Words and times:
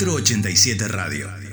487 0.00 0.88
Radio. 0.88 1.49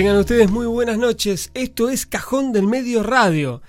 Tengan 0.00 0.16
ustedes 0.16 0.50
muy 0.50 0.64
buenas 0.64 0.96
noches. 0.96 1.50
Esto 1.52 1.90
es 1.90 2.06
Cajón 2.06 2.54
del 2.54 2.66
Medio 2.66 3.02
Radio. 3.02 3.60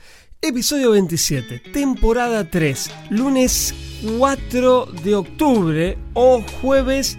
Episodio 0.41 0.91
27, 0.91 1.59
temporada 1.73 2.49
3, 2.49 2.89
lunes 3.09 3.75
4 4.17 4.85
de 5.03 5.15
octubre 5.15 5.97
o 6.13 6.41
jueves, 6.61 7.17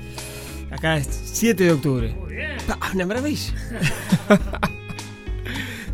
acá 0.71 0.97
es 0.97 1.09
7 1.25 1.62
de 1.62 1.73
octubre. 1.73 2.17
Ah, 2.81 2.93
una 2.95 3.05
maravilla. 3.05 3.53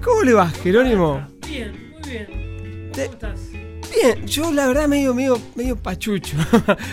¿Cómo 0.01 0.23
le 0.23 0.35
va, 0.35 0.49
Jerónimo? 0.51 1.27
Bien, 1.49 1.73
muy 2.01 2.09
bien. 2.09 2.91
¿Cómo 2.93 3.03
estás? 3.03 3.48
Bien, 3.95 4.27
yo 4.27 4.53
la 4.53 4.67
verdad 4.69 4.87
medio, 4.89 5.15
medio, 5.15 5.41
medio 5.55 5.77
pachucho. 5.77 6.37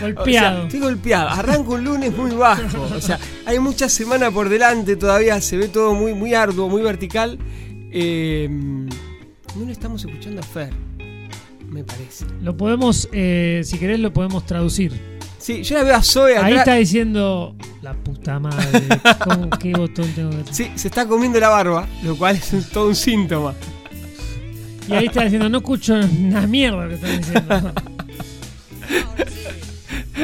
Golpeado. 0.00 0.16
O 0.22 0.24
sea, 0.30 0.62
estoy 0.64 0.80
golpeado. 0.80 1.28
Arranco 1.28 1.74
un 1.74 1.84
lunes 1.84 2.16
muy 2.16 2.30
bajo. 2.32 2.82
O 2.94 3.00
sea, 3.00 3.18
hay 3.44 3.58
mucha 3.58 3.88
semana 3.88 4.30
por 4.30 4.48
delante 4.48 4.96
todavía. 4.96 5.40
Se 5.40 5.56
ve 5.56 5.68
todo 5.68 5.94
muy, 5.94 6.14
muy 6.14 6.34
arduo, 6.34 6.68
muy 6.68 6.82
vertical. 6.82 7.38
Eh, 7.92 8.48
no 8.50 9.64
le 9.64 9.72
estamos 9.72 10.04
escuchando 10.04 10.40
a 10.40 10.44
Fer, 10.44 10.70
me 11.70 11.82
parece. 11.84 12.24
Lo 12.42 12.56
podemos, 12.56 13.08
eh, 13.12 13.62
si 13.64 13.78
querés, 13.78 14.00
lo 14.00 14.12
podemos 14.12 14.44
traducir. 14.44 15.16
Sí, 15.38 15.62
yo 15.62 15.76
la 15.76 15.84
veo 15.84 15.94
a 15.94 16.02
Zoe 16.02 16.32
Ahí 16.36 16.44
atrás. 16.44 16.58
está 16.60 16.74
diciendo 16.74 17.54
la 17.82 17.94
puta 17.94 18.38
madre. 18.40 18.82
¿cómo- 19.22 19.50
¿Qué 19.50 19.72
botón 19.72 20.10
tengo 20.14 20.30
que 20.30 20.52
Sí, 20.52 20.70
se 20.74 20.88
está 20.88 21.06
comiendo 21.06 21.38
la 21.38 21.48
barba, 21.50 21.86
lo 22.02 22.16
cual 22.16 22.36
es 22.36 22.50
todo 22.70 22.88
un 22.88 22.96
síntoma. 22.96 23.54
Y 24.88 24.92
ahí 24.94 25.06
está 25.06 25.24
diciendo, 25.24 25.48
no 25.48 25.58
escucho 25.58 25.94
una 25.94 26.46
mierda 26.46 26.88
que 26.88 26.94
están 26.94 27.18
diciendo. 27.18 27.72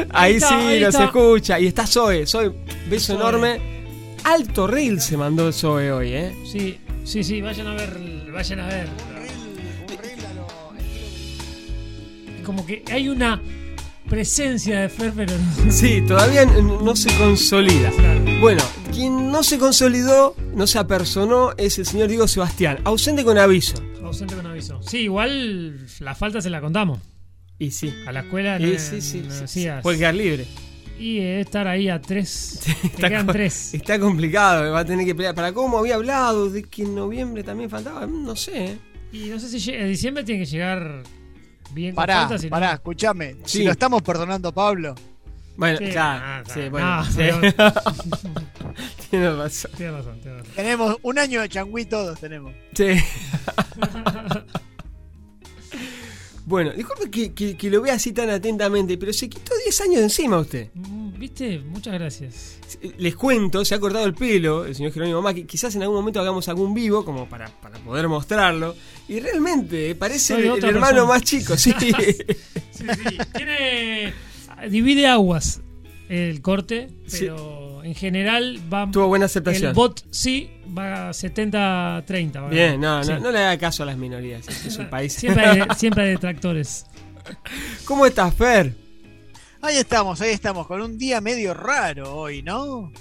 Ahí, 0.09 0.35
está, 0.35 0.49
sí, 0.49 0.55
ahí 0.55 0.79
nos 0.79 0.89
está. 0.89 1.05
escucha. 1.05 1.59
Y 1.59 1.67
está 1.67 1.85
Zoe. 1.85 2.25
Zoe, 2.25 2.51
beso 2.89 3.13
Zoe. 3.13 3.21
enorme. 3.21 3.61
Alto 4.23 4.67
reel 4.67 5.01
se 5.01 5.17
mandó 5.17 5.51
Zoe 5.51 5.91
hoy, 5.91 6.13
¿eh? 6.13 6.35
Sí, 6.51 6.79
sí, 7.03 7.23
sí, 7.23 7.41
vayan 7.41 7.67
a 7.67 7.73
ver, 7.75 8.31
vayan 8.33 8.59
a 8.61 8.67
ver. 8.67 8.87
Como 12.45 12.65
que 12.65 12.83
hay 12.91 13.09
una 13.09 13.41
presencia 14.09 14.81
de 14.81 14.89
Fer, 14.89 15.13
pero 15.15 15.33
no. 15.37 15.71
Sí, 15.71 16.01
todavía 16.07 16.45
no 16.45 16.95
se 16.95 17.15
consolida. 17.17 17.91
Bueno, 18.41 18.63
quien 18.91 19.31
no 19.31 19.43
se 19.43 19.57
consolidó, 19.57 20.35
no 20.55 20.67
se 20.67 20.79
apersonó, 20.79 21.51
es 21.57 21.77
el 21.79 21.85
señor 21.85 22.07
Diego 22.07 22.27
Sebastián, 22.27 22.79
ausente 22.83 23.23
con 23.23 23.37
aviso. 23.37 23.75
Ausente 24.13 24.35
con 24.35 24.45
aviso. 24.45 24.79
Sí, 24.83 24.99
igual 24.99 25.87
la 25.99 26.13
falta 26.15 26.39
se 26.41 26.49
la 26.51 26.61
contamos. 26.61 26.99
Y 27.57 27.71
sí, 27.71 27.93
A 28.07 28.11
la 28.11 28.21
escuela 28.21 28.59
y 28.59 28.73
no, 28.73 28.79
sí, 28.79 29.01
sí, 29.01 29.21
no 29.27 29.33
sí, 29.33 29.41
decías. 29.41 29.81
puede 29.81 29.97
quedar 29.97 30.13
libre. 30.15 30.45
Y 30.99 31.15
debe 31.19 31.41
estar 31.41 31.67
ahí 31.67 31.89
a 31.89 31.99
tres. 31.99 32.59
Te 32.81 32.87
Está 32.87 33.09
quedan 33.09 33.25
tres. 33.27 33.73
Está 33.73 33.99
complicado, 33.99 34.71
va 34.71 34.79
a 34.81 34.85
tener 34.85 35.05
que 35.05 35.15
pelear. 35.15 35.33
¿Para 35.33 35.51
cómo 35.51 35.79
había 35.79 35.95
hablado? 35.95 36.49
¿De 36.49 36.63
que 36.63 36.83
en 36.83 36.93
noviembre 36.93 37.43
también 37.43 37.69
faltaba? 37.69 38.05
Mm, 38.05 38.23
No 38.25 38.35
sé. 38.35 38.65
¿eh? 38.65 38.77
Y 39.11 39.25
no 39.29 39.39
sé 39.39 39.59
si 39.59 39.71
en 39.71 39.87
diciembre 39.89 40.23
tiene 40.23 40.43
que 40.43 40.49
llegar 40.49 41.01
bien 41.71 41.95
con 41.95 42.03
Pará, 42.03 42.21
falta, 42.21 42.37
si 42.37 42.45
no- 42.45 42.49
pará, 42.51 42.73
escúchame. 42.73 43.33
Sí. 43.45 43.59
Si 43.59 43.63
lo 43.63 43.71
estamos 43.71 44.01
perdonando, 44.03 44.51
Pablo. 44.53 44.93
Bueno, 45.55 45.77
Sí, 45.79 45.85
claro, 45.91 46.21
ah, 46.25 46.43
sí, 46.51 46.61
bueno. 46.69 46.95
no, 46.97 47.05
sí. 47.05 47.13
pero- 47.15 47.41
Tiene 49.13 49.31
razón. 49.31 49.71
Tienes 49.77 49.93
razón, 49.95 50.19
tienes 50.21 50.39
razón. 50.39 50.53
Tenemos 50.55 50.97
un 51.03 51.19
año 51.19 51.41
de 51.41 51.49
changüí 51.49 51.85
todos 51.85 52.19
tenemos. 52.19 52.51
Sí. 52.73 52.85
bueno, 56.45 56.71
disculpe 56.73 57.11
que, 57.11 57.31
que- 57.33 57.55
que 57.55 57.69
lo 57.69 57.81
vea 57.81 57.93
así 57.93 58.11
tan 58.11 58.29
atentamente, 58.31 58.97
pero 58.97 59.13
se 59.13 59.29
quitó 59.29 59.53
10 59.63 59.81
años 59.81 59.95
de 59.97 60.03
encima 60.03 60.39
usted. 60.39 60.69
Mm, 60.73 61.19
¿Viste? 61.19 61.59
Muchas 61.59 61.93
gracias. 61.93 62.57
Les 62.97 63.15
cuento, 63.15 63.63
se 63.63 63.75
ha 63.75 63.79
cortado 63.79 64.05
el 64.05 64.13
pelo 64.15 64.65
el 64.65 64.75
señor 64.75 64.91
Jerónimo 64.91 65.21
Macri. 65.21 65.45
Quizás 65.45 65.73
en 65.75 65.83
algún 65.83 65.97
momento 65.97 66.19
hagamos 66.19 66.49
algún 66.49 66.73
vivo 66.73 67.05
como 67.05 67.29
para, 67.29 67.47
para 67.61 67.77
poder 67.79 68.07
mostrarlo. 68.09 68.75
Y 69.07 69.19
realmente 69.19 69.91
eh, 69.91 69.95
parece 69.95 70.33
el, 70.33 70.45
hermano 70.63 70.69
persona. 70.71 71.03
más 71.05 71.21
chico, 71.23 71.55
sí. 71.55 71.71
Sí, 71.79 72.83
sí. 72.83 73.17
Tiene. 73.35 74.13
Divide 74.69 75.07
aguas 75.07 75.61
el 76.09 76.41
corte, 76.41 76.89
Sí. 77.07 77.27
Pero 77.83 77.89
en 77.89 77.95
general 77.95 78.59
va. 78.73 78.89
Tuvo 78.89 79.07
buena 79.07 79.25
aceptación. 79.25 79.69
El 79.69 79.73
bot 79.73 80.05
sí 80.09 80.49
va 80.75 81.09
70-30. 81.09 82.41
va. 82.41 82.47
Bien, 82.49 82.79
no, 82.79 82.97
no, 82.99 83.03
Sí. 83.03 83.11
no 83.21 83.29
le 83.31 83.39
haga 83.39 83.57
caso 83.57 83.83
a 83.83 83.85
las 83.87 83.97
minorías. 83.97 84.47
Este 84.47 84.69
es 84.69 84.77
un 84.77 84.89
país. 84.89 85.11
Siempre 85.19 85.45
hay, 85.45 85.61
siempre 85.77 86.03
hay 86.03 86.09
detractores. 86.11 86.85
¿Cómo 87.85 88.05
estás, 88.05 88.33
Fer? 88.33 88.73
Ahí 89.61 89.77
estamos, 89.77 90.19
ahí 90.21 90.31
estamos, 90.31 90.65
con 90.67 90.81
un 90.81 90.97
día 90.97 91.21
medio 91.21 91.53
raro 91.53 92.15
hoy, 92.15 92.41
¿no? 92.41 92.91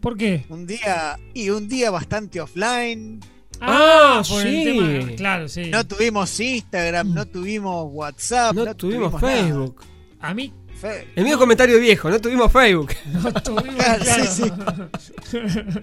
¿Por 0.00 0.16
qué? 0.16 0.44
Un 0.48 0.66
día 0.66 1.18
y 1.34 1.50
un 1.50 1.68
día 1.68 1.90
bastante 1.90 2.40
offline. 2.40 3.20
Ah, 3.60 4.22
por 4.26 4.46
el 4.46 4.52
sí. 4.54 4.64
tema. 4.64 5.16
Claro, 5.16 5.48
sí. 5.48 5.70
No 5.70 5.86
tuvimos 5.86 6.38
Instagram, 6.40 7.12
no 7.12 7.26
tuvimos 7.26 7.86
WhatsApp, 7.90 8.54
No, 8.54 8.74
tuvimos. 8.74 9.20
Facebook. 9.20 9.82
A 10.20 10.34
mí 10.34 10.52
Fe- 10.80 11.08
El 11.14 11.24
mío 11.24 11.38
comentario 11.38 11.78
viejo, 11.78 12.08
no 12.10 12.20
tuvimos 12.20 12.50
Facebook. 12.52 12.92
no 13.12 13.32
tuvimos. 13.34 13.74
Claro, 13.84 14.24
sí, 14.26 14.50
claro. 14.50 14.90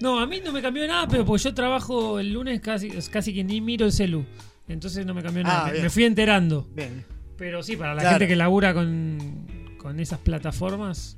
no, 0.00 0.20
a 0.20 0.26
mí 0.26 0.40
no 0.44 0.52
me 0.52 0.60
cambió 0.62 0.86
nada, 0.86 1.06
pero 1.08 1.24
porque 1.24 1.44
yo 1.44 1.54
trabajo 1.54 2.18
el 2.18 2.32
lunes 2.32 2.60
casi, 2.60 2.90
casi 3.10 3.34
que 3.34 3.44
ni 3.44 3.60
miro 3.60 3.86
el 3.86 3.92
celu. 3.92 4.24
Entonces 4.68 5.06
no 5.06 5.14
me 5.14 5.22
cambió 5.22 5.42
nada. 5.44 5.66
Ah, 5.68 5.72
Me- 5.72 5.90
fui 5.90 6.04
enterando. 6.04 6.68
Bien. 6.74 7.04
Pero 7.36 7.62
sí, 7.62 7.76
para 7.76 7.94
la 7.94 8.00
Claro. 8.02 8.14
gente 8.18 8.28
que 8.28 8.36
labura 8.36 8.74
con, 8.74 9.46
con 9.78 9.98
esas 10.00 10.18
plataformas, 10.18 11.16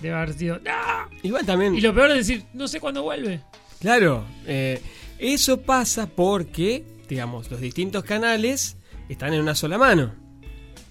debe 0.00 0.14
haber 0.14 0.34
sido. 0.34 0.60
¡Ah! 0.68 1.08
Igual 1.22 1.44
también. 1.46 1.74
Y 1.74 1.80
lo 1.80 1.94
peor 1.94 2.10
es 2.10 2.18
decir, 2.18 2.44
no 2.54 2.68
sé 2.68 2.78
cuándo 2.78 3.02
vuelve. 3.02 3.40
Claro, 3.80 4.24
eh, 4.46 4.80
eso 5.18 5.62
pasa 5.62 6.06
porque, 6.06 6.84
digamos, 7.08 7.50
los 7.50 7.60
distintos 7.60 8.04
canales 8.04 8.76
están 9.08 9.34
en 9.34 9.40
una 9.40 9.54
sola 9.56 9.78
mano. 9.78 10.14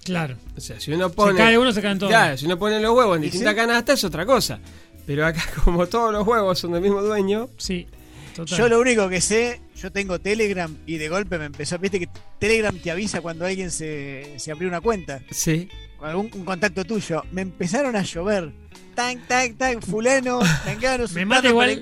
Claro. 0.04 0.36
O 0.56 0.60
sea, 0.60 0.80
si 0.80 0.92
uno 0.92 1.10
pone. 1.10 1.32
se 1.32 1.38
cae 1.38 1.58
uno, 1.58 1.72
se 1.72 1.80
caen 1.82 1.98
todos. 1.98 2.10
Claro, 2.10 2.36
si 2.36 2.46
uno 2.46 2.58
pone 2.58 2.80
los 2.80 2.94
huevos 2.96 3.16
en 3.16 3.22
¿Y 3.22 3.26
distintas 3.26 3.52
sí? 3.52 3.56
canastas 3.56 3.98
es 3.98 4.04
otra 4.04 4.26
cosa. 4.26 4.58
Pero 5.06 5.26
acá, 5.26 5.42
como 5.64 5.86
todos 5.86 6.12
los 6.12 6.26
huevos 6.26 6.58
son 6.58 6.72
del 6.72 6.82
mismo 6.82 7.02
dueño, 7.02 7.48
Sí, 7.56 7.86
total. 8.34 8.58
Yo 8.58 8.68
lo 8.68 8.80
único 8.80 9.08
que 9.08 9.20
sé, 9.20 9.60
yo 9.76 9.90
tengo 9.92 10.18
Telegram 10.20 10.74
y 10.86 10.96
de 10.96 11.08
golpe 11.08 11.38
me 11.38 11.46
empezó, 11.46 11.78
viste 11.78 11.98
que 12.00 12.08
Telegram 12.38 12.76
te 12.76 12.90
avisa 12.90 13.20
cuando 13.20 13.46
alguien 13.46 13.70
se, 13.70 14.34
se 14.38 14.50
abrió 14.50 14.68
una 14.68 14.80
cuenta, 14.80 15.20
sí. 15.30 15.68
con 15.98 16.08
algún 16.08 16.30
un 16.34 16.44
contacto 16.44 16.84
tuyo. 16.84 17.22
Me 17.32 17.42
empezaron 17.42 17.96
a 17.96 18.02
llover. 18.02 18.52
Tan, 18.94 19.26
tan, 19.26 19.54
tan, 19.54 19.80
fulano, 19.80 20.40
tangano, 20.64 21.06
Me 21.14 21.24
mata 21.24 21.48
igual-. 21.48 21.80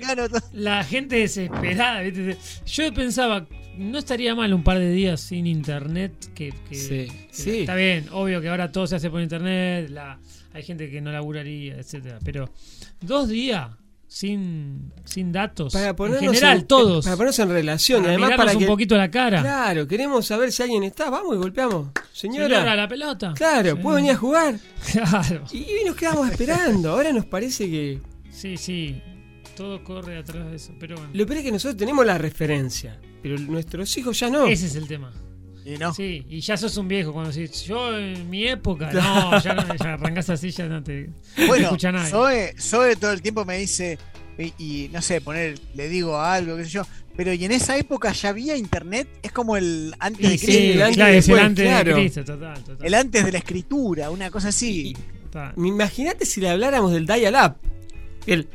La 0.53 0.85
gente 0.85 1.17
desesperada, 1.17 2.03
¿viste? 2.03 2.37
Yo 2.67 2.95
pensaba, 2.95 3.47
no 3.81 3.99
estaría 3.99 4.35
mal 4.35 4.53
un 4.55 4.63
par 4.63 4.79
de 4.79 4.91
días 4.91 5.21
sin 5.21 5.47
internet. 5.47 6.13
Que, 6.35 6.53
que- 6.69 6.75
Sí, 6.75 6.89
que- 6.89 7.29
sí. 7.31 7.61
Está 7.61 7.75
bien, 7.75 8.07
obvio 8.13 8.41
que 8.41 8.49
ahora 8.49 8.71
todo 8.71 8.87
se 8.87 8.97
hace 8.97 9.11
por 9.11 9.21
internet. 9.21 9.89
La, 9.91 10.19
hay 10.53 10.63
gente 10.63 10.91
que 10.91 11.01
no 11.01 11.11
laburaría, 11.13 11.77
etcétera 11.77 12.19
Pero 12.25 12.51
dos 13.01 13.29
días 13.29 13.69
sin, 14.07 14.93
sin 15.05 15.31
datos. 15.33 15.73
Para 15.73 15.89
en 15.91 15.97
ponernos 15.97 16.35
general, 16.35 16.59
en, 16.59 16.67
todos. 16.67 17.05
Para 17.05 17.17
ponernos 17.17 17.39
en 17.39 17.49
relación. 17.49 18.01
Para 18.03 18.13
además 18.15 18.33
para 18.37 18.57
un 18.57 18.67
poquito 18.67 18.97
la 18.97 19.11
cara. 19.11 19.41
Claro, 19.41 19.87
queremos 19.87 20.27
saber 20.27 20.51
si 20.53 20.63
alguien 20.63 20.83
está. 20.83 21.11
Vamos 21.11 21.35
y 21.35 21.39
golpeamos. 21.39 21.89
Señora. 22.13 22.49
Señora, 22.57 22.77
la 22.77 22.89
pelota. 22.89 23.33
Claro, 23.37 23.77
Sí. 23.77 23.83
¿puedo 23.83 23.97
venir 23.97 24.13
a 24.13 24.17
jugar? 24.17 24.57
Claro. 24.93 25.45
Y, 25.53 25.59
y 25.59 25.85
nos 25.87 25.95
quedamos 25.97 26.29
esperando. 26.31 26.91
Ahora 26.91 27.13
nos 27.13 27.25
parece 27.27 27.71
que. 27.71 28.01
Sí, 28.33 28.57
sí. 28.57 29.01
Todo 29.61 29.85
corre 29.85 30.17
atrás 30.17 30.49
de 30.49 30.57
eso. 30.57 30.73
Pero 30.81 30.97
bueno. 30.97 31.11
Lo 31.13 31.27
peor 31.27 31.41
es 31.41 31.45
que 31.45 31.53
nosotros 31.53 31.77
tenemos 31.77 32.07
la 32.07 32.17
referencia. 32.17 32.99
Pero 33.23 33.37
nuestros 33.37 33.95
hijos 33.99 34.19
ya 34.19 34.31
no. 34.31 34.47
Ese 34.47 34.65
es 34.65 34.75
el 34.75 34.89
tema. 34.89 35.13
Y 35.67 35.77
no. 35.77 35.93
Sí, 35.93 36.25
y 36.31 36.41
ya 36.41 36.57
sos 36.57 36.79
un 36.79 36.89
viejo 36.89 37.13
cuando 37.13 37.31
decís, 37.31 37.65
yo 37.65 37.99
en 37.99 38.31
mi 38.31 38.49
época, 38.49 38.91
no, 38.91 39.39
ya, 39.39 39.53
no, 39.53 39.77
ya 39.77 39.93
arrancás 39.93 40.31
así, 40.31 40.51
ya 40.51 40.67
no 40.67 40.83
te, 40.83 41.09
no 41.09 41.15
te 41.37 41.47
Bueno, 41.47 41.65
escucha 41.65 41.93
nadie. 41.93 42.09
Zoe, 42.11 42.55
Zoe 42.59 42.97
todo 42.97 43.13
el 43.13 43.21
tiempo 43.21 43.45
me 43.45 43.59
dice, 43.59 43.99
y, 44.39 44.55
y 44.57 44.89
no 44.89 45.03
sé, 45.03 45.21
poner, 45.21 45.59
le 45.75 45.91
digo 45.91 46.19
algo, 46.19 46.57
qué 46.57 46.65
sé 46.65 46.71
yo, 46.71 46.87
pero 47.15 47.35
y 47.35 47.45
en 47.45 47.53
esa 47.53 47.77
época 47.77 48.13
ya 48.13 48.31
había 48.31 48.57
internet, 48.57 49.09
es 49.23 49.31
como 49.31 49.59
el 49.59 49.95
antes 49.99 50.25
Y 50.25 50.29
de 50.31 50.39
sí, 50.39 50.47
Cristo, 50.47 50.73
el 50.73 50.83
antes 50.83 50.97
claro, 50.97 51.13
el 51.13 51.45
antes 51.45 51.65
claro. 51.67 51.91
de 51.91 52.01
Cristo, 52.01 52.25
total, 52.25 52.65
total. 52.65 52.87
el 52.87 52.95
antes 52.95 53.25
de 53.27 53.33
la 53.33 53.39
escritura, 53.39 54.11
una 54.11 54.31
cosa 54.31 54.49
así. 54.49 54.97
total. 55.25 55.53
Imagínate 55.59 56.25
si 56.25 56.41
le 56.41 56.49
habláramos 56.49 56.93
del 56.93 57.05
dial-up. 57.05 57.57
El. 58.27 58.49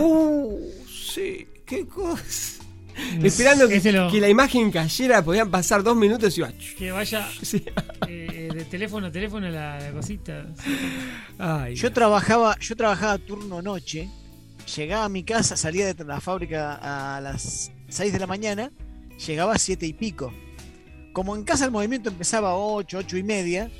Uh, 0.00 0.58
sí, 0.88 1.46
qué 1.66 1.86
cosa. 1.86 2.62
Esperando 3.22 3.68
que, 3.68 3.92
lo- 3.92 4.10
que 4.10 4.20
la 4.20 4.28
imagen 4.28 4.70
cayera, 4.70 5.22
podían 5.22 5.50
pasar 5.50 5.82
dos 5.82 5.96
minutos 5.96 6.36
y 6.36 6.40
iba. 6.40 6.52
que 6.78 6.92
vaya 6.92 7.28
Sí. 7.42 7.64
eh, 8.08 8.48
de 8.54 8.64
teléfono 8.66 9.08
a 9.08 9.12
teléfono 9.12 9.48
la, 9.48 9.80
la 9.80 9.90
cosita. 9.92 10.46
Ay, 11.38 11.74
Yo 11.74 11.92
trabajaba, 11.92 12.56
yo 12.60 12.76
trabajaba 12.76 13.18
turno 13.18 13.60
noche, 13.62 14.08
llegaba 14.76 15.06
a 15.06 15.08
mi 15.08 15.24
casa, 15.24 15.56
salía 15.56 15.92
de 15.92 16.04
la 16.04 16.20
fábrica 16.20 17.16
a 17.16 17.20
las 17.20 17.72
6 17.88 18.12
de 18.12 18.18
la 18.20 18.26
mañana, 18.28 18.70
llegaba 19.26 19.54
a 19.54 19.58
7 19.58 19.86
y 19.86 19.92
pico. 19.92 20.32
Como 21.12 21.34
en 21.36 21.42
casa 21.44 21.64
el 21.64 21.70
movimiento 21.72 22.10
empezaba 22.10 22.50
a 22.50 22.56
8, 22.56 22.98
8 22.98 23.16
y 23.16 23.22
media, 23.24 23.70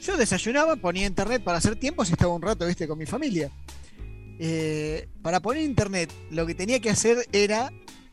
yo 0.00 0.16
desayunaba, 0.16 0.76
ponía 0.76 1.06
internet 1.06 1.42
para 1.42 1.58
hacer 1.58 1.74
tiempo 1.76 2.04
si 2.04 2.12
estaba 2.12 2.32
un 2.34 2.42
rato, 2.42 2.66
viste, 2.66 2.86
con 2.86 2.98
mi 2.98 3.06
familia. 3.06 3.50
Eh, 4.38 5.08
para 5.22 5.40
poner 5.40 5.62
internet, 5.62 6.12
lo 6.30 6.46
que 6.46 6.54
tenía 6.54 6.80
que 6.80 6.90
hacer 6.90 7.18
era 7.32 7.70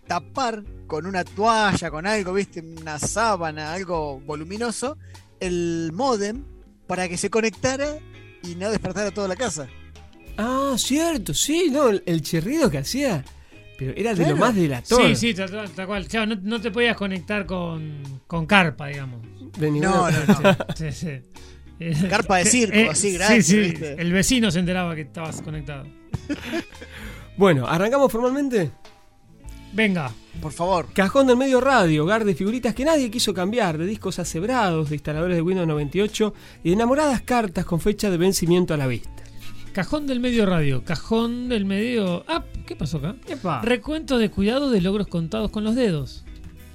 tapar 0.07 0.63
con 0.87 1.05
una 1.05 1.23
toalla, 1.23 1.89
con 1.89 2.05
algo, 2.05 2.33
viste, 2.33 2.61
una 2.61 2.99
sábana, 2.99 3.73
algo 3.73 4.19
voluminoso, 4.21 4.97
el 5.39 5.91
modem 5.93 6.43
para 6.87 7.07
que 7.07 7.17
se 7.17 7.29
conectara 7.29 7.97
y 8.43 8.55
no 8.55 8.69
despertara 8.69 9.11
toda 9.11 9.27
la 9.27 9.35
casa. 9.35 9.67
Ah, 10.37 10.73
cierto, 10.77 11.33
sí, 11.33 11.69
no, 11.71 11.89
el, 11.89 12.03
el 12.05 12.21
chirrido 12.21 12.69
que 12.69 12.79
hacía. 12.79 13.23
Pero 13.77 13.93
era 13.95 14.13
de 14.13 14.27
lo 14.29 14.35
más 14.37 14.53
delator. 14.55 15.07
Sí, 15.07 15.15
sí, 15.15 15.33
tal, 15.33 15.49
tal- 15.49 15.69
tal 15.71 15.87
cual. 15.87 16.07
Claro, 16.07 16.35
no, 16.35 16.41
no 16.43 16.61
te 16.61 16.69
podías 16.69 16.95
conectar 16.95 17.45
con, 17.47 18.21
con 18.27 18.45
carpa, 18.45 18.87
digamos. 18.87 19.21
De 19.57 19.71
No, 19.71 20.09
no, 20.11 20.19
no. 20.27 20.57
Sí, 20.75 20.91
sí. 20.91 21.09
Eh, 21.79 21.95
Carpa 22.09 22.37
de 22.37 22.45
circo, 22.45 22.75
eh, 22.77 22.89
así 22.91 23.11
grande, 23.13 23.41
Sí, 23.41 23.51
sí. 23.53 23.59
¿viste? 23.59 23.93
El 23.99 24.13
vecino 24.13 24.51
se 24.51 24.59
enteraba 24.59 24.93
que 24.93 25.01
estabas 25.01 25.41
conectado. 25.41 25.87
Bueno, 27.37 27.65
¿arrancamos 27.65 28.11
formalmente? 28.11 28.71
Venga. 29.73 30.11
Por 30.41 30.51
favor. 30.51 30.87
Cajón 30.93 31.27
del 31.27 31.37
medio 31.37 31.61
radio, 31.61 32.03
hogar 32.03 32.25
de 32.25 32.35
figuritas 32.35 32.75
que 32.75 32.85
nadie 32.85 33.09
quiso 33.09 33.33
cambiar, 33.33 33.77
de 33.77 33.85
discos 33.85 34.19
acebrados, 34.19 34.89
de 34.89 34.95
instaladores 34.95 35.37
de 35.37 35.41
Windows 35.41 35.67
98 35.67 36.33
y 36.63 36.69
de 36.69 36.73
enamoradas 36.75 37.21
cartas 37.21 37.65
con 37.65 37.79
fecha 37.79 38.09
de 38.09 38.17
vencimiento 38.17 38.73
a 38.73 38.77
la 38.77 38.87
vista. 38.87 39.23
Cajón 39.73 40.07
del 40.07 40.19
medio 40.19 40.45
radio. 40.45 40.83
Cajón 40.83 41.47
del 41.47 41.65
medio. 41.65 42.25
Ah, 42.27 42.43
¿qué 42.65 42.75
pasó 42.75 42.97
acá? 42.97 43.15
Recuento 43.61 44.17
de 44.17 44.29
cuidado 44.29 44.69
de 44.69 44.81
logros 44.81 45.07
contados 45.07 45.49
con 45.51 45.63
los 45.63 45.75
dedos. 45.75 46.25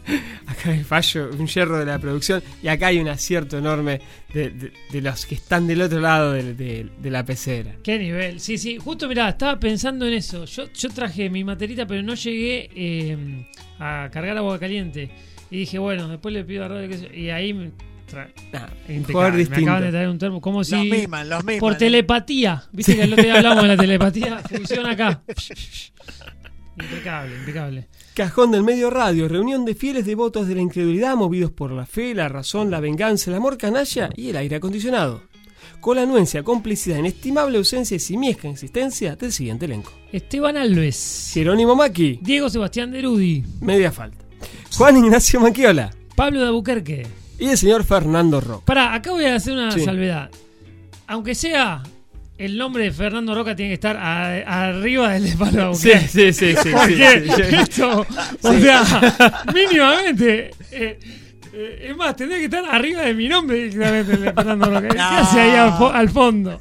Acá 0.46 0.70
hay 0.70 0.84
fallo, 0.84 1.30
un 1.36 1.46
hierro 1.46 1.78
de 1.78 1.86
la 1.86 1.98
producción 1.98 2.42
y 2.62 2.68
acá 2.68 2.88
hay 2.88 2.98
un 2.98 3.08
acierto 3.08 3.58
enorme 3.58 4.00
de, 4.32 4.50
de- 4.50 4.72
de 4.92 5.00
los 5.00 5.26
que 5.26 5.34
están 5.34 5.66
del 5.66 5.82
otro 5.82 6.00
lado 6.00 6.32
de, 6.32 6.54
de- 6.54 6.88
de 7.00 7.10
la 7.10 7.24
pecera. 7.24 7.72
Qué 7.82 7.98
nivel. 7.98 8.38
Sí, 8.40 8.56
sí. 8.58 8.78
Justo, 8.78 9.08
mirá, 9.08 9.28
estaba 9.30 9.58
pensando 9.58 10.06
en 10.06 10.14
eso. 10.14 10.44
Yo, 10.44 10.72
yo 10.72 10.88
traje 10.90 11.28
mi 11.30 11.42
materita, 11.44 11.86
pero 11.86 12.02
no 12.02 12.14
llegué 12.14 12.70
eh, 12.75 13.46
a 13.78 14.08
cargar 14.12 14.36
agua 14.36 14.58
caliente. 14.58 15.10
Y 15.50 15.58
dije, 15.60 15.78
bueno, 15.78 16.08
después 16.08 16.32
le 16.32 16.44
pido 16.44 16.64
a 16.64 16.68
Radio 16.68 16.88
que 16.88 16.98
se- 16.98 17.16
Y 17.18 17.30
ahí 17.30 17.52
me. 17.52 17.70
Ah, 18.14 18.68
impecable. 18.88 19.04
jugador 19.12 19.32
Me 19.32 19.38
distinto. 19.40 19.62
acaban 19.62 19.82
de 19.82 19.90
traer 19.90 20.08
un 20.08 20.18
termo. 20.18 20.40
Como 20.40 20.58
Los 20.60 20.68
si. 20.68 20.76
misman, 20.76 21.28
los 21.28 21.42
misman. 21.44 21.58
Por 21.58 21.76
telepatía. 21.76 22.62
Viste 22.72 22.94
que 22.96 23.02
el 23.02 23.12
otro 23.12 23.25
día 23.25 23.36
hablamos 23.38 23.62
de 23.62 23.68
la 23.68 23.76
telepatía. 23.76 24.38
Funciona 24.48 24.92
acá. 24.92 25.22
impecable, 26.80 27.34
impecable. 27.36 27.88
Cajón 28.16 28.50
del 28.50 28.62
Medio 28.62 28.88
Radio, 28.88 29.28
reunión 29.28 29.66
de 29.66 29.75
fieles 29.75 30.06
devotos 30.06 30.49
de 30.49 30.54
la 30.54 30.62
incredulidad 30.62 31.16
movidos 31.16 31.50
por 31.50 31.70
la 31.70 31.85
fe, 31.85 32.14
la 32.14 32.30
razón, 32.30 32.70
la 32.70 32.80
venganza, 32.80 33.30
el 33.30 33.37
amor 33.37 33.58
canalla 33.58 34.08
y 34.16 34.30
el 34.30 34.37
aire 34.38 34.56
acondicionado. 34.56 35.20
Con 35.82 35.96
la 35.96 36.02
anuencia, 36.04 36.42
complicidad, 36.42 36.96
inestimable 36.96 37.58
ausencia 37.58 37.94
y 37.94 38.00
simiesca 38.00 38.49
existencia 38.49 39.16
del 39.16 39.32
siguiente 39.32 39.66
elenco. 39.66 39.92
Esteban 40.12 40.56
Alves. 40.56 41.30
Jerónimo 41.35 41.76
Maki, 41.76 42.18
Diego 42.23 42.49
Sebastián 42.49 42.90
Derudi. 42.90 43.44
media 43.61 43.92
falta. 43.92 44.25
Juan 44.78 44.96
Ignacio 44.96 45.38
Manquiola 45.38 45.90
Pablo 46.14 46.40
de 46.40 46.49
Abuquerque. 46.49 47.06
y 47.38 47.49
el 47.49 47.58
señor 47.58 47.85
Fernando 47.85 48.40
Roca. 48.40 48.64
Pará, 48.64 48.94
acá 48.94 49.11
voy 49.11 49.26
a 49.26 49.35
hacer 49.35 49.52
una 49.52 49.70
Sí. 49.73 49.85
salvedad. 49.85 50.30
Aunque 51.06 51.35
sea 51.35 51.82
el 52.38 52.59
nombre 52.59 52.85
de 52.85 52.93
Fernando 52.93 53.35
Roca 53.35 53.57
tiene 53.57 53.71
que 53.71 53.75
estar 53.75 53.97
a- 53.97 54.69
arriba 54.69 55.12
del 55.14 55.31
de 55.31 55.37
Pablo 55.37 55.75
Sí, 55.75 55.90
sí, 56.09 56.33
sí, 56.33 56.55
sí. 56.62 56.71
Porque 56.73 57.23
sí, 57.25 57.31
sí. 57.43 57.55
esto, 57.57 58.07
o 58.43 58.52
sea, 58.52 59.45
mínimamente. 59.55 60.50
eh, 60.71 60.99
eh, 61.59 61.87
es 61.90 61.97
más, 61.97 62.14
tendría 62.16 62.38
que 62.38 62.45
estar 62.45 62.64
arriba 62.71 63.02
de 63.02 63.14
mi 63.14 63.28
nombre 63.28 63.57
directamente 63.57 64.12
el 64.12 64.23
de 64.23 64.33
Fernando 64.35 64.66
Roca. 64.66 64.88
¿Qué 64.88 64.97
No. 64.99 65.05
hace 65.09 65.40
ahí 65.40 65.57
al, 65.57 65.71
fo- 65.73 65.93
al 65.93 66.11
fondo? 66.11 66.61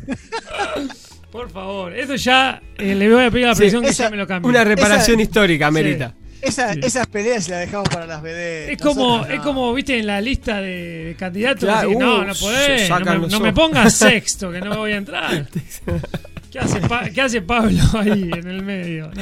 Por 1.32 1.50
favor, 1.50 1.94
eso 1.94 2.16
ya 2.16 2.62
eh, 2.78 2.96
le 2.96 3.14
voy 3.14 3.26
a 3.26 3.30
pedir 3.32 3.46
a 3.46 3.50
la 3.50 3.56
Sí, 3.56 3.62
presión 3.64 3.84
que 3.84 3.90
esa- 3.90 4.06
ya 4.06 4.10
me 4.10 4.16
lo 4.18 4.26
cambie. 4.26 4.50
Una 4.50 4.64
reparación 4.64 5.20
Esa- 5.20 5.24
histórica, 5.24 5.70
Merita. 5.72 6.14
Esa- 6.46 6.74
Sí. 6.74 6.80
Esas 6.84 7.08
peleas 7.08 7.50
las 7.50 7.60
dejamos 7.62 7.90
para 7.90 8.06
las 8.06 8.22
BD. 8.22 8.72
Es 8.72 8.78
como, 8.82 9.18
Nosotros 9.18 9.36
es 9.36 9.42
como, 9.42 9.74
viste, 9.74 9.98
en 10.00 10.08
la 10.08 10.22
lista 10.22 10.62
de, 10.62 11.16
candidatos. 11.18 11.64
Claro, 11.64 11.90
decís, 11.90 12.00
no, 12.00 12.20
uh, 12.20 12.24
no 12.26 12.34
podés, 12.36 12.90
no 12.90 13.00
me, 13.00 13.28
no 13.28 13.40
me 13.40 13.54
pongas 13.54 13.94
sexto, 13.98 14.52
que 14.52 14.60
no 14.62 14.70
me 14.72 14.78
voy 14.78 14.92
a 14.94 14.98
entrar. 14.98 15.48
¿Qué 16.52 16.60
hace, 16.60 16.80
Pa- 16.82 17.10
qué 17.10 17.20
hace 17.22 17.42
Pablo 17.42 17.82
ahí 18.00 18.30
en 18.34 18.48
el 18.48 18.62
medio? 18.64 19.12
No. 19.14 19.22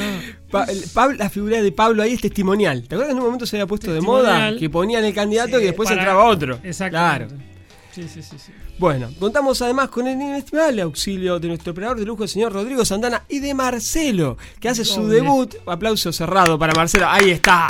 Pa- 0.52 0.66
el- 0.66 0.84
Pablo- 0.94 1.18
la 1.18 1.30
figura 1.32 1.62
de 1.64 1.72
Pablo 1.72 2.04
ahí 2.04 2.14
es 2.14 2.22
testimonial. 2.22 2.82
¿Te 2.88 2.94
acuerdas 2.96 3.08
que 3.08 3.12
en 3.14 3.18
un 3.18 3.24
momento 3.26 3.46
se 3.48 3.56
había 3.56 3.66
puesto 3.66 3.92
de 3.94 4.02
moda 4.02 4.54
que 4.58 4.70
ponían 4.70 5.04
el 5.04 5.14
candidato 5.16 5.58
Sí, 5.58 5.64
y 5.64 5.66
después 5.66 5.90
para- 5.90 6.02
entraba 6.02 6.26
otro? 6.26 6.60
Exactamente. 6.64 7.36
Claro. 7.36 7.44
Sí, 7.92 8.04
sí, 8.12 8.22
sí, 8.22 8.36
sí. 8.38 8.52
Bueno, 8.80 9.10
contamos 9.20 9.62
además 9.62 9.90
con 9.90 10.08
el 10.08 10.20
inestimable 10.20 10.82
auxilio 10.82 11.40
de 11.40 11.48
nuestro 11.48 11.72
operador 11.72 12.00
de 12.00 12.06
lujo, 12.06 12.24
el 12.24 12.30
señor 12.30 12.52
Rodrigo 12.54 12.84
Santana, 12.84 13.24
y 13.30 13.40
de 13.40 13.54
Marcelo, 13.54 14.38
que 14.60 14.68
hace 14.70 14.84
su 14.84 15.08
debut. 15.08 15.56
Aplauso 15.66 16.12
cerrado 16.12 16.58
para 16.58 16.74
Marcelo. 16.74 17.06
Ahí 17.08 17.30
está. 17.32 17.68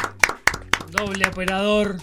Doble 0.91 1.27
operador. 1.27 1.97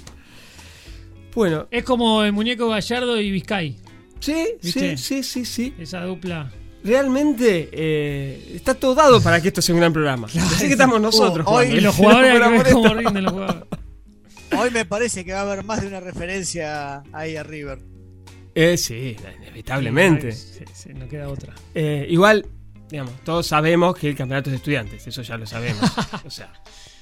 Bueno, 1.35 1.67
Es 1.71 1.85
como 1.85 2.23
el 2.25 2.33
muñeco 2.33 2.69
Gallardo 2.69 3.21
y 3.21 3.31
Vizcay. 3.31 3.79
sí, 4.21 4.35
sí, 4.61 4.81
¿Viste? 4.81 4.97
sí, 4.97 5.23
sí, 5.23 5.45
sí. 5.45 5.75
Esa 5.79 6.03
dupla. 6.05 6.51
Realmente 6.83 7.69
eh, 7.73 8.53
está 8.55 8.75
todo 8.75 8.95
dado 8.95 9.21
para 9.23 9.41
que 9.41 9.49
esto 9.49 9.61
sea 9.63 9.75
un 9.75 9.81
gran 9.81 9.93
programa. 9.93 10.27
Así 10.27 10.67
que 10.67 10.73
estamos 10.73 11.01
nosotros. 11.01 11.47
Uh, 11.47 11.51
hoy- 11.51 11.81
los 11.81 11.95
jugadores 11.95 12.39
los 12.41 12.73
jugadores. 12.73 13.07
Hoy 14.59 14.71
me 14.73 14.85
parece 14.85 15.25
que 15.25 15.33
va 15.33 15.41
a 15.41 15.43
haber 15.43 15.65
más 15.65 15.81
de 15.81 15.87
una 15.89 16.01
referencia 16.01 17.03
ahí 17.13 17.37
a 17.37 17.43
River. 17.45 17.79
Eh, 18.55 18.77
sí, 18.77 19.17
inevitablemente. 19.41 20.33
Sí, 20.33 20.65
sí, 20.73 20.91
no 20.95 21.09
queda 21.09 21.29
otra. 21.29 21.55
Eh, 21.75 22.07
igual, 22.11 22.47
digamos, 22.89 23.15
todos 23.25 23.47
sabemos 23.47 23.97
que 23.97 24.09
el 24.09 24.17
campeonato 24.17 24.51
es 24.51 24.53
de 24.53 24.57
estudiantes, 24.57 25.07
eso 25.07 25.23
ya 25.23 25.37
lo 25.37 25.47
sabemos. 25.47 25.83
o 26.25 26.31
sea, 26.31 26.53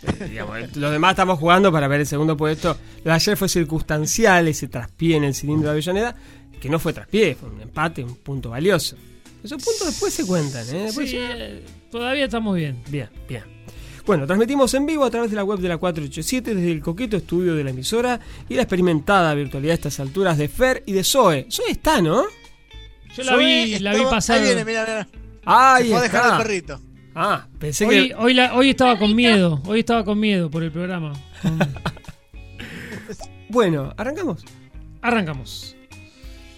eh, 0.03 0.27
digamos, 0.29 0.77
los 0.77 0.93
demás 0.93 1.13
estamos 1.13 1.39
jugando 1.39 1.73
para 1.73 1.89
ver 1.89 2.01
el 2.01 2.07
segundo 2.07 2.37
puesto. 2.37 2.77
Lo 3.05 3.11
de 3.11 3.13
ayer 3.13 3.37
fue 3.37 3.49
circunstancial, 3.49 4.49
ese 4.49 4.69
traspié 4.69 5.17
en 5.17 5.25
el 5.25 5.35
cilindro 5.35 5.69
de 5.69 5.73
Avellaneda, 5.73 6.15
que 6.61 6.69
no 6.69 6.79
fue 6.79 6.93
traspié, 6.93 7.35
fue 7.35 7.49
un 7.51 7.61
empate, 7.61 8.05
un 8.05 8.17
punto 8.17 8.51
valioso. 8.51 8.97
Esos 9.43 9.63
puntos 9.63 9.87
después 9.87 10.13
se 10.13 10.27
cuentan, 10.27 10.67
¿eh? 10.69 10.83
Después 10.85 11.09
Sí, 11.11 11.17
ya- 11.17 11.37
eh, 11.37 11.63
todavía 11.91 12.25
estamos 12.25 12.57
bien. 12.57 12.83
Bien, 12.89 13.09
bien. 13.29 13.45
Bueno, 14.09 14.27
transmitimos 14.27 14.73
en 14.73 14.87
vivo 14.87 15.05
a 15.05 15.11
través 15.11 15.29
de 15.31 15.37
la 15.37 15.45
web 15.45 15.59
de 15.59 15.69
la 15.69 15.77
487 15.77 16.55
desde 16.55 16.73
el 16.73 16.81
coqueto 16.81 17.19
estudio 17.19 17.55
de 17.55 17.63
la 17.63 17.71
emisora 17.71 18.19
y 18.49 18.55
la 18.55 18.63
experimentada 18.63 19.35
virtualidad 19.35 19.73
a 19.73 19.75
estas 19.75 20.01
alturas 20.01 20.39
de 20.39 20.49
Fer 20.49 20.83
y 20.87 20.93
de 20.93 21.05
Zoe. 21.05 21.47
Zoe 21.51 21.71
está, 21.71 22.01
¿no? 22.01 22.25
Yo 23.15 23.23
la 23.25 23.37
vi, 23.37 23.79
la 23.81 23.95
vi 23.95 24.03
pasar. 24.05 24.39
Ahí 24.39 24.45
viene, 24.45 24.65
mira, 24.65 24.83
mira. 24.87 25.09
Ahí 25.45 25.85
Se 25.85 25.91
fue 25.91 25.99
a 25.99 26.03
dejar 26.03 26.21
está. 26.23 26.37
al 26.37 26.43
perrito. 26.43 26.81
Ah, 27.15 27.47
pensé 27.59 27.85
Hoy, 27.87 28.09
que. 28.09 28.15
hoy, 28.15 28.33
la- 28.33 28.55
hoy 28.55 28.71
estaba 28.71 28.99
con 28.99 29.15
miedo. 29.15 29.61
Hoy 29.67 29.81
estaba 29.81 30.03
con 30.07 30.19
miedo 30.19 30.51
por 30.51 30.63
el 30.63 30.73
programa. 30.73 31.13
Bueno, 33.51 33.95
arrancamos. 33.97 34.45
Arrancamos. 35.01 35.75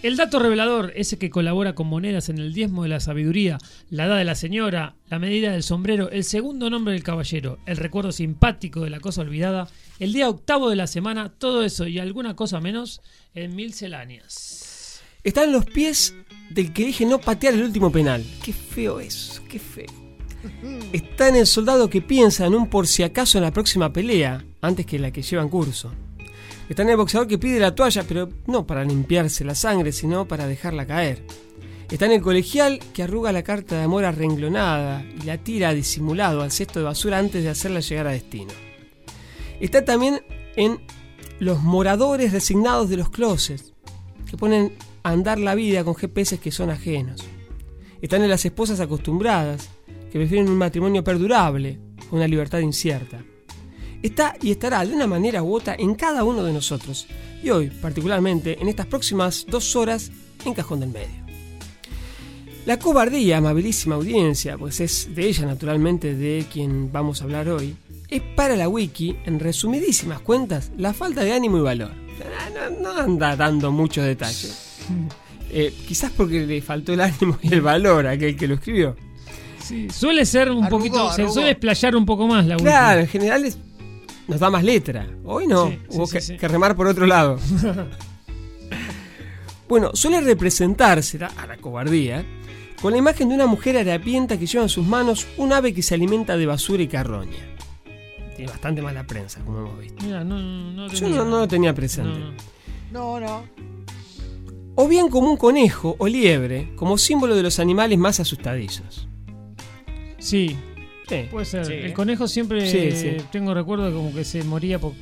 El 0.02 0.16
dato 0.16 0.38
revelador, 0.38 0.94
ese 0.96 1.18
que 1.18 1.28
colabora 1.28 1.74
con 1.74 1.86
monedas 1.86 2.30
en 2.30 2.38
el 2.38 2.54
diezmo 2.54 2.84
de 2.84 2.88
la 2.88 3.00
sabiduría, 3.00 3.58
la 3.90 4.06
edad 4.06 4.16
de 4.16 4.24
la 4.24 4.34
señora, 4.34 4.94
la 5.10 5.18
medida 5.18 5.52
del 5.52 5.62
sombrero, 5.62 6.08
el 6.08 6.24
segundo 6.24 6.70
nombre 6.70 6.94
del 6.94 7.02
caballero, 7.02 7.58
el 7.66 7.76
recuerdo 7.76 8.10
simpático 8.10 8.80
de 8.80 8.88
la 8.88 9.00
cosa 9.00 9.20
olvidada, 9.20 9.68
el 9.98 10.14
día 10.14 10.30
octavo 10.30 10.70
de 10.70 10.76
la 10.76 10.86
semana, 10.86 11.28
todo 11.28 11.62
eso 11.62 11.86
y 11.86 11.98
alguna 11.98 12.34
cosa 12.34 12.60
menos 12.60 13.02
en 13.34 13.54
mil 13.54 13.74
celáneas. 13.74 15.02
Está 15.22 15.44
en 15.44 15.52
los 15.52 15.66
pies 15.66 16.14
del 16.48 16.72
que 16.72 16.84
elige 16.84 17.04
no 17.04 17.20
patear 17.20 17.52
el 17.52 17.62
último 17.62 17.92
penal. 17.92 18.24
Qué 18.42 18.54
feo 18.54 19.00
eso, 19.00 19.42
qué 19.50 19.58
feo. 19.58 19.84
Está 20.94 21.28
en 21.28 21.36
el 21.36 21.46
soldado 21.46 21.90
que 21.90 22.00
piensa 22.00 22.46
en 22.46 22.54
un 22.54 22.70
por 22.70 22.86
si 22.86 23.02
acaso 23.02 23.36
en 23.36 23.44
la 23.44 23.52
próxima 23.52 23.92
pelea, 23.92 24.42
antes 24.62 24.86
que 24.86 24.98
la 24.98 25.10
que 25.10 25.20
lleva 25.20 25.42
en 25.42 25.50
curso. 25.50 25.92
Está 26.70 26.82
en 26.82 26.90
el 26.90 26.96
boxeador 26.96 27.26
que 27.26 27.36
pide 27.36 27.58
la 27.58 27.74
toalla, 27.74 28.04
pero 28.04 28.28
no 28.46 28.64
para 28.64 28.84
limpiarse 28.84 29.44
la 29.44 29.56
sangre, 29.56 29.90
sino 29.90 30.28
para 30.28 30.46
dejarla 30.46 30.86
caer. 30.86 31.24
Está 31.90 32.06
en 32.06 32.12
el 32.12 32.22
colegial 32.22 32.78
que 32.94 33.02
arruga 33.02 33.32
la 33.32 33.42
carta 33.42 33.76
de 33.76 33.82
amor 33.82 34.04
arrenglonada 34.04 35.04
y 35.20 35.24
la 35.24 35.38
tira 35.38 35.74
disimulado 35.74 36.42
al 36.42 36.52
cesto 36.52 36.78
de 36.78 36.84
basura 36.84 37.18
antes 37.18 37.42
de 37.42 37.48
hacerla 37.48 37.80
llegar 37.80 38.06
a 38.06 38.12
destino. 38.12 38.52
Está 39.58 39.84
también 39.84 40.22
en 40.54 40.78
los 41.40 41.60
moradores 41.60 42.30
resignados 42.30 42.88
de 42.88 42.98
los 42.98 43.10
closets, 43.10 43.74
que 44.30 44.36
ponen 44.36 44.72
a 45.02 45.10
andar 45.10 45.40
la 45.40 45.56
vida 45.56 45.82
con 45.82 45.96
GPS 45.96 46.38
que 46.38 46.52
son 46.52 46.70
ajenos. 46.70 47.24
Están 48.00 48.22
en 48.22 48.30
las 48.30 48.44
esposas 48.44 48.78
acostumbradas, 48.78 49.70
que 50.12 50.20
prefieren 50.20 50.48
un 50.48 50.56
matrimonio 50.56 51.02
perdurable, 51.02 51.80
una 52.12 52.28
libertad 52.28 52.60
incierta. 52.60 53.24
Está 54.02 54.34
y 54.40 54.50
estará 54.50 54.84
de 54.84 54.94
una 54.94 55.06
manera 55.06 55.42
u 55.42 55.54
otra 55.54 55.76
en 55.78 55.94
cada 55.94 56.24
uno 56.24 56.42
de 56.42 56.52
nosotros, 56.52 57.06
y 57.42 57.50
hoy, 57.50 57.68
particularmente, 57.70 58.58
en 58.60 58.68
estas 58.68 58.86
próximas 58.86 59.44
dos 59.48 59.76
horas, 59.76 60.10
en 60.44 60.54
Cajón 60.54 60.80
del 60.80 60.90
Medio. 60.90 61.20
La 62.66 62.78
cobardía, 62.78 63.38
amabilísima 63.38 63.94
audiencia, 63.96 64.56
pues 64.58 64.80
es 64.80 65.14
de 65.14 65.26
ella 65.28 65.46
naturalmente 65.46 66.14
de 66.14 66.44
quien 66.52 66.92
vamos 66.92 67.20
a 67.20 67.24
hablar 67.24 67.48
hoy, 67.48 67.74
es 68.08 68.20
para 68.36 68.56
la 68.56 68.68
wiki, 68.68 69.16
en 69.24 69.38
resumidísimas 69.40 70.20
cuentas, 70.20 70.70
la 70.76 70.92
falta 70.92 71.22
de 71.24 71.32
ánimo 71.32 71.58
y 71.58 71.60
valor. 71.62 71.92
No, 72.54 72.82
no- 72.82 73.00
anda 73.00 73.34
dando 73.36 73.70
muchos 73.72 74.04
detalles. 74.04 74.78
Eh, 75.50 75.74
quizás 75.88 76.10
porque 76.16 76.40
le 76.46 76.60
faltó 76.62 76.92
el 76.92 77.00
ánimo 77.00 77.38
y 77.42 77.52
el 77.54 77.60
valor 77.62 78.06
a 78.06 78.10
aquel 78.12 78.36
que 78.36 78.46
lo 78.46 78.54
escribió. 78.54 78.94
Sí, 79.62 79.88
suele 79.90 80.26
ser 80.26 80.50
un 80.50 80.64
Arrugó, 80.64 80.78
poquito, 80.78 81.12
se 81.12 81.28
suele 81.28 81.50
explayar 81.52 81.96
un 81.96 82.04
poco 82.04 82.26
más 82.26 82.44
la 82.46 82.54
última. 82.54 82.70
Claro, 82.70 83.00
en 83.00 83.08
general 83.08 83.44
es- 83.44 83.58
nos 84.30 84.40
da 84.40 84.50
más 84.50 84.64
letra. 84.64 85.06
Hoy 85.24 85.46
no, 85.46 85.68
Sí, 85.68 85.78
hubo 85.90 86.06
sí, 86.06 86.12
que, 86.12 86.20
sí, 86.20 86.32
sí. 86.34 86.38
que 86.38 86.48
remar 86.48 86.76
por 86.76 86.86
otro 86.86 87.06
lado. 87.06 87.38
bueno, 89.68 89.90
suele 89.94 90.20
representarse 90.20 91.18
a 91.24 91.46
la 91.46 91.56
cobardía 91.58 92.24
con 92.82 92.92
la 92.92 92.98
imagen 92.98 93.28
de 93.28 93.34
una 93.34 93.46
mujer 93.46 93.76
harapienta 93.76 94.38
que 94.38 94.46
lleva 94.46 94.64
en 94.64 94.68
sus 94.68 94.86
manos 94.86 95.26
un 95.36 95.52
ave 95.52 95.74
que 95.74 95.82
se 95.82 95.94
alimenta 95.94 96.36
de 96.36 96.46
basura 96.46 96.82
y 96.82 96.88
carroña. 96.88 97.36
Tiene 98.34 98.50
bastante 98.50 98.80
mala 98.80 99.06
prensa, 99.06 99.40
como 99.44 99.58
hemos 99.58 99.78
visto. 99.78 100.02
Mira, 100.04 100.24
no, 100.24 100.38
no 100.38 100.88
Yo 100.88 100.98
tenía- 100.98 101.16
no, 101.18 101.24
no 101.26 101.38
lo 101.40 101.48
tenía 101.48 101.74
presente. 101.74 102.18
no, 102.18 102.30
no. 102.32 102.36
No, 102.92 103.20
no. 103.20 103.44
O 104.76 104.88
bien 104.88 105.08
como 105.10 105.30
un 105.30 105.36
conejo 105.36 105.94
o 105.98 106.08
liebre, 106.08 106.72
como 106.74 106.96
símbolo 106.96 107.36
de 107.36 107.42
los 107.42 107.60
animales 107.60 107.98
más 107.98 108.18
asustadizos. 108.18 109.06
Sí, 110.18 110.56
Puede 111.30 111.44
ser. 111.46 111.66
Sí. 111.66 111.72
El 111.74 111.92
conejo 111.92 112.26
siempre 112.28 112.70
Sí, 112.70 112.92
sí. 112.92 113.16
tengo 113.32 113.52
recuerdo 113.54 113.86
de 113.86 113.92
como 113.92 114.12
que 114.14 114.24
se 114.24 114.42
moría 114.44 114.78
por 114.78 114.92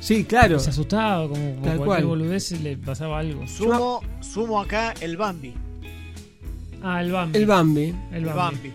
sí 0.00 0.24
claro. 0.24 0.58
se 0.58 0.70
asustaba, 0.70 1.28
como 1.28 1.52
por 1.54 1.62
cualquier 1.62 1.86
cual. 1.86 2.04
boludez 2.06 2.50
le 2.60 2.76
pasaba 2.76 3.18
algo. 3.20 3.46
Sumo, 3.48 4.00
sumo 4.20 4.60
acá 4.60 4.94
el 5.00 5.16
Bambi. 5.16 5.54
Ah, 6.82 7.00
el 7.02 7.10
Bambi. 7.12 7.38
El 7.38 7.46
Bambi. 7.46 7.82
El 8.12 8.16
El 8.16 8.24
Bambi. 8.26 8.72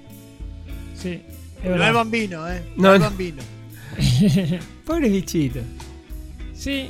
Sí, 0.96 1.22
es 1.64 1.70
No 1.70 1.84
el 1.86 1.94
bambino, 1.94 2.50
¿eh? 2.52 2.62
No, 2.76 2.94
el 2.96 3.00
no. 3.00 3.06
bambino. 3.06 3.42
Pobre 4.86 5.10
bichito. 5.10 5.60
Sí, 6.54 6.90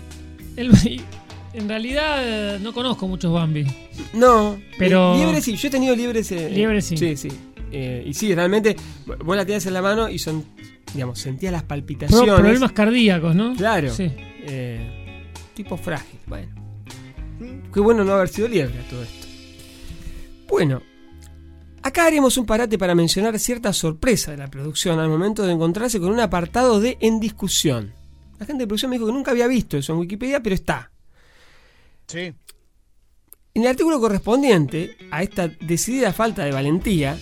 el, 0.56 0.72
en 1.54 1.68
realidad 1.70 2.56
eh, 2.56 2.60
no 2.62 2.74
conozco 2.74 3.08
muchos 3.08 3.32
Bambi. 3.34 3.66
No, 4.14 4.58
Pero- 4.78 5.14
eh, 5.16 5.18
liebre 5.18 5.42
sí, 5.42 5.56
yo 5.56 5.68
he 5.68 5.72
tenido 5.72 5.96
liebres. 5.96 6.32
eh, 6.32 6.50
Liebre 6.50 6.82
sí. 6.82 6.98
Sí, 6.98 7.18
sí. 7.18 7.30
Eh, 7.72 8.04
y 8.08 8.14
sí, 8.14 8.34
realmente, 8.34 8.76
vos 9.24 9.36
la 9.38 9.46
tenías 9.46 9.66
en 9.66 9.74
la 9.74 9.82
mano 9.82 10.10
y 10.10 10.18
son, 10.20 10.44
digamos, 10.94 11.20
sentías 11.20 11.52
las 11.52 11.62
Pro- 11.64 11.70
palpitaciones. 11.70 12.36
problemas 12.36 12.72
cardíacos, 12.72 13.36
¿no? 13.36 13.56
Claro. 13.56 13.94
Sí. 13.94 14.12
Eh, 14.16 15.26
tipo 15.54 15.78
frágil, 15.78 16.20
bueno. 16.28 16.48
Qué 17.74 17.80
bueno 17.80 18.04
no 18.04 18.14
haber 18.14 18.28
sido 18.30 18.48
liebre 18.48 18.80
a 18.80 18.90
todo 18.90 19.04
esto. 19.04 19.28
Bueno, 20.50 20.82
acá 21.84 22.06
haremos 22.08 22.36
un 22.38 22.46
parate 22.46 22.78
para 22.78 22.96
mencionar 22.96 23.38
cierta 23.40 23.72
sorpresa 23.72 24.32
de 24.32 24.38
la 24.38 24.50
producción 24.50 25.00
al 25.00 25.08
momento 25.10 25.46
de 25.46 25.54
encontrarse 25.54 26.00
con 26.00 26.12
un 26.12 26.20
apartado 26.20 26.80
de 26.80 26.98
En 27.02 27.20
discusión. 27.20 27.94
La 28.40 28.46
gente 28.46 28.64
de 28.64 28.68
producción 28.68 28.90
me 28.90 28.96
dijo 28.96 29.06
que 29.06 29.14
nunca 29.14 29.32
había 29.32 29.48
visto 29.48 29.78
eso 29.78 29.94
en 29.94 30.00
Wikipedia, 30.00 30.42
pero 30.42 30.56
está. 30.56 30.92
Sí. 32.08 32.34
En 33.54 33.62
el 33.64 33.68
artículo 33.68 34.00
correspondiente 34.00 34.96
a 35.12 35.22
esta 35.24 35.48
decidida 35.48 36.14
falta 36.14 36.44
de 36.46 36.52
valentía, 36.52 37.18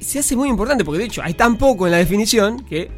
se 0.00 0.18
hace 0.18 0.36
muy 0.36 0.48
importante, 0.48 0.84
porque 0.84 0.98
de 1.00 1.04
hecho 1.06 1.22
hay 1.22 1.34
tan 1.34 1.56
poco 1.58 1.86
en 1.86 1.92
la 1.92 1.98
definición 1.98 2.64
que 2.64 2.90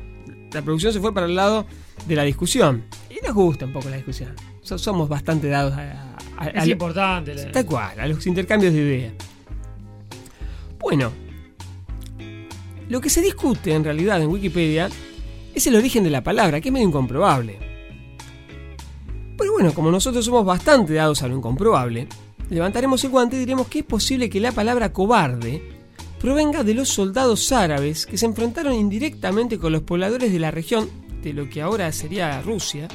la 0.52 0.62
producción 0.62 0.92
se 0.92 1.00
fue 1.00 1.12
para 1.14 1.26
el 1.26 1.34
lado 1.34 1.66
de 2.06 2.14
la 2.16 2.22
discusión. 2.24 2.84
Y 3.10 3.24
nos 3.24 3.34
gusta 3.34 3.64
un 3.66 3.72
poco 3.72 3.88
la 3.88 3.96
discusión. 3.96 4.34
So- 4.62 4.78
somos 4.78 5.08
bastante 5.08 5.48
dados 5.48 5.72
a, 5.74 6.14
a- 6.38 6.44
a- 6.44 6.48
Es 6.48 6.62
a- 6.64 6.66
importante. 6.66 7.34
la- 7.34 7.52
tal 7.52 7.66
cual, 7.66 7.98
a 8.00 8.06
los 8.06 8.26
intercambios 8.26 8.72
de 8.72 8.78
ideas. 8.80 9.12
Bueno, 10.78 11.10
lo 12.88 13.00
que 13.00 13.10
se 13.10 13.20
discute 13.20 13.74
en 13.74 13.84
realidad 13.84 14.20
en 14.22 14.28
Wikipedia 14.28 14.88
es 15.54 15.66
el 15.66 15.76
origen 15.76 16.04
de 16.04 16.10
la 16.10 16.22
palabra, 16.22 16.60
que 16.60 16.68
es 16.68 16.72
medio 16.72 16.86
incomprobable. 16.88 17.58
Pero 19.36 19.52
bueno, 19.52 19.72
como 19.72 19.90
nosotros 19.90 20.24
somos 20.24 20.44
bastante 20.44 20.94
dados 20.94 21.22
a 21.22 21.28
lo 21.28 21.36
incomprobable, 21.36 22.08
levantaremos 22.50 23.02
el 23.04 23.10
guante 23.10 23.36
y 23.36 23.40
diremos 23.40 23.68
que 23.68 23.80
es 23.80 23.84
posible 23.84 24.28
que 24.30 24.40
la 24.40 24.52
palabra 24.52 24.92
cobarde 24.92 25.77
provenga 26.20 26.64
de 26.64 26.74
los 26.74 26.88
soldados 26.88 27.52
árabes 27.52 28.06
que 28.06 28.18
se 28.18 28.26
enfrentaron 28.26 28.74
indirectamente 28.74 29.58
con 29.58 29.72
los 29.72 29.82
pobladores 29.82 30.32
de 30.32 30.38
la 30.38 30.50
región 30.50 30.88
de 31.22 31.32
lo 31.32 31.48
que 31.48 31.62
ahora 31.62 31.90
sería 31.92 32.40
Rusia, 32.42 32.88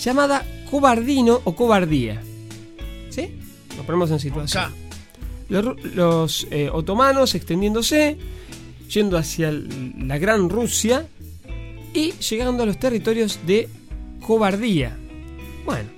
llamada 0.00 0.44
cobardino 0.70 1.40
o 1.44 1.54
cobardía. 1.54 2.22
¿Sí? 3.10 3.38
Nos 3.76 3.86
ponemos 3.86 4.10
en 4.10 4.20
situación. 4.20 4.72
Los, 5.48 6.46
eh, 6.50 6.68
otomanos 6.70 7.34
extendiéndose, 7.34 8.18
yendo 8.90 9.16
hacia 9.16 9.50
la 9.50 10.18
Gran 10.18 10.50
Rusia 10.50 11.06
y 11.94 12.12
llegando 12.12 12.64
a 12.64 12.66
los 12.66 12.78
territorios 12.78 13.40
de 13.46 13.68
Cobardía. 14.20 14.94
Bueno, 15.64 15.88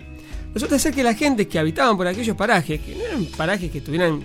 Resulta 0.52 0.78
ser 0.78 0.92
que 0.94 1.02
la 1.02 1.14
gente 1.14 1.46
que 1.46 1.58
habitaban 1.58 1.96
por 1.96 2.06
aquellos 2.06 2.36
parajes, 2.36 2.80
que 2.80 2.94
no 2.94 3.04
eran 3.04 3.24
parajes 3.26 3.70
que 3.70 3.80
tuvieran 3.80 4.22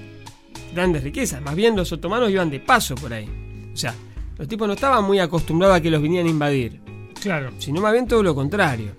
grandes 0.76 1.04
riquezas, 1.04 1.42
más 1.42 1.56
bien 1.56 1.76
los 1.76 1.92
otomanos 1.92 2.30
iban 2.30 2.50
de 2.50 2.60
paso 2.60 2.94
por 2.96 3.12
ahí. 3.14 3.28
O 3.74 3.78
sea, 3.78 3.96
los 4.38 4.48
tipos 4.48 4.68
no 4.68 4.74
estaban 4.76 5.04
muy 5.04 5.20
acostumbrados 5.20 5.78
a 5.78 5.82
que 5.82 5.90
los 5.90 6.02
vinieran 6.02 6.28
a 6.28 6.30
invadir, 6.30 6.80
Claro. 7.22 7.52
sino 7.58 7.82
más 7.82 7.94
bien 7.94 8.08
todo 8.08 8.22
lo 8.22 8.36
contrario. 8.36 8.92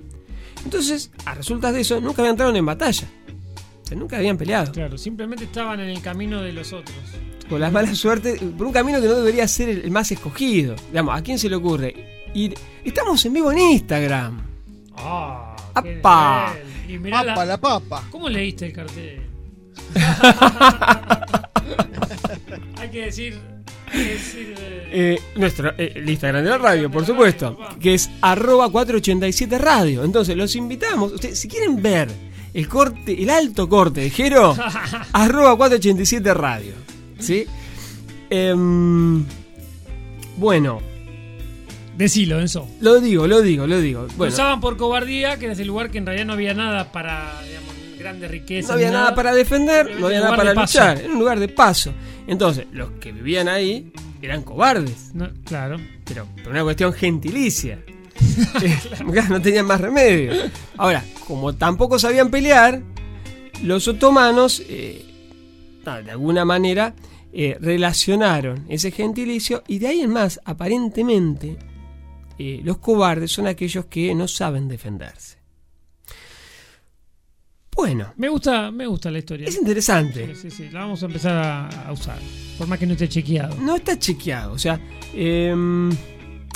Entonces, 0.65 1.11
a 1.25 1.35
resultas 1.35 1.73
de 1.75 1.83
eso, 1.83 2.01
nunca 2.01 2.23
habían 2.23 2.33
entrado 2.33 2.55
en 2.57 2.67
batalla. 2.67 3.07
O 3.85 3.87
sea, 3.87 3.97
nunca 3.97 4.17
habían 4.17 4.37
peleado. 4.37 4.73
Claro, 4.73 4.99
simplemente 4.99 5.45
estaban 5.45 5.79
en 5.79 5.91
el 5.91 6.01
camino 6.03 6.43
de 6.43 6.53
los 6.53 6.73
otros. 6.73 6.97
Con 7.49 7.61
la 7.61 7.71
mala 7.71 7.95
suerte, 7.95 8.41
por 8.59 8.67
un 8.67 8.73
camino 8.73 9.01
que 9.01 9.07
no 9.07 9.15
debería 9.15 9.47
ser 9.47 9.69
el 9.69 9.91
más 9.93 10.11
escogido. 10.11 10.75
Digamos, 10.91 11.17
¿a 11.17 11.23
quién 11.23 11.39
se 11.39 11.49
le 11.49 11.55
ocurre? 11.55 12.25
Ir... 12.35 12.55
Estamos 12.85 13.25
en 13.27 13.33
vivo 13.35 13.53
en 13.53 13.59
Instagram. 13.61 14.43
¡Ah! 14.97 15.55
qué 15.83 15.99
¡Apa! 16.01 16.55
nivel. 16.55 16.91
Y 16.91 16.99
mirá 16.99 17.23
la- 17.23 17.35
Papa, 17.35 17.45
la 17.47 17.61
papa. 17.61 18.05
¿Cómo 18.11 18.29
leíste 18.29 18.67
el 18.67 18.73
cartel? 18.73 19.21
Hay 22.79 22.89
que 22.91 23.07
decir. 23.07 23.39
hay 23.93 24.03
que 24.05 24.13
decir, 24.15 24.55
eh, 24.59 24.89
Eh, 24.93 25.19
nuestro, 25.37 25.71
eh, 25.79 25.93
el 25.97 26.09
Instagram 26.09 26.45
de 26.45 26.51
la 26.51 26.59
radio, 26.59 26.91
por 26.91 27.05
supuesto, 27.07 27.59
que 27.81 27.95
es 27.95 28.11
arroba 28.21 28.71
487 28.71 29.59
radio. 29.59 30.05
Entonces, 30.05 30.37
los 30.37 30.55
invitamos, 30.57 31.13
ustedes, 31.13 31.39
si 31.39 31.49
quieren 31.49 31.81
ver 31.83 32.09
el 32.55 32.69
corte, 32.69 33.23
el 33.23 33.31
alto 33.31 33.69
corte 33.69 34.01
de 34.03 34.11
Jero, 34.11 34.57
arroba 35.13 35.57
487 35.57 36.35
radio. 36.35 36.73
¿Sí? 37.19 37.47
Em, 38.31 39.25
bueno, 40.37 40.81
Decilo, 41.97 42.41
Enzo. 42.41 42.69
lo 42.81 43.01
digo, 43.01 43.27
lo 43.27 43.41
digo, 43.41 43.67
lo 43.67 43.81
digo. 43.81 44.07
Bueno, 44.17 44.33
Usaban 44.33 44.61
por 44.61 44.77
cobardía, 44.77 45.39
que 45.39 45.47
era 45.47 45.55
ese 45.55 45.65
lugar 45.65 45.91
que 45.91 45.99
en 45.99 46.05
realidad 46.07 46.27
no 46.27 46.35
había 46.35 46.53
nada 46.55 46.93
para, 46.93 47.41
digamos, 47.43 47.66
grandes 48.07 48.31
riquezas. 48.31 48.69
no 48.71 48.75
había 48.75 48.91
nada 48.91 49.15
para 49.15 49.35
defender, 49.35 49.99
no 49.99 50.07
había 50.07 50.21
nada 50.21 50.37
para 50.37 50.55
luchar, 50.55 50.99
era 50.99 51.13
un 51.13 51.19
lugar 51.19 51.41
de 51.41 51.49
paso. 51.49 51.93
Entonces, 52.27 52.67
los 52.73 52.93
que 52.93 53.13
vivían 53.13 53.49
ahí 53.49 53.93
eran 54.23 54.43
cobardes. 54.43 55.11
No, 55.15 55.29
claro. 55.45 55.79
pero 56.05 56.27
por 56.43 56.53
una 56.53 56.63
cuestión 56.63 56.93
gentilicia. 56.93 57.79
Eh, 58.63 58.79
claro, 59.13 59.29
no 59.31 59.43
tenían 59.43 59.67
más 59.67 59.81
remedio. 59.81 60.33
Ahora, 60.79 61.05
como 61.27 61.55
tampoco 61.55 61.99
sabían 61.99 62.31
pelear, 62.31 62.83
los 63.63 63.89
otomanos, 63.89 64.63
eh, 64.69 65.05
de 65.85 66.11
alguna 66.11 66.45
manera, 66.45 66.95
eh, 67.33 67.57
relacionaron 67.61 68.65
ese 68.69 68.91
gentilicio 68.91 69.63
y 69.69 69.79
de 69.79 69.89
ahí 69.89 70.01
en 70.01 70.11
más, 70.11 70.41
aparentemente, 70.45 71.59
eh, 72.39 72.61
los 72.65 72.79
cobardes 72.79 73.33
son 73.33 73.47
aquellos 73.47 73.87
que 73.87 74.15
no 74.15 74.29
saben 74.29 74.69
defenderse. 74.69 75.36
Bueno, 77.77 78.13
Me 78.17 78.29
gusta, 78.29 78.71
me 78.71 78.87
gusta 78.87 79.11
la 79.11 79.19
historia. 79.19 79.47
es 79.49 79.57
interesante. 79.57 80.35
Sí, 80.35 80.49
sí, 80.49 80.51
sí. 80.51 80.69
La 80.73 80.81
vamos 80.81 81.03
a 81.03 81.07
empezar 81.07 81.37
a, 81.37 81.69
a 81.89 81.93
usar. 81.93 82.19
Por 82.59 82.67
más 82.67 82.79
que 82.79 82.87
no 82.87 82.95
esté 82.95 83.09
chequeado. 83.09 83.55
No 83.61 83.77
está 83.77 83.99
chequeado, 83.99 84.53
o 84.55 84.59
sea, 84.59 84.81
em, 85.15 85.91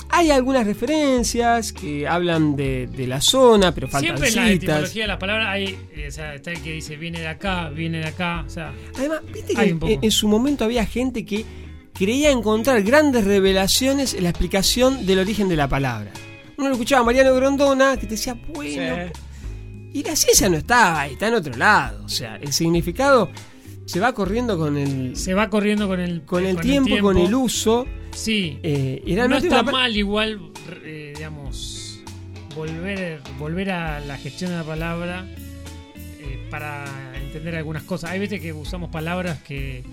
hay 0.09 0.31
algunas 0.31 0.65
referencias 0.65 1.71
que 1.71 2.07
hablan 2.07 2.55
de, 2.55 2.87
de 2.87 3.05
la 3.07 3.21
zona, 3.21 3.71
pero 3.73 3.87
faltan 3.87 4.17
Siempre 4.17 4.29
en 4.29 4.35
la 4.35 4.47
citas. 4.47 4.63
etimología 4.63 5.03
de 5.03 5.07
las 5.07 5.17
palabras 5.19 5.47
hay, 5.49 5.77
eh, 5.95 6.05
o 6.07 6.11
sea, 6.11 6.33
está 6.35 6.51
el 6.51 6.61
que 6.61 6.73
dice 6.73 6.97
viene 6.97 7.19
de 7.19 7.27
acá, 7.27 7.69
viene 7.69 7.99
de 7.99 8.07
acá, 8.07 8.43
o 8.45 8.49
sea, 8.49 8.73
Además, 8.97 9.19
viste 9.31 9.53
que 9.53 9.99
en 10.01 10.11
su 10.11 10.27
momento 10.27 10.65
había 10.65 10.85
gente 10.87 11.23
que 11.25 11.45
creía 11.93 12.31
encontrar 12.31 12.81
grandes 12.81 13.23
revelaciones 13.25 14.15
en 14.15 14.23
la 14.23 14.29
explicación 14.31 15.05
del 15.05 15.19
origen 15.19 15.47
de 15.49 15.55
la 15.55 15.67
palabra. 15.67 16.11
Uno 16.57 16.67
lo 16.69 16.73
escuchaba 16.73 17.01
a 17.03 17.05
Mariano 17.05 17.33
Grondona 17.35 17.95
que 17.95 18.07
te 18.07 18.15
decía, 18.15 18.35
bueno, 18.53 19.11
y 19.93 20.03
la 20.03 20.15
ciencia 20.15 20.49
no 20.49 20.57
está 20.57 21.01
ahí, 21.01 21.13
está 21.13 21.27
en 21.27 21.33
otro 21.35 21.55
lado. 21.55 22.03
O 22.05 22.09
sea, 22.09 22.35
el 22.37 22.53
significado 22.53 23.29
se 23.85 23.99
va 23.99 24.13
corriendo 24.13 24.57
con 24.57 24.77
el, 24.77 25.15
se 25.15 25.33
va 25.33 25.49
corriendo 25.49 25.87
con 25.87 25.99
el 25.99 26.21
con 26.23 26.45
el 26.45 26.57
tiempo, 26.59 26.97
con 27.01 27.17
el 27.17 27.33
uso. 27.33 27.85
Sí. 28.13 28.59
eh, 28.63 29.01
y 29.05 29.15
no 29.15 29.37
está 29.37 29.61
una 29.61 29.71
mal 29.71 29.95
igual, 29.95 30.51
eh, 30.83 31.13
digamos, 31.15 31.99
volver, 32.55 33.21
volver 33.39 33.71
a 33.71 33.99
la 34.01 34.17
gestión 34.17 34.51
de 34.51 34.57
la 34.57 34.63
palabra 34.63 35.25
eh, 35.95 36.47
para 36.49 36.85
entender 37.21 37.55
algunas 37.55 37.83
cosas. 37.83 38.11
Hay 38.11 38.19
veces 38.19 38.41
que 38.41 38.51
usamos 38.53 38.89
palabras 38.91 39.41
que 39.43 39.83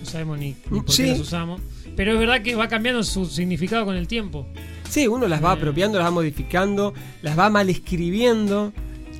no 0.00 0.06
sabemos 0.06 0.38
ni, 0.38 0.54
ni 0.70 0.80
por 0.80 0.90
Sí. 0.92 1.04
qué 1.04 1.08
las 1.10 1.20
usamos. 1.20 1.60
Pero 1.96 2.12
es 2.14 2.18
verdad 2.18 2.42
que 2.42 2.54
va 2.54 2.68
cambiando 2.68 3.02
su 3.02 3.26
significado 3.26 3.84
con 3.84 3.96
el 3.96 4.06
tiempo. 4.08 4.46
Sí, 4.88 5.06
uno 5.08 5.26
las 5.28 5.42
va 5.42 5.50
Eh. 5.52 5.56
apropiando, 5.56 5.98
las 5.98 6.06
va 6.06 6.10
modificando, 6.10 6.92
las 7.22 7.38
va 7.38 7.48
mal 7.50 7.68
escribiendo. 7.70 8.72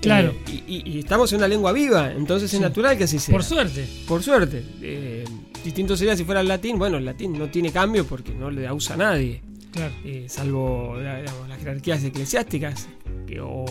Claro. 0.02 0.34
Eh, 0.48 0.62
y, 0.68 0.74
y- 0.76 0.96
y 0.96 0.98
estamos 0.98 1.32
en 1.32 1.38
una 1.38 1.48
lengua 1.48 1.72
viva, 1.72 2.12
entonces 2.12 2.50
Sí. 2.50 2.56
es 2.56 2.62
natural 2.62 2.98
que 2.98 3.04
así 3.04 3.18
sea. 3.18 3.32
Por 3.32 3.44
suerte. 3.44 3.88
Por 4.06 4.22
suerte. 4.22 4.62
Eh, 4.82 5.24
distinto 5.64 5.96
sería 5.96 6.16
si 6.16 6.24
fuera 6.24 6.40
el 6.42 6.48
latín. 6.48 6.78
Bueno, 6.78 6.98
el 6.98 7.04
latín 7.06 7.38
no 7.38 7.48
tiene 7.48 7.70
cambio 7.72 8.04
porque 8.04 8.32
no 8.34 8.50
le 8.50 8.70
usa 8.70 8.96
nadie, 8.96 9.40
Claro. 9.72 9.94
eh, 10.04 10.26
salvo 10.28 10.96
digamos, 10.98 11.48
las 11.48 11.58
jerarquías 11.58 12.02
eclesiásticas 12.04 12.88
que, 13.26 13.40
o, 13.40 13.64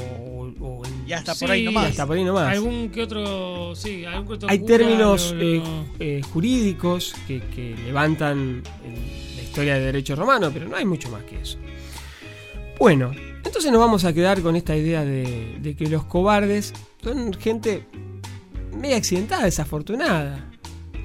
Ya 1.07 1.17
está 1.17 1.33
Sí, 1.35 1.43
por 1.45 1.51
ahí 1.51 1.65
nomás. 1.65 1.87
hasta 1.89 2.07
por 2.07 2.15
ahí 2.15 2.23
nomás. 2.23 2.47
Algún 2.55 2.89
que 2.89 3.03
otro. 3.03 3.75
Sí, 3.75 4.05
algún 4.05 4.27
que 4.27 4.33
otro 4.35 4.49
Hay 4.49 4.59
cura 4.59 4.77
términos 4.77 5.33
lo- 5.33 5.41
eh, 5.41 5.57
lo- 5.57 5.85
eh, 5.99 6.21
jurídicos 6.31 7.13
que, 7.27 7.41
que 7.53 7.75
levantan 7.85 8.63
en 8.85 9.35
la 9.35 9.41
historia 9.43 9.73
del 9.75 9.83
derecho 9.85 10.15
romano, 10.15 10.49
pero 10.53 10.69
no 10.69 10.77
hay 10.77 10.85
mucho 10.85 11.09
más 11.09 11.23
que 11.25 11.41
eso. 11.41 11.57
Bueno, 12.79 13.11
entonces 13.43 13.71
nos 13.71 13.79
vamos 13.79 14.05
a 14.05 14.13
quedar 14.13 14.41
con 14.41 14.55
esta 14.55 14.75
idea 14.75 15.03
de, 15.03 15.57
de 15.61 15.75
que 15.75 15.87
los 15.87 16.03
cobardes 16.05 16.73
son 17.03 17.33
gente 17.33 17.85
media 18.77 18.97
accidentada, 18.97 19.45
desafortunada. 19.45 20.47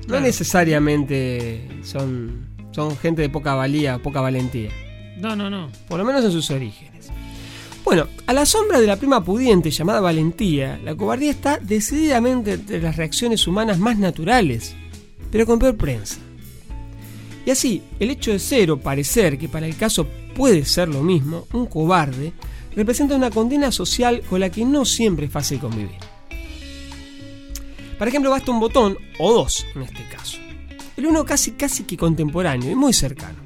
No 0.03 0.07
Claro. 0.13 0.23
necesariamente 0.25 1.67
son, 1.83 2.47
son 2.73 2.97
gente 2.97 3.23
de 3.23 3.29
poca 3.29 3.55
valía, 3.55 3.99
poca 3.99 4.21
valentía. 4.21 4.71
No, 5.19 5.35
no, 5.35 5.51
no. 5.51 5.71
Por 5.89 5.99
lo 5.99 6.05
menos 6.05 6.25
en 6.25 6.31
sus 6.31 6.51
orígenes. 6.51 7.09
Bueno, 7.85 8.07
a 8.27 8.33
la 8.33 8.47
sombra 8.47 8.81
de 8.81 8.87
la 8.87 8.97
prima 8.97 9.23
pudiente 9.25 9.71
llamada 9.71 10.01
valentía, 10.01 10.79
la 10.85 10.95
cobardía 10.95 11.31
está 11.31 11.59
decididamente 11.59 12.55
entre 12.55 12.81
las 12.83 12.97
reacciones 12.97 13.47
humanas 13.47 13.79
más 13.79 13.99
naturales, 13.99 14.75
pero 15.31 15.47
con 15.47 15.59
peor 15.59 15.77
prensa. 15.77 16.19
Y 17.45 17.51
así, 17.51 17.83
el 18.01 18.11
hecho 18.11 18.33
de 18.33 18.41
ser 18.41 18.71
o 18.73 18.79
parecer 18.81 19.39
que 19.39 19.49
para 19.49 19.67
el 19.67 19.77
caso 19.77 20.07
puede 20.37 20.65
ser 20.65 20.89
lo 20.89 21.03
mismo, 21.03 21.47
un 21.53 21.67
cobarde, 21.67 22.33
representa 22.75 23.17
una 23.17 23.31
condena 23.31 23.73
social 23.73 24.23
con 24.29 24.41
la 24.41 24.51
que 24.51 24.65
no 24.65 24.85
siempre 24.85 25.27
es 25.27 25.33
fácil 25.33 25.59
convivir. 25.59 25.99
Por 27.99 28.07
ejemplo, 28.07 28.31
basta 28.31 28.51
un 28.51 28.61
botón, 28.61 28.99
o 29.19 29.33
dos 29.33 29.67
en 29.75 29.83
este 29.83 30.07
caso. 30.09 30.39
El 30.97 31.07
uno 31.07 31.25
casi 31.25 31.53
casi 31.53 31.85
que 31.85 31.97
contemporáneo 31.97 32.71
y 32.71 32.75
muy 32.75 32.93
cercano. 32.93 33.39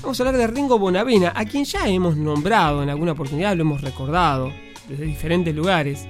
Vamos 0.00 0.18
a 0.18 0.22
hablar 0.22 0.36
de 0.36 0.46
Ringo 0.46 0.78
Bonavena, 0.78 1.32
a 1.34 1.44
quien 1.44 1.64
ya 1.64 1.88
hemos 1.88 2.16
nombrado 2.16 2.82
en 2.82 2.90
alguna 2.90 3.12
oportunidad, 3.12 3.56
lo 3.56 3.62
hemos 3.62 3.80
recordado 3.80 4.52
desde 4.88 5.04
diferentes 5.04 5.54
lugares. 5.54 6.06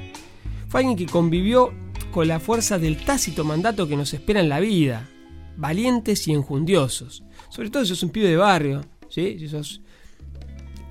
Fue 0.69 0.81
alguien 0.81 0.97
que 0.97 1.07
convivió 1.07 1.73
con 2.11 2.29
la 2.29 2.41
fuerza 2.41 2.79
del 2.79 3.03
tácito 3.05 3.45
mandato 3.45 3.89
que 3.89 3.97
nos 3.97 4.13
espera 4.13 4.41
en 4.41 4.49
la 4.49 4.61
vida, 4.61 5.09
valientes 5.57 6.27
y 6.29 6.33
enjundiosos. 6.33 7.23
Sobre 7.49 7.71
todo 7.71 7.83
si 7.85 7.91
sos 7.91 8.03
un 8.03 8.11
pibe 8.11 8.29
de 8.29 8.37
barrio, 8.37 8.83
¿sí? 9.09 9.39
si 9.39 9.49
sos... 9.49 9.82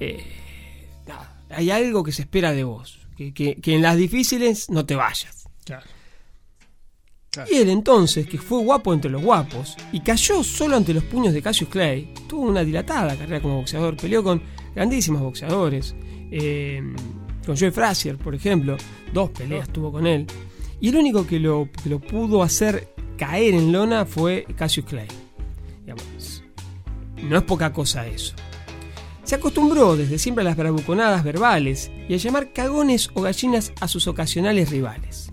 eh, 0.01 0.23
nada, 1.07 1.43
hay 1.49 1.69
algo 1.71 2.03
que 2.03 2.11
se 2.11 2.23
espera 2.23 2.51
de 2.53 2.63
vos, 2.63 2.99
que, 3.15 3.33
que- 3.33 3.55
que 3.55 3.75
en 3.75 3.81
las 3.81 3.97
difíciles 3.97 4.69
no 4.69 4.85
te 4.85 4.95
vayas. 4.95 5.47
Claro. 5.65 5.85
Y 7.49 7.55
él 7.55 7.69
entonces, 7.69 8.27
que 8.27 8.37
fue 8.37 8.59
guapo 8.61 8.93
entre 8.93 9.09
los 9.09 9.21
guapos 9.21 9.77
y 9.93 10.01
cayó 10.01 10.43
solo 10.43 10.75
ante 10.75 10.93
los 10.93 11.03
puños 11.05 11.33
de 11.33 11.41
Cassius 11.41 11.69
Clay, 11.69 12.13
tuvo 12.27 12.41
una 12.49 12.63
dilatada 12.65 13.15
carrera 13.15 13.41
como 13.41 13.55
boxeador, 13.57 13.95
peleó 13.95 14.21
con 14.21 14.41
grandísimos 14.75 15.21
boxeadores, 15.21 15.95
eh, 16.29 16.81
con 17.45 17.57
Joe 17.57 17.71
Frazier, 17.71 18.17
por 18.17 18.35
ejemplo, 18.35 18.75
dos 19.13 19.29
peleas 19.29 19.69
tuvo 19.69 19.93
con 19.93 20.07
él, 20.07 20.27
y 20.81 20.89
el 20.89 20.97
único 20.97 21.25
que 21.25 21.39
lo, 21.39 21.69
que 21.81 21.89
lo 21.89 21.99
pudo 21.99 22.43
hacer 22.43 22.89
caer 23.17 23.53
en 23.53 23.71
lona 23.71 24.05
fue 24.05 24.45
Cassius 24.57 24.85
Clay. 24.87 25.07
Digamos, 25.85 26.43
no 27.23 27.37
es 27.37 27.43
poca 27.43 27.71
cosa 27.71 28.07
eso. 28.07 28.35
Se 29.23 29.35
acostumbró 29.35 29.95
desde 29.95 30.17
siempre 30.19 30.41
a 30.41 30.45
las 30.45 30.57
bravuconadas 30.57 31.23
verbales 31.23 31.91
y 32.09 32.13
a 32.13 32.17
llamar 32.17 32.51
cagones 32.53 33.09
o 33.13 33.21
gallinas 33.21 33.71
a 33.79 33.87
sus 33.87 34.07
ocasionales 34.07 34.69
rivales. 34.69 35.31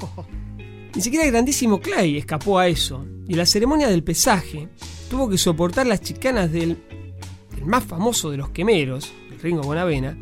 Ni 0.94 1.00
siquiera 1.02 1.24
el 1.24 1.30
grandísimo 1.30 1.80
Clay 1.80 2.16
escapó 2.16 2.58
a 2.58 2.68
eso, 2.68 3.04
y 3.28 3.32
en 3.32 3.38
la 3.38 3.46
ceremonia 3.46 3.88
del 3.88 4.02
pesaje 4.02 4.68
tuvo 5.10 5.28
que 5.28 5.38
soportar 5.38 5.86
las 5.86 6.00
chicanas 6.00 6.50
del, 6.52 6.78
del 7.54 7.64
más 7.66 7.84
famoso 7.84 8.30
de 8.30 8.38
los 8.38 8.48
quemeros, 8.50 9.12
el 9.30 9.38
Ringo 9.40 9.62
Bonavena, 9.62 10.16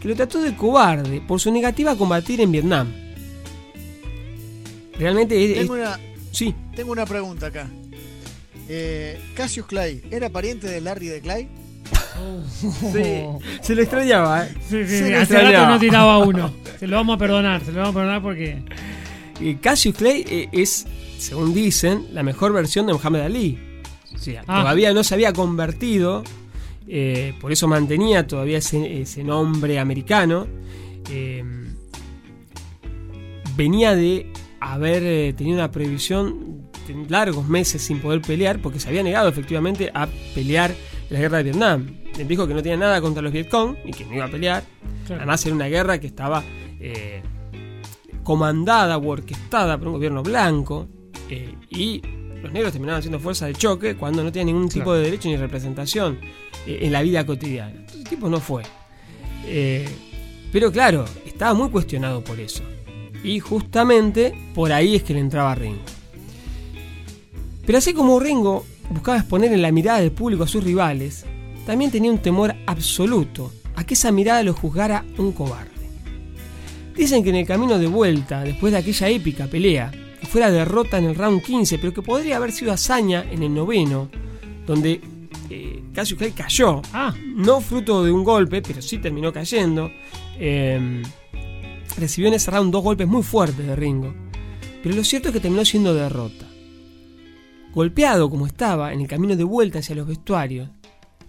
que 0.00 0.08
lo 0.08 0.14
trató 0.14 0.40
de 0.40 0.54
cobarde 0.54 1.20
por 1.22 1.40
su 1.40 1.50
negativa 1.50 1.92
a 1.92 1.96
combatir 1.96 2.40
en 2.40 2.52
Vietnam. 2.52 2.92
Realmente 4.98 5.42
es, 5.52 5.58
Tengo 5.58 5.76
es- 5.76 5.82
una, 5.82 6.00
sí, 6.30 6.54
tengo 6.76 6.92
una 6.92 7.06
pregunta 7.06 7.46
acá. 7.46 7.68
Eh, 8.68 9.18
Cassius 9.34 9.66
Clay, 9.66 10.02
¿era 10.10 10.28
pariente 10.28 10.66
de 10.68 10.80
Larry 10.80 11.06
de 11.06 11.20
Clay? 11.20 11.48
Sí, 12.60 13.22
se 13.60 13.74
lo 13.74 13.82
extrañaba, 13.82 14.44
¿eh? 14.46 14.54
Sí, 14.68 14.84
sí, 14.84 14.88
Se 14.88 15.04
sí, 15.04 15.10
lo 15.12 15.18
Hace 15.20 15.40
rato 15.42 15.66
no 15.68 15.78
tiraba 15.78 16.18
uno. 16.18 16.52
Se 16.78 16.86
lo 16.86 16.96
vamos 16.96 17.16
a 17.16 17.18
perdonar, 17.18 17.64
se 17.64 17.72
lo 17.72 17.78
vamos 17.80 17.94
a 17.94 17.98
perdonar 17.98 18.22
porque. 18.22 18.62
Cassius 19.60 19.94
Clay 19.96 20.24
eh, 20.28 20.48
es, 20.52 20.86
según 21.18 21.54
dicen, 21.54 22.06
la 22.12 22.22
mejor 22.24 22.52
versión 22.52 22.86
de 22.86 22.92
Muhammad 22.94 23.22
Ali. 23.22 23.58
O 24.14 24.18
sea, 24.18 24.42
Ah. 24.48 24.60
todavía 24.62 24.92
no 24.92 25.04
se 25.04 25.14
había 25.14 25.32
convertido, 25.32 26.24
eh, 26.88 27.34
por 27.40 27.52
eso 27.52 27.68
mantenía 27.68 28.26
todavía 28.26 28.58
ese, 28.58 29.02
ese 29.02 29.22
nombre 29.22 29.78
americano. 29.78 30.46
Eh, 31.10 31.44
venía 33.56 33.94
de 33.94 34.32
haber 34.60 35.34
tenido 35.34 35.56
una 35.58 35.70
prohibición 35.70 36.68
de 36.86 36.94
largos 37.08 37.48
meses 37.48 37.82
sin 37.82 38.00
poder 38.00 38.20
pelear, 38.22 38.60
porque 38.60 38.80
se 38.80 38.88
había 38.88 39.02
negado 39.02 39.28
efectivamente 39.28 39.90
a 39.94 40.08
pelear 40.34 40.74
la 41.10 41.18
guerra 41.18 41.38
de 41.38 41.44
Vietnam. 41.44 41.94
Él 42.18 42.26
dijo 42.28 42.46
que 42.46 42.54
no 42.54 42.62
tenía 42.62 42.76
nada 42.78 43.00
contra 43.00 43.22
los 43.22 43.32
Vietcong 43.32 43.76
y 43.84 43.90
que 43.92 44.04
no 44.04 44.14
iba 44.14 44.24
a 44.24 44.30
pelear. 44.30 44.64
Claro. 45.06 45.20
Además 45.22 45.44
era 45.46 45.54
una 45.54 45.66
guerra 45.66 45.98
que 45.98 46.06
estaba 46.08 46.42
eh, 46.80 47.22
comandada 48.22 48.96
o 48.98 49.06
orquestada 49.08 49.78
por 49.78 49.88
un 49.88 49.94
gobierno 49.94 50.22
blanco 50.22 50.88
eh, 51.30 51.54
y 51.70 52.02
los 52.42 52.52
negros 52.52 52.72
terminaban 52.72 53.02
siendo 53.02 53.18
fuerza 53.20 53.46
de 53.46 53.54
choque 53.54 53.96
cuando 53.96 54.22
no 54.22 54.30
tenían 54.32 54.46
ningún 54.54 54.68
tipo 54.68 54.84
Claro. 54.84 54.98
de 54.98 55.04
derecho 55.04 55.28
ni 55.28 55.36
representación 55.36 56.18
eh, 56.66 56.78
en 56.82 56.92
la 56.92 57.02
vida 57.02 57.24
cotidiana. 57.24 57.70
Entonces 57.72 57.98
el 58.00 58.08
tipo 58.08 58.28
no 58.28 58.38
fue. 58.40 58.62
Pero 60.52 60.72
claro, 60.72 61.04
estaba 61.26 61.54
muy 61.54 61.70
cuestionado 61.70 62.22
por 62.22 62.38
eso. 62.40 62.62
Y 63.24 63.40
justamente 63.40 64.34
por 64.54 64.72
ahí 64.72 64.96
es 64.96 65.02
que 65.02 65.14
le 65.14 65.20
entraba 65.20 65.54
Ringo. 65.54 65.80
Pero 67.66 67.78
así 67.78 67.92
como 67.92 68.18
Ringo 68.20 68.64
buscaba 68.90 69.18
exponer 69.18 69.52
en 69.52 69.62
la 69.62 69.72
mirada 69.72 70.00
del 70.00 70.12
público 70.12 70.44
a 70.44 70.48
sus 70.48 70.64
rivales, 70.64 71.24
también 71.66 71.90
tenía 71.90 72.10
un 72.10 72.18
temor 72.18 72.54
absoluto 72.66 73.52
a 73.76 73.84
que 73.84 73.94
esa 73.94 74.10
mirada 74.10 74.42
lo 74.42 74.54
juzgara 74.54 75.04
un 75.18 75.32
cobarde. 75.32 75.70
Dicen 76.96 77.22
que 77.22 77.30
en 77.30 77.36
el 77.36 77.46
camino 77.46 77.78
de 77.78 77.86
vuelta, 77.86 78.42
después 78.42 78.72
de 78.72 78.78
aquella 78.78 79.08
épica 79.08 79.46
pelea, 79.46 79.92
que 80.20 80.26
fuera 80.26 80.50
derrota 80.50 80.98
en 80.98 81.04
el 81.04 81.14
round 81.14 81.42
15, 81.42 81.78
pero 81.78 81.94
que 81.94 82.02
podría 82.02 82.38
haber 82.38 82.50
sido 82.50 82.72
hazaña 82.72 83.24
en 83.30 83.44
el 83.44 83.54
noveno, 83.54 84.08
donde 84.66 85.00
eh, 85.48 85.84
Cassius 85.94 86.18
Clay 86.18 86.32
cayó, 86.32 86.82
Ah, 86.92 87.14
no 87.36 87.60
fruto 87.60 88.02
de 88.02 88.10
un 88.10 88.24
golpe, 88.24 88.62
pero 88.62 88.82
sí 88.82 88.98
terminó 88.98 89.32
cayendo. 89.32 89.90
Eh, 90.40 91.02
recibió 91.96 92.28
en 92.28 92.34
ese 92.34 92.50
round 92.50 92.72
dos 92.72 92.82
golpes 92.82 93.06
muy 93.06 93.22
fuertes 93.22 93.64
de 93.64 93.76
Ringo. 93.76 94.12
Pero 94.82 94.94
lo 94.94 95.04
cierto 95.04 95.28
es 95.28 95.34
que 95.34 95.40
terminó 95.40 95.64
siendo 95.64 95.94
derrota. 95.94 96.47
Golpeado 97.72 98.30
como 98.30 98.46
estaba 98.46 98.92
en 98.92 99.00
el 99.00 99.08
camino 99.08 99.36
de 99.36 99.44
vuelta 99.44 99.78
hacia 99.80 99.94
los 99.94 100.06
vestuarios, 100.06 100.70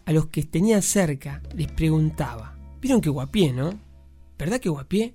a 0.05 0.11
los 0.11 0.27
que 0.27 0.43
tenía 0.43 0.81
cerca 0.81 1.41
les 1.55 1.71
preguntaba: 1.71 2.57
¿Vieron 2.81 3.01
que 3.01 3.09
guapié, 3.09 3.53
no? 3.53 3.79
¿Verdad 4.37 4.59
que 4.59 4.69
guapié? 4.69 5.13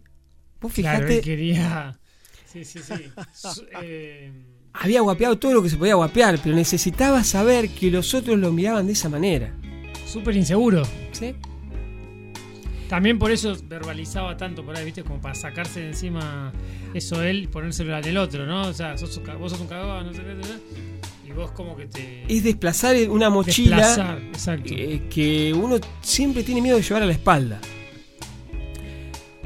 Vos 0.60 0.72
claro, 0.72 0.98
fijate, 0.98 1.18
él 1.18 1.24
quería. 1.24 1.98
Sí, 2.46 2.64
sí, 2.64 2.78
sí. 2.78 2.94
Eh, 3.82 4.30
había 4.74 5.00
guapeado 5.00 5.38
todo 5.38 5.54
lo 5.54 5.62
que 5.62 5.70
se 5.70 5.76
podía 5.76 5.94
guapear, 5.96 6.38
pero 6.42 6.54
necesitaba 6.54 7.24
saber 7.24 7.68
que 7.70 7.90
los 7.90 8.14
otros 8.14 8.38
lo 8.38 8.52
miraban 8.52 8.86
de 8.86 8.92
esa 8.92 9.08
manera. 9.08 9.52
Súper 10.06 10.36
inseguro. 10.36 10.84
¿Sí? 11.10 11.34
También 12.88 13.18
por 13.18 13.30
eso 13.30 13.56
verbalizaba 13.64 14.36
tanto 14.36 14.64
por 14.64 14.76
ahí, 14.76 14.84
¿viste? 14.84 15.02
Como 15.02 15.20
para 15.20 15.34
sacarse 15.34 15.80
de 15.80 15.86
encima 15.88 16.52
eso 16.92 17.22
él 17.22 17.44
y 17.44 17.46
ponérselo 17.46 17.96
al 17.96 18.16
otro, 18.16 18.46
¿no? 18.46 18.68
O 18.68 18.72
sea, 18.72 18.96
sos 18.98 19.20
vos 19.38 19.52
sos 19.52 19.60
un 19.60 19.66
cagón, 19.66 20.06
no 20.06 20.12
sé 20.12 20.22
qué, 20.22 20.34
vos 21.34 21.50
como 21.52 21.76
que 21.76 21.86
te. 21.86 22.24
Es 22.28 22.42
desplazar 22.44 22.96
una 23.10 23.30
mochila. 23.30 23.76
desplazar, 23.76 24.18
exacto. 24.22 24.72
eh, 24.74 25.02
que 25.10 25.52
uno 25.52 25.76
siempre 26.00 26.42
tiene 26.42 26.60
miedo 26.62 26.76
de 26.76 26.82
llevar 26.82 27.02
a 27.02 27.06
la 27.06 27.12
espalda. 27.12 27.60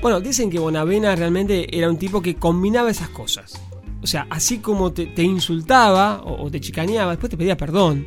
Bueno, 0.00 0.20
dicen 0.20 0.48
que 0.48 0.58
Bonavena 0.58 1.16
realmente 1.16 1.76
era 1.76 1.88
un 1.90 1.96
tipo 1.98 2.22
que 2.22 2.36
combinaba 2.36 2.90
esas 2.90 3.08
cosas. 3.08 3.60
O 4.00 4.06
sea, 4.06 4.26
así 4.30 4.58
como 4.58 4.92
te, 4.92 5.06
te 5.06 5.22
insultaba 5.24 6.22
o, 6.22 6.44
o 6.44 6.50
te 6.50 6.60
chicaneaba, 6.60 7.10
después 7.12 7.30
te 7.30 7.36
pedía 7.36 7.56
perdón. 7.56 8.06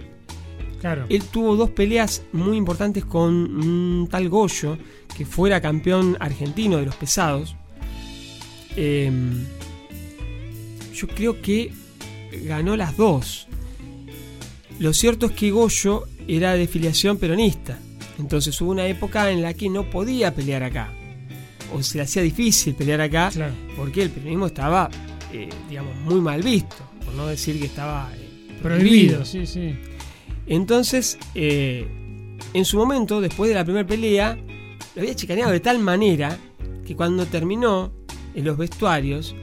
claro. 0.80 1.06
Él 1.10 1.22
tuvo 1.26 1.58
dos 1.58 1.72
peleas 1.72 2.24
muy 2.32 2.56
importantes 2.56 3.04
con 3.04 3.34
un 3.34 4.08
tal 4.10 4.30
Goyo, 4.30 4.78
que 5.17 5.26
fuera 5.26 5.60
campeón 5.60 6.15
argentino 6.22 6.78
de 6.78 6.86
los 6.86 6.96
pesados. 6.96 7.58
Eh, 8.78 9.12
yo 10.94 11.08
creo 11.10 11.41
que 11.41 11.74
ganó 12.46 12.78
las 12.78 12.96
dos. 12.96 13.48
Lo 14.82 14.94
cierto 14.94 15.28
es 15.28 15.34
que 15.34 15.52
Goyo 15.52 16.06
era 16.28 16.54
de 16.56 16.67
filiación 16.67 17.17
peronista. 17.17 17.78
Entonces 18.17 18.60
hubo 18.62 18.72
una 18.72 18.88
época 18.88 19.30
en 19.30 19.44
la 19.44 19.54
que 19.54 19.70
no 19.70 19.88
podía 19.88 20.34
pelear 20.34 20.63
acá. 20.63 20.91
O 21.72 21.84
se 21.84 21.98
le 22.00 22.04
hacía 22.04 22.24
difícil 22.24 22.74
pelear 22.74 23.00
acá 23.00 23.30
Claro. 23.32 23.54
porque 23.78 24.02
el 24.02 24.10
peronismo 24.10 24.48
estaba, 24.48 24.89
eh, 25.32 25.50
digamos, 25.70 25.96
muy 25.98 26.20
mal 26.20 26.41
visto. 26.41 26.78
Por 27.06 27.13
no 27.13 27.28
decir 27.28 27.60
que 27.60 27.67
estaba 27.67 28.12
eh, 28.15 28.58
Prohibido, 28.63 29.24
sí, 29.24 29.46
sí. 29.46 29.76
entonces, 30.48 31.20
eh, 31.36 31.86
en 32.52 32.65
su 32.65 32.78
momento, 32.78 33.22
después 33.22 33.50
de 33.50 33.56
la 33.56 33.63
primera 33.63 33.86
pelea, 33.86 34.36
lo 34.96 35.02
había 35.04 35.13
chicaneado 35.15 35.52
de 35.52 35.60
tal 35.60 35.78
manera 35.78 36.39
que 36.88 36.96
cuando 36.96 37.28
terminó 37.28 37.91
en 38.34 38.46
los 38.46 38.58
vestuarios, 38.58 39.36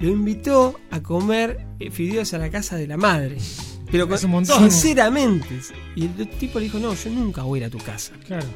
lo 0.00 0.08
invitó 0.10 0.78
a 0.90 1.00
comer 1.02 1.64
eh, 1.80 1.90
fideos 1.90 2.34
a 2.34 2.38
la 2.38 2.50
casa 2.50 2.76
de 2.76 2.86
la 2.86 2.98
madre. 2.98 3.38
Pero 3.92 4.06
con- 4.08 4.16
Es 4.16 4.24
un 4.24 4.30
montón. 4.32 4.58
sinceramente. 4.70 5.60
Y 5.94 6.06
el 6.06 6.28
tipo 6.30 6.58
le 6.58 6.64
dijo, 6.64 6.78
no, 6.80 6.92
yo 6.94 7.10
nunca 7.10 7.42
voy 7.42 7.58
a 7.60 7.62
ir 7.62 7.66
a 7.66 7.70
tu 7.70 7.78
casa. 7.78 8.12
Claro. 8.26 8.46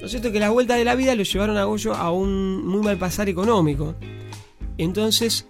Lo 0.00 0.08
cierto 0.08 0.28
es 0.28 0.32
que 0.32 0.40
la 0.40 0.50
vuelta 0.50 0.74
de 0.76 0.84
la 0.84 0.94
vida 0.94 1.14
lo 1.14 1.22
llevaron 1.24 1.56
a 1.58 1.64
Goyo 1.64 1.94
a 1.94 2.10
un 2.12 2.66
muy 2.66 2.80
mal 2.82 2.96
pasar 2.96 3.28
económico. 3.28 3.94
Entonces, 4.78 5.46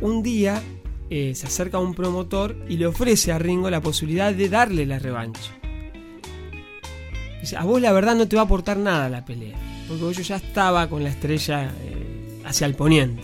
un 0.00 0.22
día 0.22 0.62
eh, 1.08 1.32
se 1.34 1.46
acerca 1.46 1.78
un 1.78 1.94
promotor 1.94 2.56
y 2.68 2.76
le 2.76 2.86
ofrece 2.86 3.32
a 3.32 3.38
Ringo 3.38 3.70
la 3.70 3.80
posibilidad 3.80 4.32
de 4.34 4.48
darle 4.48 4.86
la 4.86 4.98
revancha. 4.98 5.52
Dice, 7.40 7.56
a 7.56 7.64
vos 7.64 7.80
la 7.80 7.92
verdad 7.92 8.14
no 8.16 8.26
te 8.26 8.36
va 8.36 8.42
a 8.42 8.44
aportar 8.44 8.76
nada 8.76 9.08
la 9.08 9.24
pelea, 9.24 9.56
porque 9.86 10.02
Goyo 10.02 10.22
ya 10.22 10.36
estaba 10.36 10.88
con 10.88 11.04
la 11.04 11.10
estrella 11.10 11.66
eh, 11.84 12.42
hacia 12.44 12.66
el 12.66 12.74
poniente. 12.74 13.22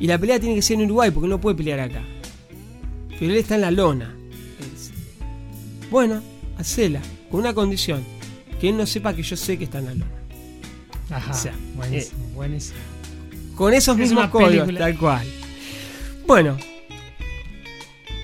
Y 0.00 0.06
la 0.06 0.18
pelea 0.18 0.40
tiene 0.40 0.54
que 0.54 0.62
ser 0.62 0.78
en 0.78 0.86
Uruguay, 0.86 1.10
porque 1.10 1.28
no 1.28 1.40
puede 1.40 1.56
pelear 1.56 1.80
acá. 1.80 2.02
Pero 3.18 3.32
él 3.32 3.38
está 3.38 3.54
en 3.56 3.60
la 3.62 3.70
lona. 3.70 4.14
Bueno, 5.90 6.22
hacela, 6.58 7.00
con 7.30 7.40
una 7.40 7.54
condición, 7.54 8.02
que 8.60 8.70
él 8.70 8.76
no 8.76 8.86
sepa 8.86 9.14
que 9.14 9.22
yo 9.22 9.36
sé 9.36 9.58
que 9.58 9.64
está 9.64 9.78
en 9.78 9.84
la 9.86 9.94
lona. 9.94 10.10
Ajá. 11.10 11.30
O 11.30 11.34
sea, 11.34 11.54
buenísimo, 11.76 12.24
buenísimo. 12.34 12.78
Con 13.54 13.74
esos 13.74 13.94
Es 13.96 14.00
mismos 14.00 14.28
códigos, 14.28 14.66
película. 14.66 14.78
tal 14.78 14.98
cual. 14.98 15.26
Bueno, 16.26 16.56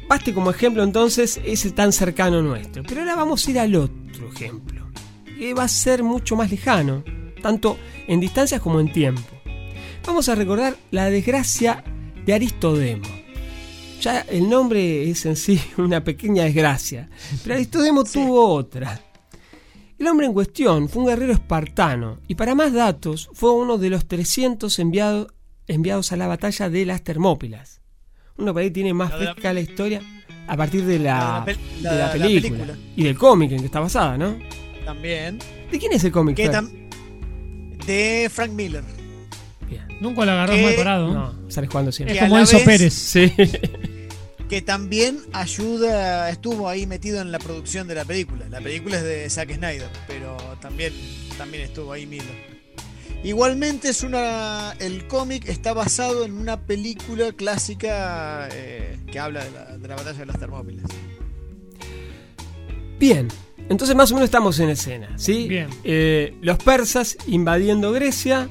baste 0.08 0.32
como 0.32 0.50
ejemplo 0.50 0.82
entonces 0.82 1.38
ese 1.44 1.70
tan 1.72 1.92
cercano 1.92 2.40
nuestro. 2.40 2.82
Pero 2.84 3.02
ahora 3.02 3.14
vamos 3.16 3.46
a 3.46 3.50
ir 3.50 3.58
al 3.58 3.74
otro 3.76 4.32
ejemplo, 4.32 4.86
que 5.38 5.52
va 5.52 5.64
a 5.64 5.68
ser 5.68 6.02
mucho 6.02 6.34
más 6.36 6.50
lejano, 6.50 7.04
tanto 7.42 7.76
en 8.06 8.20
distancias 8.20 8.62
como 8.62 8.80
en 8.80 8.90
tiempo. 8.92 9.22
Vamos 10.06 10.30
a 10.30 10.34
recordar 10.34 10.76
la 10.90 11.10
desgracia 11.10 11.84
de 12.24 12.32
Aristodemo. 12.32 13.17
Ya 14.00 14.20
el 14.20 14.48
nombre 14.48 15.10
es 15.10 15.26
en 15.26 15.36
sí 15.36 15.60
una 15.76 16.02
pequeña 16.04 16.44
desgracia, 16.44 17.08
pero 17.42 17.56
Aristodemo 17.56 18.04
tuvo 18.04 18.48
otra. 18.48 19.00
El 19.98 20.06
hombre 20.06 20.26
en 20.26 20.32
cuestión 20.32 20.88
fue 20.88 21.02
un 21.02 21.08
guerrero 21.08 21.32
espartano 21.32 22.20
y 22.28 22.36
para 22.36 22.54
más 22.54 22.72
datos 22.72 23.28
fue 23.32 23.52
uno 23.52 23.78
de 23.78 23.90
los 23.90 24.06
300 24.06 24.78
enviado- 24.78 25.32
enviados 25.66 26.12
a 26.12 26.16
la 26.16 26.28
batalla 26.28 26.70
de 26.70 26.86
las 26.86 27.02
Termópilas. 27.02 27.80
Uno 28.36 28.52
por 28.52 28.62
ahí 28.62 28.70
tiene 28.70 28.94
más 28.94 29.10
La 29.10 29.18
de 29.18 29.24
la- 29.24 29.32
fresca 29.32 29.52
la 29.52 29.60
historia 29.60 30.00
a 30.46 30.56
partir 30.56 30.84
de 30.84 31.00
la, 31.00 31.44
de 31.44 31.54
película, 32.12 32.24
película. 32.24 32.78
y 32.94 33.02
del 33.02 33.18
cómic 33.18 33.50
en 33.50 33.58
que 33.60 33.66
está 33.66 33.80
basada, 33.80 34.16
¿no? 34.16 34.38
También. 34.84 35.40
¿De 35.72 35.78
quién 35.78 35.92
es 35.92 36.04
el 36.04 36.12
cómic? 36.12 36.36
Que 36.36 36.44
Fer? 36.46 36.54
tam- 36.54 36.70
de 37.84 38.30
Frank 38.32 38.52
Miller. 38.52 38.84
Nunca 40.00 40.24
lo 40.24 40.32
agarró 40.32 40.54
¿Qué? 40.54 40.62
mal 40.62 40.74
parado. 40.74 41.12
No, 41.12 41.50
sales 41.50 41.68
jugando 41.70 41.90
Es 41.90 41.96
siempre. 41.96 42.14
Que 42.14 42.20
a 42.20 42.28
como 42.28 42.38
Enzo 42.38 42.56
vez- 42.58 42.64
Pérez. 42.64 42.94
Sí. 42.94 43.32
Que 44.48 44.62
también 44.62 45.18
ayuda, 45.34 46.30
estuvo 46.30 46.70
ahí 46.70 46.86
metido 46.86 47.20
en 47.20 47.30
la 47.30 47.38
producción 47.38 47.86
de 47.86 47.94
la 47.94 48.06
película. 48.06 48.46
La 48.48 48.62
película 48.62 48.96
es 48.96 49.02
de 49.02 49.28
Zack 49.28 49.54
Snyder, 49.54 49.90
pero 50.06 50.38
también, 50.62 50.94
también 51.36 51.64
estuvo 51.64 51.92
ahí 51.92 52.06
Miller. 52.06 52.58
Igualmente 53.22 53.90
es 53.90 54.02
una. 54.02 54.72
El 54.78 55.06
cómic 55.06 55.46
está 55.50 55.74
basado 55.74 56.24
en 56.24 56.32
una 56.32 56.60
película 56.62 57.30
clásica 57.32 58.48
eh, 58.50 58.96
que 59.12 59.18
habla 59.18 59.44
de 59.44 59.50
la, 59.50 59.76
de 59.76 59.86
la 59.88 59.96
batalla 59.96 60.18
de 60.20 60.24
las 60.26 60.38
Termópilas. 60.38 60.86
Bien, 62.98 63.28
entonces 63.68 63.94
más 63.94 64.10
o 64.10 64.14
menos 64.14 64.28
estamos 64.28 64.58
en 64.60 64.70
escena, 64.70 65.10
¿sí? 65.18 65.46
Bien. 65.46 65.68
Eh, 65.84 66.34
los 66.40 66.58
persas 66.58 67.16
invadiendo 67.26 67.92
Grecia, 67.92 68.48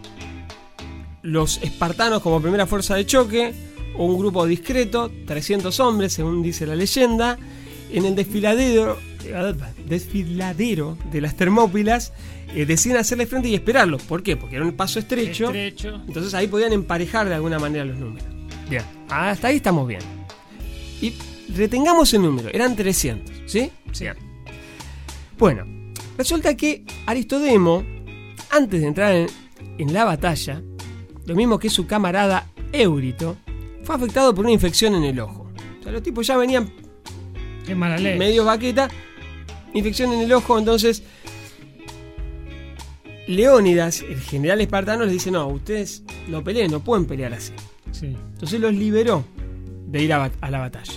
los 1.22 1.62
espartanos 1.62 2.22
como 2.22 2.42
primera 2.42 2.66
fuerza 2.66 2.96
de 2.96 3.06
choque, 3.06 3.54
un 3.98 4.18
grupo 4.18 4.46
discreto, 4.46 5.12
300 5.26 5.80
hombres 5.80 6.14
según 6.14 6.42
dice 6.42 6.66
la 6.66 6.76
leyenda, 6.76 7.38
en 7.92 8.06
el 8.06 8.16
desfiladero 8.16 8.98
eh, 9.24 9.54
desfiladero 9.88 10.98
de 11.12 11.22
las 11.22 11.36
Termópilas, 11.36 12.14
eh, 12.54 12.66
deciden 12.66 12.98
hacerle 12.98 13.26
frente 13.26 13.50
y 13.50 13.56
esperarlo. 13.56 13.98
¿Por 13.98 14.24
qué? 14.24 14.38
Porque 14.38 14.56
era 14.56 14.66
un 14.66 14.74
paso 14.74 15.00
estrecho. 15.00 15.46
Estrecho. 15.46 16.02
Entonces 16.08 16.34
ahí 16.34 16.48
podían 16.48 16.74
emparejar 16.74 17.28
de 17.28 17.36
alguna 17.36 17.60
manera 17.60 17.86
los 17.86 17.98
números. 17.98 18.28
Bien, 18.70 18.84
hasta 19.10 19.48
ahí 19.48 19.58
estamos 19.58 19.88
bien. 19.88 20.02
Y 21.02 21.14
retengamos 21.56 22.14
el 22.14 22.22
número, 22.22 22.50
eran 22.50 22.76
300, 22.76 23.44
¿sí? 23.46 23.72
Sí. 23.92 24.06
Bueno, 25.38 25.66
resulta 26.18 26.56
que 26.56 26.84
Aristodemo, 27.06 27.84
antes 28.50 28.82
de 28.82 28.88
entrar 28.88 29.14
en, 29.14 29.28
en 29.78 29.94
la 29.94 30.04
batalla, 30.04 30.62
lo 31.28 31.36
mismo 31.36 31.60
que 31.60 31.70
su 31.70 31.86
camarada 31.86 32.48
Eurito, 32.72 33.38
fue 33.84 33.96
afectado 33.96 34.34
por 34.34 34.46
una 34.46 34.54
infección 34.54 34.96
en 34.96 35.04
el 35.04 35.20
ojo. 35.20 35.52
O 35.80 35.84
sea, 35.84 35.92
los 35.92 36.02
tipos 36.02 36.26
ya 36.26 36.38
venían 36.38 36.72
Qué 37.66 37.76
mala 37.76 37.98
ley. 37.98 38.18
medio 38.18 38.46
baqueta, 38.46 38.90
infección 39.74 40.14
en 40.14 40.22
el 40.22 40.34
ojo, 40.34 40.58
entonces 40.58 41.04
Leónidas, 43.28 44.04
el 44.04 44.22
general 44.22 44.62
espartano, 44.62 45.04
les 45.04 45.12
dice, 45.12 45.32
no, 45.32 45.48
ustedes 45.48 46.02
no 46.30 46.44
peleen, 46.46 46.72
no 46.72 46.80
pueden 46.80 47.06
pelear 47.06 47.34
así. 47.34 47.52
Sí. 47.92 48.06
Entonces 48.06 48.60
los 48.62 48.74
liberó 48.74 49.26
de 49.86 50.02
ir 50.02 50.14
a 50.14 50.32
la 50.50 50.60
batalla. 50.60 50.94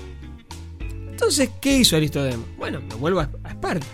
Entonces, 1.11 1.51
¿qué 1.61 1.79
hizo 1.79 1.97
Aristodemo? 1.97 2.45
Bueno, 2.57 2.81
me 2.88 2.95
vuelvo 2.95 3.19
a, 3.19 3.29
a 3.43 3.49
Esparta. 3.49 3.87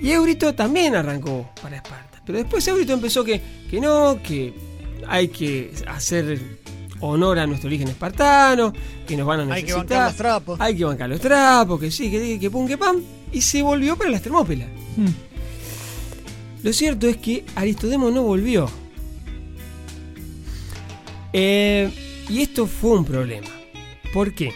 Y 0.00 0.10
Eurito 0.10 0.52
también 0.54 0.96
arrancó 0.96 1.48
para 1.62 1.76
Esparta. 1.76 2.03
Pero 2.26 2.38
después 2.38 2.66
Eurito 2.68 2.92
empezó 2.92 3.24
que, 3.24 3.40
que 3.70 3.80
no, 3.80 4.20
que 4.22 4.54
hay 5.06 5.28
que 5.28 5.72
hacer 5.86 6.40
honor 7.00 7.38
a 7.38 7.46
nuestro 7.46 7.68
origen 7.68 7.88
espartano, 7.88 8.72
que 9.06 9.16
nos 9.16 9.26
van 9.26 9.40
a 9.40 9.54
Hay 9.54 9.62
que 9.62 9.72
necesitar. 9.72 9.80
bancar 9.82 10.06
los 10.06 10.16
trapos. 10.16 10.60
Hay 10.60 10.76
que 10.76 10.84
bancar 10.84 11.08
los 11.10 11.20
trapos, 11.20 11.80
que 11.80 11.90
sí, 11.90 12.10
que, 12.10 12.38
que 12.38 12.50
pum, 12.50 12.66
que 12.66 12.78
pam. 12.78 13.02
Y 13.32 13.40
se 13.40 13.62
volvió 13.62 13.96
para 13.96 14.10
las 14.10 14.22
Termópilas. 14.22 14.68
Hmm. 14.96 15.08
Lo 16.62 16.72
cierto 16.72 17.06
es 17.06 17.18
que 17.18 17.44
Aristodemo 17.56 18.10
no 18.10 18.22
volvió. 18.22 18.70
Eh, 21.32 21.90
y 22.28 22.40
esto 22.42 22.66
fue 22.66 22.96
un 22.98 23.04
problema. 23.04 23.48
¿Por 24.12 24.34
qué? 24.34 24.52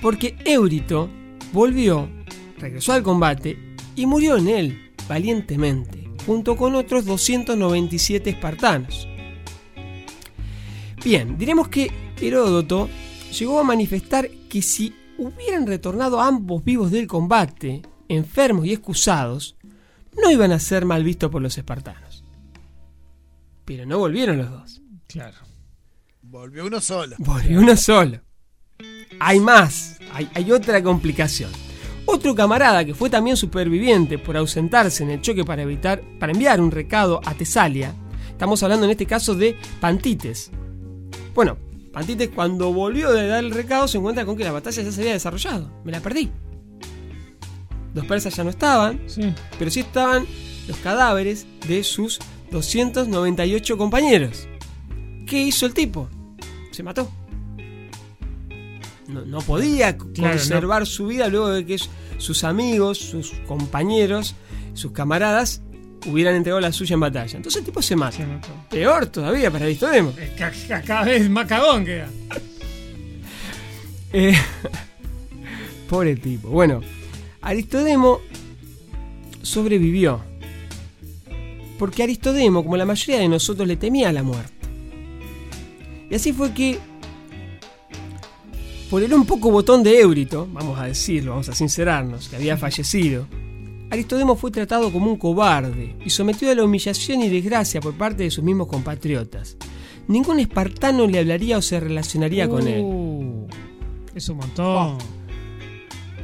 Porque 0.00 0.36
Eurito 0.44 1.08
volvió, 1.52 2.08
regresó 2.58 2.94
al 2.94 3.02
combate 3.02 3.58
y 3.94 4.06
murió 4.06 4.36
en 4.36 4.48
él, 4.48 4.90
valientemente, 5.08 5.97
junto 6.28 6.58
con 6.58 6.74
otros 6.74 7.06
297 7.06 8.28
espartanos. 8.28 9.08
Bien, 11.02 11.38
diremos 11.38 11.68
que 11.68 11.90
Heródoto 12.20 12.90
llegó 13.32 13.58
a 13.58 13.64
manifestar 13.64 14.28
que 14.50 14.60
si 14.60 14.94
hubieran 15.16 15.66
retornado 15.66 16.20
ambos 16.20 16.62
vivos 16.62 16.90
del 16.90 17.06
combate, 17.06 17.80
enfermos 18.10 18.66
y 18.66 18.74
excusados, 18.74 19.56
no 20.22 20.30
iban 20.30 20.52
a 20.52 20.58
ser 20.58 20.84
mal 20.84 21.02
vistos 21.02 21.30
por 21.30 21.40
los 21.40 21.56
espartanos. 21.56 22.22
Pero 23.64 23.86
no 23.86 23.98
volvieron 23.98 24.36
los 24.36 24.50
dos. 24.50 24.82
Claro. 25.06 25.38
Volvió 26.20 26.66
uno 26.66 26.82
solo. 26.82 27.16
Volvió 27.20 27.58
uno 27.58 27.74
solo. 27.74 28.20
Hay 29.18 29.40
más, 29.40 29.98
hay, 30.12 30.28
hay 30.34 30.52
otra 30.52 30.82
complicación. 30.82 31.67
Otro 32.10 32.34
camarada 32.34 32.86
que 32.86 32.94
fue 32.94 33.10
también 33.10 33.36
superviviente 33.36 34.16
por 34.16 34.34
ausentarse 34.36 35.02
en 35.02 35.10
el 35.10 35.20
choque 35.20 35.44
para 35.44 35.60
evitar, 35.62 36.00
para 36.18 36.32
enviar 36.32 36.58
un 36.58 36.70
recado 36.70 37.20
a 37.26 37.34
Tesalia. 37.34 37.94
Estamos 38.30 38.62
hablando 38.62 38.86
en 38.86 38.92
este 38.92 39.04
caso 39.04 39.34
de 39.34 39.56
Pantites. 39.78 40.50
Bueno, 41.34 41.58
Pantites 41.92 42.30
cuando 42.34 42.72
volvió 42.72 43.12
de 43.12 43.26
dar 43.28 43.44
el 43.44 43.50
recado 43.50 43.86
se 43.88 43.98
encuentra 43.98 44.24
con 44.24 44.38
que 44.38 44.44
la 44.44 44.52
batalla 44.52 44.82
ya 44.82 44.90
se 44.90 45.00
había 45.02 45.12
desarrollado. 45.12 45.70
Me 45.84 45.92
la 45.92 46.00
perdí. 46.00 46.30
Los 47.92 48.06
persas 48.06 48.34
ya 48.34 48.42
no 48.42 48.48
estaban, 48.50 49.00
Sí. 49.06 49.34
pero 49.58 49.70
sí 49.70 49.80
estaban 49.80 50.24
los 50.66 50.78
cadáveres 50.78 51.46
de 51.66 51.84
sus 51.84 52.20
298 52.50 53.76
compañeros. 53.76 54.48
¿Qué 55.26 55.42
hizo 55.42 55.66
el 55.66 55.74
tipo? 55.74 56.08
Se 56.70 56.82
mató. 56.82 57.10
No, 59.08 59.24
no 59.24 59.40
podía 59.40 59.96
Claro, 59.96 60.36
conservar 60.36 60.86
su 60.86 61.06
vida 61.08 61.28
luego 61.28 61.48
de 61.48 61.64
que 61.66 61.76
sus 62.18 62.44
amigos, 62.44 62.98
sus 62.98 63.32
compañeros, 63.46 64.34
sus 64.74 64.92
camaradas 64.92 65.62
hubieran 66.06 66.34
entregado 66.36 66.60
la 66.60 66.72
suya 66.72 66.94
en 66.94 67.00
batalla. 67.00 67.36
Entonces 67.38 67.58
el 67.60 67.64
tipo 67.64 67.82
se 67.82 67.96
mata. 67.96 68.16
Se. 68.18 68.26
Peor 68.70 69.06
todavía 69.06 69.50
para 69.50 69.64
Aristodemo. 69.64 70.12
Ca- 70.36 70.52
ca- 70.68 70.82
Cada 70.82 71.04
vez 71.04 71.28
más 71.28 71.46
cagón 71.46 71.84
queda. 71.84 72.08
Eh, 74.12 74.34
pobre 75.88 76.16
tipo. 76.16 76.48
Bueno, 76.48 76.80
Aristodemo 77.42 78.20
sobrevivió. 79.42 80.22
Porque 81.78 82.02
Aristodemo, 82.04 82.62
como 82.64 82.76
la 82.78 82.86
mayoría 82.86 83.18
de 83.20 83.28
nosotros, 83.28 83.68
le 83.68 83.76
temía 83.76 84.08
a 84.08 84.12
la 84.12 84.22
muerte. 84.22 84.52
Y 86.10 86.14
así 86.14 86.32
fue 86.32 86.52
que, 86.54 86.78
por 88.90 89.02
el 89.02 89.12
un 89.12 89.26
poco 89.26 89.50
botón 89.50 89.82
de 89.82 90.00
Eurito, 90.00 90.48
vamos 90.52 90.78
a 90.78 90.84
decirlo, 90.84 91.32
vamos 91.32 91.48
a 91.48 91.54
sincerarnos, 91.54 92.28
que 92.28 92.36
había 92.36 92.56
fallecido, 92.56 93.26
Aristodemo 93.90 94.36
fue 94.36 94.50
tratado 94.50 94.92
como 94.92 95.10
un 95.10 95.16
cobarde 95.16 95.96
y 96.04 96.10
sometido 96.10 96.52
a 96.52 96.54
la 96.54 96.64
humillación 96.64 97.22
y 97.22 97.28
desgracia 97.28 97.80
por 97.80 97.94
parte 97.94 98.24
de 98.24 98.30
sus 98.30 98.44
mismos 98.44 98.68
compatriotas. 98.68 99.56
Ningún 100.08 100.40
espartano 100.40 101.06
le 101.06 101.18
hablaría 101.18 101.58
o 101.58 101.62
se 101.62 101.80
relacionaría 101.80 102.48
con 102.48 102.68
él. 102.68 102.82
Uh, 102.82 103.46
Es 104.14 104.28
un 104.28 104.38
montón. 104.38 104.98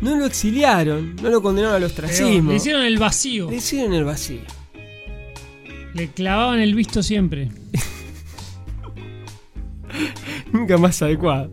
No 0.00 0.16
lo 0.16 0.26
exiliaron, 0.26 1.16
no 1.16 1.30
lo 1.30 1.40
condenaron 1.40 1.76
al 1.76 1.84
ostracismo. 1.84 2.50
Le 2.50 2.56
hicieron 2.56 2.84
el 2.84 2.98
vacío. 2.98 3.50
Le 3.50 3.56
hicieron 3.56 3.94
el 3.94 4.04
vacío. 4.04 4.40
Le 5.94 6.10
clavaban 6.10 6.60
el 6.60 6.74
visto 6.74 7.02
siempre. 7.02 7.50
Nunca 10.52 10.76
más 10.76 11.00
adecuado. 11.00 11.50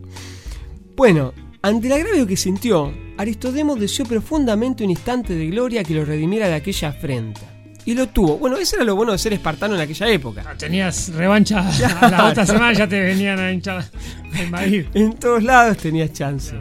Bueno, 1.02 1.34
ante 1.62 1.88
el 1.88 1.94
agravio 1.94 2.28
que 2.28 2.36
sintió, 2.36 2.94
Aristodemo 3.18 3.74
deseó 3.74 4.06
profundamente 4.06 4.84
un 4.84 4.90
instante 4.90 5.34
de 5.34 5.48
gloria 5.48 5.82
que 5.82 5.94
lo 5.94 6.04
redimiera 6.04 6.46
de 6.46 6.54
aquella 6.54 6.90
afrenta. 6.90 7.40
Y 7.84 7.94
lo 7.94 8.06
tuvo. 8.10 8.38
Bueno, 8.38 8.56
eso 8.56 8.76
era 8.76 8.84
lo 8.84 8.94
bueno 8.94 9.10
de 9.10 9.18
ser 9.18 9.32
espartano 9.32 9.74
en 9.74 9.80
aquella 9.80 10.08
época. 10.08 10.44
Ah, 10.46 10.54
Tenías 10.56 11.12
revancha 11.12 11.68
a 11.68 12.08
la 12.08 12.26
otra 12.26 12.46
semana, 12.46 12.72
ya 12.72 12.86
te 12.86 13.00
venían 13.00 13.40
a 13.40 13.50
hinchar 13.50 13.84
a 14.32 14.42
invadir. 14.44 14.90
En 14.94 15.14
todos 15.14 15.42
lados 15.42 15.78
tenías 15.78 16.12
chance. 16.12 16.54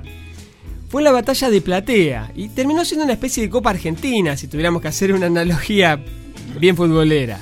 Fue 0.90 1.04
la 1.04 1.12
batalla 1.12 1.52
de 1.52 1.62
Platea 1.62 2.32
y 2.36 2.50
terminó 2.50 2.84
siendo 2.84 3.04
una 3.04 3.14
especie 3.14 3.44
de 3.44 3.50
Copa 3.52 3.70
Argentina, 3.70 4.36
si 4.36 4.48
tuviéramos 4.48 4.82
que 4.82 4.88
hacer 4.88 5.14
una 5.14 5.28
analogía 5.28 6.04
bien 6.60 6.76
futbolera. 6.76 7.38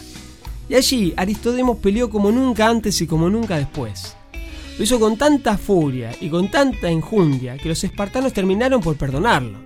Y 0.67 0.75
allí 0.75 1.13
Aristodemo 1.15 1.77
peleó 1.77 2.09
como 2.09 2.29
nunca 2.29 2.67
antes 2.67 2.99
y 2.99 3.07
como 3.07 3.29
nunca 3.29 3.55
después. 3.55 4.17
Lo 4.79 4.85
hizo 4.85 4.97
con 4.97 5.17
tanta 5.17 5.57
furia 5.57 6.15
y 6.21 6.29
con 6.29 6.49
tanta 6.49 6.89
enjundia 6.89 7.57
que 7.57 7.67
los 7.67 7.83
espartanos 7.83 8.31
terminaron 8.31 8.79
por 8.79 8.95
perdonarlo. 8.95 9.59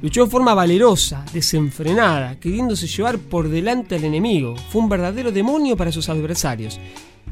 Luchó 0.00 0.22
en 0.22 0.30
forma 0.30 0.54
valerosa, 0.54 1.24
desenfrenada, 1.32 2.38
queriéndose 2.38 2.86
llevar 2.86 3.18
por 3.18 3.48
delante 3.48 3.96
al 3.96 4.04
enemigo. 4.04 4.54
Fue 4.54 4.82
un 4.82 4.88
verdadero 4.88 5.32
demonio 5.32 5.76
para 5.76 5.90
sus 5.90 6.08
adversarios. 6.08 6.78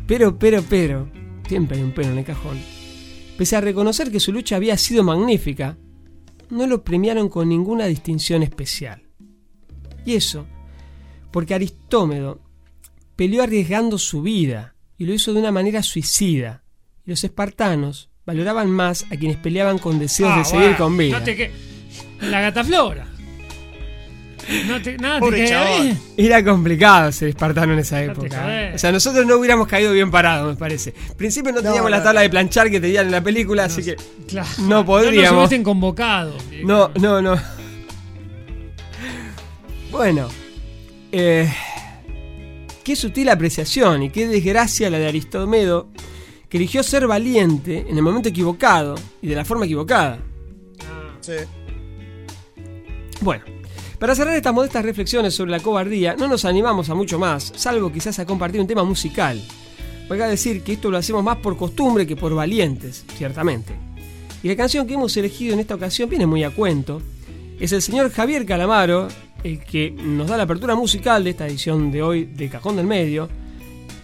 Pero, 0.09 0.37
pero, 0.37 0.65
pero, 0.69 1.09
siempre 1.47 1.77
hay 1.77 1.85
un 1.85 1.93
pero 1.93 2.11
en 2.11 2.19
el 2.19 2.25
cajón. 2.25 2.59
Pese 3.39 3.55
a 3.55 3.61
reconocer 3.61 4.11
que 4.11 4.19
su 4.19 4.33
lucha 4.33 4.57
había 4.57 4.77
sido 4.79 5.05
magnífica, 5.05 5.79
no 6.51 6.67
lo 6.67 6.83
premiaron 6.83 7.29
con 7.29 7.49
ninguna 7.49 7.87
distinción 7.87 8.43
especial. 8.43 9.05
Y 10.05 10.17
eso, 10.17 10.47
porque 11.31 11.55
Aristómedo 11.55 12.41
peleó 13.15 13.45
arriesgando 13.45 13.99
su 13.99 14.23
vida 14.23 14.72
y 15.03 15.07
lo 15.07 15.13
hizo 15.15 15.33
de 15.33 15.41
una 15.41 15.51
manera 15.51 15.83
suicida. 15.83 16.63
Y 17.05 17.11
los 17.11 17.25
espartanos 17.25 18.09
valoraban 18.25 18.71
más 18.71 19.05
a 19.11 19.17
quienes 19.17 19.37
peleaban 19.37 19.79
con 19.79 19.99
deseos 19.99 20.31
Ah, 20.33 20.39
de 20.39 20.45
seguir 20.45 20.61
bueno, 20.69 20.79
con 20.79 20.97
vida. 20.97 21.19
No 21.19 21.25
te 21.25 21.35
que... 21.37 21.51
La 22.21 22.41
gata 22.41 22.63
flora. 22.63 23.09
No 24.67 24.81
te, 24.81 24.97
nada 24.99 25.19
Pobre 25.21 25.39
te 25.39 25.45
queda 25.47 25.65
chabón. 25.65 25.83
bien. 25.83 25.99
Era 26.17 26.45
complicado 26.45 27.11
ser 27.13 27.29
espartano 27.29 27.73
en 27.73 27.79
esa 27.81 28.03
época. 28.03 28.43
jodés. 28.43 28.75
O 28.75 28.79
sea, 28.79 28.93
nosotros 28.93 29.27
no 29.27 29.37
hubiéramos 29.39 29.67
caído 29.67 29.93
bien 29.93 30.11
parados, 30.11 30.53
me 30.53 30.57
parece. 30.57 30.95
Al 31.11 31.17
principio 31.17 31.53
no 31.53 31.63
teníamos 31.63 31.91
la 31.91 32.03
tabla 32.03 32.21
no. 32.21 32.23
de 32.23 32.31
planchar 32.31 32.71
que 32.71 32.81
tenían 32.81 33.07
en 33.07 33.13
la 33.13 33.21
película, 33.23 33.65
así 33.65 33.83
que 33.83 33.97
Claro. 34.29 34.49
No 34.59 34.65
No 34.69 34.75
nos 34.77 34.85
podríamos. 34.87 35.39
hubiesen 35.39 35.63
convocado. 35.65 36.37
No, 36.65 36.91
no, 37.01 37.21
no. 37.23 37.37
Bueno. 39.91 40.29
eh, 41.13 41.53
qué 42.83 42.97
sutil 42.97 43.29
apreciación 43.29 44.03
y 44.03 44.11
qué 44.11 44.29
desgracia 44.29 44.91
la 44.91 44.99
de 44.99 45.09
Aristomedo, 45.09 45.89
que 46.49 46.59
eligió 46.59 46.83
ser 46.83 47.07
valiente 47.07 47.87
en 47.89 47.97
el 47.97 48.03
momento 48.03 48.29
equivocado 48.29 48.95
y 49.21 49.29
de 49.29 49.37
la 49.37 49.45
forma 49.45 49.65
equivocada. 49.65 50.19
Sí. 51.21 51.33
Bueno, 53.21 53.45
para 53.99 54.15
cerrar 54.15 54.35
estas 54.35 54.53
modestas 54.53 54.85
reflexiones 54.85 55.35
sobre 55.35 55.53
la 55.53 55.61
cobardía, 55.61 56.17
no 56.17 56.27
nos 56.27 56.45
animamos 56.45 56.91
a 56.91 56.95
mucho 56.95 57.19
más, 57.19 57.53
salvo 57.55 57.93
quizás 57.93 58.19
a 58.19 58.27
compartir 58.27 58.61
un 58.61 58.67
tema 58.67 58.83
musical. 58.83 59.41
Voy 60.09 60.21
a 60.21 60.27
decir 60.27 60.63
que 60.63 60.73
esto 60.73 60.91
lo 60.91 60.99
hacemos 60.99 61.23
más 61.23 61.39
por 61.39 61.57
costumbre 61.57 62.07
que 62.07 62.17
por 62.17 62.35
valientes, 62.35 63.05
ciertamente. 63.17 63.75
Y 64.43 64.49
la 64.49 64.57
canción 64.57 64.87
que 64.87 64.95
hemos 64.95 65.17
elegido 65.17 65.55
en 65.55 65.61
esta 65.61 65.77
ocasión 65.77 66.11
viene 66.11 66.27
muy 66.27 66.43
a 66.43 66.51
cuento. 66.51 67.01
Es 67.61 67.71
el 67.73 67.81
señor 67.81 68.11
Javier 68.11 68.45
Calamaro, 68.45 69.07
el 69.45 69.59
que 69.61 69.91
nos 69.91 70.29
da 70.29 70.37
la 70.37 70.45
apertura 70.45 70.75
musical 70.75 71.25
de 71.25 71.31
esta 71.31 71.47
edición 71.47 71.91
de 71.91 72.03
hoy 72.03 72.25
de 72.25 72.49
Cajón 72.49 72.77
del 72.77 72.87
Medio, 72.87 73.29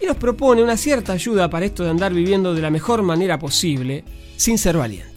y 0.01 0.05
nos 0.05 0.17
propone 0.17 0.63
una 0.63 0.77
cierta 0.77 1.13
ayuda 1.13 1.49
para 1.49 1.65
esto 1.65 1.83
de 1.83 1.89
andar 1.89 2.13
viviendo 2.13 2.53
de 2.53 2.61
la 2.61 2.69
mejor 2.69 3.03
manera 3.03 3.37
posible, 3.37 4.03
sin 4.37 4.57
ser 4.57 4.77
valientes. 4.77 5.08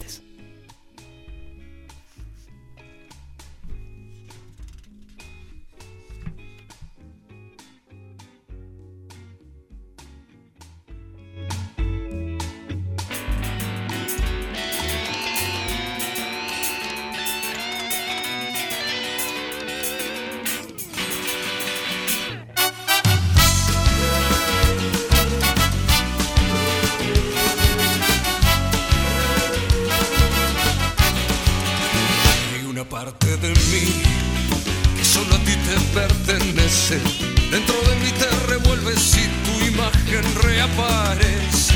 Imagen 40.73 41.23
reaparece. 41.23 41.73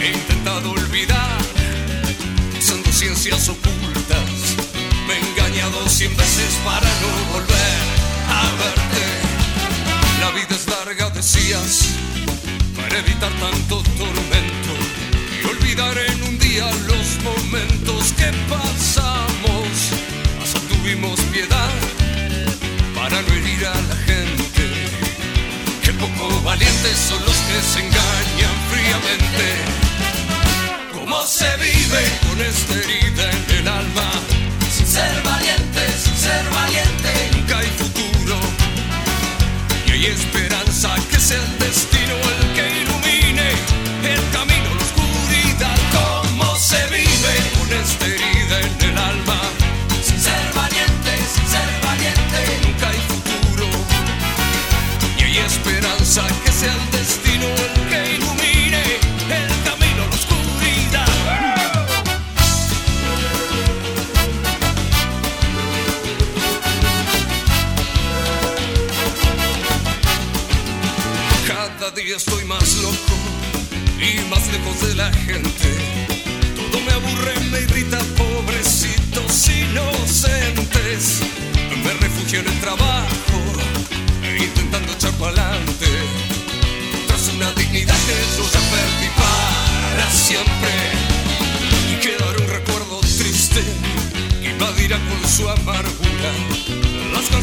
He 0.00 0.12
intentado 0.12 0.70
olvidar 0.70 1.38
usando 2.58 2.90
ciencias 2.92 3.48
ocultas. 3.48 4.56
Me 5.06 5.14
he 5.14 5.30
engañado 5.30 5.88
cien 5.88 6.16
veces 6.16 6.54
para 6.64 6.88
no 7.00 7.32
volver 7.32 7.82
a 8.28 8.42
verte. 8.62 9.04
La 10.20 10.30
vida 10.30 10.54
es 10.54 10.66
larga, 10.68 11.10
decías, 11.10 11.88
para 12.76 12.98
evitar 12.98 13.32
tanto 13.40 13.82
tormento 13.96 14.72
y 15.40 15.46
olvidar 15.46 15.96
en 15.98 16.22
un 16.24 16.38
día 16.38 16.66
los 16.86 17.22
momentos 17.22 18.12
que 18.12 18.32
pasamos. 18.48 19.68
Hasta 20.42 20.60
tuvimos 20.60 21.20
piedad 21.32 21.70
para 22.94 23.22
no 23.22 23.28
herir 23.34 23.66
a 23.66 23.74
la 23.74 23.96
gente. 23.96 24.37
Valientes 26.48 26.98
son 26.98 27.22
los 27.26 27.36
que 27.36 27.60
se 27.62 27.80
engañan 27.80 28.56
fríamente. 28.70 29.46
¿Cómo 30.94 31.22
se 31.26 31.44
vive 31.58 32.02
con 32.26 32.40
esta 32.40 32.72
herida 32.72 33.37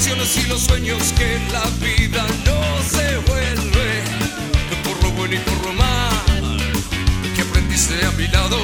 y 0.07 0.43
los 0.47 0.61
sueños 0.61 1.13
que 1.17 1.39
la 1.51 1.63
vida 1.83 2.23
nos 2.45 2.91
devuelve. 2.91 4.03
Por 4.83 5.03
lo 5.03 5.11
bueno 5.11 5.33
y 5.33 5.39
por 5.39 5.65
lo 5.65 5.73
mal 5.73 6.57
que 7.35 7.41
aprendiste 7.41 8.05
a 8.05 8.11
mi 8.11 8.27
lado. 8.27 8.59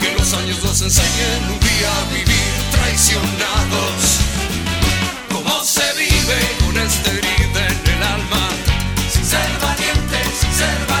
Que 0.00 0.12
los 0.16 0.32
años 0.34 0.62
nos 0.62 0.80
enseñen 0.82 1.44
un 1.52 1.58
día 1.58 1.90
a 2.00 2.14
vivir 2.14 2.52
traicionados. 2.70 4.20
¿Cómo 5.32 5.64
se 5.64 5.92
vive 5.94 6.38
con 6.64 6.76
esta 6.78 7.10
herida 7.10 7.66
en 7.66 7.96
el 7.96 8.02
alma? 8.04 8.48
Sin 9.12 9.24
ser 9.24 9.50
valiente, 9.60 10.18
sin 10.40 10.52
ser 10.54 10.78
valiente. 10.78 10.93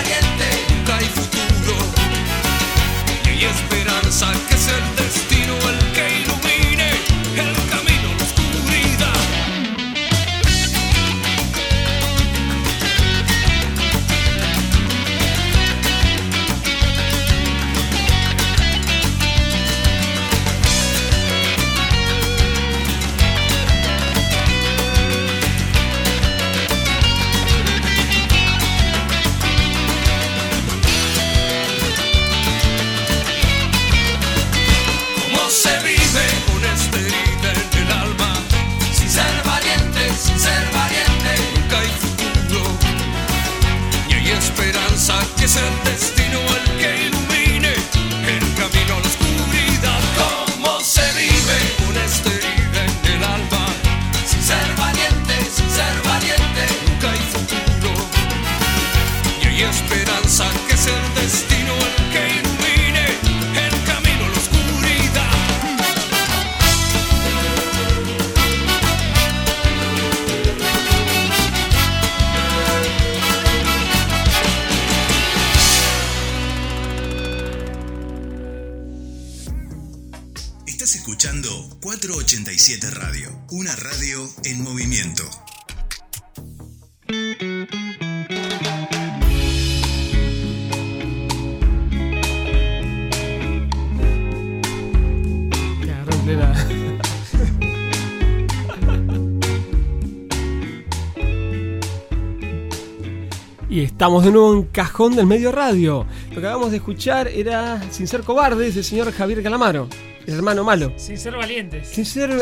Estamos 104.04 104.22
de 104.22 104.32
nuevo 104.32 104.52
en 104.52 104.64
Cajón 104.64 105.16
del 105.16 105.24
Medio 105.24 105.50
Radio. 105.50 106.04
Lo 106.28 106.34
que 106.34 106.46
acabamos 106.46 106.70
de 106.72 106.76
escuchar 106.76 107.26
era 107.26 107.80
Sin 107.90 108.06
ser 108.06 108.20
cobardes 108.20 108.74
del 108.74 108.84
señor 108.84 109.10
Javier 109.12 109.42
Calamaro, 109.42 109.88
el 110.26 110.34
hermano 110.34 110.62
malo. 110.62 110.92
Sin 110.98 111.16
ser 111.16 111.34
valientes. 111.34 111.88
Sin 111.88 112.04
ser, 112.04 112.30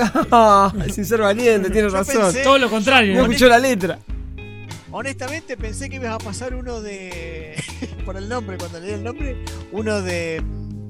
sin 0.93 1.05
ser 1.05 1.21
valiente, 1.21 1.71
tienes 1.71 1.93
razón. 1.93 2.17
pensé- 2.33 2.43
Todo 2.43 2.59
lo 2.59 2.69
contrario. 2.69 3.13
No 3.15 3.21
¿no? 3.21 3.27
escuchó 3.27 3.47
la 3.49 3.61
letra. 3.61 4.01
Honestamente 4.91 5.57
pensé 5.57 5.89
que 5.89 5.97
ibas 5.97 6.11
a 6.15 6.19
pasar 6.19 6.53
uno 6.57 6.81
de. 6.83 7.55
por 8.05 8.17
el 8.17 8.29
nombre, 8.29 8.57
cuando 8.59 8.81
leí 8.81 8.95
el 8.95 9.05
nombre, 9.05 9.37
uno 9.71 10.03
de. 10.03 10.43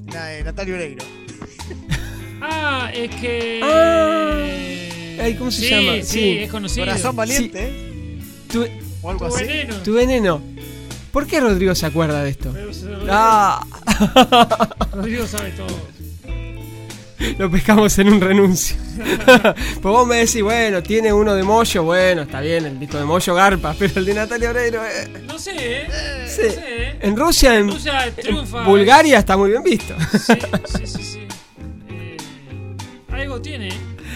Na- 0.07 0.33
eh, 0.33 0.43
Natalia 0.43 0.75
Oreiro. 0.75 1.05
Ah, 2.41 2.91
es 2.95 3.15
que. 3.17 3.61
Ah. 3.63 5.23
Ay, 5.23 5.35
¿cómo 5.35 5.51
se 5.51 5.61
sí, 5.61 5.69
llama? 5.71 5.93
Sí, 5.99 6.03
Sí. 6.05 6.39
es 6.39 6.51
conocido. 6.51 6.87
Corazón 6.87 7.15
valiente, 7.15 7.69
¿eh? 7.69 8.19
Tu, 8.51 8.67
O 9.03 9.11
algo 9.11 9.29
Tu 9.29 9.35
así. 9.37 9.45
veneno. 9.45 9.77
tu 9.85 9.93
veneno. 9.95 10.43
¿Por 11.13 11.27
qué 11.27 11.41
Rodrigo 11.41 11.75
se 11.75 11.87
acuerda 11.87 12.23
de 12.23 12.31
esto? 12.31 12.55
Ah, 13.09 13.65
Rodrigo 14.93 15.27
sabe 15.27 15.51
todo. 15.51 15.93
lo 17.39 17.51
pescamos 17.51 17.99
en 17.99 18.09
un 18.09 18.21
renuncio. 18.21 18.77
pues 19.27 19.83
vos 19.83 20.07
me 20.07 20.17
decís, 20.17 20.43
bueno, 20.43 20.83
tiene 20.83 21.13
uno 21.13 21.35
de 21.35 21.43
Moyo, 21.43 21.83
bueno, 21.83 22.23
está 22.23 22.41
bien, 22.41 22.65
el 22.65 22.81
disco 22.81 22.97
de 22.97 23.05
Moyo 23.05 23.35
garpa, 23.35 23.75
pero 23.79 23.93
el 23.97 24.07
de 24.07 24.15
Natalia 24.15 24.51
Oreiro, 24.51 24.83
eh, 24.85 25.23
No 25.27 25.39
sé, 25.39 25.53
¿eh? 25.55 25.87
sí. 26.27 26.43
No 26.45 26.51
sé, 26.51 26.65
¿eh? 26.67 26.99
En 27.03 27.17
Rusia, 27.17 27.57
en, 27.57 27.71
Rusia 27.71 28.07
en. 28.07 28.65
Bulgaria 28.65 29.19
está 29.19 29.37
muy 29.37 29.51
bien 29.51 29.63
visto. 29.63 29.95
Sí, 30.13 30.33
sí, 30.65 30.87
sí. 30.87 31.03
sí. 31.03 31.21
Eh, 31.91 32.17
algo 33.11 33.41
tiene, 33.43 33.69
¿eh? 33.69 33.73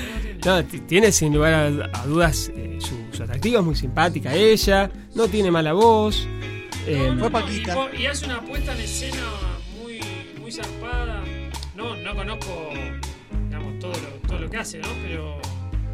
Algo 0.06 0.64
tiene. 0.64 0.80
No, 0.80 0.86
tiene 0.86 1.12
sin 1.12 1.34
lugar 1.34 1.52
a, 1.52 1.66
a 1.66 2.06
dudas 2.06 2.50
eh, 2.54 2.78
su, 2.80 2.96
su 3.14 3.22
atractivo, 3.22 3.58
es 3.58 3.64
muy 3.64 3.76
simpática 3.76 4.32
ella, 4.34 4.90
no 5.14 5.28
tiene 5.28 5.50
mala 5.50 5.74
voz. 5.74 6.26
Eh, 6.86 7.16
Fue 7.18 7.30
Paquita. 7.30 7.76
Y, 7.98 8.06
hace 8.06 8.26
una 8.26 8.40
puesta 8.42 8.72
en 8.74 8.80
escena 8.80 9.22
muy, 9.80 10.00
muy 10.40 10.52
zarpada. 10.52 11.22
No, 11.74 11.96
no 11.96 12.14
conozco, 12.14 12.70
digamos, 13.48 13.78
todo 13.78 13.92
lo, 13.92 14.28
todo 14.28 14.38
lo 14.40 14.50
que 14.50 14.56
hace, 14.56 14.78
¿no? 14.78 14.88
Pero 15.02 15.38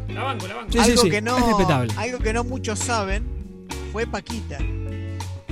la 0.09 0.23
banco, 0.23 0.47
la 0.47 0.55
banco. 0.55 0.71
Sí, 0.71 0.79
algo, 0.79 1.01
sí, 1.01 1.09
que 1.09 1.21
no, 1.21 1.37
es 1.37 1.45
respetable. 1.45 1.93
algo 1.97 2.19
que 2.19 2.33
no 2.33 2.43
muchos 2.43 2.79
saben 2.79 3.25
fue 3.91 4.05
Paquita. 4.07 4.57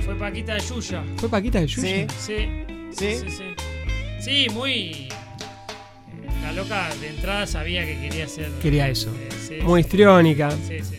Fue 0.04 0.14
Paquita 0.16 0.54
de 0.54 0.60
Yuya. 0.60 1.04
¿Fue 1.16 1.28
Paquita 1.28 1.60
de 1.60 1.66
Yuya? 1.66 2.06
Sí. 2.08 2.16
Sí, 2.18 2.64
¿Sí? 2.92 3.16
sí, 3.20 3.30
sí. 3.30 3.44
Sí, 4.20 4.46
muy... 4.52 4.70
eh, 4.72 5.08
La 6.42 6.52
loca 6.52 6.94
de 7.00 7.08
entrada 7.08 7.46
sabía 7.46 7.84
que 7.84 7.98
quería 8.00 8.26
ser... 8.28 8.50
Quería 8.60 8.88
eso. 8.88 9.10
eh, 9.10 9.28
sí, 9.48 9.54
Muy 9.62 9.80
histriónica. 9.80 10.50
Sí, 10.66 10.78
sí. 10.80 10.98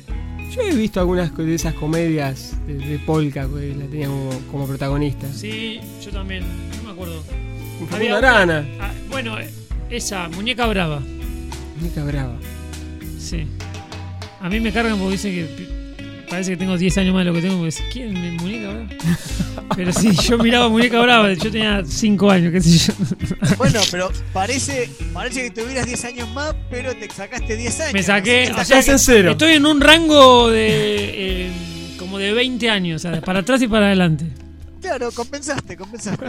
Yo 0.56 0.62
he 0.62 0.76
visto 0.76 1.00
algunas 1.00 1.36
de 1.36 1.56
esas 1.56 1.74
comedias 1.74 2.54
de, 2.68 2.76
de 2.76 3.00
Polka 3.00 3.48
que 3.50 3.74
la 3.76 3.86
tenían 3.86 4.10
como, 4.12 4.30
como 4.52 4.68
protagonista. 4.68 5.28
Sí, 5.34 5.80
yo 6.04 6.12
también. 6.12 6.44
No 6.78 6.84
me 6.84 6.92
acuerdo. 6.92 7.24
Había 7.24 7.88
Facundo 7.88 8.18
una- 8.20 8.28
Arana. 8.30 8.66
ah, 8.80 8.92
bueno, 9.10 9.40
eh, 9.40 9.50
esa, 9.90 10.30
Muñeca 10.30 10.68
Brava. 10.68 11.02
Mica 11.82 12.04
Brava. 12.04 12.36
Sí. 13.20 13.48
A 14.42 14.50
mí 14.50 14.60
me 14.60 14.72
cargan 14.72 14.98
porque 15.00 15.14
dicen 15.14 15.34
que 15.34 15.83
parece 16.34 16.52
que 16.52 16.58
tengo 16.58 16.78
10 16.78 16.98
años 16.98 17.14
más 17.14 17.26
de 17.26 17.32
lo 17.32 17.36
que 17.36 17.42
tengo. 17.42 17.60
Porque 17.60 17.84
¿quién 17.92 18.18
es 18.18 18.42
Muñeca 18.42 18.70
Brava? 18.70 18.90
Pero 19.76 19.94
sí, 19.94 20.12
yo 20.28 20.38
miraba 20.38 20.70
Muñeca 20.70 21.02
Brava. 21.02 21.32
Yo 21.34 21.52
tenía 21.52 21.84
5 21.86 22.32
años, 22.32 22.52
qué 22.52 22.62
sé 22.62 22.78
yo. 22.92 22.94
Bueno, 23.58 23.80
pero 23.92 24.12
parece, 24.34 24.90
parece 25.14 25.44
que 25.44 25.62
tuvieras 25.62 25.86
10 25.86 26.06
años 26.06 26.30
más, 26.32 26.56
pero 26.70 26.94
te 26.96 27.10
sacaste 27.10 27.56
10 27.56 27.80
años. 27.82 27.94
Me 27.94 28.04
saqué. 28.04 28.50
O 28.52 28.54
sea, 28.66 28.80
Estás 28.80 28.88
en 28.90 29.00
cero. 29.00 29.32
estoy 29.32 29.54
en 29.54 29.66
un 29.66 29.80
rango 29.82 30.50
de. 30.50 30.68
eh, 31.48 31.52
como 31.98 32.18
de 32.18 32.34
20 32.34 32.70
años, 32.70 33.06
o 33.06 33.10
sea, 33.10 33.22
para 33.22 33.40
atrás 33.40 33.62
y 33.62 33.68
para 33.68 33.88
adelante. 33.88 34.26
Claro, 34.82 35.12
compensaste, 35.12 35.78
compensaste. 35.78 36.26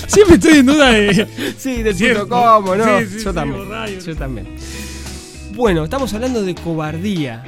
Siempre 0.06 0.36
estoy 0.36 0.58
en 0.58 0.66
duda 0.66 0.90
de. 0.92 1.26
Sí, 1.58 1.82
del 1.82 1.94
Cierto. 1.94 2.20
punto 2.20 2.36
cómo, 2.36 2.76
¿no? 2.76 3.00
Sí, 3.00 3.06
sí, 3.18 3.24
yo 3.24 3.34
también. 3.34 3.62
Yo 4.04 4.16
también. 4.16 4.46
Bueno, 5.54 5.84
estamos 5.84 6.12
hablando 6.14 6.42
de 6.42 6.54
cobardía. 6.54 7.42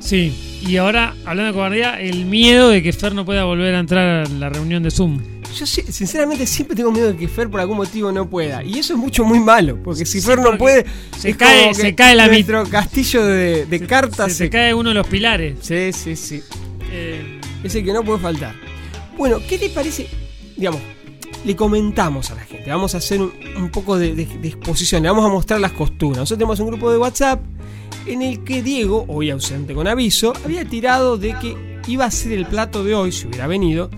Sí, 0.00 0.60
y 0.66 0.76
ahora, 0.76 1.14
hablando 1.24 1.44
de 1.44 1.52
cobardía, 1.54 1.98
el 2.00 2.26
miedo 2.26 2.68
de 2.68 2.82
que 2.82 2.92
Fer 2.92 3.14
no 3.14 3.24
pueda 3.24 3.44
volver 3.44 3.74
a 3.74 3.78
entrar 3.78 4.26
a 4.26 4.28
la 4.28 4.48
reunión 4.50 4.82
de 4.82 4.90
Zoom. 4.90 5.18
Yo 5.54 5.66
sinceramente 5.66 6.46
siempre 6.46 6.76
tengo 6.76 6.90
miedo 6.90 7.08
de 7.12 7.16
que 7.16 7.28
Fer 7.28 7.48
por 7.48 7.60
algún 7.60 7.76
motivo 7.76 8.10
no 8.12 8.28
pueda. 8.28 8.62
Y 8.64 8.78
eso 8.78 8.94
es 8.94 8.98
mucho 8.98 9.24
muy 9.24 9.38
malo, 9.40 9.78
porque 9.82 10.04
si 10.04 10.20
Sí, 10.20 10.26
Fer 10.26 10.38
no 10.40 10.58
puede, 10.58 10.84
se 11.18 11.30
es 11.30 11.36
cae- 11.36 11.62
como 11.62 11.74
se 11.74 11.94
cae 11.94 12.14
la 12.16 12.26
nuestro 12.26 12.64
castillo 12.68 13.24
de, 13.24 13.66
de 13.66 13.86
cartas. 13.86 14.32
Se, 14.32 14.50
cae 14.50 14.74
uno 14.74 14.88
de 14.90 14.94
los 14.96 15.06
pilares. 15.06 15.58
Sí, 15.60 15.92
sí, 15.92 16.16
sí. 16.16 16.42
Eh, 16.90 17.40
Es 17.62 17.74
el 17.74 17.84
que 17.84 17.92
no 17.92 18.02
puede 18.04 18.18
faltar. 18.18 18.54
Bueno, 19.16 19.38
¿qué 19.48 19.58
te 19.58 19.68
parece? 19.70 20.08
Digamos, 20.56 20.80
le 21.44 21.54
comentamos 21.56 22.30
a 22.30 22.34
la 22.34 22.42
gente, 22.44 22.68
vamos 22.70 22.94
a 22.94 22.98
hacer 22.98 23.20
un, 23.20 23.32
un 23.56 23.70
poco 23.70 23.96
de, 23.98 24.14
de- 24.14 24.26
de 24.26 24.48
exposición, 24.48 25.02
le 25.02 25.08
vamos 25.08 25.24
a 25.24 25.28
mostrar 25.28 25.60
las 25.60 25.72
costuras. 25.72 26.18
Nosotros 26.18 26.38
tenemos 26.38 26.58
un 26.60 26.66
grupo 26.68 26.90
de 26.90 26.98
WhatsApp 26.98 27.40
en 28.06 28.22
el 28.22 28.42
que 28.44 28.62
Diego, 28.62 29.04
hoy 29.08 29.30
ausente 29.30 29.72
con 29.74 29.86
aviso, 29.86 30.32
había 30.44 30.64
tirado 30.64 31.16
de 31.16 31.34
que 31.38 31.56
iba 31.86 32.04
a 32.06 32.10
ser 32.10 32.32
el 32.32 32.46
plato 32.46 32.82
de 32.82 32.94
hoy, 32.94 33.12
si 33.12 33.26
hubiera 33.26 33.46
venido, 33.46 33.88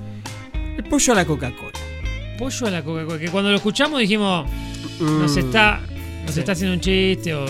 el 0.77 0.85
pollo 0.85 1.13
a 1.13 1.17
la 1.17 1.25
Coca-Cola. 1.25 1.73
pollo 2.39 2.67
a 2.67 2.71
la 2.71 2.83
Coca-Cola. 2.83 3.19
Que 3.19 3.29
cuando 3.29 3.51
lo 3.51 3.57
escuchamos 3.57 4.01
dijimos, 4.01 4.47
nos 5.01 5.35
Mm, 5.35 5.39
está, 5.39 5.81
nos 6.25 6.35
sí. 6.35 6.41
está 6.41 6.53
haciendo 6.53 6.75
un 6.75 6.81
chiste 6.81 7.35
o. 7.35 7.45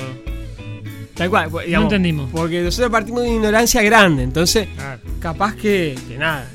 Tal 1.14 1.31
cual, 1.31 1.51
digamos, 1.64 1.87
entendimos. 1.87 2.31
Porque 2.31 2.61
nosotros 2.61 2.91
partimos 2.93 3.22
de 3.22 3.29
una 3.29 3.37
ignorancia 3.37 3.83
grande, 3.83 4.22
entonces 4.22 4.68
Ah, 4.79 4.97
capaz 5.18 5.55
que, 5.57 5.99
que 6.09 6.18
nada. 6.18 6.47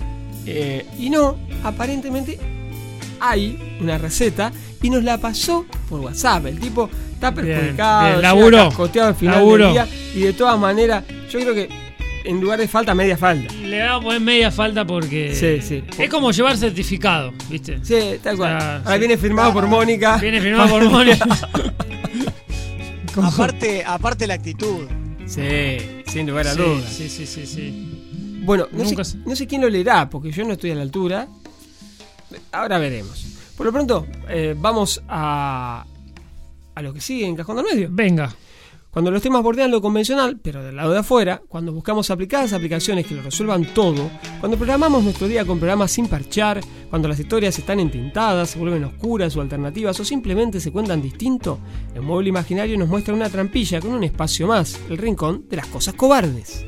Eh, 0.45 0.85
y 0.99 1.09
no, 1.09 1.37
aparentemente 1.63 2.37
hay 3.19 3.77
una 3.79 3.97
receta 3.97 4.51
y 4.81 4.89
nos 4.89 5.03
la 5.03 5.17
pasó 5.19 5.65
por 5.89 5.99
WhatsApp. 6.01 6.45
El 6.47 6.59
tipo 6.59 6.89
está 7.13 7.31
Bien, 7.31 7.45
perjudicado, 7.47 8.01
bien, 8.03 8.15
llega 8.17 8.27
laburó, 8.27 8.57
cascoteado 8.69 9.09
al 9.09 9.15
final 9.15 9.47
del 9.47 9.71
día 9.71 9.87
y 10.15 10.19
de 10.21 10.33
todas 10.33 10.59
maneras, 10.59 11.03
yo 11.31 11.39
creo 11.39 11.53
que 11.55 11.69
en 12.25 12.41
lugar 12.41 12.59
de 12.59 12.67
falta, 12.67 12.93
media 12.95 13.17
falta. 13.17 13.53
le 13.53 13.79
vamos 13.79 14.01
a 14.01 14.03
poner 14.05 14.21
media 14.21 14.51
falta 14.51 14.85
porque. 14.85 15.33
Sí, 15.35 15.61
sí. 15.67 15.83
Es 16.01 16.09
como 16.09 16.31
llevar 16.31 16.57
certificado, 16.57 17.33
¿viste? 17.49 17.79
Sí, 17.83 18.19
tal 18.23 18.37
cual. 18.37 18.55
O 18.55 18.59
sea, 18.59 18.75
Ahora 18.77 18.93
sí. 18.93 18.99
viene 18.99 19.17
firmado 19.17 19.53
por 19.53 19.67
Mónica. 19.67 20.17
Viene 20.17 20.39
firmado 20.41 20.69
por 20.69 20.89
Mónica. 20.89 21.25
Aparte, 23.21 23.83
aparte 23.85 24.25
la 24.27 24.35
actitud. 24.35 24.87
Sí, 25.25 25.77
sin 26.07 26.27
lugar 26.27 26.47
a 26.47 26.53
Sí, 26.53 26.59
dudas. 26.61 26.89
sí, 26.89 27.09
sí, 27.09 27.25
sí, 27.25 27.45
sí. 27.45 28.39
Bueno, 28.43 28.67
no 28.71 28.85
sé. 28.85 29.17
no 29.25 29.35
sé 29.35 29.47
quién 29.47 29.61
lo 29.61 29.69
leerá, 29.69 30.09
porque 30.09 30.31
yo 30.31 30.43
no 30.45 30.53
estoy 30.53 30.71
a 30.71 30.75
la 30.75 30.81
altura. 30.81 31.27
Ahora 32.51 32.79
veremos. 32.79 33.25
Por 33.57 33.65
lo 33.65 33.71
pronto, 33.73 34.07
eh, 34.29 34.55
vamos 34.57 35.01
a, 35.07 35.85
a 36.73 36.81
lo 36.81 36.93
que 36.93 37.01
sigue 37.01 37.25
en 37.25 37.35
Cajón 37.35 37.57
del 37.57 37.65
Medio. 37.65 37.89
Venga. 37.91 38.33
Cuando 38.91 39.09
los 39.09 39.21
temas 39.21 39.41
bordean 39.41 39.71
lo 39.71 39.81
convencional, 39.81 40.37
pero 40.43 40.61
del 40.61 40.75
lado 40.75 40.91
de 40.91 40.99
afuera, 40.99 41.41
cuando 41.47 41.71
buscamos 41.71 42.11
aplicadas 42.11 42.51
aplicaciones 42.51 43.07
que 43.07 43.15
lo 43.15 43.21
resuelvan 43.21 43.73
todo, 43.73 44.11
cuando 44.41 44.57
programamos 44.57 45.01
nuestro 45.01 45.29
día 45.29 45.45
con 45.45 45.59
programas 45.59 45.93
sin 45.93 46.07
parchar, 46.07 46.59
cuando 46.89 47.07
las 47.07 47.17
historias 47.17 47.57
están 47.57 47.79
entintadas, 47.79 48.49
se 48.49 48.59
vuelven 48.59 48.83
oscuras 48.83 49.33
o 49.37 49.41
alternativas 49.41 49.97
o 49.97 50.03
simplemente 50.03 50.59
se 50.59 50.73
cuentan 50.73 51.01
distinto, 51.01 51.57
el 51.95 52.01
mueble 52.01 52.27
imaginario 52.27 52.77
nos 52.77 52.89
muestra 52.89 53.13
una 53.13 53.29
trampilla 53.29 53.79
con 53.79 53.91
un 53.91 54.03
espacio 54.03 54.45
más, 54.45 54.77
el 54.89 54.97
rincón 54.97 55.45
de 55.47 55.55
las 55.55 55.67
cosas 55.67 55.93
cobardes. 55.93 56.65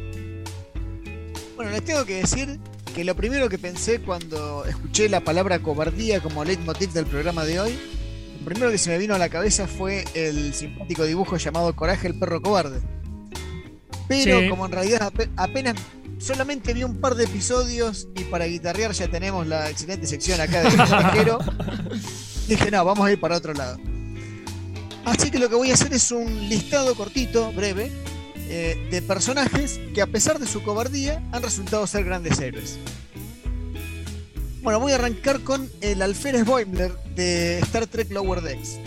Bueno, 1.57 1.71
les 1.71 1.83
tengo 1.83 2.05
que 2.05 2.21
decir 2.21 2.57
que 2.95 3.03
lo 3.03 3.17
primero 3.17 3.49
que 3.49 3.57
pensé 3.57 3.99
cuando 3.99 4.63
escuché 4.63 5.09
la 5.09 5.25
palabra 5.25 5.59
cobardía 5.59 6.21
como 6.21 6.45
leitmotiv 6.45 6.93
del 6.93 7.05
programa 7.05 7.43
de 7.43 7.59
hoy, 7.59 7.77
lo 8.43 8.49
primero 8.49 8.71
que 8.71 8.77
se 8.77 8.89
me 8.89 8.97
vino 8.97 9.15
a 9.15 9.17
la 9.17 9.29
cabeza 9.29 9.67
fue 9.67 10.03
el 10.13 10.53
simpático 10.53 11.05
dibujo 11.05 11.37
llamado 11.37 11.73
Coraje 11.75 12.07
el 12.07 12.19
perro 12.19 12.41
cobarde. 12.41 12.81
Pero 14.09 14.41
Sí. 14.41 14.49
como 14.49 14.65
en 14.65 14.71
realidad 14.73 15.01
ape- 15.13 15.29
apenas 15.37 15.75
solamente 16.19 16.73
vi 16.73 16.83
un 16.83 16.99
par 16.99 17.15
de 17.15 17.23
episodios 17.23 18.07
y 18.15 18.25
para 18.25 18.45
guitarrear 18.45 18.91
ya 18.91 19.07
tenemos 19.07 19.47
la 19.47 19.69
excelente 19.69 20.07
sección 20.07 20.41
acá 20.41 20.61
de 20.63 20.69
viajero. 20.71 21.39
Dije, 22.47 22.69
no, 22.69 22.83
vamos 22.83 23.07
a 23.07 23.11
ir 23.13 23.19
para 23.19 23.37
otro 23.37 23.53
lado. 23.53 23.77
Así 25.05 25.31
que 25.31 25.39
lo 25.39 25.47
que 25.49 25.55
voy 25.55 25.71
a 25.71 25.75
hacer 25.75 25.93
es 25.93 26.11
un 26.11 26.49
listado 26.49 26.95
cortito, 26.95 27.51
breve, 27.53 27.91
eh, 28.49 28.87
de 28.91 29.01
personajes 29.01 29.79
que 29.95 30.01
a 30.01 30.07
pesar 30.07 30.37
de 30.39 30.47
su 30.47 30.63
cobardía 30.63 31.21
han 31.31 31.41
resultado 31.43 31.87
ser 31.87 32.03
grandes 32.03 32.39
héroes. 32.39 32.77
Bueno, 34.63 34.79
voy 34.79 34.93
a 34.93 34.95
arrancar 34.95 35.41
con 35.41 35.69
el 35.81 36.01
alférez 36.01 36.45
Boimler 36.45 36.93
de 37.17 37.59
Star 37.59 37.85
Trek 37.85 38.09
Lower 38.11 38.39
Decks. 38.39 38.79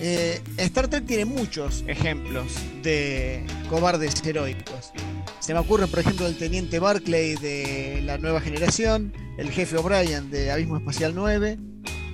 Eh, 0.00 0.42
Star 0.56 0.88
Trek 0.88 1.06
tiene 1.06 1.24
muchos 1.26 1.84
ejemplos 1.86 2.56
de 2.82 3.46
cobardes 3.70 4.26
heroicos. 4.26 4.90
Se 5.38 5.54
me 5.54 5.60
ocurre, 5.60 5.86
por 5.86 6.00
ejemplo, 6.00 6.26
el 6.26 6.36
teniente 6.36 6.80
Barclay 6.80 7.36
de 7.36 8.02
la 8.02 8.18
nueva 8.18 8.40
generación, 8.40 9.12
el 9.38 9.52
jefe 9.52 9.76
O'Brien 9.76 10.28
de 10.32 10.50
Abismo 10.50 10.76
Espacial 10.76 11.12
9 11.14 11.56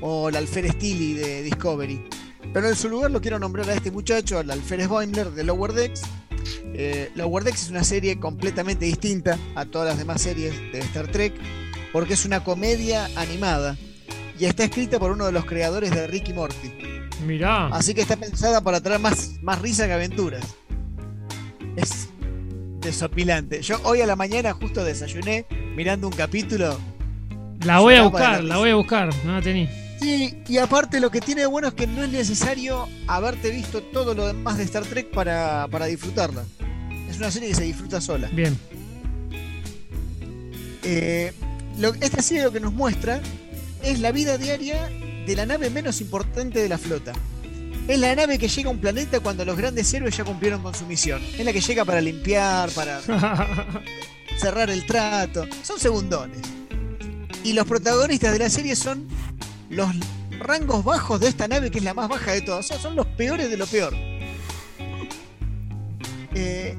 o 0.03 0.29
el 0.29 0.37
alférez 0.37 0.77
Tilly 0.77 1.15
de 1.15 1.43
Discovery. 1.43 2.05
Pero 2.53 2.69
en 2.69 2.77
su 2.77 2.91
lugar 2.91 3.11
lo 3.11 3.23
quiero 3.23 3.39
nombrar 3.39 3.71
a 3.71 3.75
este 3.75 3.91
muchacho, 3.91 4.39
al 4.39 4.51
alférez 4.51 4.87
Boimler 4.87 5.31
de 5.31 5.45
Lower 5.45 5.73
Decks. 5.73 6.03
Eh, 6.75 7.11
Lower 7.15 7.43
Decks 7.43 7.63
es 7.63 7.71
una 7.71 7.85
serie 7.85 8.21
completamente 8.21 8.85
distinta 8.85 9.39
a 9.55 9.65
todas 9.65 9.89
las 9.89 9.99
demás 9.99 10.21
series 10.21 10.53
de 10.73 10.81
Star 10.81 11.11
Trek, 11.11 11.33
porque 11.93 12.15
es 12.15 12.25
una 12.25 12.43
comedia 12.45 13.09
animada 13.17 13.77
y 14.39 14.47
está 14.47 14.65
escrita 14.65 14.99
por 14.99 15.11
uno 15.11 15.27
de 15.27 15.33
los 15.33 15.45
creadores 15.45 15.91
de 15.91 16.07
Ricky 16.07 16.33
Morty. 16.33 16.73
Mirá. 17.27 17.67
Así 17.67 17.95
que 17.95 18.01
está 18.01 18.17
pensada 18.17 18.61
para 18.63 18.81
traer 18.81 19.01
más, 19.01 19.39
más 19.43 19.61
risa 19.61 19.87
que 19.87 19.93
aventuras. 19.93 20.45
Es 21.77 22.09
desopilante. 22.81 23.61
Yo 23.63 23.79
hoy 23.85 24.01
a 24.01 24.07
la 24.07 24.17
mañana 24.17 24.53
justo 24.53 24.83
desayuné 24.83 25.47
mirando 25.77 26.09
un 26.09 26.15
capítulo. 26.15 26.79
La 27.65 27.81
voy 27.81 27.97
a 27.97 28.03
buscar, 28.03 28.43
la 28.43 28.57
voy 28.57 28.71
a 28.71 28.75
buscar. 28.75 29.11
No 29.25 29.35
la 29.35 29.43
tení. 29.43 29.69
Sí, 30.01 30.43
y 30.49 30.57
aparte 30.57 30.99
lo 30.99 31.11
que 31.11 31.21
tiene 31.21 31.43
de 31.43 31.47
bueno 31.47 31.69
es 31.69 31.75
que 31.75 31.87
no 31.87 32.03
es 32.03 32.11
necesario 32.11 32.89
haberte 33.07 33.51
visto 33.51 33.83
todo 33.83 34.15
lo 34.15 34.29
demás 34.29 34.57
de 34.57 34.65
Star 34.65 34.85
Trek 34.85 35.11
para, 35.11 35.69
para 35.71 35.85
disfrutarla. 35.85 36.43
Es 37.11 37.19
una 37.19 37.31
serie 37.31 37.51
que 37.51 37.55
se 37.55 37.65
disfruta 37.65 38.01
sola. 38.01 38.29
Bien. 38.33 38.57
Eh, 40.83 41.35
lo- 41.81 41.95
esta 41.95 42.23
serie 42.23 42.43
lo 42.45 42.53
que 42.53 42.61
nos 42.61 42.73
muestra 42.73 43.21
es 43.83 44.01
la 44.01 44.13
vida 44.13 44.39
diaria 44.39 44.89
de 45.27 45.37
la 45.37 45.47
nave 45.47 45.71
menos 45.71 46.01
importante 46.01 46.61
de 46.61 46.69
la 46.69 46.79
flota. 46.79 47.13
Es 47.89 47.99
la 47.99 48.15
nave 48.15 48.39
que 48.39 48.47
llega 48.49 48.69
a 48.69 48.73
un 48.73 48.79
planeta 48.79 49.21
cuando 49.21 49.45
los 49.45 49.57
grandes 49.57 49.93
héroes 49.93 50.17
ya 50.17 50.23
cumplieron 50.25 50.63
con 50.63 50.75
su 50.75 50.87
misión. 50.87 51.21
Es 51.37 51.45
la 51.45 51.53
que 51.53 51.61
llega 51.61 51.85
para 51.85 52.01
limpiar, 52.01 52.71
para 52.71 53.01
cerrar 54.39 54.71
el 54.71 54.87
trato. 54.87 55.47
Son 55.63 55.79
segundones. 55.81 56.39
Y 57.43 57.53
los 57.55 57.67
protagonistas 57.67 58.33
de 58.33 58.39
la 58.39 58.51
serie 58.51 58.77
son 58.77 59.09
los 59.71 59.89
rangos 60.39 60.85
bajos 60.85 61.19
de 61.21 61.29
esta 61.29 61.49
nave, 61.49 61.71
que 61.71 61.79
es 61.79 61.85
la 61.85 61.95
más 61.95 62.09
baja 62.09 62.33
de 62.33 62.43
todas. 62.43 62.67
O 62.67 62.69
sea, 62.69 62.79
son 62.79 62.95
los 62.95 63.07
peores 63.07 63.51
de 63.51 63.57
lo 63.57 63.67
peor. 63.67 63.95
Eh, 66.35 66.77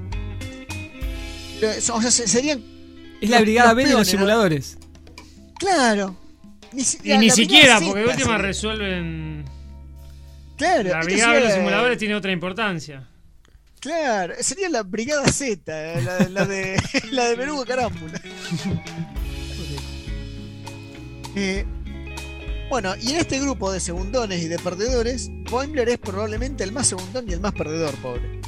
o 1.91 2.01
sea, 2.01 2.11
se- 2.11 2.27
serían. 2.27 2.63
Es 3.21 3.29
la 3.29 3.41
brigada 3.41 3.73
B 3.73 3.85
de 3.85 3.93
los 3.93 4.07
simuladores. 4.07 4.77
Claro. 5.61 6.15
Ni, 6.73 6.83
si- 6.83 6.97
y 7.03 7.09
la- 7.09 7.17
ni 7.19 7.27
la 7.29 7.33
siquiera, 7.35 7.79
porque 7.79 7.99
de 7.99 8.05
última 8.07 8.23
sería. 8.23 8.37
resuelven. 8.39 9.45
Claro, 10.57 10.89
La 10.89 11.01
brigada 11.03 11.33
de 11.35 11.41
los 11.41 11.53
simuladores 11.53 11.97
tiene 11.99 12.15
otra 12.15 12.31
importancia. 12.31 13.07
Claro, 13.79 14.33
sería 14.41 14.69
la 14.69 14.83
Brigada 14.83 15.27
Z, 15.31 15.61
eh, 15.93 16.01
la, 16.03 16.19
la 16.29 16.45
de 16.45 16.81
la 17.11 17.25
de 17.29 17.35
Berugo 17.35 17.63
Carámbula. 17.65 18.19
Eh, 21.33 21.65
bueno, 22.69 22.93
y 23.01 23.11
en 23.11 23.17
este 23.21 23.39
grupo 23.39 23.71
de 23.71 23.79
segundones 23.79 24.41
y 24.43 24.49
de 24.49 24.59
perdedores, 24.59 25.29
Boimler 25.49 25.87
es 25.87 25.97
probablemente 25.97 26.65
el 26.65 26.73
más 26.73 26.87
segundón 26.87 27.25
y 27.29 27.31
el 27.31 27.39
más 27.39 27.53
perdedor, 27.53 27.95
pobre. 28.01 28.40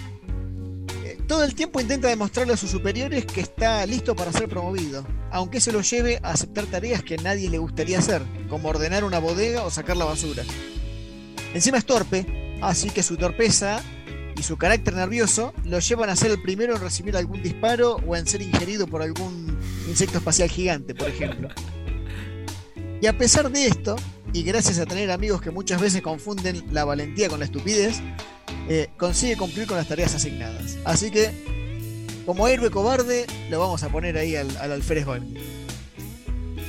Todo 1.34 1.46
el 1.46 1.56
tiempo 1.56 1.82
intenta 1.82 2.10
demostrarle 2.10 2.54
a 2.54 2.58
sus 2.58 2.70
superiores 2.70 3.26
que 3.26 3.42
está 3.42 3.84
listo 3.88 4.16
para 4.16 4.32
ser 4.32 4.48
promovido, 4.48 5.04
aunque 5.32 5.60
se 5.60 5.72
lo 5.72 5.82
lleve 5.82 6.20
a 6.22 6.30
aceptar 6.30 6.68
tareas 6.68 7.02
que 7.02 7.18
nadie 7.18 7.50
le 7.50 7.58
gustaría 7.58 7.98
hacer, 7.98 8.22
como 8.50 8.70
ordenar 8.70 9.04
una 9.04 9.18
bodega 9.18 9.64
o 9.64 9.72
sacar 9.72 9.98
la 9.98 10.06
basura. 10.06 10.44
Encima 11.56 11.80
es 11.80 11.86
torpe, 11.86 12.60
así 12.62 12.92
que 12.92 13.02
su 13.02 13.18
torpeza 13.18 13.82
y 14.38 14.44
su 14.44 14.58
carácter 14.58 14.94
nervioso 14.94 15.56
lo 15.66 15.80
llevan 15.80 16.12
a 16.12 16.16
ser 16.16 16.30
el 16.30 16.40
primero 16.40 16.76
en 16.76 16.82
recibir 16.84 17.18
algún 17.18 17.42
disparo 17.42 17.96
o 18.06 18.16
en 18.16 18.28
ser 18.28 18.44
ingerido 18.44 18.86
por 18.86 19.02
algún 19.02 19.58
insecto 19.90 20.20
espacial 20.20 20.50
gigante, 20.50 20.94
por 20.94 21.10
ejemplo. 21.10 21.50
Y 23.02 23.08
a 23.08 23.18
pesar 23.18 23.50
de 23.52 23.66
esto, 23.66 23.96
y 24.34 24.42
gracias 24.42 24.80
a 24.80 24.86
tener 24.86 25.12
amigos 25.12 25.42
que 25.42 25.52
muchas 25.52 25.80
veces 25.80 26.02
confunden 26.02 26.64
la 26.72 26.84
valentía 26.84 27.30
con 27.30 27.40
la 27.40 27.46
estupidez, 27.46 28.02
eh, 28.68 28.90
consigue 28.98 29.38
cumplir 29.38 29.68
con 29.68 29.78
las 29.78 29.88
tareas 29.88 30.16
asignadas. 30.16 30.78
Así 30.84 31.12
que, 31.12 31.32
como 32.26 32.48
héroe 32.48 32.72
cobarde, 32.72 33.28
lo 33.52 33.60
vamos 33.60 33.84
a 33.84 33.90
poner 33.90 34.18
ahí 34.18 34.36
al, 34.36 34.56
al 34.58 34.72
alférez. 34.72 35.06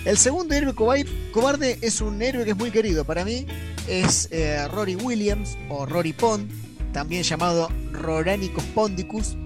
El 0.05 0.19
segundo 0.19 0.55
héroe 0.55 0.75
cobarde 0.75 1.79
es 1.81 2.03
un 2.03 2.21
héroe 2.21 2.45
que 2.45 2.51
es 2.51 2.57
muy 2.57 2.71
querido 2.71 3.07
para 3.07 3.25
mí, 3.25 3.47
es 3.89 4.29
eh, 4.31 4.69
Rory 4.69 4.97
Williams 4.97 5.57
o 5.71 5.87
Rory 5.87 6.13
Pond, 6.13 6.51
también 6.93 7.23
llamado 7.23 7.71
Roranicus 7.93 8.65
Pondicus, 8.75 9.37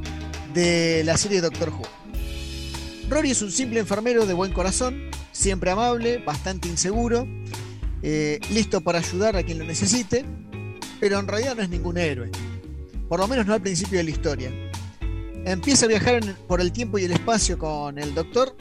de 0.54 1.04
la 1.04 1.16
serie 1.16 1.40
Doctor 1.40 1.68
Who. 1.68 1.82
Rory 3.08 3.30
es 3.30 3.42
un 3.42 3.52
simple 3.52 3.78
enfermero 3.78 4.26
de 4.26 4.34
buen 4.34 4.52
corazón, 4.52 5.08
siempre 5.30 5.70
amable, 5.70 6.18
bastante 6.18 6.68
inseguro, 6.68 7.28
eh, 8.02 8.40
listo 8.50 8.80
para 8.80 8.98
ayudar 8.98 9.36
a 9.36 9.42
quien 9.42 9.58
lo 9.58 9.64
necesite, 9.64 10.24
pero 11.00 11.18
en 11.18 11.26
realidad 11.26 11.56
no 11.56 11.62
es 11.62 11.68
ningún 11.68 11.98
héroe, 11.98 12.30
por 13.08 13.20
lo 13.20 13.28
menos 13.28 13.46
no 13.46 13.54
al 13.54 13.62
principio 13.62 13.98
de 13.98 14.04
la 14.04 14.10
historia. 14.10 14.50
Empieza 15.44 15.86
a 15.86 15.88
viajar 15.88 16.20
por 16.46 16.60
el 16.60 16.72
tiempo 16.72 16.98
y 16.98 17.04
el 17.04 17.12
espacio 17.12 17.58
con 17.58 17.98
el 17.98 18.14
Doctor, 18.14 18.54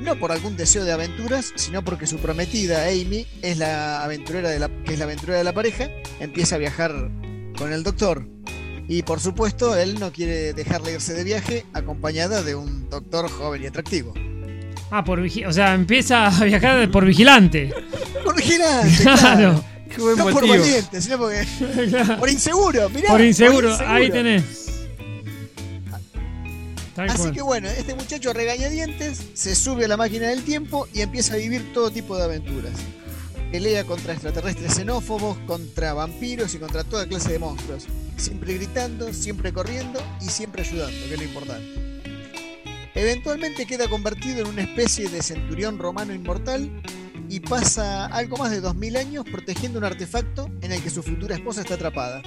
no 0.00 0.18
por 0.18 0.32
algún 0.32 0.56
deseo 0.56 0.84
de 0.84 0.92
aventuras, 0.92 1.52
sino 1.56 1.84
porque 1.84 2.06
su 2.06 2.18
prometida 2.18 2.86
Amy 2.86 3.26
es 3.42 3.58
la 3.58 4.02
aventurera 4.02 4.50
de 4.50 4.58
la, 4.58 4.68
que 4.84 4.94
es 4.94 4.98
la 4.98 5.04
aventurera 5.04 5.38
de 5.38 5.44
la 5.44 5.52
pareja, 5.52 5.88
empieza 6.20 6.56
a 6.56 6.58
viajar 6.58 7.10
con 7.56 7.72
el 7.72 7.82
Doctor. 7.82 8.26
Y 8.88 9.02
por 9.02 9.20
supuesto, 9.20 9.76
él 9.76 9.98
no 10.00 10.12
quiere 10.12 10.52
dejarle 10.52 10.92
irse 10.92 11.14
de 11.14 11.24
viaje 11.24 11.64
acompañada 11.72 12.42
de 12.42 12.54
un 12.54 12.90
doctor 12.90 13.30
joven 13.30 13.62
y 13.62 13.66
atractivo. 13.66 14.12
Ah, 14.90 15.04
por 15.04 15.20
o 15.20 15.52
sea, 15.52 15.72
empieza 15.72 16.26
a 16.26 16.44
viajar 16.44 16.90
por 16.90 17.06
vigilante. 17.06 17.72
Por 18.32 18.42
vigilante, 18.42 18.96
Claro. 19.02 19.18
claro. 19.20 19.64
Qué 19.94 20.00
buen 20.00 20.16
No 20.16 20.24
por 20.30 20.48
valiente, 20.48 21.02
sino 21.02 21.18
porque. 21.18 21.46
Por 22.18 22.30
inseguro, 22.30 22.88
mirá. 22.88 23.08
Por 23.10 23.20
inseguro, 23.20 23.76
por 23.76 23.86
ahí 23.86 24.06
inseguro. 24.06 24.12
tenés. 24.12 24.44
Tal 26.94 27.08
Así 27.08 27.18
cual. 27.22 27.32
que 27.32 27.42
bueno, 27.42 27.68
este 27.68 27.94
muchacho 27.94 28.32
regañadientes 28.32 29.22
se 29.34 29.54
sube 29.54 29.84
a 29.86 29.88
la 29.88 29.96
máquina 29.96 30.28
del 30.28 30.42
tiempo 30.42 30.86
y 30.92 31.00
empieza 31.00 31.34
a 31.34 31.36
vivir 31.38 31.72
todo 31.72 31.90
tipo 31.90 32.16
de 32.16 32.24
aventuras. 32.24 32.72
Pelea 33.50 33.84
contra 33.84 34.12
extraterrestres 34.14 34.74
xenófobos, 34.74 35.36
contra 35.46 35.92
vampiros 35.94 36.54
y 36.54 36.58
contra 36.58 36.84
toda 36.84 37.06
clase 37.06 37.32
de 37.32 37.38
monstruos. 37.38 37.84
Siempre 38.16 38.54
gritando, 38.54 39.12
siempre 39.12 39.52
corriendo 39.52 40.02
y 40.20 40.26
siempre 40.26 40.62
ayudando, 40.62 40.96
que 41.06 41.12
es 41.14 41.18
lo 41.18 41.24
importante. 41.24 42.02
Eventualmente 42.94 43.66
queda 43.66 43.88
convertido 43.88 44.40
en 44.42 44.46
una 44.48 44.62
especie 44.62 45.08
de 45.08 45.22
centurión 45.22 45.78
romano 45.78 46.14
inmortal 46.14 46.70
y 47.32 47.40
pasa 47.40 48.04
algo 48.08 48.36
más 48.36 48.50
de 48.50 48.60
2000 48.60 48.94
años 48.94 49.24
protegiendo 49.24 49.78
un 49.78 49.86
artefacto 49.86 50.50
en 50.60 50.70
el 50.70 50.82
que 50.82 50.90
su 50.90 51.02
futura 51.02 51.34
esposa 51.34 51.62
está 51.62 51.76
atrapada. 51.76 52.20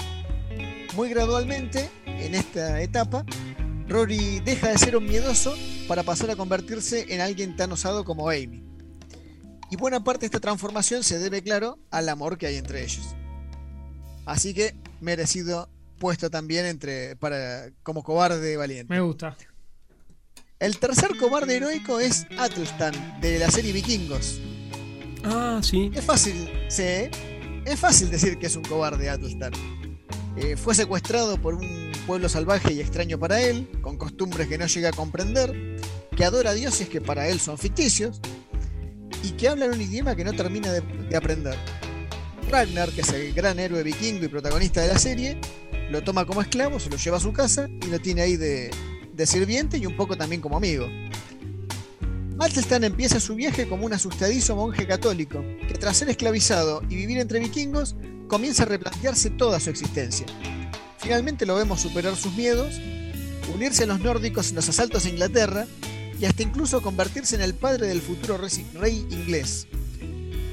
Muy 0.96 1.10
gradualmente, 1.10 1.92
en 2.08 2.34
esta 2.34 2.82
etapa, 2.82 3.24
Rory 3.88 4.40
deja 4.40 4.70
de 4.70 4.80
ser 4.80 4.98
un 4.98 5.06
miedoso 5.06 5.54
para 5.88 6.02
pasar 6.02 6.32
a 6.32 6.36
convertirse 6.36 7.14
en 7.14 7.22
alguien 7.22 7.56
tan 7.56 7.72
osado 7.72 8.04
como 8.04 8.30
Amy. 8.30 8.64
Y 9.70 9.76
buena 9.76 10.04
parte 10.04 10.22
de 10.22 10.26
esta 10.26 10.40
transformación 10.40 11.04
se 11.04 11.20
debe, 11.20 11.44
claro, 11.44 11.78
al 11.92 12.10
amor 12.10 12.40
que 12.40 12.48
hay 12.48 12.56
entre 12.56 12.84
ellos. 12.84 13.16
Así 14.26 14.56
que 14.56 14.74
merecido 15.02 15.70
puesto 16.00 16.32
también 16.32 16.66
entre 16.66 17.16
para 17.16 17.70
como 17.84 18.02
cobarde 18.02 18.58
valiente. 18.58 18.92
Me 18.92 19.02
gusta. 19.02 19.38
El 20.58 20.80
tercer 20.80 21.16
cobarde 21.20 21.58
heroico 21.58 22.00
es 22.00 22.26
Atelstan 22.40 23.22
de 23.22 23.38
la 23.38 23.52
serie 23.52 23.72
Vikingos. 23.72 24.42
Ah, 25.26 25.60
sí. 25.64 25.92
Es 25.94 26.06
fácil, 26.06 26.50
sí, 26.68 27.10
es 27.66 27.80
fácil 27.80 28.12
decir 28.12 28.38
que 28.38 28.46
es 28.46 28.56
un 28.56 28.64
cobarde 28.64 29.10
Atelstan. 29.10 29.54
Eh, 30.38 30.56
fue 30.56 30.76
secuestrado 30.76 31.42
por 31.42 31.56
un 31.56 31.92
pueblo 32.06 32.30
salvaje 32.30 32.74
y 32.74 32.80
extraño 32.80 33.18
para 33.18 33.42
él, 33.42 33.68
con 33.82 33.98
costumbres 33.98 34.48
que 34.48 34.58
no 34.58 34.68
llega 34.68 34.90
a 34.90 34.92
comprender, 34.92 35.80
que 36.16 36.26
adora 36.26 36.54
dioses 36.54 36.90
que 36.90 37.02
para 37.02 37.28
él 37.28 37.40
son 37.40 37.58
ficticios, 37.58 38.22
y 39.24 39.32
que 39.32 39.48
hablan 39.48 39.72
un 39.72 39.82
idioma 39.82 40.16
que 40.16 40.24
no 40.24 40.34
termina 40.34 40.72
de, 40.72 40.82
de 40.82 41.18
aprender. 41.18 41.58
Ragnar, 42.52 42.92
que 42.92 43.02
es 43.02 43.10
el 43.10 43.34
gran 43.34 43.60
héroe 43.60 43.82
vikingo 43.82 44.26
y 44.26 44.28
protagonista 44.28 44.82
de 44.82 44.90
la 44.90 45.00
serie, 45.00 45.40
lo 45.90 46.04
toma 46.04 46.26
como 46.26 46.42
esclavo, 46.42 46.80
se 46.80 46.92
lo 46.92 46.98
lleva 46.98 47.18
a 47.18 47.22
su 47.22 47.34
casa 47.34 47.68
y 47.68 47.88
lo 47.88 48.00
tiene 48.00 48.22
ahí 48.22 48.38
de 48.38 48.70
sirviente 49.26 49.78
y 49.80 49.88
un 49.88 49.96
poco 49.96 50.16
también 50.16 50.42
como 50.42 50.58
amigo. 50.58 50.88
Athelstan 52.40 52.84
empieza 52.84 53.20
su 53.22 53.36
viaje 53.36 53.68
como 53.68 53.86
un 53.86 53.94
asustadizo 53.94 54.56
monje 54.56 54.86
católico, 54.86 55.44
que 55.68 55.76
tras 55.76 55.98
ser 55.98 56.10
esclavizado 56.10 56.82
y 56.90 56.96
vivir 56.96 57.18
entre 57.20 57.40
vikingos, 57.40 57.96
comienza 58.28 58.64
a 58.64 58.66
replantearse 58.66 59.30
toda 59.30 59.60
su 59.60 59.70
existencia. 59.70 60.26
Finalmente 60.98 61.46
lo 61.46 61.56
vemos 61.56 61.80
superar 61.80 62.16
sus 62.18 62.34
miedos, 62.34 62.76
unirse 63.54 63.84
a 63.84 63.88
los 63.88 64.02
nórdicos 64.02 64.50
en 64.50 64.56
los 64.56 64.68
asaltos 64.68 65.06
a 65.06 65.10
Inglaterra 65.10 65.66
y 66.20 66.26
hasta 66.26 66.44
incluso 66.44 66.82
convertirse 66.82 67.36
en 67.36 67.42
el 67.42 67.54
padre 67.54 67.88
del 67.88 68.02
futuro 68.02 68.38
rey 68.38 69.06
inglés. 69.12 69.68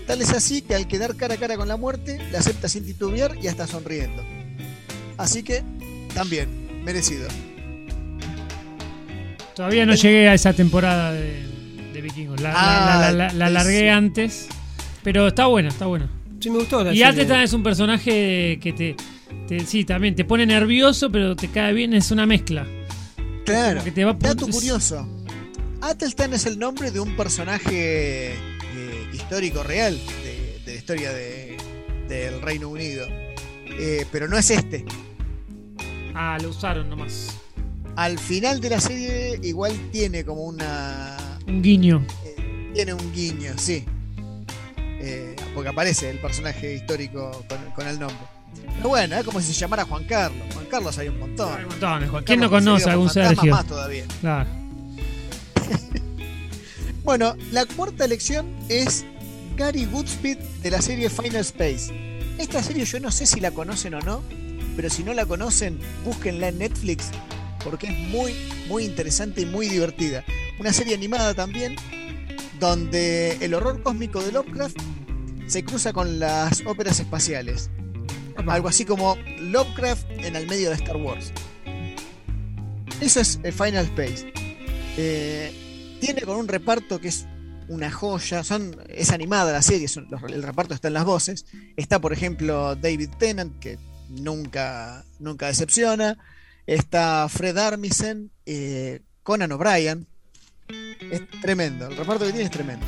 Tal 0.07 0.21
es 0.21 0.31
así 0.31 0.63
que 0.63 0.75
al 0.75 0.87
quedar 0.87 1.17
cara 1.17 1.35
a 1.35 1.37
cara 1.37 1.57
con 1.57 1.69
la 1.69 1.77
muerte, 1.77 2.19
la 2.31 2.39
acepta 2.39 2.69
sin 2.69 2.85
titubear 2.85 3.37
y 3.43 3.49
hasta 3.49 3.67
sonriendo. 3.67 4.23
Así 5.17 5.43
que, 5.43 5.63
también, 6.15 6.85
merecido. 6.85 7.29
Todavía 9.55 9.87
no 9.87 9.95
llegué 9.95 10.29
a 10.29 10.35
esa 10.35 10.53
temporada 10.53 11.13
de, 11.13 11.52
Vikingos. 12.03 12.41
La, 12.41 12.53
ah, 12.55 13.13
la, 13.13 13.51
largué 13.51 13.91
antes. 13.91 14.49
Pero 15.03 15.29
está 15.29 15.47
buena, 15.47 15.69
está 15.69 15.87
buena. 15.87 16.09
Sí, 16.41 16.51
me 16.51 16.59
gustó. 16.59 16.91
y 16.93 17.03
Atletan 17.03 17.41
es 17.41 17.53
un 17.53 17.63
personaje 17.63 18.59
que 18.61 18.73
te, 18.73 18.97
Sí, 19.67 19.85
también 19.85 20.15
te 20.15 20.25
pone 20.25 20.47
nervioso, 20.47 21.11
pero 21.11 21.37
te 21.37 21.49
cae 21.49 21.73
bien. 21.73 21.95
Es 21.95 22.11
una 22.11 22.27
mezcla. 22.27 22.67
Claro. 23.45 23.83
Que 23.85 23.91
te 23.91 24.05
va 24.05 24.15
Dato 24.15 24.47
curioso. 24.49 25.07
Atelstan 25.81 26.33
es 26.33 26.47
el 26.47 26.59
nombre 26.59 26.91
de 26.91 27.01
un 27.01 27.17
personaje 27.17 28.35
eh, 28.35 28.37
histórico 29.13 29.63
real 29.63 29.99
de, 30.23 30.61
la 30.65 30.73
historia 30.73 31.11
del 31.13 32.41
Reino 32.41 32.69
Unido. 32.69 33.07
Eh, 33.67 34.07
pero 34.13 34.29
no 34.29 34.39
es 34.39 34.51
este. 34.51 34.85
Ah, 36.15 36.39
lo 36.41 36.51
usaron 36.51 36.89
nomás. 36.89 37.37
Al 37.97 38.19
final 38.19 38.61
de 38.61 38.71
la 38.71 38.81
serie 38.81 39.39
igual 39.43 39.73
tiene 39.91 40.25
como 40.25 40.45
una... 40.45 41.17
Un 41.47 41.63
guiño. 41.63 42.05
Eh, 42.25 42.71
tiene 42.75 42.95
un 42.95 43.13
guiño, 43.13 43.53
sí. 43.57 43.85
porque 45.55 45.69
aparece 45.71 46.11
el 46.11 46.19
personaje 46.19 46.75
histórico 46.75 47.45
con, 47.75 47.87
el 47.87 47.99
nombre. 47.99 48.19
Pero 48.77 48.89
bueno, 48.89 49.17
es 49.17 49.25
como 49.25 49.41
si 49.41 49.53
se 49.53 49.61
llamara 49.61 49.85
Juan 49.85 50.05
Carlos. 50.05 50.43
Juan 50.55 50.67
Carlos 50.67 50.99
hay 50.99 51.09
un 51.09 51.19
montón. 51.19 51.57
Hay 51.57 51.65
un 51.65 51.71
montón, 51.71 52.09
Juan. 52.09 52.25
¿Quién 52.25 52.41
no 52.41 52.51
conoce 52.51 52.89
a 52.89 52.93
algún 52.93 53.11
Sergio? 53.11 53.53
Más 53.53 53.67
todavía. 53.67 54.05
Claro. 54.21 54.49
bueno, 57.05 57.37
la 57.51 57.67
cuarta 57.67 58.05
elección 58.05 58.47
es 58.69 59.05
Gary 59.57 59.85
Goodspeed 59.87 60.39
de 60.39 60.71
la 60.71 60.81
serie 60.81 61.11
Final 61.11 61.37
Space. 61.37 61.93
Esta 62.39 62.63
serie 62.63 62.85
yo 62.85 63.01
no 63.01 63.11
sé 63.11 63.27
si 63.27 63.41
la 63.41 63.51
conocen 63.51 63.95
o 63.95 64.01
no, 64.01 64.23
pero 64.77 64.89
si 64.89 65.03
no 65.03 65.13
la 65.13 65.27
conocen, 65.27 65.79
búsquenla 66.05 66.49
en 66.49 66.59
Netflix 66.59 67.11
porque 67.63 67.87
es 67.89 67.99
muy, 67.99 68.35
muy 68.69 68.85
interesante 68.85 69.43
y 69.43 69.47
muy 69.47 69.69
divertida. 69.69 70.25
Una 70.63 70.73
serie 70.73 70.95
animada 70.95 71.35
también, 71.35 71.75
donde 72.61 73.33
el 73.41 73.53
horror 73.53 73.83
cósmico 73.83 74.23
de 74.23 74.31
Lovecraft 74.31 74.77
se 75.49 75.65
cruza 75.65 75.93
con 75.93 76.21
las 76.21 76.65
óperas 76.65 77.01
espaciales. 77.01 77.69
Algo 78.47 78.69
así 78.69 78.85
como 78.85 79.17
Lovecraft 79.41 80.09
en 80.13 80.37
el 80.37 80.47
medio 80.47 80.69
de 80.69 80.77
Star 80.77 80.99
Wars. 80.99 81.33
Eso 83.01 83.19
es 83.19 83.41
el 83.43 83.53
Final 83.53 83.87
Space. 83.87 84.33
Eh, 84.97 85.99
tiene 86.01 86.23
con 86.23 86.37
un 86.37 86.47
reparto 86.47 87.01
que 87.01 87.09
es 87.09 87.27
una 87.67 87.91
joya. 87.91 88.45
Son, 88.45 88.77
es 88.89 89.11
animada 89.11 89.51
la 89.51 89.63
serie, 89.63 89.89
el 90.29 90.43
reparto 90.45 90.75
está 90.75 90.87
en 90.87 90.95
las 90.95 91.05
voces. 91.05 91.45
Está, 91.77 92.01
por 92.01 92.13
ejemplo, 92.13 92.77
David 92.77 93.11
Tennant, 93.19 93.59
que 93.59 93.81
nunca, 94.11 95.05
nunca 95.19 95.49
decepciona. 95.49 96.19
Está 96.69 97.29
Fred 97.29 97.59
Armisen, 97.59 98.31
eh, 98.47 99.01
Conan 99.25 99.51
O'Brien. 99.51 100.07
Es 100.69 101.23
tremendo, 101.41 101.87
el 101.89 101.97
reparto 101.97 102.25
que 102.25 102.33
tiene 102.33 102.45
es 102.45 102.51
tremendo. 102.51 102.87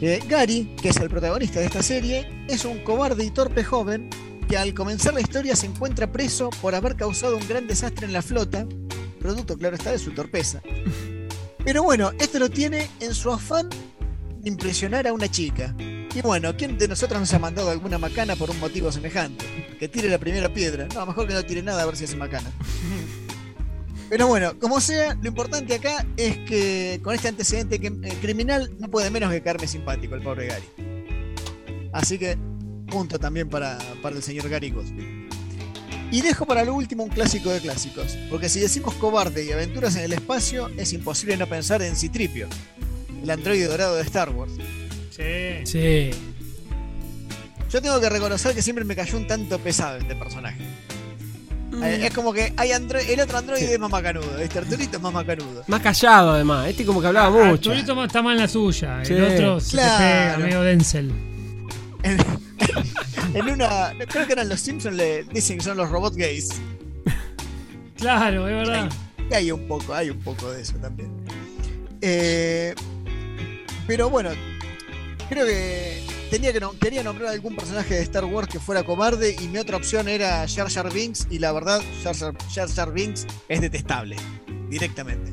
Eh, 0.00 0.20
Gary, 0.28 0.74
que 0.80 0.88
es 0.88 0.96
el 0.96 1.10
protagonista 1.10 1.60
de 1.60 1.66
esta 1.66 1.82
serie, 1.82 2.44
es 2.48 2.64
un 2.64 2.78
cobarde 2.78 3.24
y 3.24 3.30
torpe 3.30 3.62
joven 3.64 4.08
que 4.48 4.56
al 4.56 4.74
comenzar 4.74 5.14
la 5.14 5.20
historia 5.20 5.54
se 5.54 5.66
encuentra 5.66 6.10
preso 6.10 6.50
por 6.60 6.74
haber 6.74 6.96
causado 6.96 7.36
un 7.36 7.46
gran 7.46 7.66
desastre 7.66 8.06
en 8.06 8.12
la 8.12 8.22
flota, 8.22 8.66
producto, 9.20 9.56
claro 9.56 9.76
está, 9.76 9.92
de 9.92 9.98
su 9.98 10.12
torpeza. 10.12 10.60
Pero 11.64 11.82
bueno, 11.82 12.12
esto 12.18 12.38
lo 12.38 12.48
tiene 12.48 12.88
en 13.00 13.14
su 13.14 13.30
afán 13.30 13.68
de 13.68 14.48
impresionar 14.48 15.06
a 15.06 15.12
una 15.12 15.30
chica. 15.30 15.74
Y 15.78 16.22
bueno, 16.22 16.56
¿quién 16.56 16.78
de 16.78 16.88
nosotros 16.88 17.20
nos 17.20 17.32
ha 17.34 17.38
mandado 17.38 17.70
alguna 17.70 17.98
macana 17.98 18.34
por 18.34 18.50
un 18.50 18.58
motivo 18.58 18.90
semejante? 18.90 19.44
Que 19.78 19.86
tire 19.86 20.08
la 20.08 20.18
primera 20.18 20.52
piedra. 20.52 20.88
No, 20.94 21.06
mejor 21.06 21.28
que 21.28 21.34
no 21.34 21.44
tire 21.44 21.62
nada 21.62 21.82
a 21.82 21.86
ver 21.86 21.96
si 21.96 22.04
hace 22.04 22.16
macana. 22.16 22.50
Pero 24.10 24.26
bueno, 24.26 24.58
como 24.58 24.80
sea, 24.80 25.14
lo 25.14 25.28
importante 25.28 25.76
acá 25.76 26.04
es 26.16 26.36
que 26.38 27.00
con 27.02 27.14
este 27.14 27.28
antecedente 27.28 27.76
eh, 27.76 28.16
criminal 28.20 28.68
no 28.80 28.90
puede 28.90 29.08
menos 29.08 29.30
que 29.30 29.40
caerme 29.40 29.68
simpático 29.68 30.16
el 30.16 30.22
pobre 30.22 30.48
Gary. 30.48 30.64
Así 31.92 32.18
que 32.18 32.36
punto 32.88 33.20
también 33.20 33.48
para, 33.48 33.78
para 34.02 34.16
el 34.16 34.22
señor 34.22 34.48
Gary 34.48 34.70
Godspeed. 34.70 35.30
Y 36.10 36.22
dejo 36.22 36.44
para 36.44 36.64
lo 36.64 36.74
último 36.74 37.04
un 37.04 37.10
clásico 37.10 37.50
de 37.50 37.60
clásicos, 37.60 38.18
porque 38.28 38.48
si 38.48 38.58
decimos 38.58 38.94
cobarde 38.94 39.44
y 39.44 39.52
aventuras 39.52 39.94
en 39.94 40.02
el 40.02 40.12
espacio, 40.12 40.68
es 40.76 40.92
imposible 40.92 41.36
no 41.36 41.46
pensar 41.46 41.80
en 41.82 41.94
Citripio, 41.94 42.48
el 43.22 43.30
androide 43.30 43.66
dorado 43.66 43.94
de 43.94 44.02
Star 44.02 44.30
Wars. 44.30 44.54
Sí. 45.10 45.64
Sí. 45.64 46.10
Yo 47.70 47.80
tengo 47.80 48.00
que 48.00 48.08
reconocer 48.08 48.56
que 48.56 48.62
siempre 48.62 48.84
me 48.84 48.96
cayó 48.96 49.16
un 49.16 49.28
tanto 49.28 49.60
pesado 49.60 49.98
este 49.98 50.16
personaje. 50.16 50.64
Mm. 51.70 51.82
Eh, 51.84 52.06
es 52.06 52.14
como 52.14 52.32
que 52.32 52.52
hay 52.56 52.70
el 52.72 53.20
otro 53.20 53.38
androide 53.38 53.74
es 53.74 53.78
más 53.78 53.90
macanudo, 53.90 54.38
este 54.38 54.58
Arturito 54.58 54.96
es 54.96 55.02
más 55.02 55.12
macanudo. 55.12 55.62
Más 55.66 55.80
callado 55.80 56.32
además, 56.32 56.68
este 56.68 56.84
como 56.84 57.00
que 57.00 57.06
hablaba 57.06 57.28
ah, 57.28 57.44
mucho. 57.50 57.70
Arturito 57.70 58.04
está 58.04 58.22
más 58.22 58.32
en 58.32 58.38
la 58.38 58.48
suya, 58.48 59.02
el 59.02 59.24
otro 59.24 59.60
se 59.60 59.76
pega, 59.76 60.38
medio 60.38 60.62
Denzel. 60.62 61.12
en 63.34 63.48
una. 63.48 63.92
Creo 64.08 64.26
que 64.26 64.32
eran 64.32 64.48
los 64.48 64.60
Simpsons, 64.60 64.96
le 64.96 65.24
dicen 65.24 65.58
que 65.58 65.64
son 65.64 65.76
los 65.76 65.90
robot 65.90 66.14
gays. 66.14 66.60
Claro, 67.96 68.48
es 68.48 68.54
verdad. 68.54 68.90
Hay, 69.32 69.52
un 69.52 69.68
poco, 69.68 69.94
hay 69.94 70.10
un 70.10 70.18
poco 70.20 70.50
de 70.50 70.62
eso 70.62 70.74
también. 70.76 71.10
Eh, 72.00 72.74
pero 73.86 74.08
bueno, 74.08 74.30
creo 75.28 75.46
que 75.46 76.02
tenía 76.30 76.52
que 76.52 76.60
quería 76.80 77.02
nombrar 77.02 77.32
algún 77.32 77.56
personaje 77.56 77.94
de 77.94 78.02
Star 78.02 78.24
Wars 78.24 78.48
que 78.48 78.60
fuera 78.60 78.84
cobarde 78.84 79.36
y 79.40 79.48
mi 79.48 79.58
otra 79.58 79.76
opción 79.76 80.08
era 80.08 80.46
Jar 80.48 80.70
Jar 80.70 80.92
Binks 80.92 81.26
y 81.30 81.38
la 81.38 81.52
verdad 81.52 81.82
Jar 82.02 82.14
Jar, 82.68 82.92
Binks 82.92 83.26
es 83.48 83.60
detestable 83.60 84.16
directamente. 84.68 85.32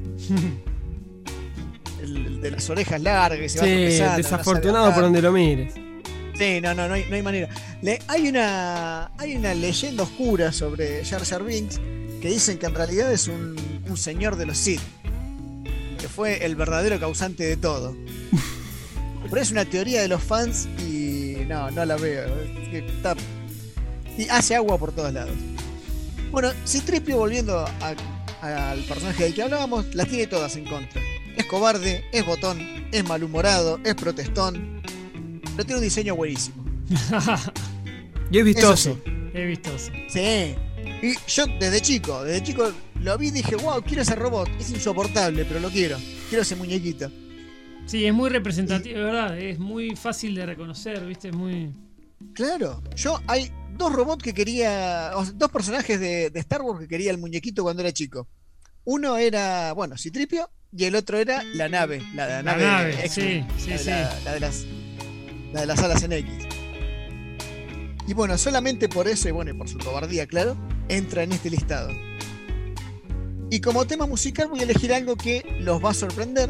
el, 2.02 2.42
de 2.42 2.52
las 2.52 2.70
orejas 2.70 3.02
largas 3.02 3.40
y 3.40 3.50
se 3.50 3.60
sí, 3.60 4.04
desafortunado 4.18 4.94
por 4.94 5.04
donde 5.04 5.22
lo 5.22 5.32
mires. 5.32 5.74
Sí, 6.38 6.62
no, 6.62 6.74
no, 6.76 6.88
no 6.88 6.94
hay, 6.94 7.22
manera. 7.24 7.50
hay, 8.08 8.28
una, 8.28 9.12
hay 9.18 9.36
una 9.36 9.56
leyenda 9.56 10.04
oscura 10.04 10.52
sobre 10.52 11.04
Jar 11.04 11.26
Jar 11.26 11.44
Binks 11.44 11.80
que 12.22 12.30
dicen 12.30 12.60
que 12.60 12.68
en 12.68 12.76
realidad 12.76 13.12
es 13.12 13.28
un, 13.28 13.56
señor 13.96 14.36
de 14.36 14.46
los 14.46 14.58
Sith, 14.58 14.82
que 16.00 16.08
fue 16.08 16.46
el 16.46 16.56
verdadero 16.56 17.00
causante 17.00 17.44
de 17.44 17.58
todo. 17.58 17.96
Pero 19.24 19.42
es 19.42 19.52
una 19.52 19.66
teoría 19.66 20.02
de 20.02 20.08
los 20.08 20.24
fans 20.24 20.68
y 20.80 21.38
no, 21.48 21.72
no 21.72 21.86
la 21.86 21.96
veo. 21.98 22.26
y 24.18 24.28
hace 24.30 24.56
agua 24.56 24.78
por 24.78 24.92
todos 24.92 25.14
lados. 25.14 25.36
Bueno, 26.32 26.52
Citripio, 26.66 27.18
volviendo 27.18 27.66
al 28.42 28.84
personaje 28.84 29.24
del 29.24 29.34
que 29.34 29.44
hablábamos, 29.44 29.94
las 29.96 30.08
tiene 30.08 30.28
todas 30.28 30.56
en 30.56 30.66
contra. 30.66 31.02
Es 31.36 31.46
cobarde, 31.46 32.06
es 32.12 32.26
botón, 32.26 32.60
es 32.92 33.04
malhumorado, 33.08 33.80
es 33.84 33.96
protestón, 33.96 34.82
pero 35.56 35.66
tiene 35.66 35.76
un 35.76 35.84
diseño 35.84 36.16
buenísimo. 36.16 36.64
y 38.32 38.40
es 38.40 38.46
vistoso. 38.46 39.00
Es 39.34 39.48
vistoso. 39.48 39.92
Sí. 40.10 40.56
Y 41.02 41.16
yo 41.28 41.46
desde 41.60 41.82
chico, 41.82 42.24
desde 42.24 42.44
chico 42.44 42.72
lo 43.02 43.18
vi 43.18 43.28
y 43.28 43.32
dije, 43.32 43.56
wow, 43.56 43.82
quiero 43.84 44.02
ese 44.02 44.16
robot. 44.16 44.50
Es 44.60 44.70
insoportable, 44.72 45.46
pero 45.46 45.60
lo 45.60 45.70
quiero. 45.70 45.98
Quiero 46.30 46.42
ese 46.42 46.56
muñequito. 46.56 47.12
Sí, 47.88 48.06
es 48.06 48.14
muy 48.14 48.30
representativo, 48.30 49.00
verdad. 49.00 49.40
Es 49.40 49.58
muy 49.58 49.96
fácil 49.96 50.36
de 50.36 50.46
reconocer, 50.46 51.06
¿viste? 51.06 51.30
Es 51.30 51.36
muy. 51.36 51.74
Claro. 52.34 52.84
Yo 52.96 53.20
hay 53.28 53.52
dos 53.78 53.92
robots 53.94 54.24
que 54.24 54.34
quería. 54.34 55.12
dos 55.34 55.50
personajes 55.50 56.00
de, 56.00 56.32
Star 56.36 56.62
Wars 56.62 56.82
que 56.82 56.88
quería 56.88 57.12
el 57.12 57.18
muñequito 57.18 57.64
cuando 57.64 57.82
era 57.82 57.92
chico. 57.92 58.28
Uno 58.84 59.18
era, 59.18 59.74
bueno, 59.74 59.98
Citripio, 59.98 60.50
y 60.72 60.86
el 60.86 60.96
otro 60.96 61.18
era 61.18 61.44
la 61.56 61.68
nave. 61.70 62.02
La, 62.14 62.44
nave, 62.44 63.10
sí, 63.10 63.44
sí, 63.58 63.78
sí. 63.78 63.90
la 63.90 64.34
de 64.34 64.40
las 64.40 64.66
la 65.54 65.62
de 65.62 65.68
las 65.68 65.80
alas 65.80 66.04
en 66.04 66.14
X. 66.14 66.34
Y 68.06 68.14
bueno, 68.14 68.38
solamente 68.38 68.88
por 68.88 69.08
eso, 69.08 69.28
y 69.28 69.32
bueno, 69.32 69.52
y 69.52 69.54
por 69.58 69.68
su 69.68 69.78
cobardía, 69.80 70.28
claro, 70.28 70.58
entra 70.88 71.24
en 71.24 71.34
este 71.34 71.50
listado. 71.50 71.92
Y 73.50 73.62
como 73.62 73.86
tema 73.86 74.06
musical 74.06 74.50
voy 74.50 74.62
a 74.62 74.64
elegir 74.64 74.94
algo 74.94 75.16
que 75.16 75.46
los 75.60 75.84
va 75.84 75.92
a 75.92 75.94
sorprender, 75.94 76.50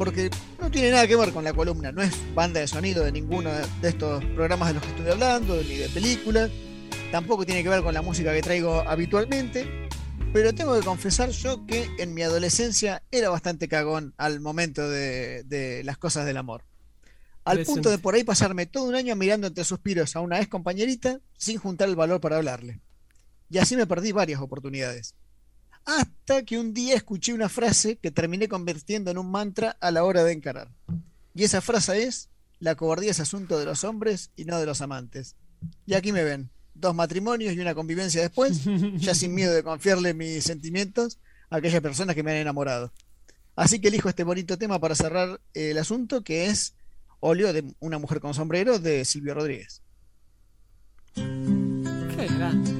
porque 0.00 0.30
no 0.58 0.70
tiene 0.70 0.92
nada 0.92 1.06
que 1.06 1.14
ver 1.14 1.30
con 1.30 1.44
la 1.44 1.52
columna, 1.52 1.92
no 1.92 2.00
es 2.00 2.10
banda 2.34 2.58
de 2.58 2.66
sonido 2.66 3.04
de 3.04 3.12
ninguno 3.12 3.50
de 3.52 3.86
estos 3.86 4.24
programas 4.34 4.68
de 4.68 4.74
los 4.74 4.82
que 4.82 4.88
estoy 4.88 5.10
hablando, 5.10 5.62
ni 5.62 5.76
de 5.76 5.90
películas, 5.90 6.50
tampoco 7.12 7.44
tiene 7.44 7.62
que 7.62 7.68
ver 7.68 7.82
con 7.82 7.92
la 7.92 8.00
música 8.00 8.32
que 8.32 8.40
traigo 8.40 8.80
habitualmente, 8.88 9.90
Pero 10.32 10.54
tengo 10.54 10.74
que 10.74 10.86
confesar 10.86 11.28
yo 11.28 11.66
que 11.66 11.86
en 11.98 12.14
mi 12.14 12.22
adolescencia 12.22 13.02
era 13.10 13.28
bastante 13.28 13.68
cagón 13.68 14.14
al 14.16 14.40
momento 14.40 14.88
de, 14.88 15.42
de 15.44 15.84
las 15.84 15.98
cosas 15.98 16.24
del 16.24 16.38
amor. 16.38 16.64
Al 17.44 17.62
punto 17.64 17.90
de 17.90 17.98
por 17.98 18.14
ahí 18.14 18.24
pasarme 18.24 18.64
todo 18.64 18.84
un 18.84 18.94
año 18.94 19.14
mirando 19.16 19.48
entre 19.48 19.64
suspiros 19.64 20.16
a 20.16 20.20
una 20.20 20.38
ex 20.38 20.48
compañerita 20.48 21.20
sin 21.36 21.58
juntar 21.58 21.90
el 21.90 21.96
valor 21.96 22.22
para 22.22 22.38
hablarle. 22.38 22.80
Y 23.50 23.58
así 23.58 23.76
me 23.76 23.86
perdí 23.86 24.12
varias 24.12 24.40
oportunidades. 24.40 25.14
Hasta 25.84 26.44
que 26.44 26.58
un 26.58 26.72
día 26.72 26.94
escuché 26.94 27.32
una 27.32 27.48
frase 27.48 27.96
que 27.96 28.10
terminé 28.10 28.48
convirtiendo 28.48 29.10
en 29.10 29.18
un 29.18 29.30
mantra 29.30 29.76
a 29.80 29.90
la 29.90 30.04
hora 30.04 30.24
de 30.24 30.32
encarar. 30.32 30.68
Y 31.34 31.44
esa 31.44 31.60
frase 31.60 32.04
es, 32.04 32.28
la 32.58 32.74
cobardía 32.74 33.10
es 33.10 33.20
asunto 33.20 33.58
de 33.58 33.64
los 33.64 33.84
hombres 33.84 34.30
y 34.36 34.44
no 34.44 34.58
de 34.58 34.66
los 34.66 34.80
amantes. 34.80 35.36
Y 35.86 35.94
aquí 35.94 36.12
me 36.12 36.24
ven, 36.24 36.50
dos 36.74 36.94
matrimonios 36.94 37.54
y 37.54 37.60
una 37.60 37.74
convivencia 37.74 38.20
después, 38.20 38.64
ya 38.96 39.14
sin 39.14 39.34
miedo 39.34 39.52
de 39.52 39.62
confiarle 39.62 40.14
mis 40.14 40.44
sentimientos 40.44 41.18
a 41.48 41.56
aquellas 41.56 41.80
personas 41.80 42.14
que 42.14 42.22
me 42.22 42.32
han 42.32 42.38
enamorado. 42.38 42.92
Así 43.56 43.80
que 43.80 43.88
elijo 43.88 44.08
este 44.08 44.24
bonito 44.24 44.56
tema 44.58 44.78
para 44.78 44.94
cerrar 44.94 45.40
el 45.54 45.78
asunto, 45.78 46.22
que 46.22 46.46
es 46.46 46.74
Óleo 47.20 47.52
de 47.52 47.74
una 47.80 47.98
mujer 47.98 48.20
con 48.20 48.32
sombrero 48.32 48.78
de 48.78 49.04
Silvio 49.04 49.34
Rodríguez. 49.34 49.82
Qué 51.14 52.26
grande. 52.34 52.79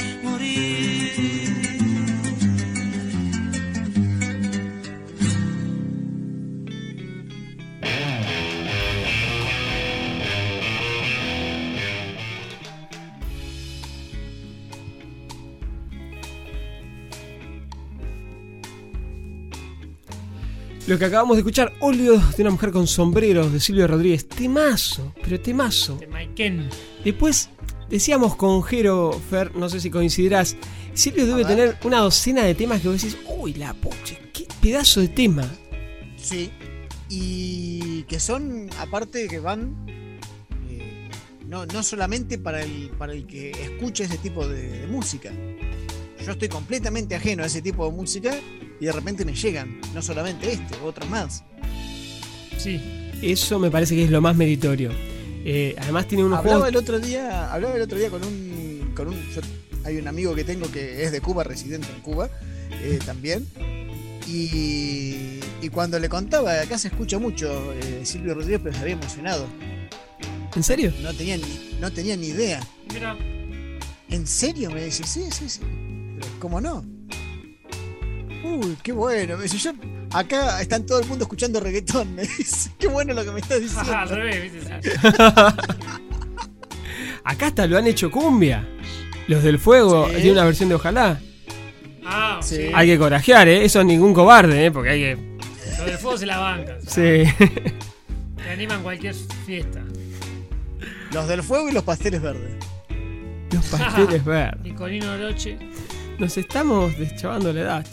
Lo 20.91 20.99
que 20.99 21.05
acabamos 21.05 21.37
de 21.37 21.39
escuchar, 21.39 21.71
Óleos 21.79 22.35
de 22.35 22.43
una 22.43 22.51
mujer 22.51 22.71
con 22.71 22.85
sombreros 22.85 23.53
de 23.53 23.61
Silvio 23.61 23.87
Rodríguez. 23.87 24.27
Temazo, 24.27 25.13
pero 25.23 25.39
temazo. 25.39 25.97
Después 27.05 27.49
decíamos 27.89 28.35
con 28.35 28.61
Jero 28.61 29.13
Fer, 29.29 29.55
no 29.55 29.69
sé 29.69 29.79
si 29.79 29.89
coincidirás, 29.89 30.57
Silvio 30.93 31.25
debe 31.25 31.45
tener 31.45 31.77
una 31.85 31.99
docena 31.99 32.43
de 32.43 32.55
temas 32.55 32.81
que 32.81 32.89
vos 32.89 33.01
decís, 33.01 33.17
uy, 33.25 33.53
la 33.53 33.73
pucha, 33.73 34.17
qué 34.33 34.45
pedazo 34.61 34.99
de 34.99 35.07
tema. 35.07 35.49
Sí. 36.17 36.51
Y 37.07 38.03
que 38.03 38.19
son, 38.19 38.69
aparte 38.77 39.29
que 39.29 39.39
van, 39.39 39.73
eh, 40.69 41.07
no, 41.47 41.65
no 41.67 41.83
solamente 41.83 42.37
para 42.37 42.63
el, 42.63 42.91
para 42.97 43.13
el 43.13 43.25
que 43.25 43.51
escuche 43.51 44.03
ese 44.03 44.17
tipo 44.17 44.45
de, 44.45 44.81
de 44.81 44.87
música. 44.87 45.31
Yo 46.25 46.31
estoy 46.33 46.49
completamente 46.49 47.15
ajeno 47.15 47.43
a 47.43 47.47
ese 47.47 47.61
tipo 47.61 47.85
de 47.85 47.91
música 47.95 48.39
y 48.79 48.85
de 48.85 48.91
repente 48.91 49.25
me 49.25 49.33
llegan, 49.33 49.79
no 49.93 50.01
solamente 50.01 50.51
este, 50.51 50.75
otros 50.83 51.09
más. 51.09 51.43
Sí. 52.57 52.79
Eso 53.21 53.59
me 53.59 53.69
parece 53.69 53.95
que 53.95 54.03
es 54.05 54.09
lo 54.09 54.21
más 54.21 54.35
meritorio. 54.35 54.91
Eh, 55.43 55.75
además 55.79 56.07
tiene 56.07 56.23
unos 56.23 56.39
Hablaba 56.39 56.59
juegos... 56.59 56.69
el 56.69 56.75
otro 56.77 56.99
día, 56.99 57.51
hablaba 57.51 57.75
el 57.75 57.81
otro 57.81 57.97
día 57.97 58.09
con 58.09 58.23
un, 58.23 58.91
con 58.95 59.07
un 59.09 59.15
yo- 59.31 59.41
hay 59.83 59.97
un 59.97 60.07
amigo 60.07 60.33
que 60.35 60.43
tengo 60.43 60.71
que 60.71 61.03
es 61.03 61.11
de 61.11 61.21
Cuba, 61.21 61.43
residente 61.43 61.87
en 61.95 62.01
Cuba, 62.01 62.29
eh, 62.83 62.99
también. 63.05 63.47
Y, 64.27 65.39
y 65.61 65.69
cuando 65.71 65.99
le 65.99 66.07
contaba, 66.09 66.61
acá 66.61 66.77
se 66.77 66.87
escucha 66.89 67.19
mucho 67.19 67.73
eh, 67.73 68.01
Silvio 68.03 68.33
Rodríguez, 68.35 68.61
pero 68.63 68.75
se 68.75 68.81
había 68.81 68.93
emocionado. 68.93 69.47
¿En 70.55 70.63
serio? 70.63 70.93
No 71.01 71.13
tenía 71.13 71.37
ni, 71.37 71.77
no 71.79 71.91
tenía 71.91 72.15
ni 72.15 72.27
idea. 72.27 72.59
Mira, 72.93 73.17
¿En 74.09 74.27
serio? 74.27 74.69
Me 74.71 74.83
dice, 74.85 75.03
sí, 75.05 75.25
sí, 75.31 75.47
sí. 75.49 75.59
¿Cómo 76.39 76.59
no? 76.61 76.83
Uy, 78.43 78.75
qué 78.81 78.91
bueno. 78.91 79.37
Me 79.37 79.43
dice, 79.43 79.57
yo, 79.57 79.71
acá 80.11 80.61
están 80.61 80.85
todo 80.85 80.99
el 80.99 81.07
mundo 81.07 81.25
escuchando 81.25 81.59
reggaetón. 81.59 82.15
Me 82.15 82.23
dice, 82.23 82.71
qué 82.79 82.87
bueno 82.87 83.13
lo 83.13 83.23
que 83.23 83.31
me 83.31 83.39
estás 83.39 83.59
diciendo. 83.61 83.93
al 83.95 84.09
revés, 84.09 84.51
¿viste? 84.53 84.91
Acá 87.23 87.47
hasta 87.47 87.67
lo 87.67 87.77
han 87.77 87.85
hecho 87.87 88.09
cumbia. 88.09 88.67
Los 89.27 89.43
del 89.43 89.59
fuego, 89.59 90.07
Sí. 90.09 90.15
tiene 90.15 90.31
una 90.31 90.45
versión 90.45 90.69
de 90.69 90.75
Ojalá. 90.75 91.19
Ah, 92.03 92.39
sí. 92.41 92.71
Hay 92.73 92.87
que 92.87 92.97
corajear, 92.97 93.47
¿eh? 93.47 93.63
Eso 93.63 93.79
es 93.81 93.85
ningún 93.85 94.13
cobarde, 94.13 94.65
¿eh? 94.65 94.71
Porque 94.71 94.89
hay 94.89 94.99
que... 95.01 95.17
Lo 95.77 95.85
del 95.85 95.97
fuego 95.97 96.17
se 96.17 96.25
la 96.25 96.39
bancan. 96.39 96.77
Sí. 96.81 97.23
Te 98.43 98.49
animan 98.51 98.81
cualquier 98.81 99.13
fiesta. 99.45 99.81
Los 101.13 101.27
del 101.27 101.43
fuego 101.43 101.69
y 101.69 101.71
los 101.73 101.83
pasteles 101.83 102.21
verdes. 102.21 102.55
Los 103.53 103.65
pasteles 103.67 104.25
verdes. 104.25 104.63
Nicolino 104.63 105.11
Oroche. 105.13 105.57
Nos 106.21 106.37
estamos 106.37 106.95
deschavando 106.99 107.51
la 107.51 107.61
edad. 107.61 107.85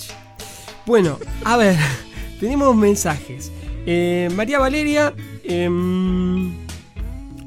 Bueno, 0.85 1.18
a 1.45 1.57
ver, 1.57 1.76
tenemos 2.41 2.76
mensajes. 2.76 3.51
Eh, 3.87 4.29
María 4.37 4.59
Valeria, 4.59 5.14
em, 5.45 6.53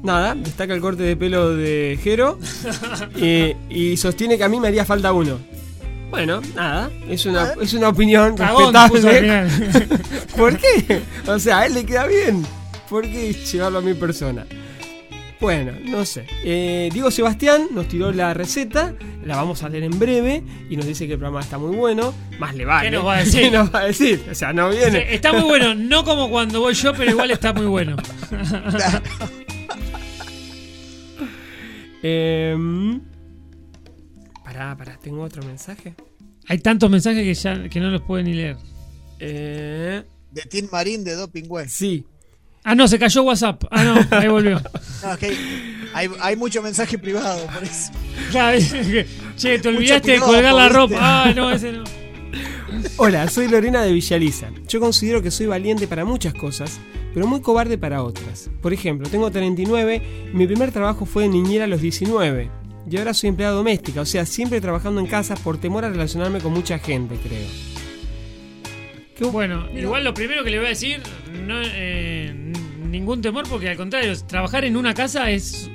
nada, 0.02 0.34
destaca 0.34 0.74
el 0.74 0.80
corte 0.80 1.04
de 1.04 1.16
pelo 1.16 1.54
de 1.54 2.00
Jero 2.02 2.36
eh, 3.16 3.56
y 3.70 3.96
sostiene 3.96 4.36
que 4.36 4.42
a 4.42 4.48
mí 4.48 4.58
me 4.58 4.66
haría 4.66 4.84
falta 4.84 5.12
uno. 5.12 5.38
Bueno, 6.10 6.42
nada, 6.56 6.90
es 7.08 7.26
una, 7.26 7.52
es 7.60 7.74
una 7.74 7.90
opinión 7.90 8.36
Cagón 8.36 8.74
respetable. 8.74 9.46
¿Por 10.36 10.58
qué? 10.58 11.00
O 11.28 11.38
sea, 11.38 11.60
a 11.60 11.66
él 11.66 11.74
le 11.74 11.86
queda 11.86 12.08
bien. 12.08 12.44
¿Por 12.90 13.04
qué 13.04 13.32
llevarlo 13.32 13.78
a 13.78 13.82
mi 13.82 13.94
persona? 13.94 14.44
Bueno, 15.42 15.72
no 15.84 16.04
sé. 16.04 16.24
Eh, 16.44 16.88
Diego 16.92 17.10
Sebastián 17.10 17.66
nos 17.72 17.88
tiró 17.88 18.12
la 18.12 18.32
receta, 18.32 18.94
la 19.24 19.34
vamos 19.34 19.64
a 19.64 19.68
leer 19.68 19.82
en 19.82 19.98
breve 19.98 20.40
y 20.70 20.76
nos 20.76 20.86
dice 20.86 21.08
que 21.08 21.14
el 21.14 21.18
programa 21.18 21.40
está 21.40 21.58
muy 21.58 21.74
bueno. 21.74 22.14
Más 22.38 22.54
le 22.54 22.64
vale. 22.64 22.88
¿Qué 22.88 22.96
nos 22.96 23.04
va 23.04 23.16
a 23.16 23.18
decir? 23.24 23.40
¿Qué 23.42 23.50
nos 23.50 23.74
va 23.74 23.80
a 23.80 23.84
decir? 23.86 24.24
O 24.30 24.34
sea, 24.36 24.52
no 24.52 24.70
viene. 24.70 25.12
Está 25.12 25.32
muy 25.32 25.42
bueno, 25.42 25.74
no 25.74 26.04
como 26.04 26.30
cuando 26.30 26.60
voy 26.60 26.74
yo, 26.74 26.94
pero 26.94 27.10
igual 27.10 27.32
está 27.32 27.52
muy 27.52 27.66
bueno. 27.66 27.96
Em, 32.04 33.00
pará, 34.44 34.76
pará, 34.76 34.98
tengo 35.00 35.22
otro 35.22 35.42
mensaje. 35.44 35.94
Hay 36.48 36.58
tantos 36.58 36.90
mensajes 36.90 37.22
que 37.22 37.34
ya 37.34 37.68
que 37.68 37.78
no 37.80 37.90
los 37.90 38.02
pueden 38.02 38.26
ni 38.26 38.34
leer. 38.34 38.56
Eh, 39.20 40.02
De 40.30 40.42
Tim 40.42 40.66
Marín 40.72 41.04
de 41.04 41.14
Doping 41.14 41.44
Web. 41.48 41.68
sí. 41.68 42.04
Ah, 42.64 42.74
no, 42.74 42.86
se 42.86 42.98
cayó 42.98 43.22
WhatsApp. 43.24 43.64
Ah, 43.70 43.82
no, 43.82 44.16
ahí 44.16 44.28
volvió. 44.28 44.60
No, 45.02 45.12
es 45.14 45.18
que 45.18 45.36
hay, 45.94 46.08
hay 46.20 46.36
mucho 46.36 46.62
mensaje 46.62 46.96
privado, 46.96 47.44
por 47.46 47.64
eso. 47.64 47.90
Claro, 48.30 48.56
che, 49.36 49.58
te 49.58 49.68
olvidaste 49.68 50.12
de 50.12 50.20
colgar 50.20 50.54
la 50.54 50.68
ropa. 50.68 50.96
Ah, 50.96 51.32
no, 51.34 51.50
ese 51.50 51.72
no. 51.72 51.82
Hola, 52.98 53.28
soy 53.28 53.48
Lorena 53.48 53.82
de 53.82 53.92
Villaliza. 53.92 54.48
Yo 54.68 54.78
considero 54.78 55.22
que 55.22 55.32
soy 55.32 55.46
valiente 55.46 55.88
para 55.88 56.04
muchas 56.04 56.34
cosas, 56.34 56.78
pero 57.12 57.26
muy 57.26 57.40
cobarde 57.40 57.78
para 57.78 58.04
otras. 58.04 58.48
Por 58.60 58.72
ejemplo, 58.72 59.08
tengo 59.08 59.28
39 59.30 60.02
y 60.32 60.36
mi 60.36 60.46
primer 60.46 60.70
trabajo 60.70 61.04
fue 61.04 61.24
de 61.24 61.30
niñera 61.30 61.64
a 61.64 61.68
los 61.68 61.80
19. 61.80 62.48
Y 62.88 62.96
ahora 62.96 63.12
soy 63.12 63.30
empleada 63.30 63.54
doméstica, 63.54 64.00
o 64.00 64.06
sea, 64.06 64.24
siempre 64.24 64.60
trabajando 64.60 65.00
en 65.00 65.06
casa 65.06 65.34
por 65.34 65.58
temor 65.58 65.84
a 65.84 65.90
relacionarme 65.90 66.40
con 66.40 66.52
mucha 66.52 66.78
gente, 66.78 67.16
creo. 67.16 67.71
Qué 69.22 69.28
Bueno, 69.28 69.68
igual 69.76 70.02
lo 70.02 70.12
primero 70.12 70.42
que 70.42 70.50
le 70.50 70.58
voy 70.58 70.66
a 70.66 70.70
decir, 70.70 71.00
no, 71.46 71.60
eh, 71.64 72.34
ningún 72.90 73.22
temor, 73.22 73.48
porque 73.48 73.68
al 73.68 73.76
contrario, 73.76 74.12
trabajar 74.26 74.64
en 74.64 74.76
una 74.76 74.94
casa 74.94 75.30
es 75.30 75.70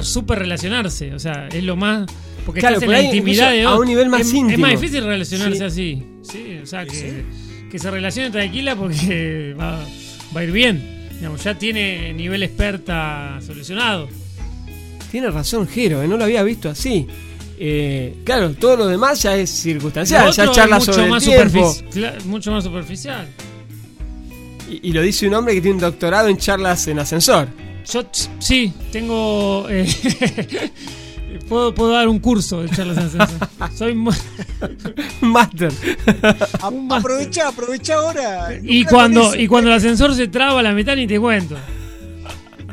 súper 0.00 0.38
relacionarse. 0.38 1.12
O 1.14 1.18
sea, 1.18 1.48
es 1.48 1.64
lo 1.64 1.76
más. 1.76 2.06
Porque 2.44 2.60
Claro, 2.60 2.76
estás 2.76 2.84
en 2.84 2.94
por 2.94 3.02
la 3.02 3.02
intimidad 3.02 3.50
de 3.50 3.62
a 3.64 3.74
un 3.74 3.86
nivel 3.86 4.08
más 4.08 4.20
es, 4.20 4.28
íntimo. 4.32 4.50
Es 4.50 4.58
más 4.58 4.70
difícil 4.80 5.04
relacionarse 5.04 5.56
Sí. 5.58 5.64
así. 5.64 6.06
Sí, 6.22 6.58
o 6.62 6.66
sea, 6.66 6.86
que, 6.86 7.24
que 7.70 7.78
se 7.78 7.90
relacione 7.90 8.30
tranquila 8.30 8.76
porque 8.76 9.54
va, 9.60 9.84
va 10.34 10.40
a 10.40 10.44
ir 10.44 10.52
bien. 10.52 11.08
Digamos, 11.14 11.42
ya 11.42 11.58
tiene 11.58 12.12
nivel 12.12 12.42
experta 12.44 13.40
solucionado. 13.44 14.08
Tiene 15.10 15.30
razón, 15.30 15.66
Jero, 15.66 16.02
eh, 16.02 16.08
no 16.08 16.16
lo 16.16 16.24
había 16.24 16.42
visto 16.42 16.68
así. 16.68 17.06
Eh, 17.58 18.16
claro, 18.24 18.50
todo 18.54 18.76
lo 18.76 18.86
demás 18.86 19.22
ya 19.22 19.34
es 19.36 19.48
circunstancial, 19.50 20.30
ya 20.32 20.50
charla 20.50 20.78
mucho 20.78 20.92
sobre 20.92 21.04
el 21.06 21.10
más 21.10 21.24
tiempo. 21.24 21.72
superfici- 21.72 21.88
cla- 21.90 22.24
mucho 22.24 22.52
más 22.52 22.64
superficial. 22.64 23.26
Y, 24.70 24.90
y 24.90 24.92
lo 24.92 25.00
dice 25.02 25.26
un 25.28 25.34
hombre 25.34 25.54
que 25.54 25.60
tiene 25.60 25.76
un 25.76 25.80
doctorado 25.80 26.28
en 26.28 26.36
charlas 26.36 26.86
en 26.88 26.98
ascensor. 26.98 27.48
Yo 27.90 28.02
sí, 28.40 28.72
tengo. 28.92 29.66
eh, 29.70 29.86
puedo, 31.48 31.72
puedo 31.74 31.92
dar 31.92 32.08
un 32.08 32.18
curso 32.18 32.60
de 32.62 32.68
charlas 32.68 32.98
en 33.14 33.20
ascensor. 33.22 33.48
Soy 33.74 33.94
Máster. 35.20 35.72
Aprovecha, 36.90 37.48
aprovecha 37.48 37.94
ahora. 37.94 38.48
y 38.62 38.84
cuando 38.84 39.34
y 39.34 39.46
cuando 39.46 39.70
el 39.70 39.76
ascensor 39.76 40.14
se 40.14 40.28
traba 40.28 40.60
a 40.60 40.62
la 40.62 40.72
mitad 40.72 40.96
ni 40.96 41.06
te 41.06 41.18
cuento. 41.20 41.56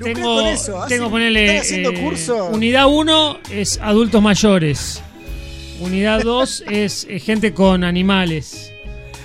Tengo, 0.04 0.36
con 0.36 0.48
eso. 0.48 0.78
hacen- 0.84 0.90
tengo 0.98 1.10
ponerle 1.10 1.46
están 1.46 1.62
haciendo 1.62 1.90
eh, 1.92 2.02
cursos. 2.04 2.50
unidad 2.52 2.86
1 2.88 3.38
es 3.52 3.80
adultos 3.82 4.22
mayores. 4.22 5.02
Unidad 5.80 6.22
2 6.22 6.64
es 6.70 7.08
eh, 7.10 7.20
gente 7.20 7.54
con 7.54 7.84
animales. 7.84 8.72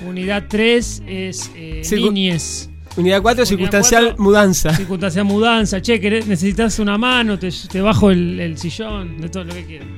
Unidad 0.07 0.45
3 0.49 1.03
es 1.07 1.51
eh, 1.57 1.83
Circu- 1.85 2.13
niñes. 2.13 2.71
Unidad 2.97 3.23
4, 3.23 3.47
circunstancial 3.47 4.05
cuatro. 4.07 4.23
mudanza. 4.25 4.75
Circunstancia 4.75 5.23
mudanza. 5.25 5.81
Che, 5.81 6.01
¿querés- 6.01 6.27
necesitas 6.27 6.79
una 6.81 6.99
mano, 6.99 7.39
te, 7.39 7.51
te 7.71 7.81
bajo 7.81 8.11
el, 8.11 8.41
el 8.41 8.59
sillón, 8.59 9.21
de 9.21 9.29
todo 9.29 9.45
lo 9.45 9.55
que 9.55 9.65
quieras. 9.65 9.89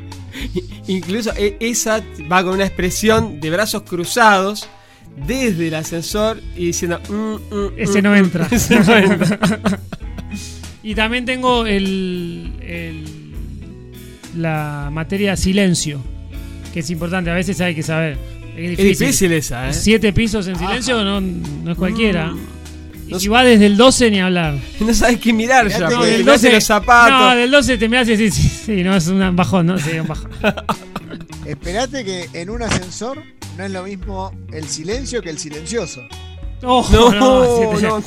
Incluso 0.87 1.33
e- 1.37 1.57
esa 1.61 2.03
va 2.31 2.43
con 2.45 2.55
una 2.55 2.67
expresión 2.67 3.41
de 3.41 3.51
brazos 3.51 3.83
cruzados 3.83 4.69
desde 5.27 5.69
el 5.69 5.75
ascensor 5.77 6.41
y 6.57 6.67
diciendo... 6.67 7.01
"Mm, 7.09 7.15
mm, 7.55 7.73
Ese 7.79 8.01
mm, 8.01 8.05
no 8.05 8.11
mm". 8.11 8.17
entra. 8.17 8.49
Ese 8.51 8.81
no 8.81 8.97
entra. 8.97 9.39
y 10.83 10.95
también 10.95 11.25
tengo 11.25 11.67
el, 11.67 12.53
el- 12.63 13.05
la 14.37 14.89
materia 14.93 15.37
silencio, 15.37 16.01
que 16.73 16.81
es 16.81 16.91
importante, 16.91 17.31
a 17.31 17.35
veces 17.35 17.61
hay 17.61 17.75
que 17.75 17.83
saber. 17.83 18.17
Es 18.57 18.79
Es 18.79 18.99
difícil. 18.99 19.33
esa, 19.33 19.69
¿eh? 19.71 19.73
Siete 19.73 20.13
pisos 20.13 20.47
en 20.47 20.57
silencio 20.57 21.03
no, 21.05 21.21
no 21.21 21.73
es 21.73 21.77
cualquiera. 21.79 22.33
Y 23.07 23.13
No 23.13 23.19
si 23.19 23.27
va 23.29 23.43
desde 23.43 23.67
el 23.67 23.77
12 23.77 24.11
ni 24.11 24.21
hablar. 24.21 24.55
No 24.81 24.95
sabes 24.95 25.19
qué 25.19 25.33
mirar 25.33 25.69
ya, 25.69 25.89
porque 25.89 26.07
del 26.07 26.25
te 26.25 26.31
hacen 26.31 26.53
los 26.55 26.65
zapatos. 26.65 27.21
no, 27.21 27.35
del 27.37 27.51
12 27.51 27.79
te 27.79 27.89
mirás 27.89 28.09
y 28.09 28.17
decís, 28.17 28.35
sí, 28.35 28.49
sí, 28.67 28.83
no, 28.85 28.95
es 28.97 29.07
un 29.09 29.35
bajón, 29.35 29.67
no, 29.67 29.79
sí, 29.79 29.99
un 29.99 30.07
bajón. 30.07 30.31
Esperate 31.47 32.05
que 32.05 32.29
en 32.35 32.51
un 32.51 32.63
ascensor 32.63 33.23
no 33.59 33.65
es 33.65 33.71
lo 33.73 33.83
mismo 33.83 34.33
el 34.53 34.69
silencio 34.69 35.23
que 35.23 35.31
el 35.31 35.39
silencioso. 35.39 36.03
Ojo, 36.63 36.93
No, 36.93 37.11
no, 37.13 37.81
no. 37.81 38.03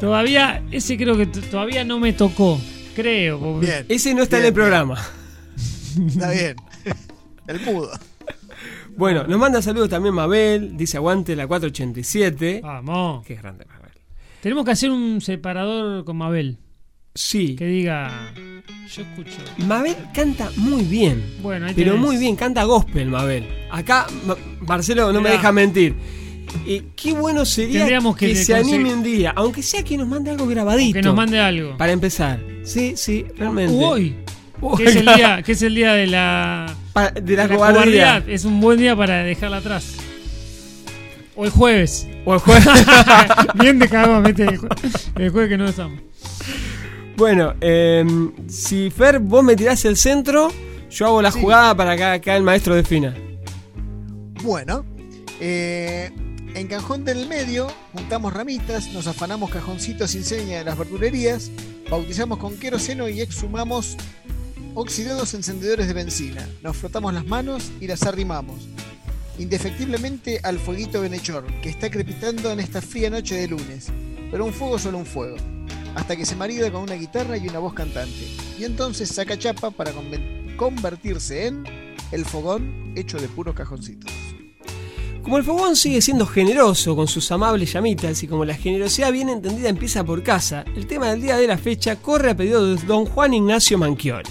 Todavía, 0.00 0.62
ese 0.70 0.96
creo 0.96 1.16
que 1.16 1.26
todavía 1.26 1.84
no 1.84 1.98
me 2.00 2.12
tocó. 2.12 2.60
Creo. 2.94 3.38
porque- 3.40 3.66
Bien, 3.66 3.86
Ese 3.88 4.14
no 4.14 4.22
está 4.22 4.38
en 4.38 4.46
el 4.46 4.52
programa. 4.52 4.98
está 6.06 6.30
bien. 6.30 6.56
El 7.46 7.60
mudo. 7.60 7.90
Bueno, 8.96 9.24
nos 9.26 9.38
manda 9.38 9.60
saludos 9.62 9.88
también 9.88 10.14
Mabel, 10.14 10.76
dice 10.76 10.96
aguante 10.98 11.34
la 11.34 11.46
487. 11.46 12.60
Vamos. 12.62 13.26
Qué 13.26 13.34
grande 13.36 13.64
Mabel. 13.64 13.90
Tenemos 14.42 14.64
que 14.64 14.70
hacer 14.72 14.90
un 14.90 15.20
separador 15.20 16.04
con 16.04 16.16
Mabel. 16.18 16.58
Sí, 17.14 17.56
Que 17.56 17.66
diga. 17.66 18.32
Yo 18.94 19.02
escucho. 19.02 19.38
Mabel 19.66 19.96
canta 20.14 20.50
muy 20.56 20.82
bien. 20.84 21.22
Bueno, 21.42 21.66
ahí 21.66 21.72
Pero 21.74 21.92
tenés. 21.92 22.06
muy 22.06 22.16
bien, 22.16 22.36
canta 22.36 22.64
gospel, 22.64 23.08
Mabel. 23.08 23.46
Acá, 23.70 24.06
Ma- 24.26 24.36
Marcelo 24.60 25.12
no 25.12 25.20
me 25.20 25.30
deja 25.30 25.52
mentir. 25.52 25.94
Y 26.66 26.80
qué 26.96 27.12
bueno 27.12 27.44
sería 27.44 27.80
Tendríamos 27.80 28.16
que 28.16 28.28
que, 28.28 28.36
se 28.36 28.52
conseguir- 28.54 28.74
anime 28.74 28.94
un 28.94 29.02
día, 29.02 29.32
aunque 29.36 29.62
sea 29.62 29.82
que 29.82 29.96
nos 29.96 30.06
mande 30.08 30.30
algo 30.30 30.46
grabadito. 30.46 30.94
Que 30.94 31.02
nos 31.02 31.14
mande 31.14 31.40
algo. 31.40 31.76
Para 31.76 31.92
empezar. 31.92 32.40
Sí, 32.64 32.94
sí, 32.96 33.24
realmente. 33.36 33.72
U 33.74 33.84
hoy. 33.84 34.16
Uy, 34.60 34.76
Que 34.76 34.84
es, 34.84 34.96
el 34.96 35.06
día, 35.16 35.42
que 35.42 35.52
es 35.52 35.62
el 35.62 35.74
día 35.74 35.92
de 35.94 36.06
la, 36.06 36.74
Pa- 36.92 37.10
de 37.10 37.20
la, 37.36 37.42
de 37.44 37.48
la 37.48 37.56
cobardía. 37.56 38.24
Es 38.28 38.44
un 38.44 38.60
buen 38.60 38.78
día 38.78 38.94
para 38.94 39.22
dejarla 39.24 39.56
atrás. 39.58 39.94
O 41.34 41.44
el 41.44 41.50
jueves. 41.50 42.06
O 42.24 42.34
el 42.34 42.40
jueves. 42.40 42.64
Bien 43.54 43.78
de 43.78 43.88
cagón, 43.88 44.22
vete. 44.22 44.44
El, 44.44 44.60
jue- 44.60 44.76
el 45.16 45.30
jueves 45.30 45.48
que 45.48 45.58
no 45.58 45.66
estamos. 45.66 46.00
bueno, 47.16 47.54
eh, 47.60 48.04
si 48.48 48.90
Fer, 48.90 49.18
vos 49.18 49.42
me 49.42 49.56
tirás 49.56 49.84
el 49.84 49.96
centro, 49.96 50.52
yo 50.90 51.06
hago 51.06 51.22
la 51.22 51.32
Sí. 51.32 51.40
jugada 51.40 51.74
para 51.76 51.96
que 51.96 52.04
acá 52.04 52.36
el 52.36 52.42
maestro 52.42 52.74
defina. 52.74 53.14
Bueno, 54.42 54.84
eh, 55.40 56.10
en 56.54 56.66
Cajón 56.66 57.04
del 57.04 57.28
Medio 57.28 57.68
juntamos 57.92 58.32
ramitas, 58.32 58.88
nos 58.92 59.06
afanamos 59.06 59.50
cajoncitos 59.50 60.10
sin 60.10 60.24
seña 60.24 60.58
de 60.58 60.64
las 60.64 60.76
verdulerías, 60.76 61.50
bautizamos 61.90 62.38
con 62.38 62.58
queroseno 62.58 63.08
y 63.08 63.20
exhumamos 63.20 63.96
oxidados 64.74 65.34
encendedores 65.34 65.86
de 65.86 65.94
benzina. 65.94 66.46
Nos 66.62 66.76
frotamos 66.76 67.14
las 67.14 67.26
manos 67.26 67.70
y 67.80 67.86
las 67.86 68.02
arrimamos. 68.02 68.68
Indefectiblemente 69.38 70.40
al 70.42 70.58
fueguito 70.58 71.00
Benechor, 71.00 71.46
que 71.62 71.70
está 71.70 71.90
crepitando 71.90 72.50
en 72.50 72.60
esta 72.60 72.82
fría 72.82 73.08
noche 73.08 73.34
de 73.36 73.48
lunes. 73.48 73.88
Pero 74.30 74.44
un 74.44 74.52
fuego 74.52 74.78
solo 74.78 74.98
un 74.98 75.06
fuego. 75.06 75.36
Hasta 75.94 76.16
que 76.16 76.24
se 76.24 76.36
marida 76.36 76.70
con 76.70 76.82
una 76.82 76.94
guitarra 76.94 77.36
y 77.36 77.48
una 77.48 77.58
voz 77.58 77.74
cantante. 77.74 78.26
Y 78.58 78.64
entonces 78.64 79.08
saca 79.08 79.38
chapa 79.38 79.70
para 79.70 79.92
convertirse 80.56 81.46
en 81.46 81.64
el 82.12 82.24
fogón 82.24 82.92
hecho 82.94 83.18
de 83.18 83.28
puros 83.28 83.54
cajoncitos. 83.54 84.21
Como 85.22 85.38
el 85.38 85.44
fogón 85.44 85.76
sigue 85.76 86.02
siendo 86.02 86.26
generoso 86.26 86.96
con 86.96 87.06
sus 87.06 87.30
amables 87.30 87.72
llamitas 87.72 88.22
y 88.22 88.26
como 88.26 88.44
la 88.44 88.54
generosidad 88.54 89.12
bien 89.12 89.28
entendida 89.28 89.68
empieza 89.68 90.02
por 90.04 90.22
casa, 90.22 90.64
el 90.74 90.86
tema 90.86 91.10
del 91.10 91.22
día 91.22 91.36
de 91.36 91.46
la 91.46 91.56
fecha 91.58 91.96
corre 91.96 92.30
a 92.30 92.36
pedido 92.36 92.74
de 92.74 92.82
don 92.86 93.06
Juan 93.06 93.32
Ignacio 93.32 93.78
Manchiola. 93.78 94.28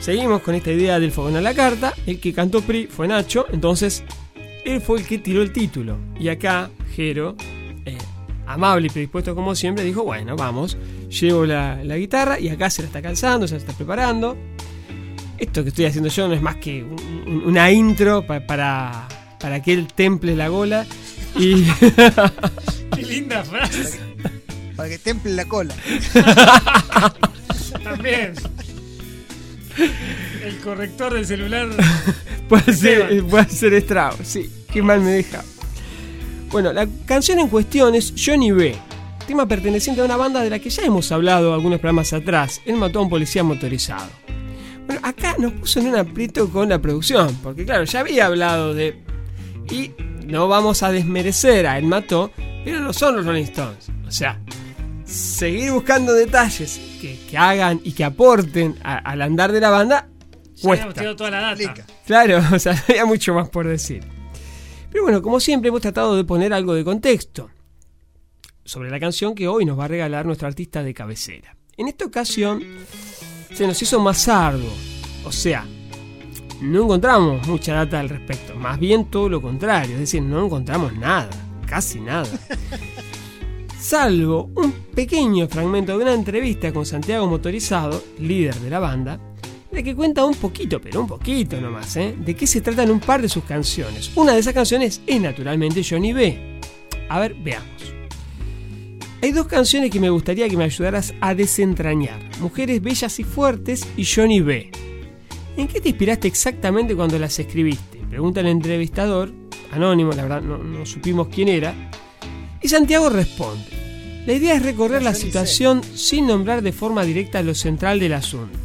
Seguimos 0.00 0.40
con 0.42 0.54
esta 0.54 0.70
idea 0.70 1.00
del 1.00 1.10
fogón 1.10 1.34
a 1.36 1.40
la 1.40 1.54
carta. 1.54 1.94
El 2.06 2.20
que 2.20 2.32
cantó 2.32 2.60
PRI 2.60 2.86
fue 2.86 3.08
Nacho, 3.08 3.46
entonces 3.52 4.04
él 4.64 4.80
fue 4.80 5.00
el 5.00 5.06
que 5.06 5.18
tiró 5.18 5.42
el 5.42 5.52
título. 5.52 5.96
Y 6.20 6.28
acá, 6.28 6.70
Jero, 6.94 7.34
eh, 7.86 7.98
amable 8.46 8.86
y 8.86 8.90
predispuesto 8.90 9.34
como 9.34 9.54
siempre, 9.54 9.82
dijo: 9.82 10.04
Bueno, 10.04 10.36
vamos, 10.36 10.76
llevo 11.08 11.44
la, 11.46 11.76
guitarra 11.96 12.38
y 12.38 12.50
acá 12.50 12.68
se 12.70 12.82
la 12.82 12.86
está 12.88 13.00
calzando, 13.02 13.48
se 13.48 13.54
la 13.54 13.60
está 13.60 13.72
preparando. 13.72 14.36
Esto 15.38 15.62
que 15.64 15.70
estoy 15.70 15.86
haciendo 15.86 16.08
yo 16.10 16.28
no 16.28 16.34
es 16.34 16.42
más 16.42 16.56
que 16.56 16.84
un- 16.84 17.24
un- 17.26 17.42
una 17.46 17.72
intro 17.72 18.24
pa- 18.26 18.40
para, 18.46 19.08
para 19.44 19.60
que 19.60 19.74
él 19.74 19.88
temple 19.94 20.34
la 20.36 20.48
gola. 20.48 20.86
Y 21.36 21.64
Qué 22.96 23.02
linda 23.02 23.44
frase. 23.44 24.00
Para 24.74 24.88
que 24.88 24.96
temple 24.96 25.34
la 25.34 25.44
cola. 25.44 25.74
También. 27.84 28.32
El 30.42 30.56
corrector 30.60 31.12
del 31.12 31.26
celular. 31.26 31.68
puede 32.48 32.72
ser, 32.72 33.22
puede 33.24 33.50
ser 33.50 33.74
estrago, 33.74 34.16
sí. 34.24 34.50
Qué 34.72 34.80
mal 34.80 35.02
me 35.02 35.10
deja. 35.10 35.44
Bueno, 36.50 36.72
la 36.72 36.88
canción 37.04 37.38
en 37.38 37.48
cuestión 37.48 37.94
es 37.94 38.14
Johnny 38.16 38.50
B. 38.50 38.74
Tema 39.26 39.46
perteneciente 39.46 40.00
a 40.00 40.06
una 40.06 40.16
banda 40.16 40.40
de 40.40 40.48
la 40.48 40.58
que 40.58 40.70
ya 40.70 40.84
hemos 40.84 41.12
hablado 41.12 41.52
algunos 41.52 41.80
programas 41.80 42.14
atrás. 42.14 42.62
Él 42.64 42.76
mató 42.76 42.98
a 42.98 43.02
un 43.02 43.10
policía 43.10 43.44
motorizado. 43.44 44.08
Bueno, 44.86 45.02
acá 45.02 45.36
nos 45.38 45.52
puso 45.52 45.80
en 45.80 45.88
un 45.88 45.96
aprieto 45.96 46.48
con 46.48 46.70
la 46.70 46.80
producción, 46.80 47.38
porque 47.42 47.66
claro, 47.66 47.84
ya 47.84 48.00
había 48.00 48.24
hablado 48.24 48.72
de. 48.72 49.03
Y 49.70 49.92
no 50.26 50.48
vamos 50.48 50.82
a 50.82 50.90
desmerecer 50.90 51.66
a 51.66 51.78
Él 51.78 51.84
mató, 51.86 52.30
pero 52.64 52.80
no 52.80 52.92
son 52.92 53.16
los 53.16 53.26
Rolling 53.26 53.44
Stones. 53.44 53.88
O 54.06 54.10
sea, 54.10 54.40
seguir 55.04 55.72
buscando 55.72 56.12
detalles 56.12 56.80
que, 57.00 57.18
que 57.30 57.36
hagan 57.38 57.80
y 57.84 57.92
que 57.92 58.04
aporten 58.04 58.76
a- 58.82 58.98
al 58.98 59.22
andar 59.22 59.52
de 59.52 59.60
la 59.60 59.70
banda 59.70 60.08
Ya 60.56 60.62
cuesta. 60.62 60.92
tirado 60.94 61.16
toda 61.16 61.30
la 61.30 61.40
data. 61.54 61.86
Claro, 62.06 62.40
o 62.54 62.58
sea, 62.58 62.82
había 62.88 63.04
mucho 63.04 63.34
más 63.34 63.48
por 63.48 63.66
decir. 63.66 64.04
Pero 64.90 65.04
bueno, 65.04 65.22
como 65.22 65.40
siempre 65.40 65.68
hemos 65.68 65.80
tratado 65.80 66.16
de 66.16 66.24
poner 66.24 66.52
algo 66.52 66.74
de 66.74 66.84
contexto 66.84 67.50
sobre 68.64 68.90
la 68.90 69.00
canción 69.00 69.34
que 69.34 69.48
hoy 69.48 69.64
nos 69.64 69.78
va 69.78 69.86
a 69.86 69.88
regalar 69.88 70.24
nuestro 70.24 70.46
artista 70.48 70.82
de 70.82 70.94
cabecera. 70.94 71.56
En 71.76 71.88
esta 71.88 72.04
ocasión 72.06 72.62
se 73.52 73.66
nos 73.66 73.80
hizo 73.82 73.98
más 74.00 74.28
arduo, 74.28 74.72
o 75.24 75.32
sea, 75.32 75.66
no 76.60 76.84
encontramos 76.84 77.46
mucha 77.46 77.74
data 77.74 78.00
al 78.00 78.08
respecto, 78.08 78.54
más 78.54 78.78
bien 78.78 79.06
todo 79.06 79.28
lo 79.28 79.42
contrario, 79.42 79.94
es 79.94 80.00
decir, 80.00 80.22
no 80.22 80.44
encontramos 80.44 80.92
nada, 80.94 81.30
casi 81.66 82.00
nada. 82.00 82.28
Salvo 83.78 84.50
un 84.54 84.72
pequeño 84.94 85.46
fragmento 85.46 85.96
de 85.96 86.04
una 86.04 86.14
entrevista 86.14 86.72
con 86.72 86.86
Santiago 86.86 87.26
Motorizado, 87.26 88.02
líder 88.18 88.54
de 88.56 88.70
la 88.70 88.78
banda, 88.78 89.20
de 89.70 89.84
que 89.84 89.94
cuenta 89.94 90.24
un 90.24 90.34
poquito, 90.34 90.80
pero 90.80 91.00
un 91.00 91.06
poquito 91.06 91.60
nomás, 91.60 91.96
¿eh? 91.96 92.14
de 92.16 92.34
qué 92.34 92.46
se 92.46 92.60
tratan 92.60 92.90
un 92.90 93.00
par 93.00 93.20
de 93.20 93.28
sus 93.28 93.44
canciones. 93.44 94.10
Una 94.14 94.32
de 94.32 94.38
esas 94.38 94.54
canciones 94.54 95.02
es 95.06 95.20
naturalmente 95.20 95.82
Johnny 95.84 96.12
B. 96.12 96.60
A 97.08 97.20
ver, 97.20 97.34
veamos. 97.34 97.68
Hay 99.20 99.32
dos 99.32 99.46
canciones 99.46 99.90
que 99.90 100.00
me 100.00 100.10
gustaría 100.10 100.48
que 100.48 100.56
me 100.56 100.64
ayudaras 100.64 101.14
a 101.20 101.34
desentrañar. 101.34 102.20
Mujeres 102.40 102.82
bellas 102.82 103.18
y 103.18 103.24
fuertes 103.24 103.86
y 103.96 104.04
Johnny 104.04 104.40
B. 104.40 104.70
¿En 105.56 105.68
qué 105.68 105.80
te 105.80 105.90
inspiraste 105.90 106.26
exactamente 106.26 106.96
cuando 106.96 107.18
las 107.18 107.38
escribiste? 107.38 107.98
Pregunta 108.10 108.40
el 108.40 108.46
entrevistador, 108.48 109.32
anónimo, 109.70 110.12
la 110.12 110.22
verdad 110.22 110.42
no, 110.42 110.58
no 110.58 110.84
supimos 110.84 111.28
quién 111.28 111.48
era. 111.48 111.74
Y 112.60 112.68
Santiago 112.68 113.08
responde. 113.08 113.84
La 114.26 114.32
idea 114.32 114.54
es 114.54 114.62
recorrer 114.62 115.02
la 115.02 115.14
situación 115.14 115.82
sin 115.94 116.26
nombrar 116.26 116.62
de 116.62 116.72
forma 116.72 117.04
directa 117.04 117.42
lo 117.42 117.54
central 117.54 118.00
del 118.00 118.14
asunto. 118.14 118.58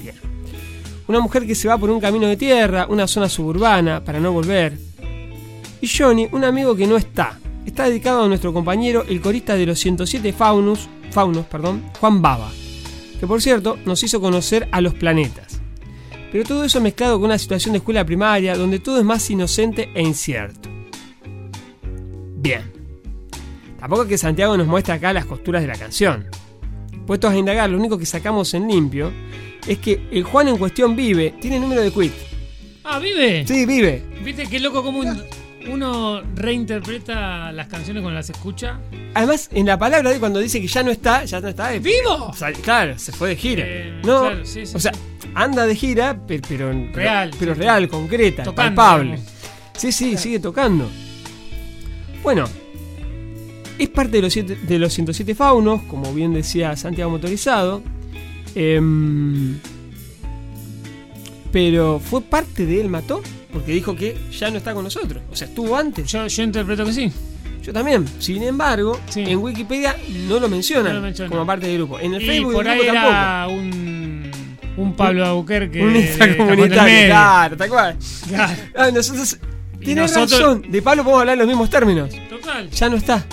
Bien. 0.00 0.14
Una 1.08 1.20
mujer 1.20 1.46
que 1.46 1.54
se 1.54 1.68
va 1.68 1.76
por 1.76 1.90
un 1.90 2.00
camino 2.00 2.26
de 2.26 2.36
tierra, 2.36 2.86
una 2.88 3.06
zona 3.06 3.28
suburbana, 3.28 4.04
para 4.04 4.20
no 4.20 4.32
volver. 4.32 4.78
Y 5.80 5.88
Johnny, 5.88 6.28
un 6.32 6.44
amigo 6.44 6.74
que 6.74 6.86
no 6.86 6.96
está. 6.96 7.38
Está 7.66 7.88
dedicado 7.88 8.22
a 8.22 8.28
nuestro 8.28 8.52
compañero, 8.52 9.04
el 9.08 9.20
corista 9.20 9.56
de 9.56 9.66
los 9.66 9.78
107 9.80 10.32
Faunus, 10.32 10.88
Faunos, 11.10 11.46
perdón, 11.46 11.82
Juan 12.00 12.22
Baba, 12.22 12.50
que 13.18 13.26
por 13.26 13.42
cierto 13.42 13.76
nos 13.84 14.02
hizo 14.04 14.20
conocer 14.20 14.68
a 14.70 14.80
los 14.80 14.94
planetas. 14.94 15.60
Pero 16.36 16.48
todo 16.48 16.64
eso 16.64 16.82
mezclado 16.82 17.16
con 17.16 17.24
una 17.30 17.38
situación 17.38 17.72
de 17.72 17.78
escuela 17.78 18.04
primaria 18.04 18.54
donde 18.58 18.78
todo 18.78 18.98
es 18.98 19.04
más 19.06 19.30
inocente 19.30 19.88
e 19.94 20.02
incierto. 20.02 20.68
Bien. 22.36 22.60
Tampoco 23.80 24.02
es 24.02 24.08
que 24.10 24.18
Santiago 24.18 24.54
nos 24.54 24.66
muestra 24.66 24.96
acá 24.96 25.14
las 25.14 25.24
costuras 25.24 25.62
de 25.62 25.68
la 25.68 25.76
canción. 25.76 26.26
Puestos 27.06 27.32
a 27.32 27.36
indagar, 27.38 27.70
lo 27.70 27.78
único 27.78 27.96
que 27.96 28.04
sacamos 28.04 28.52
en 28.52 28.68
limpio 28.68 29.10
es 29.66 29.78
que 29.78 30.06
el 30.10 30.24
Juan 30.24 30.48
en 30.48 30.58
cuestión 30.58 30.94
vive, 30.94 31.32
tiene 31.40 31.58
número 31.58 31.80
de 31.80 31.90
quit. 31.90 32.12
Ah, 32.84 32.98
vive. 32.98 33.46
Sí, 33.46 33.64
vive. 33.64 34.02
¿Viste 34.22 34.46
qué 34.46 34.60
loco 34.60 34.82
como 34.82 34.98
un- 34.98 35.22
uno 35.68 36.22
reinterpreta 36.34 37.50
las 37.52 37.66
canciones 37.68 38.02
cuando 38.02 38.18
las 38.18 38.30
escucha? 38.30 38.78
Además, 39.14 39.48
en 39.52 39.66
la 39.66 39.78
palabra 39.78 40.10
de 40.10 40.18
cuando 40.18 40.38
dice 40.40 40.60
que 40.60 40.66
ya 40.68 40.82
no 40.82 40.90
está, 40.90 41.24
ya 41.24 41.40
no 41.40 41.48
está. 41.48 41.72
es- 41.74 41.82
¡Vivo! 41.82 42.26
o 42.28 42.32
sea, 42.34 42.52
claro, 42.52 42.98
se 42.98 43.12
fue 43.12 43.30
de 43.30 43.36
gira. 43.36 43.64
Eh, 43.66 44.00
no, 44.04 44.20
claro, 44.20 44.44
sí, 44.44 44.66
sí, 44.66 44.72
o 44.76 44.80
sea, 44.80 44.92
anda 45.34 45.66
de 45.66 45.74
gira, 45.74 46.14
pe- 46.26 46.40
pero, 46.46 46.70
pero 46.70 46.92
Real, 46.94 47.30
pero 47.38 47.54
real, 47.54 47.88
concreta, 47.88 48.42
Tocando, 48.44 48.74
palpable. 48.76 49.18
Sí, 49.76 49.92
sí, 49.92 50.16
sigue 50.16 50.38
tocando. 50.40 50.88
Bueno, 52.22 52.44
es 53.78 53.88
parte 53.90 54.12
de 54.16 54.22
los, 54.22 54.32
siete- 54.32 54.56
de 54.56 54.78
los 54.78 54.92
107 54.92 55.34
faunos, 55.34 55.82
como 55.82 56.12
bien 56.14 56.32
decía 56.34 56.74
Santiago 56.76 57.10
Motorizado. 57.10 57.82
Em, 58.54 59.58
pero 61.52 62.00
fue 62.00 62.22
parte 62.22 62.66
de 62.66 62.80
él 62.80 62.88
mató, 62.88 63.22
porque 63.56 63.72
dijo 63.72 63.94
que 63.96 64.16
ya 64.38 64.50
no 64.50 64.58
está 64.58 64.74
con 64.74 64.84
nosotros. 64.84 65.22
O 65.30 65.36
sea, 65.36 65.48
estuvo 65.48 65.76
antes. 65.76 66.10
Yo, 66.10 66.26
yo 66.26 66.42
interpreto 66.42 66.84
que 66.84 66.92
sí. 66.92 67.10
Yo 67.62 67.72
también. 67.72 68.04
Sin 68.20 68.42
embargo, 68.42 68.98
Sí. 69.08 69.22
en 69.26 69.38
Wikipedia 69.38 69.96
no 70.28 70.38
lo 70.38 70.48
mencionan 70.48 70.84
No 70.92 70.92
lo 70.94 71.02
mencionan. 71.02 71.30
como 71.32 71.46
parte 71.46 71.66
del 71.66 71.78
grupo. 71.78 71.98
En 71.98 72.14
el 72.14 72.22
Y 72.22 72.26
Facebook 72.26 72.52
por 72.52 72.64
del 72.64 72.72
ahí 72.74 72.78
grupo 72.80 72.92
tampoco. 72.94 73.14
era 73.16 73.46
un, 73.48 74.30
un 74.76 74.94
Pablo 74.94 75.26
Albuquerque. 75.26 75.82
Un 75.82 75.92
de 75.94 75.98
Insta 76.00 76.18
Cajón 76.28 76.36
del 76.46 76.56
comunitario, 76.56 76.82
Medio. 76.94 77.06
claro, 77.08 77.56
tal 77.56 77.68
cual. 77.68 77.96
Claro. 78.28 78.52
Ah, 78.76 78.90
nosotros. 78.92 79.38
Tienes 79.80 80.12
nosotros- 80.12 80.40
razón, 80.40 80.62
de 80.70 80.82
Pablo 80.82 81.02
podemos 81.04 81.20
hablar 81.20 81.32
en 81.34 81.38
los 81.40 81.48
mismos 81.48 81.70
términos. 81.70 82.10
Total. 82.28 82.70
Ya 82.70 82.88
no 82.88 82.96
está. 82.96 83.24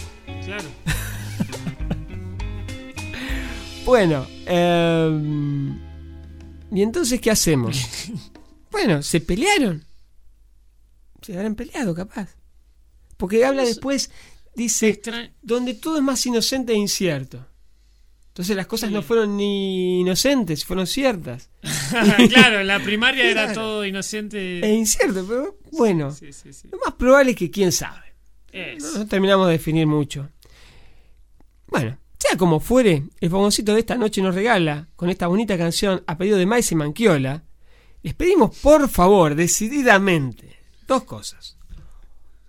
Claro. 0.45 0.63
Bueno, 3.85 4.25
em, 4.45 5.77
¿y 6.71 6.81
entonces 6.81 7.19
qué 7.19 7.31
hacemos? 7.31 7.77
bueno, 8.71 9.01
se 9.01 9.19
pelearon. 9.19 9.83
Se 11.23 11.35
habrán 11.35 11.55
peleado, 11.55 11.93
capaz. 11.95 12.35
Porque 13.17 13.45
habla 13.45 13.63
después, 13.63 14.11
dice, 14.55 14.89
Extra- 14.89 15.31
donde 15.41 15.73
todo 15.75 15.97
es 15.97 16.03
más 16.03 16.25
inocente 16.25 16.73
e 16.73 16.77
incierto. 16.77 17.45
Entonces 18.29 18.55
las 18.55 18.65
cosas 18.67 18.89
Sí. 18.89 18.93
no 18.95 19.03
fueron 19.03 19.37
ni 19.37 20.01
inocentes, 20.01 20.65
fueron 20.65 20.87
ciertas. 20.87 21.49
claro, 22.29 22.59
en 22.61 22.67
la 22.67 22.79
primaria 22.79 23.29
era 23.29 23.53
todo 23.53 23.85
inocente. 23.85 24.59
E 24.59 24.73
incierto, 24.73 25.23
pero 25.27 25.57
bueno. 25.71 26.11
Sí, 26.11 26.33
sí, 26.33 26.51
sí. 26.51 26.67
Lo 26.71 26.79
más 26.79 26.95
probable 26.95 27.31
es 27.31 27.37
que 27.37 27.51
quién 27.51 27.71
sabe. 27.71 28.13
No 28.95 29.07
terminamos 29.07 29.47
de 29.47 29.53
definir 29.53 29.85
mucho. 29.87 30.29
Bueno, 31.67 31.97
sea 32.19 32.37
como 32.37 32.59
fuere, 32.59 33.03
el 33.19 33.29
fogoncito 33.29 33.73
de 33.73 33.79
esta 33.81 33.95
noche 33.95 34.21
nos 34.21 34.35
regala, 34.35 34.87
con 34.95 35.09
esta 35.09 35.27
bonita 35.27 35.57
canción 35.57 36.03
a 36.07 36.17
pedido 36.17 36.37
de 36.37 36.45
Maese 36.45 36.75
Manquiola, 36.75 37.43
les 38.01 38.13
pedimos 38.13 38.57
por 38.59 38.87
favor, 38.89 39.33
decididamente, 39.35 40.52
dos 40.87 41.03
cosas. 41.03 41.57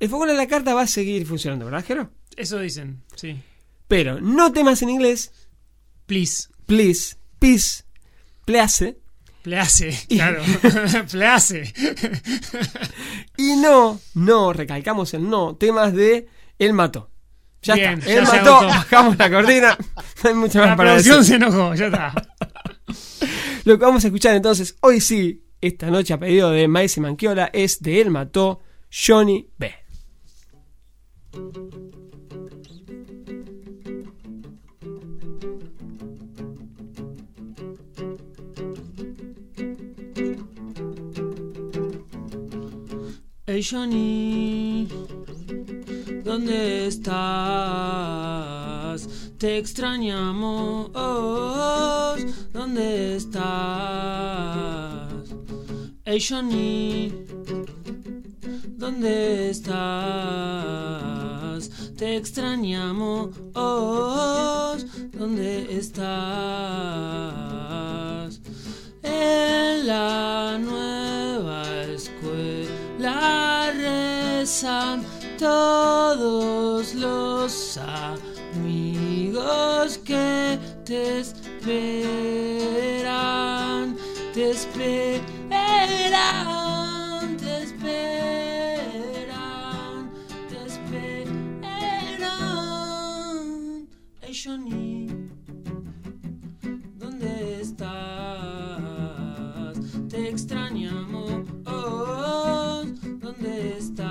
El 0.00 0.08
fogón 0.08 0.30
a 0.30 0.34
la 0.34 0.46
carta 0.46 0.74
va 0.74 0.82
a 0.82 0.86
seguir 0.86 1.26
funcionando, 1.26 1.64
¿verdad, 1.66 1.84
Jero? 1.86 2.10
Eso 2.36 2.58
dicen, 2.58 3.02
sí. 3.16 3.40
Pero 3.88 4.20
no 4.20 4.52
temas 4.52 4.82
en 4.82 4.90
inglés, 4.90 5.32
Please. 6.06 6.48
please, 6.66 7.16
peace, 7.38 7.84
please, 8.44 8.96
Please, 9.42 10.06
claro. 10.08 10.42
Please. 11.10 11.72
y 13.36 13.56
no, 13.56 14.00
no, 14.14 14.52
recalcamos 14.54 15.12
el 15.14 15.28
no, 15.28 15.54
temas 15.56 15.92
de 15.92 16.28
él 16.58 16.72
mató. 16.72 17.10
Ya 17.62 17.74
Bien, 17.74 17.98
está, 17.98 18.10
él 18.12 18.22
mató, 18.24 18.66
bajamos 18.66 19.18
la 19.18 19.30
cortina, 19.30 19.78
no 20.22 20.28
hay 20.30 20.34
mucho 20.34 20.58
más 20.60 20.68
La 20.70 20.76
para 20.76 20.94
decir. 20.96 21.12
producción 21.12 21.40
se 21.40 21.44
enojó, 21.46 21.74
ya 21.74 21.86
está. 21.86 22.12
Lo 23.64 23.78
que 23.78 23.84
vamos 23.84 24.04
a 24.04 24.08
escuchar 24.08 24.34
entonces, 24.34 24.76
hoy 24.80 25.00
sí, 25.00 25.43
esta 25.66 25.90
noche 25.90 26.12
a 26.12 26.18
pedido 26.18 26.50
de 26.50 26.68
Maese 26.68 27.00
Manquiola, 27.00 27.48
es 27.52 27.80
de 27.80 28.02
Él 28.02 28.10
Mató, 28.10 28.60
Johnny 28.90 29.48
B. 29.56 29.72
Hey 43.46 43.62
Johnny, 43.62 44.88
¿dónde 46.24 46.88
estás? 46.88 47.14
Te 49.38 49.56
extrañamos, 49.58 50.90
¿dónde 52.52 53.16
estás? 53.16 55.03
Hey 56.06 56.20
Johnny, 56.20 57.10
¿dónde 58.76 59.48
estás? 59.48 59.80
Te 61.96 62.16
extrañamos, 62.16 63.30
¿dónde 65.12 65.74
estás? 65.74 66.04
En 69.02 69.86
la 69.86 70.58
nueva 70.58 71.62
escuela 71.84 73.72
rezan 73.74 75.02
todos 75.38 76.94
los 76.94 77.78
amigos 78.58 79.96
que 80.04 80.58
te 80.84 81.20
esperan, 81.20 82.04
te 84.34 84.50
esperan, 84.50 85.22
te 87.36 87.62
esperan, 87.62 88.50
te 90.48 90.56
esperan. 90.66 91.38
Hey 94.20 94.34
Johnny, 94.34 95.06
¿dónde 96.96 97.60
estás? 97.60 97.94
Te 100.08 100.30
extrañamos, 100.30 101.44
¿dónde 103.20 103.78
estás? 103.78 104.10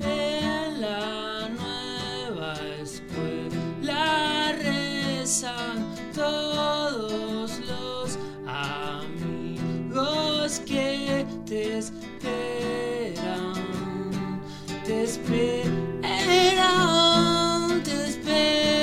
En 0.00 0.80
la 0.80 1.48
nueva 1.48 2.54
escuela 2.80 4.52
rezan 4.52 5.95
todos 6.16 7.60
los 7.68 8.18
amigos 8.46 9.60
que 10.64 11.26
te 11.44 11.76
esperan, 11.76 13.52
te 14.86 15.02
esperan, 15.04 15.72
te 17.84 18.08
esperan, 18.08 18.75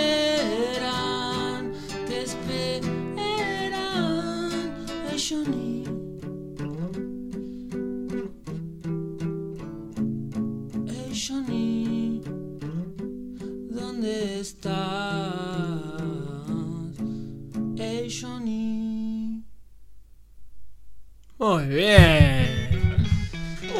Muy 21.43 21.65
bien. 21.65 22.47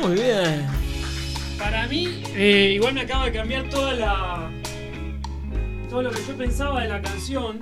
Muy 0.02 0.16
bien. 0.16 0.66
Para 1.58 1.88
mí, 1.88 2.10
eh, 2.36 2.74
igual 2.76 2.94
me 2.94 3.02
acaba 3.02 3.24
de 3.26 3.32
cambiar 3.32 3.70
toda 3.70 3.94
la. 3.94 4.52
todo 5.90 6.02
lo 6.02 6.12
que 6.12 6.20
yo 6.28 6.36
pensaba 6.36 6.82
de 6.82 6.90
la 6.90 7.02
canción. 7.02 7.60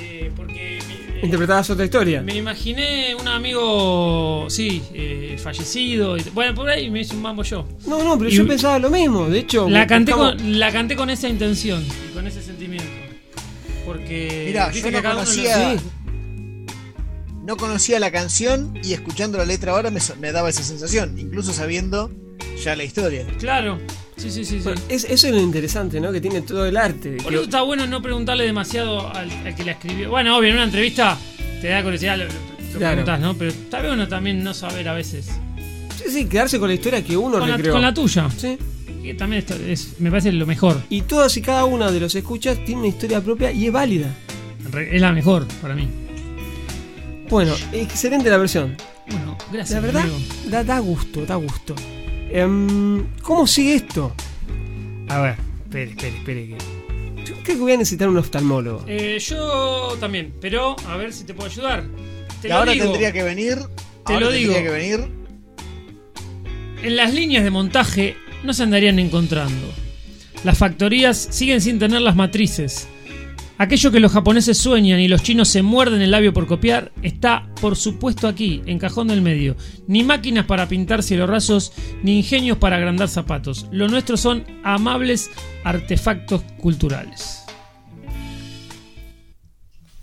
eh, 0.00 0.32
porque 0.34 0.80
me, 0.88 0.94
eh, 0.94 1.20
¿Interpretabas 1.22 1.70
otra 1.70 1.84
historia? 1.84 2.22
me 2.22 2.34
imaginé 2.36 3.14
un 3.14 3.28
amigo, 3.28 4.46
sí, 4.50 4.82
eh, 4.92 5.36
fallecido. 5.40 6.16
y- 6.16 6.22
bueno, 6.34 6.52
por 6.56 6.68
ahí 6.68 6.90
me 6.90 7.02
hice 7.02 7.14
un 7.14 7.22
mambo 7.22 7.44
yo. 7.44 7.68
No, 7.86 8.02
no, 8.02 8.18
pero 8.18 8.30
Y- 8.30 8.34
yo 8.34 8.48
pensaba 8.48 8.80
lo 8.80 8.90
mismo. 8.90 9.28
De 9.28 9.38
hecho, 9.38 9.68
La 9.68 9.86
canté, 9.86 10.10
estamos- 10.10 10.34
con, 10.34 10.58
la 10.58 10.72
canté 10.72 10.96
con 10.96 11.08
esa 11.10 11.28
intención 11.28 11.84
y 11.84 12.14
con 12.14 12.26
ese 12.26 12.42
sentimiento. 12.42 12.90
Porque. 13.86 14.44
Mirá, 14.48 14.70
viste 14.70 14.90
yo 14.90 14.96
no 14.96 15.02
cada 15.02 15.14
uno 15.14 15.24
lo- 15.24 15.30
conocía- 15.30 15.78
Sí. 15.78 15.84
No 17.48 17.56
conocía 17.56 17.98
la 17.98 18.10
canción 18.10 18.78
y 18.84 18.92
escuchando 18.92 19.38
la 19.38 19.46
letra 19.46 19.72
ahora 19.72 19.90
me, 19.90 20.00
so- 20.00 20.14
me 20.20 20.32
daba 20.32 20.50
esa 20.50 20.62
sensación, 20.62 21.18
incluso 21.18 21.54
sabiendo 21.54 22.10
ya 22.62 22.76
la 22.76 22.84
historia. 22.84 23.26
Claro, 23.38 23.78
sí, 24.18 24.30
sí, 24.30 24.44
sí. 24.44 24.60
sí. 24.60 24.68
Es- 24.90 25.04
eso 25.04 25.28
es 25.28 25.32
lo 25.34 25.40
interesante, 25.40 25.98
¿no? 25.98 26.12
Que 26.12 26.20
tiene 26.20 26.42
todo 26.42 26.66
el 26.66 26.76
arte. 26.76 27.16
Por 27.22 27.28
Que- 27.30 27.34
eso 27.36 27.44
está 27.44 27.62
bueno 27.62 27.86
no 27.86 28.02
preguntarle 28.02 28.44
demasiado 28.44 29.08
al, 29.14 29.30
al 29.30 29.54
que 29.56 29.64
la 29.64 29.72
escribió. 29.72 30.10
Bueno, 30.10 30.36
obvio, 30.36 30.50
en 30.50 30.56
una 30.56 30.64
entrevista 30.64 31.16
te 31.62 31.68
da 31.68 31.82
curiosidad, 31.82 32.18
lo, 32.18 32.24
lo 32.26 32.30
Claro. 32.76 32.96
preguntás, 32.96 33.20
¿no? 33.20 33.34
Pero 33.38 33.50
está 33.50 33.80
bueno 33.82 34.06
también 34.08 34.44
no 34.44 34.52
saber 34.52 34.86
a 34.86 34.92
veces. 34.92 35.28
Sí, 35.96 36.10
sí, 36.10 36.24
quedarse 36.26 36.58
con 36.58 36.68
la 36.68 36.74
historia 36.74 37.02
que 37.02 37.16
uno 37.16 37.38
Con 37.38 37.48
la, 37.48 37.56
recreó. 37.56 37.72
con 37.72 37.80
la 37.80 37.94
tuya. 37.94 38.28
Sí. 38.36 38.58
Que 39.02 39.14
también 39.14 39.38
esto 39.40 39.54
es, 39.54 39.98
me 40.00 40.10
parece 40.10 40.32
lo 40.32 40.44
mejor. 40.44 40.82
Y 40.90 41.00
todas 41.00 41.34
y 41.38 41.40
cada 41.40 41.64
una 41.64 41.90
de 41.90 41.98
los 41.98 42.14
escuchas 42.14 42.62
tiene 42.66 42.80
una 42.82 42.88
historia 42.88 43.22
propia 43.22 43.50
y 43.52 43.68
es 43.68 43.72
válida. 43.72 44.14
Es 44.92 45.00
la 45.00 45.12
mejor 45.12 45.46
para 45.62 45.74
mí. 45.74 45.88
Bueno, 47.30 47.54
excelente 47.72 48.30
la 48.30 48.36
versión. 48.38 48.76
Bueno, 49.08 49.36
gracias. 49.52 49.70
La 49.80 49.86
verdad, 49.86 50.04
da, 50.46 50.64
da 50.64 50.78
gusto, 50.78 51.24
da 51.26 51.36
gusto. 51.36 51.74
Em, 52.30 53.06
¿Cómo 53.22 53.46
sigue 53.46 53.74
esto? 53.76 54.12
A 55.08 55.20
ver, 55.20 55.36
espere, 55.64 55.90
espere, 55.90 56.16
espere. 56.18 56.46
que- 56.48 57.24
Yo 57.24 57.34
creo 57.42 57.44
que 57.44 57.56
voy 57.56 57.72
a 57.72 57.76
necesitar 57.76 58.08
un 58.08 58.16
oftalmólogo. 58.18 58.84
Eh, 58.86 59.18
yo 59.20 59.96
también, 60.00 60.34
pero 60.40 60.76
a 60.86 60.96
ver 60.96 61.12
si 61.12 61.24
te 61.24 61.34
puedo 61.34 61.50
ayudar. 61.50 61.84
Te 62.40 62.48
y 62.48 62.50
lo 62.50 62.56
ahora 62.56 62.72
digo. 62.72 62.84
tendría 62.86 63.12
que 63.12 63.22
venir. 63.22 63.58
Te 64.06 64.12
ahora 64.14 64.26
lo 64.26 64.32
tendría 64.32 64.58
digo. 64.58 64.62
que 64.62 64.70
venir. 64.70 65.08
En 66.82 66.96
las 66.96 67.12
líneas 67.12 67.44
de 67.44 67.50
montaje 67.50 68.16
no 68.44 68.52
se 68.52 68.62
andarían 68.62 68.98
encontrando. 68.98 69.66
Las 70.44 70.56
factorías 70.56 71.16
siguen 71.30 71.60
sin 71.60 71.78
tener 71.78 72.00
las 72.02 72.14
matrices. 72.14 72.86
Aquello 73.60 73.90
que 73.90 73.98
los 73.98 74.12
japoneses 74.12 74.56
sueñan 74.56 75.00
y 75.00 75.08
los 75.08 75.24
chinos 75.24 75.48
se 75.48 75.62
muerden 75.62 76.00
el 76.00 76.12
labio 76.12 76.32
por 76.32 76.46
copiar 76.46 76.92
está, 77.02 77.52
por 77.60 77.74
supuesto, 77.74 78.28
aquí, 78.28 78.62
en 78.66 78.78
cajón 78.78 79.08
del 79.08 79.20
medio. 79.20 79.56
Ni 79.88 80.04
máquinas 80.04 80.46
para 80.46 80.68
pintar 80.68 81.02
cielos 81.02 81.28
rasos, 81.28 81.72
ni 82.04 82.18
ingenios 82.18 82.58
para 82.58 82.76
agrandar 82.76 83.08
zapatos. 83.08 83.66
Lo 83.72 83.88
nuestro 83.88 84.16
son 84.16 84.46
amables 84.62 85.28
artefactos 85.64 86.42
culturales. 86.60 87.40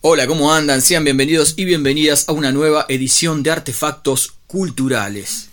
Hola, 0.01 0.27
¿cómo 0.27 0.53
andan? 0.53 0.81
Sean 0.81 1.05
bienvenidos 1.05 1.53
y 1.55 1.63
bienvenidas 1.63 2.27
a 2.27 2.33
una 2.33 2.51
nueva 2.51 2.85
edición 2.89 3.41
de 3.41 3.51
Artefactos 3.51 4.33
Culturales. 4.47 5.49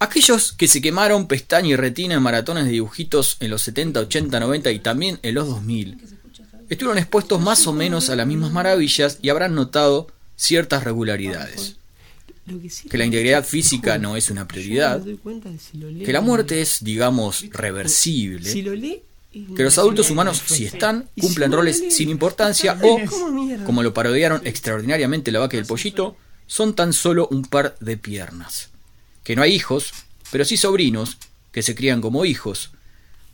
Aquellos 0.00 0.52
que 0.52 0.66
se 0.66 0.82
quemaron 0.82 1.28
pestaña 1.28 1.68
y 1.68 1.76
retina 1.76 2.16
en 2.16 2.22
maratones 2.22 2.64
de 2.64 2.72
dibujitos 2.72 3.36
en 3.38 3.50
los 3.50 3.62
70, 3.62 4.00
80, 4.00 4.40
90 4.40 4.72
y 4.72 4.80
también 4.80 5.20
en 5.22 5.36
los 5.36 5.46
2000, 5.46 6.21
estuvieron 6.72 6.98
expuestos 6.98 7.40
más 7.40 7.66
o 7.66 7.72
menos 7.72 8.08
a 8.08 8.16
las 8.16 8.26
mismas 8.26 8.50
maravillas 8.50 9.18
y 9.20 9.28
habrán 9.28 9.54
notado 9.54 10.08
ciertas 10.36 10.84
regularidades. 10.84 11.76
Que 12.90 12.98
la 12.98 13.04
integridad 13.04 13.44
física 13.44 13.98
no 13.98 14.16
es 14.16 14.30
una 14.30 14.48
prioridad, 14.48 15.02
que 15.02 16.12
la 16.12 16.20
muerte 16.20 16.60
es, 16.60 16.82
digamos, 16.82 17.44
reversible, 17.50 19.02
que 19.30 19.62
los 19.62 19.78
adultos 19.78 20.10
humanos, 20.10 20.42
si 20.44 20.64
están, 20.64 21.08
cumplen 21.20 21.52
roles 21.52 21.82
sin 21.90 22.08
importancia 22.08 22.78
o, 22.82 23.00
como 23.64 23.82
lo 23.82 23.94
parodiaron 23.94 24.40
extraordinariamente 24.44 25.30
la 25.30 25.40
vaca 25.40 25.56
y 25.56 25.60
el 25.60 25.66
pollito, 25.66 26.16
son 26.46 26.74
tan 26.74 26.92
solo 26.92 27.28
un 27.30 27.44
par 27.44 27.76
de 27.80 27.96
piernas. 27.96 28.70
Que 29.22 29.36
no 29.36 29.42
hay 29.42 29.54
hijos, 29.54 29.92
pero 30.30 30.44
sí 30.44 30.56
sobrinos, 30.56 31.18
que 31.52 31.62
se 31.62 31.74
crían 31.74 32.00
como 32.00 32.24
hijos. 32.24 32.72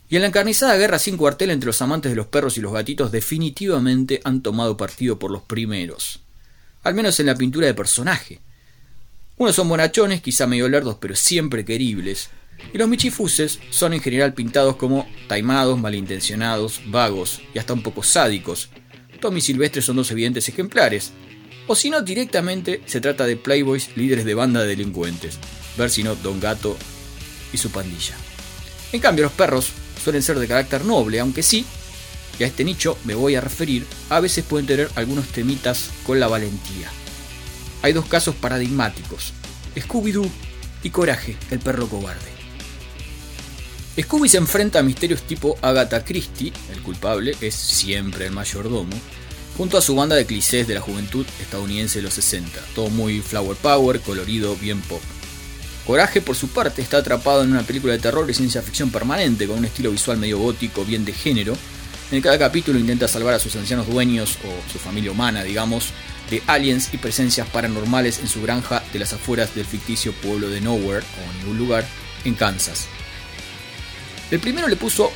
Y 0.09 0.15
en 0.15 0.23
la 0.23 0.29
encarnizada 0.29 0.75
guerra 0.75 0.97
sin 0.97 1.17
cuartel 1.17 1.51
entre 1.51 1.67
los 1.67 1.81
amantes 1.83 2.11
de 2.11 2.15
los 2.15 2.25
perros 2.25 2.57
y 2.57 2.61
los 2.61 2.73
gatitos 2.73 3.11
definitivamente 3.11 4.21
han 4.23 4.41
tomado 4.41 4.75
partido 4.75 5.19
por 5.19 5.29
los 5.29 5.43
primeros. 5.43 6.19
Al 6.83 6.95
menos 6.95 7.19
en 7.19 7.27
la 7.27 7.35
pintura 7.35 7.67
de 7.67 7.75
personaje. 7.75 8.39
Unos 9.37 9.55
son 9.55 9.69
bonachones, 9.69 10.21
quizá 10.21 10.47
medio 10.47 10.67
lerdos, 10.67 10.97
pero 10.99 11.15
siempre 11.15 11.63
queribles. 11.63 12.29
Y 12.73 12.77
los 12.79 12.89
michifuses 12.89 13.59
son 13.69 13.93
en 13.93 14.01
general 14.01 14.33
pintados 14.33 14.77
como 14.77 15.07
taimados, 15.27 15.79
malintencionados, 15.79 16.81
vagos 16.87 17.41
y 17.53 17.59
hasta 17.59 17.73
un 17.73 17.83
poco 17.83 18.01
sádicos. 18.01 18.69
Tommy 19.21 19.37
y 19.37 19.41
Silvestre 19.41 19.81
son 19.81 19.97
dos 19.97 20.09
evidentes 20.09 20.49
ejemplares. 20.49 21.11
O 21.67 21.75
si 21.75 21.91
no, 21.91 22.01
directamente 22.01 22.81
se 22.87 22.99
trata 22.99 23.27
de 23.27 23.37
playboys 23.37 23.95
líderes 23.95 24.25
de 24.25 24.33
banda 24.33 24.61
de 24.61 24.69
delincuentes. 24.69 25.37
Ver 25.77 25.91
si 25.91 26.01
no 26.01 26.15
Don 26.15 26.39
Gato 26.39 26.75
y 27.53 27.57
su 27.57 27.69
pandilla. 27.69 28.15
En 28.91 28.99
cambio, 28.99 29.25
los 29.25 29.33
perros 29.33 29.71
suelen 29.99 30.23
ser 30.23 30.39
de 30.39 30.47
carácter 30.47 30.85
noble, 30.85 31.19
aunque 31.19 31.43
sí, 31.43 31.65
y 32.39 32.43
a 32.43 32.47
este 32.47 32.63
nicho 32.63 32.97
me 33.03 33.15
voy 33.15 33.35
a 33.35 33.41
referir, 33.41 33.85
a 34.09 34.19
veces 34.19 34.45
pueden 34.45 34.65
tener 34.65 34.89
algunos 34.95 35.27
temitas 35.27 35.89
con 36.05 36.19
la 36.19 36.27
valentía. 36.27 36.89
Hay 37.81 37.93
dos 37.93 38.05
casos 38.07 38.35
paradigmáticos, 38.35 39.33
Scooby-Doo 39.75 40.29
y 40.83 40.89
Coraje, 40.89 41.37
el 41.51 41.59
perro 41.59 41.87
cobarde. 41.87 42.39
Scooby 44.01 44.29
se 44.29 44.37
enfrenta 44.37 44.79
a 44.79 44.83
misterios 44.83 45.23
tipo 45.23 45.57
Agatha 45.61 46.05
Christie, 46.05 46.53
el 46.71 46.81
culpable 46.81 47.35
es 47.41 47.53
siempre 47.53 48.27
el 48.27 48.31
mayordomo, 48.31 48.95
junto 49.57 49.77
a 49.77 49.81
su 49.81 49.93
banda 49.95 50.15
de 50.15 50.25
clichés 50.25 50.67
de 50.67 50.75
la 50.75 50.81
juventud 50.81 51.25
estadounidense 51.41 51.99
de 51.99 52.03
los 52.03 52.13
60, 52.13 52.61
todo 52.75 52.89
muy 52.89 53.19
flower 53.19 53.57
power, 53.57 53.99
colorido, 53.99 54.55
bien 54.55 54.79
pop. 54.81 55.01
Coraje, 55.89 56.21
por 56.21 56.35
su 56.35 56.49
parte, 56.49 56.83
está 56.83 56.97
atrapado 56.97 57.41
en 57.41 57.49
una 57.49 57.63
película 57.63 57.93
de 57.93 57.97
terror 57.97 58.29
y 58.29 58.33
ciencia 58.35 58.61
ficción 58.61 58.91
permanente, 58.91 59.47
con 59.47 59.57
un 59.57 59.65
estilo 59.65 59.89
visual 59.89 60.19
medio 60.19 60.37
gótico, 60.37 60.85
bien 60.85 61.03
de 61.03 61.13
género. 61.13 61.57
En 62.11 62.21
cada 62.21 62.37
capítulo 62.37 62.77
intenta 62.77 63.07
salvar 63.07 63.33
a 63.33 63.39
sus 63.39 63.55
ancianos 63.55 63.87
dueños, 63.87 64.37
o 64.45 64.71
su 64.71 64.77
familia 64.77 65.11
humana, 65.11 65.41
digamos, 65.41 65.89
de 66.29 66.43
aliens 66.45 66.93
y 66.93 66.97
presencias 66.97 67.47
paranormales 67.49 68.19
en 68.19 68.27
su 68.27 68.39
granja 68.43 68.83
de 68.93 68.99
las 68.99 69.13
afueras 69.13 69.55
del 69.55 69.65
ficticio 69.65 70.13
pueblo 70.13 70.47
de 70.47 70.61
Nowhere, 70.61 71.03
o 71.03 71.39
ningún 71.39 71.57
lugar, 71.57 71.87
en 72.23 72.35
Kansas. 72.35 72.85
El 74.29 74.39
primero 74.41 74.67
le 74.67 74.75
puso 74.75 75.11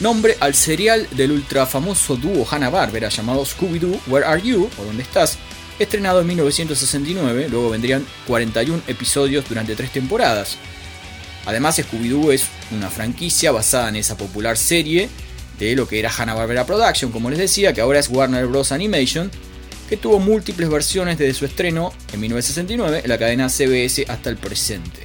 nombre 0.00 0.36
al 0.40 0.54
serial 0.54 1.08
del 1.12 1.32
ultra 1.32 1.64
famoso 1.64 2.16
dúo 2.16 2.46
Hanna-Barbera 2.50 3.08
llamado 3.08 3.46
Scooby-Doo, 3.46 3.98
Where 4.08 4.26
Are 4.26 4.42
You? 4.42 4.68
o 4.76 4.84
¿Dónde 4.84 5.04
estás? 5.04 5.38
Estrenado 5.82 6.20
en 6.20 6.26
1969, 6.26 7.48
luego 7.50 7.70
vendrían 7.70 8.06
41 8.26 8.82
episodios 8.86 9.48
durante 9.48 9.74
tres 9.74 9.92
temporadas. 9.92 10.56
Además, 11.46 11.78
Scooby-Doo 11.78 12.32
es 12.32 12.44
una 12.70 12.88
franquicia 12.88 13.52
basada 13.52 13.88
en 13.88 13.96
esa 13.96 14.16
popular 14.16 14.56
serie 14.56 15.08
de 15.58 15.74
lo 15.76 15.88
que 15.88 15.98
era 15.98 16.10
Hanna-Barbera 16.10 16.66
Production, 16.66 17.10
como 17.10 17.30
les 17.30 17.38
decía, 17.38 17.72
que 17.72 17.80
ahora 17.80 17.98
es 17.98 18.08
Warner 18.08 18.46
Bros. 18.46 18.72
Animation, 18.72 19.30
que 19.88 19.96
tuvo 19.96 20.18
múltiples 20.18 20.68
versiones 20.68 21.18
desde 21.18 21.34
su 21.34 21.44
estreno 21.44 21.92
en 22.12 22.20
1969 22.20 23.02
en 23.04 23.08
la 23.08 23.18
cadena 23.18 23.48
CBS 23.48 24.04
hasta 24.08 24.30
el 24.30 24.36
presente. 24.36 25.00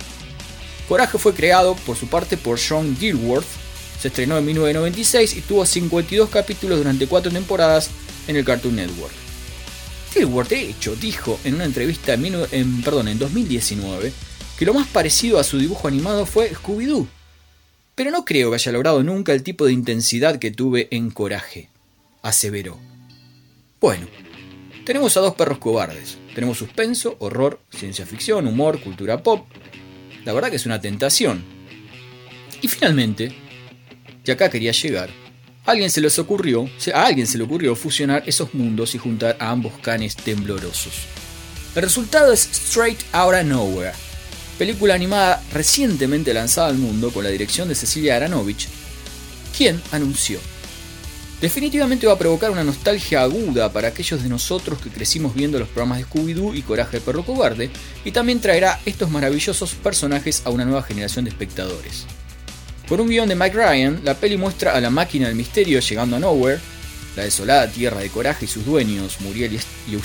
Coraje 0.87 1.17
fue 1.17 1.33
creado 1.33 1.75
por 1.85 1.97
su 1.97 2.07
parte 2.07 2.37
por 2.37 2.59
Sean 2.59 2.95
Gilworth, 2.97 3.45
se 3.99 4.07
estrenó 4.07 4.37
en 4.37 4.45
1996 4.45 5.37
y 5.37 5.41
tuvo 5.41 5.65
52 5.65 6.29
capítulos 6.29 6.77
durante 6.77 7.07
4 7.07 7.31
temporadas 7.31 7.89
en 8.27 8.35
el 8.35 8.45
Cartoon 8.45 8.75
Network. 8.75 9.26
Gilworth, 10.17 10.49
de 10.49 10.69
hecho, 10.69 10.95
dijo 10.95 11.39
en 11.43 11.55
una 11.55 11.65
entrevista 11.65 12.15
en, 12.15 12.81
perdón, 12.81 13.07
en 13.07 13.19
2019 13.19 14.11
que 14.57 14.65
lo 14.65 14.73
más 14.73 14.87
parecido 14.87 15.37
a 15.37 15.43
su 15.43 15.59
dibujo 15.59 15.87
animado 15.87 16.25
fue 16.25 16.51
Scooby-Doo. 16.51 17.07
Pero 17.93 18.09
no 18.09 18.25
creo 18.25 18.49
que 18.49 18.55
haya 18.55 18.71
logrado 18.71 19.03
nunca 19.03 19.31
el 19.33 19.43
tipo 19.43 19.65
de 19.67 19.73
intensidad 19.73 20.39
que 20.39 20.49
tuve 20.49 20.87
en 20.89 21.11
Coraje, 21.11 21.69
aseveró. 22.23 22.79
Bueno, 23.79 24.07
tenemos 24.85 25.15
a 25.17 25.19
dos 25.19 25.35
perros 25.35 25.59
cobardes. 25.59 26.17
Tenemos 26.33 26.57
suspenso, 26.57 27.15
horror, 27.19 27.59
ciencia 27.69 28.07
ficción, 28.07 28.47
humor, 28.47 28.81
cultura 28.81 29.21
pop. 29.21 29.45
La 30.25 30.33
verdad 30.33 30.49
que 30.49 30.55
es 30.55 30.65
una 30.65 30.81
tentación. 30.81 31.45
Y 32.59 32.67
finalmente, 32.67 33.35
y 34.25 34.31
acá 34.31 34.49
quería 34.49 34.71
llegar, 34.71 35.11
alguien 35.67 35.91
se 35.91 36.01
les 36.01 36.17
ocurrió, 36.17 36.67
a 36.93 37.05
alguien 37.05 37.27
se 37.27 37.37
le 37.37 37.43
ocurrió 37.43 37.75
fusionar 37.75 38.23
esos 38.25 38.55
mundos 38.55 38.95
y 38.95 38.97
juntar 38.97 39.37
a 39.39 39.51
ambos 39.51 39.73
canes 39.81 40.15
temblorosos. 40.15 40.93
El 41.75 41.83
resultado 41.83 42.33
es 42.33 42.49
Straight 42.51 42.99
Outta 43.13 43.43
Nowhere, 43.43 43.93
película 44.57 44.95
animada 44.95 45.43
recientemente 45.53 46.33
lanzada 46.33 46.69
al 46.69 46.77
mundo 46.77 47.11
con 47.11 47.23
la 47.23 47.29
dirección 47.29 47.67
de 47.67 47.75
Cecilia 47.75 48.15
Aranovich, 48.15 48.67
quien 49.55 49.79
anunció 49.91 50.39
Definitivamente 51.41 52.07
va 52.07 52.13
a 52.13 52.17
provocar 52.17 52.49
una 52.49 52.63
nostalgia 52.63 53.21
aguda 53.21 53.71
para 53.71 53.89
aquellos 53.89 54.23
de 54.23 54.29
nosotros 54.29 54.79
que 54.81 54.89
crecimos 54.89 55.35
viendo 55.35 55.59
los 55.59 55.67
programas 55.67 55.99
de 55.99 56.05
Scooby-Doo 56.05 56.55
y 56.55 56.63
Coraje 56.63 56.97
de 56.97 57.01
Perro 57.01 57.23
Cobarde, 57.23 57.69
y 58.03 58.11
también 58.11 58.41
traerá 58.41 58.79
estos 58.87 59.11
maravillosos 59.11 59.75
personajes 59.75 60.41
a 60.45 60.49
una 60.49 60.65
nueva 60.65 60.81
generación 60.81 61.25
de 61.25 61.29
espectadores. 61.29 62.07
Con 62.87 63.01
un 63.01 63.09
guion 63.09 63.27
de 63.27 63.35
Mike 63.35 63.55
Ryan, 63.55 64.01
la 64.03 64.13
peli 64.13 64.37
muestra 64.37 64.73
a 64.73 64.79
la 64.79 64.89
máquina 64.89 65.27
del 65.27 65.35
misterio 65.35 65.81
llegando 65.81 66.15
a 66.15 66.19
Nowhere, 66.19 66.61
la 67.17 67.23
desolada 67.23 67.67
tierra 67.67 67.99
de 67.99 68.09
Coraje 68.09 68.45
y 68.45 68.47
sus 68.47 68.65
dueños, 68.65 69.19
Muriel 69.19 69.53
y 69.53 69.97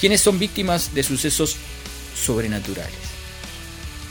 quienes 0.00 0.20
son 0.22 0.38
víctimas 0.38 0.94
de 0.94 1.02
sucesos 1.02 1.56
sobrenaturales. 2.16 2.94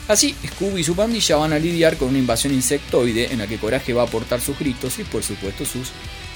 Así, 0.06 0.36
Scooby 0.46 0.82
y 0.82 0.84
su 0.84 0.94
pandilla 0.94 1.36
van 1.36 1.52
a 1.52 1.58
lidiar 1.58 1.96
con 1.96 2.08
una 2.08 2.18
invasión 2.18 2.54
insectoide 2.54 3.32
en 3.32 3.38
la 3.38 3.48
que 3.48 3.58
Coraje 3.58 3.92
va 3.92 4.02
a 4.02 4.06
aportar 4.06 4.40
sus 4.40 4.56
gritos 4.56 5.00
y 5.00 5.04
por 5.04 5.24
supuesto 5.24 5.64
sus 5.64 5.88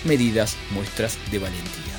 medidas 0.05 0.57
muestras 0.71 1.19
de 1.31 1.39
valentía. 1.39 1.95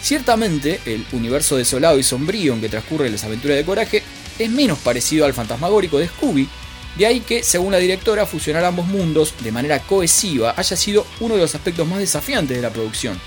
Ciertamente, 0.00 0.80
el 0.84 1.04
universo 1.12 1.56
desolado 1.56 1.98
y 1.98 2.04
sombrío 2.04 2.54
en 2.54 2.60
que 2.60 2.68
transcurre 2.68 3.10
las 3.10 3.24
aventuras 3.24 3.56
de 3.56 3.64
Coraje 3.64 4.02
es 4.38 4.50
menos 4.50 4.78
parecido 4.78 5.24
al 5.24 5.34
fantasmagórico 5.34 5.98
de 5.98 6.08
Scooby, 6.08 6.48
de 6.96 7.06
ahí 7.06 7.20
que, 7.20 7.42
según 7.42 7.72
la 7.72 7.78
directora, 7.78 8.26
fusionar 8.26 8.64
ambos 8.64 8.86
mundos 8.86 9.34
de 9.42 9.52
manera 9.52 9.78
cohesiva 9.80 10.54
haya 10.56 10.76
sido 10.76 11.06
uno 11.20 11.34
de 11.34 11.40
los 11.40 11.54
aspectos 11.54 11.88
más 11.88 11.98
desafiantes 11.98 12.56
de 12.56 12.62
la 12.62 12.70
producción. 12.70 13.18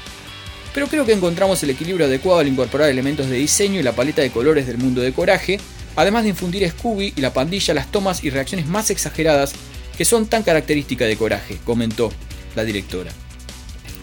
Pero 0.73 0.87
creo 0.87 1.05
que 1.05 1.13
encontramos 1.13 1.63
el 1.63 1.71
equilibrio 1.71 2.05
adecuado 2.05 2.39
al 2.39 2.47
incorporar 2.47 2.89
elementos 2.89 3.29
de 3.29 3.37
diseño 3.37 3.79
y 3.79 3.83
la 3.83 3.95
paleta 3.95 4.21
de 4.21 4.29
colores 4.29 4.67
del 4.67 4.77
mundo 4.77 5.01
de 5.01 5.13
Coraje, 5.13 5.59
además 5.95 6.23
de 6.23 6.29
infundir 6.29 6.69
Scooby 6.69 7.13
y 7.15 7.21
la 7.21 7.33
pandilla 7.33 7.73
las 7.73 7.91
tomas 7.91 8.23
y 8.23 8.29
reacciones 8.29 8.67
más 8.67 8.89
exageradas 8.89 9.53
que 9.97 10.05
son 10.05 10.27
tan 10.27 10.43
características 10.43 11.07
de 11.07 11.17
Coraje, 11.17 11.57
comentó 11.63 12.11
la 12.55 12.63
directora. 12.65 13.11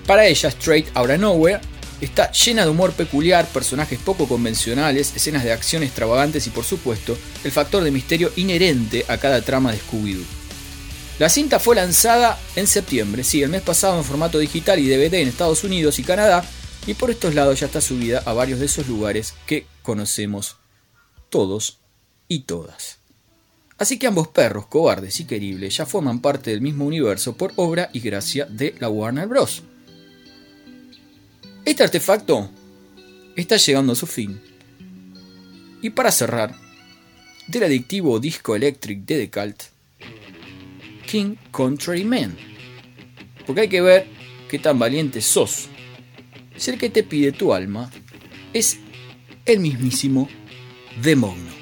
Para 0.07 0.27
ella, 0.27 0.49
Straight 0.49 0.89
Outta 0.97 1.19
Nowhere 1.19 1.61
está 2.05 2.33
llena 2.33 2.65
de 2.65 2.71
humor 2.71 2.93
peculiar, 2.93 3.47
personajes 3.47 3.99
poco 3.99 4.27
convencionales, 4.27 5.13
escenas 5.15 5.45
de 5.45 5.53
acción 5.53 5.83
extravagantes 5.83 6.47
y 6.47 6.51
por 6.51 6.65
supuesto 6.65 7.17
el 7.45 7.53
factor 7.53 7.85
de 7.85 7.91
misterio 7.91 8.33
inherente 8.37 9.05
a 9.09 9.19
cada 9.19 9.41
trama 9.43 9.73
de 9.73 9.79
Scooby-Doo. 9.79 10.25
La 11.19 11.29
cinta 11.29 11.61
fue 11.61 11.77
lanzada 11.77 12.39
en 12.57 12.67
septiembre, 12.67 13.23
sí, 13.23 13.43
el 13.43 13.51
mes 13.51 13.63
pasado 13.63 13.99
en 13.99 14.05
formato 14.05 14.39
digital 14.39 14.79
y 14.79 14.89
DVD 14.89 15.15
en 15.15 15.29
Estados 15.29 15.63
Unidos 15.63 15.99
y 15.99 16.03
Canadá, 16.03 16.45
y 16.87 16.95
por 16.95 17.11
estos 17.11 17.35
lados 17.35 17.61
ya 17.61 17.67
está 17.67 17.81
subida 17.81 18.23
a 18.25 18.33
varios 18.33 18.59
de 18.59 18.67
esos 18.67 18.89
lugares 18.89 19.35
que 19.47 19.67
conocemos 19.83 20.57
todos 21.31 21.79
y 22.27 22.41
todas. 22.41 22.99
Así 23.79 23.99
que 23.99 24.07
ambos 24.07 24.29
perros, 24.29 24.67
cobardes 24.67 25.21
y 25.21 25.25
queribles, 25.25 25.77
ya 25.77 25.87
forman 25.87 26.21
parte 26.21 26.51
del 26.51 26.61
mismo 26.61 26.85
universo 26.85 27.37
por 27.37 27.53
obra 27.57 27.91
y 27.93 28.01
gracia 28.01 28.47
de 28.47 28.75
la 28.81 28.89
Warner 28.89 29.29
Bros. 29.29 29.63
Este 31.65 31.85
artefacto 31.85 32.51
está 33.37 33.57
llegando 33.57 33.93
a 33.93 33.97
su 33.97 34.07
fin. 34.07 34.41
Y 35.81 35.91
para 35.91 36.11
cerrar, 36.11 36.55
del 37.47 37.63
adictivo 37.63 38.19
disco 38.19 38.57
electric 38.57 39.05
de 39.05 39.27
The 39.27 39.31
Cult, 39.31 39.63
King 41.07 41.37
Country 41.53 42.05
Man. 42.05 42.37
Porque 43.47 43.63
hay 43.63 43.69
que 43.69 43.81
ver 43.81 44.07
qué 44.51 44.59
tan 44.59 44.79
valiente 44.79 45.21
sos. 45.21 45.69
Si 46.57 46.71
el 46.71 46.79
que 46.79 46.91
te 46.91 47.05
pide 47.05 47.31
tu 47.31 47.55
alma 47.55 47.91
es 48.53 48.79
el 49.47 49.61
mismísimo 49.61 50.29
demonio. 51.01 51.62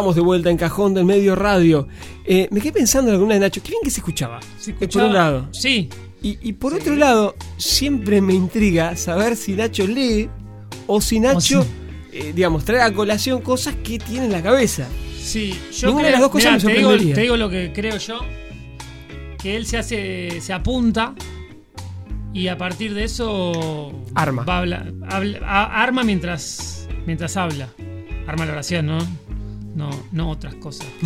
Estamos 0.00 0.14
de 0.16 0.22
vuelta 0.22 0.48
en 0.48 0.56
Cajón 0.56 0.94
del 0.94 1.04
Medio 1.04 1.36
Radio. 1.36 1.86
Eh, 2.24 2.48
me 2.50 2.62
quedé 2.62 2.72
pensando 2.72 3.10
en 3.10 3.16
alguna 3.16 3.34
de 3.34 3.40
Nacho. 3.40 3.62
Qué 3.62 3.68
bien 3.68 3.82
que 3.84 3.90
se 3.90 4.00
escuchaba. 4.00 4.40
¿Se 4.58 4.72
por 4.72 5.02
un 5.02 5.12
lado. 5.12 5.46
Sí. 5.52 5.90
Y, 6.22 6.38
y 6.40 6.54
por 6.54 6.72
otro 6.72 6.96
lado, 6.96 7.34
siempre 7.58 8.22
me 8.22 8.32
intriga 8.32 8.96
saber 8.96 9.36
si 9.36 9.52
Nacho 9.52 9.86
lee 9.86 10.30
o 10.86 11.02
si 11.02 11.20
Nacho, 11.20 11.66
eh, 12.14 12.32
digamos, 12.34 12.64
trae 12.64 12.80
a 12.80 12.94
colación 12.94 13.42
cosas 13.42 13.74
que 13.84 13.98
tiene 13.98 14.24
en 14.24 14.32
la 14.32 14.42
cabeza. 14.42 14.86
Sí, 15.20 15.54
yo 15.78 15.88
Ninguna 15.88 16.06
de 16.06 16.12
las 16.12 16.20
dos 16.22 16.30
cosas 16.30 16.52
mirá, 16.52 16.64
me 16.64 16.72
te 16.72 16.78
digo, 16.78 16.88
sorprendería. 16.92 17.14
te 17.14 17.20
digo 17.20 17.36
lo 17.36 17.50
que 17.50 17.72
creo 17.74 17.98
yo. 17.98 18.20
Que 19.38 19.54
él 19.56 19.66
se 19.66 19.76
hace. 19.76 20.40
se 20.40 20.52
apunta. 20.54 21.14
Y 22.32 22.48
a 22.48 22.56
partir 22.56 22.94
de 22.94 23.04
eso. 23.04 23.92
Arma. 24.14 24.44
va 24.44 24.54
a 24.56 24.58
hablar- 24.60 24.94
habla- 25.10 25.40
a- 25.44 25.82
arma 25.82 26.04
mientras. 26.04 26.88
mientras 27.04 27.36
habla. 27.36 27.68
Arma 28.26 28.46
la 28.46 28.52
oración, 28.52 28.86
¿no? 28.86 28.98
No, 29.74 29.88
no 30.12 30.30
otras 30.30 30.54
cosas. 30.56 30.86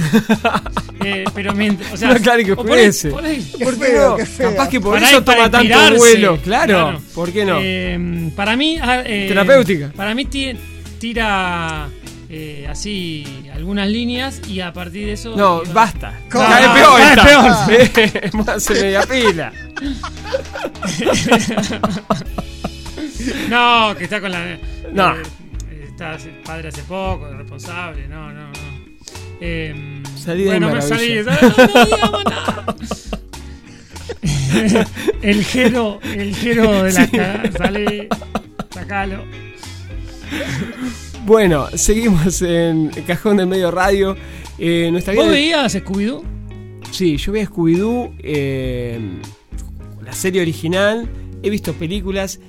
Eh, 1.05 1.25
pero 1.35 1.53
mientras. 1.53 1.93
O 1.93 1.97
sea, 1.99 2.15
No, 2.15 2.21
claro 2.21 2.43
que 2.45 2.57
por 2.57 2.71
ahí- 2.73 2.91
por 3.11 3.25
ahí- 3.25 3.53
Qué 3.59 3.65
¿Por 3.65 3.75
qué 3.79 3.85
feo, 3.87 4.11
no? 4.13 4.17
qué 4.17 4.25
feo. 4.27 4.51
Capaz 4.53 4.69
que 4.71 4.81
por 4.81 4.95
para 4.95 5.07
eso 5.09 5.19
ahí- 5.19 5.25
toma 5.25 5.51
tanto 5.51 5.97
vuelo. 5.99 6.39
Claro. 6.43 7.03
¿Por 7.15 7.31
qué 7.33 7.45
no? 7.45 7.59
Eh, 7.61 8.31
para 8.35 8.57
mí. 8.57 8.79
ah, 8.81 9.03
eh, 9.05 9.27
Terapéutica. 9.29 9.93
Para 9.95 10.15
mí 10.15 10.25
ti- 10.25 10.55
tira 10.99 11.89
así 12.71 13.27
algunas 13.55 13.87
líneas 13.89 14.41
y 14.49 14.61
a 14.61 14.73
partir 14.73 15.07
de 15.07 15.13
eso. 15.13 15.37
no, 15.37 15.63
basta. 15.75 16.19
Cada 16.29 16.69
No, 16.69 16.75
peor. 16.75 17.01
está. 17.01 18.31
Más 18.39 18.71
en 18.71 18.81
media 18.81 19.03
pila. 19.03 19.53
No, 23.49 23.95
que 23.97 24.05
está 24.05 24.21
con 24.21 24.31
la. 24.33 24.59
No. 24.93 25.15
Está 25.97 26.17
padre 26.45 26.69
hace 26.69 26.83
poco, 26.83 27.29
responsable. 27.33 28.07
No, 28.09 28.33
no, 28.33 28.49
no. 28.49 28.53
Eh, 29.41 30.03
Salí 30.17 30.43
de 30.45 30.51
bueno, 30.51 30.69
me 30.69 30.75
maravilla. 30.75 31.25
salí. 31.25 31.91
No, 32.01 32.11
no 32.11 32.23
nada. 32.25 32.77
el 35.23 35.45
gero, 35.45 36.01
el 36.03 36.35
gero 36.35 36.83
de 36.85 36.93
la 36.93 37.07
Sí. 37.07 37.53
Salí, 37.59 38.09
sacalo. 38.71 39.25
Bueno, 41.27 41.69
seguimos 41.75 42.43
en 42.43 42.91
Cajón 43.07 43.37
del 43.39 43.47
Medio 43.47 43.71
Radio. 43.71 44.17
Eh, 44.59 44.89
nuestra 44.93 45.15
¿Vos 45.15 45.27
de- 45.27 45.33
veías 45.33 45.75
Scooby-Doo? 45.75 46.23
Sí, 46.91 47.17
yo 47.17 47.33
veía 47.33 47.47
Scooby-Doo, 47.49 48.13
eh, 48.21 49.01
la 50.05 50.13
serie 50.13 50.43
original, 50.43 51.09
he 51.43 51.51
visto 51.51 51.73
películas. 51.75 52.41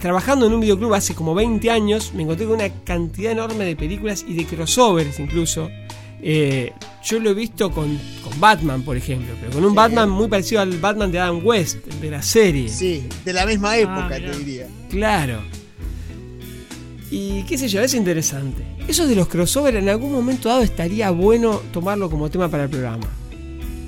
Trabajando 0.00 0.46
en 0.46 0.54
un 0.54 0.60
videoclub 0.60 0.94
hace 0.94 1.14
como 1.14 1.34
20 1.34 1.70
años, 1.70 2.12
me 2.14 2.22
encontré 2.22 2.46
con 2.46 2.54
una 2.56 2.70
cantidad 2.84 3.32
enorme 3.32 3.64
de 3.64 3.76
películas 3.76 4.24
y 4.26 4.34
de 4.34 4.46
crossovers 4.46 5.18
incluso. 5.20 5.70
Eh, 6.22 6.72
yo 7.04 7.18
lo 7.18 7.30
he 7.30 7.34
visto 7.34 7.70
con, 7.70 7.98
con 8.22 8.38
Batman, 8.40 8.82
por 8.82 8.96
ejemplo, 8.96 9.34
pero 9.40 9.52
con 9.52 9.64
un 9.64 9.70
Sí. 9.70 9.76
Batman 9.76 10.10
muy 10.10 10.28
parecido 10.28 10.60
al 10.62 10.78
Batman 10.78 11.10
de 11.12 11.18
Adam 11.18 11.40
West, 11.44 11.84
de 11.86 12.10
la 12.10 12.22
serie. 12.22 12.68
Sí, 12.68 13.04
de 13.24 13.32
la 13.32 13.44
misma 13.46 13.76
época, 13.76 14.08
Ah, 14.12 14.16
te 14.16 14.38
diría. 14.38 14.66
Claro. 14.90 15.40
Y 17.10 17.42
qué 17.44 17.58
sé 17.58 17.68
yo, 17.68 17.80
es 17.82 17.94
interesante. 17.94 18.62
Eso 18.86 19.06
de 19.06 19.14
los 19.16 19.28
crossovers 19.28 19.76
en 19.78 19.88
algún 19.88 20.12
momento 20.12 20.48
dado 20.48 20.62
estaría 20.62 21.10
bueno 21.10 21.60
tomarlo 21.72 22.08
como 22.10 22.30
tema 22.30 22.48
para 22.48 22.64
el 22.64 22.70
programa. 22.70 23.06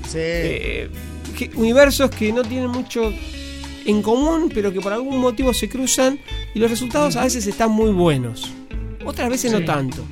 Sí. 0.09 0.19
Eh, 0.19 0.91
que- 1.39 1.51
universos 1.55 2.11
que 2.11 2.33
no 2.33 2.43
tienen 2.43 2.69
mucho 2.71 3.13
en 3.85 4.03
común, 4.03 4.51
pero 4.53 4.73
que 4.73 4.81
por 4.81 4.93
algún 4.93 5.19
motivo 5.19 5.53
se 5.53 5.69
cruzan 5.69 6.19
y 6.55 6.59
los 6.59 6.71
resultados 6.71 7.17
a 7.17 7.25
veces 7.25 7.47
están 7.47 7.71
muy 7.71 7.91
buenos. 7.91 8.51
Otras 9.05 9.29
veces 9.29 9.53
no 9.53 9.65
tanto. 9.65 10.05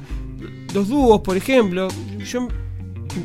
Los 0.75 0.89
dúos, 0.89 1.21
por 1.21 1.37
ejemplo, 1.37 1.89
yo 2.25 2.49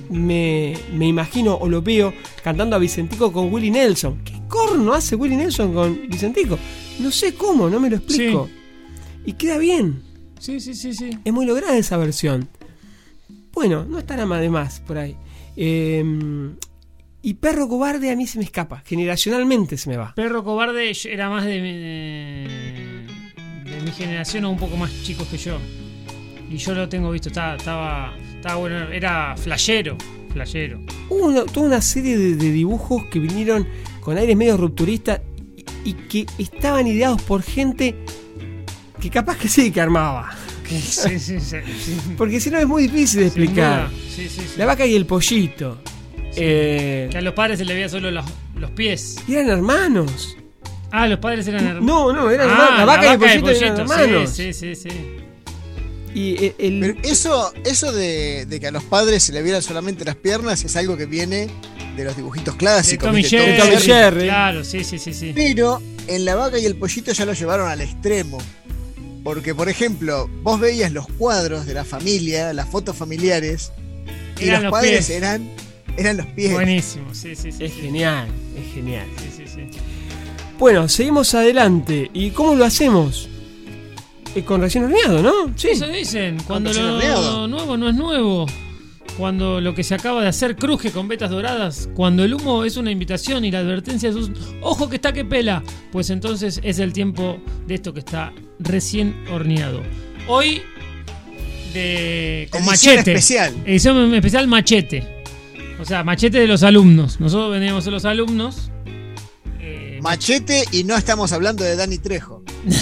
me, 0.10 0.76
me 0.94 1.08
imagino 1.08 1.56
o 1.56 1.68
lo 1.68 1.82
veo 1.82 2.14
cantando 2.44 2.76
a 2.76 2.80
Vicentico 2.80 3.32
con 3.32 3.54
Willie 3.54 3.72
Nelson. 3.72 4.24
¿Qué 4.24 4.34
corno 4.48 4.94
hace 4.94 5.16
Willie 5.16 5.38
Nelson 5.38 5.74
con 5.74 6.08
Vicentico? 6.10 6.58
No 7.00 7.12
sé 7.12 7.36
cómo, 7.36 7.70
no 7.70 7.80
me 7.80 7.90
lo 7.90 7.98
explico. 7.98 8.50
Y 9.26 9.34
queda 9.34 9.58
bien. 9.58 10.02
Sí, 10.40 10.60
sí, 10.60 10.76
sí, 10.76 10.94
sí. 10.94 11.10
Es 11.24 11.34
muy 11.34 11.46
lograda 11.46 11.78
esa 11.78 11.98
versión. 11.98 12.48
Bueno, 13.54 13.86
no 13.86 14.00
estará 14.00 14.26
más 14.26 14.42
de 14.42 14.50
más 14.50 14.80
por 14.82 14.98
ahí. 14.98 15.16
Eh, 15.56 16.04
y 17.26 17.34
Perro 17.36 17.68
Cobarde 17.68 18.12
a 18.12 18.16
mí 18.16 18.28
se 18.28 18.38
me 18.38 18.44
escapa. 18.46 18.82
Generacionalmente 18.86 19.78
se 19.78 19.90
me 19.90 19.98
va. 19.98 20.14
Perro 20.16 20.44
Cobarde 20.44 20.92
era 21.06 21.30
más 21.30 21.46
de, 21.46 21.62
mi- 21.62 23.70
de 23.70 23.82
mi 23.82 23.92
generación 23.92 24.46
o 24.46 24.52
un 24.52 24.58
poco 24.58 24.78
más 24.78 24.92
chicos 25.04 25.28
que 25.28 25.38
yo. 25.38 25.58
Y 26.50 26.58
yo 26.58 26.74
lo 26.76 26.88
tengo 26.88 27.12
visto, 27.12 27.30
estaba, 27.30 27.56
estaba, 27.56 28.16
estaba 28.36 28.56
bueno, 28.56 28.90
era 28.92 29.36
flashero, 29.38 29.98
flashero. 30.32 30.80
Hubo 31.10 31.26
una- 31.28 31.46
toda 31.46 31.68
una 31.68 31.82
serie 31.82 32.18
de, 32.18 32.36
de 32.36 32.52
dibujos 32.52 33.06
que 33.08 33.20
vinieron 33.20 33.68
con 34.02 34.18
aires 34.18 34.36
medio 34.38 34.56
rupturistas 34.58 35.22
y, 35.84 35.90
y 35.90 35.94
que 35.94 36.26
estaban 36.38 36.86
ideados 36.86 37.22
por 37.24 37.42
gente 37.42 37.96
que 39.02 39.10
capaz 39.10 39.38
que 39.38 39.48
sí 39.48 39.72
que 39.72 39.82
armaba. 39.82 40.32
Sí, 40.68 41.20
sí, 41.20 41.40
sí. 41.40 41.58
Porque 42.18 42.40
si 42.40 42.50
no 42.50 42.58
es 42.58 42.66
muy 42.68 42.84
difícil 42.88 43.20
de 43.20 43.28
explicar. 43.28 43.88
La 44.58 44.66
vaca 44.66 44.84
y 44.86 44.96
el 44.96 45.06
pollito. 45.06 45.80
Eh, 46.36 47.08
Que 47.12 47.18
a 47.18 47.22
los 47.22 47.34
padres 47.34 47.60
se 47.60 47.66
le 47.66 47.74
veía 47.74 47.90
solo 47.90 48.12
los, 48.12 48.26
los 48.56 48.72
pies. 48.72 49.16
y 49.28 49.34
eran 49.36 49.50
hermanos. 49.50 50.38
Ah, 50.92 51.08
los 51.08 51.20
padres 51.20 51.48
eran 51.48 51.66
hermanos. 51.66 51.84
No, 51.86 52.14
no, 52.14 52.30
eran 52.30 52.50
Ah, 52.50 52.54
hermanos. 52.54 52.78
La 52.80 52.86
vaca 52.86 53.06
y 53.08 53.10
el 53.14 53.20
pollito, 53.20 53.42
pollito, 53.46 53.66
eran 53.66 53.80
hermanos. 53.80 54.30
Sí, 54.30 54.54
sí, 54.54 54.76
sí. 54.76 54.90
Y 56.14 56.38
el, 56.38 56.56
el- 56.58 56.80
Pero 56.80 57.00
eso, 57.10 57.54
eso 57.66 57.92
de, 57.92 58.46
de 58.46 58.60
que 58.60 58.68
a 58.68 58.72
los 58.72 58.84
padres 58.84 59.24
se 59.24 59.34
le 59.34 59.42
vieran 59.42 59.62
solamente 59.62 60.06
las 60.06 60.16
piernas 60.16 60.64
es 60.64 60.76
algo 60.78 60.96
que 60.96 61.06
viene 61.06 61.50
de 61.98 62.04
los 62.06 62.16
dibujitos 62.16 62.54
De 62.54 62.58
clásicos. 62.58 63.08
Tommy 63.10 63.22
¿viste? 63.22 63.38
Jerry. 63.38 63.58
Tom 63.58 63.68
y 63.74 63.82
Jerry. 63.82 64.24
Claro, 64.26 64.64
sí, 64.64 64.84
sí, 64.86 64.98
sí, 65.00 65.14
sí. 65.14 65.32
Pero 65.36 65.82
en 66.08 66.24
la 66.24 66.36
vaca 66.36 66.58
y 66.58 66.66
el 66.66 66.76
pollito 66.78 67.12
ya 67.12 67.26
lo 67.26 67.34
llevaron 67.34 67.68
al 67.70 67.82
extremo. 67.82 68.38
Porque, 69.24 69.54
por 69.56 69.68
ejemplo, 69.70 70.30
vos 70.44 70.60
veías 70.60 70.92
los 70.92 71.08
cuadros 71.18 71.66
de 71.66 71.74
la 71.74 71.84
familia, 71.84 72.54
las 72.54 72.70
fotos 72.70 72.96
familiares, 72.96 73.72
y 74.40 74.44
Eran 74.46 74.56
los, 74.56 74.64
los 74.64 74.72
padres 74.72 74.92
pies. 74.92 75.10
eran, 75.10 75.50
eran 75.98 76.18
los 76.18 76.26
pies. 76.28 76.54
Buenísimo, 76.54 77.14
sí, 77.14 77.36
sí, 77.36 77.52
sí. 77.52 77.64
es 77.64 77.74
sí. 77.74 77.82
genial, 77.82 78.28
es 78.58 78.74
genial. 78.74 79.08
Sí, 79.18 79.30
sí, 79.36 79.44
sí. 79.48 79.80
Bueno, 80.58 80.88
seguimos 80.88 81.34
adelante. 81.34 82.10
¿Y 82.14 82.32
cómo 82.32 82.56
lo 82.56 82.66
hacemos? 82.66 83.28
Eh, 84.36 84.44
con 84.44 84.62
recién 84.62 84.86
horneado, 84.86 85.22
¿no? 85.22 85.54
Sí. 85.56 85.70
Eso 85.70 85.88
dicen, 85.88 86.38
cuando 86.46 86.72
lo 86.72 86.96
horneado. 86.96 87.48
nuevo 87.48 87.78
no 87.78 87.90
es 87.90 87.96
nuevo. 87.96 88.46
Cuando 89.18 89.62
lo 89.62 89.74
que 89.74 89.84
se 89.84 89.96
acaba 89.96 90.22
de 90.22 90.28
hacer 90.28 90.58
cruje 90.58 90.92
con 90.92 91.08
vetas 91.08 91.30
doradas. 91.30 91.90
Cuando 91.94 92.24
el 92.26 92.34
humo 92.34 92.66
es 92.66 92.76
una 92.76 92.92
invitación 92.92 93.46
y 93.46 93.52
la 93.52 93.60
advertencia 93.60 94.10
es 94.10 94.16
un 94.16 94.34
ojo 94.62 94.90
que 94.90 94.98
está 94.98 95.14
que 95.14 95.24
pela. 95.24 95.64
Pues 95.92 96.10
entonces 96.10 96.60
es 96.64 96.80
el 96.80 96.92
tiempo 96.92 97.40
de 97.66 97.76
esto 97.76 97.94
que 97.94 98.00
está 98.00 98.34
recién 98.60 99.16
horneado. 99.32 99.84
Hoy 100.28 100.62
de 101.74 102.48
con 102.52 102.62
Edición 102.62 102.96
machete. 102.96 103.12
especial. 103.14 103.54
Edición 103.66 104.14
especial 104.14 104.48
machete. 104.48 105.15
O 105.80 105.86
sea, 105.86 106.04
machete 106.04 106.40
de 106.40 106.48
los 106.48 106.64
alumnos. 106.64 107.20
Nosotros 107.20 107.52
veníamos 107.52 107.86
a 107.88 107.92
los 107.92 108.06
alumnos. 108.06 108.72
Eh, 109.60 110.00
Machete 110.02 110.64
y 110.72 110.84
no 110.84 110.96
estamos 110.96 111.32
hablando 111.32 111.64
de 111.64 111.76
Dani 111.76 111.98
Trejo. 111.98 112.44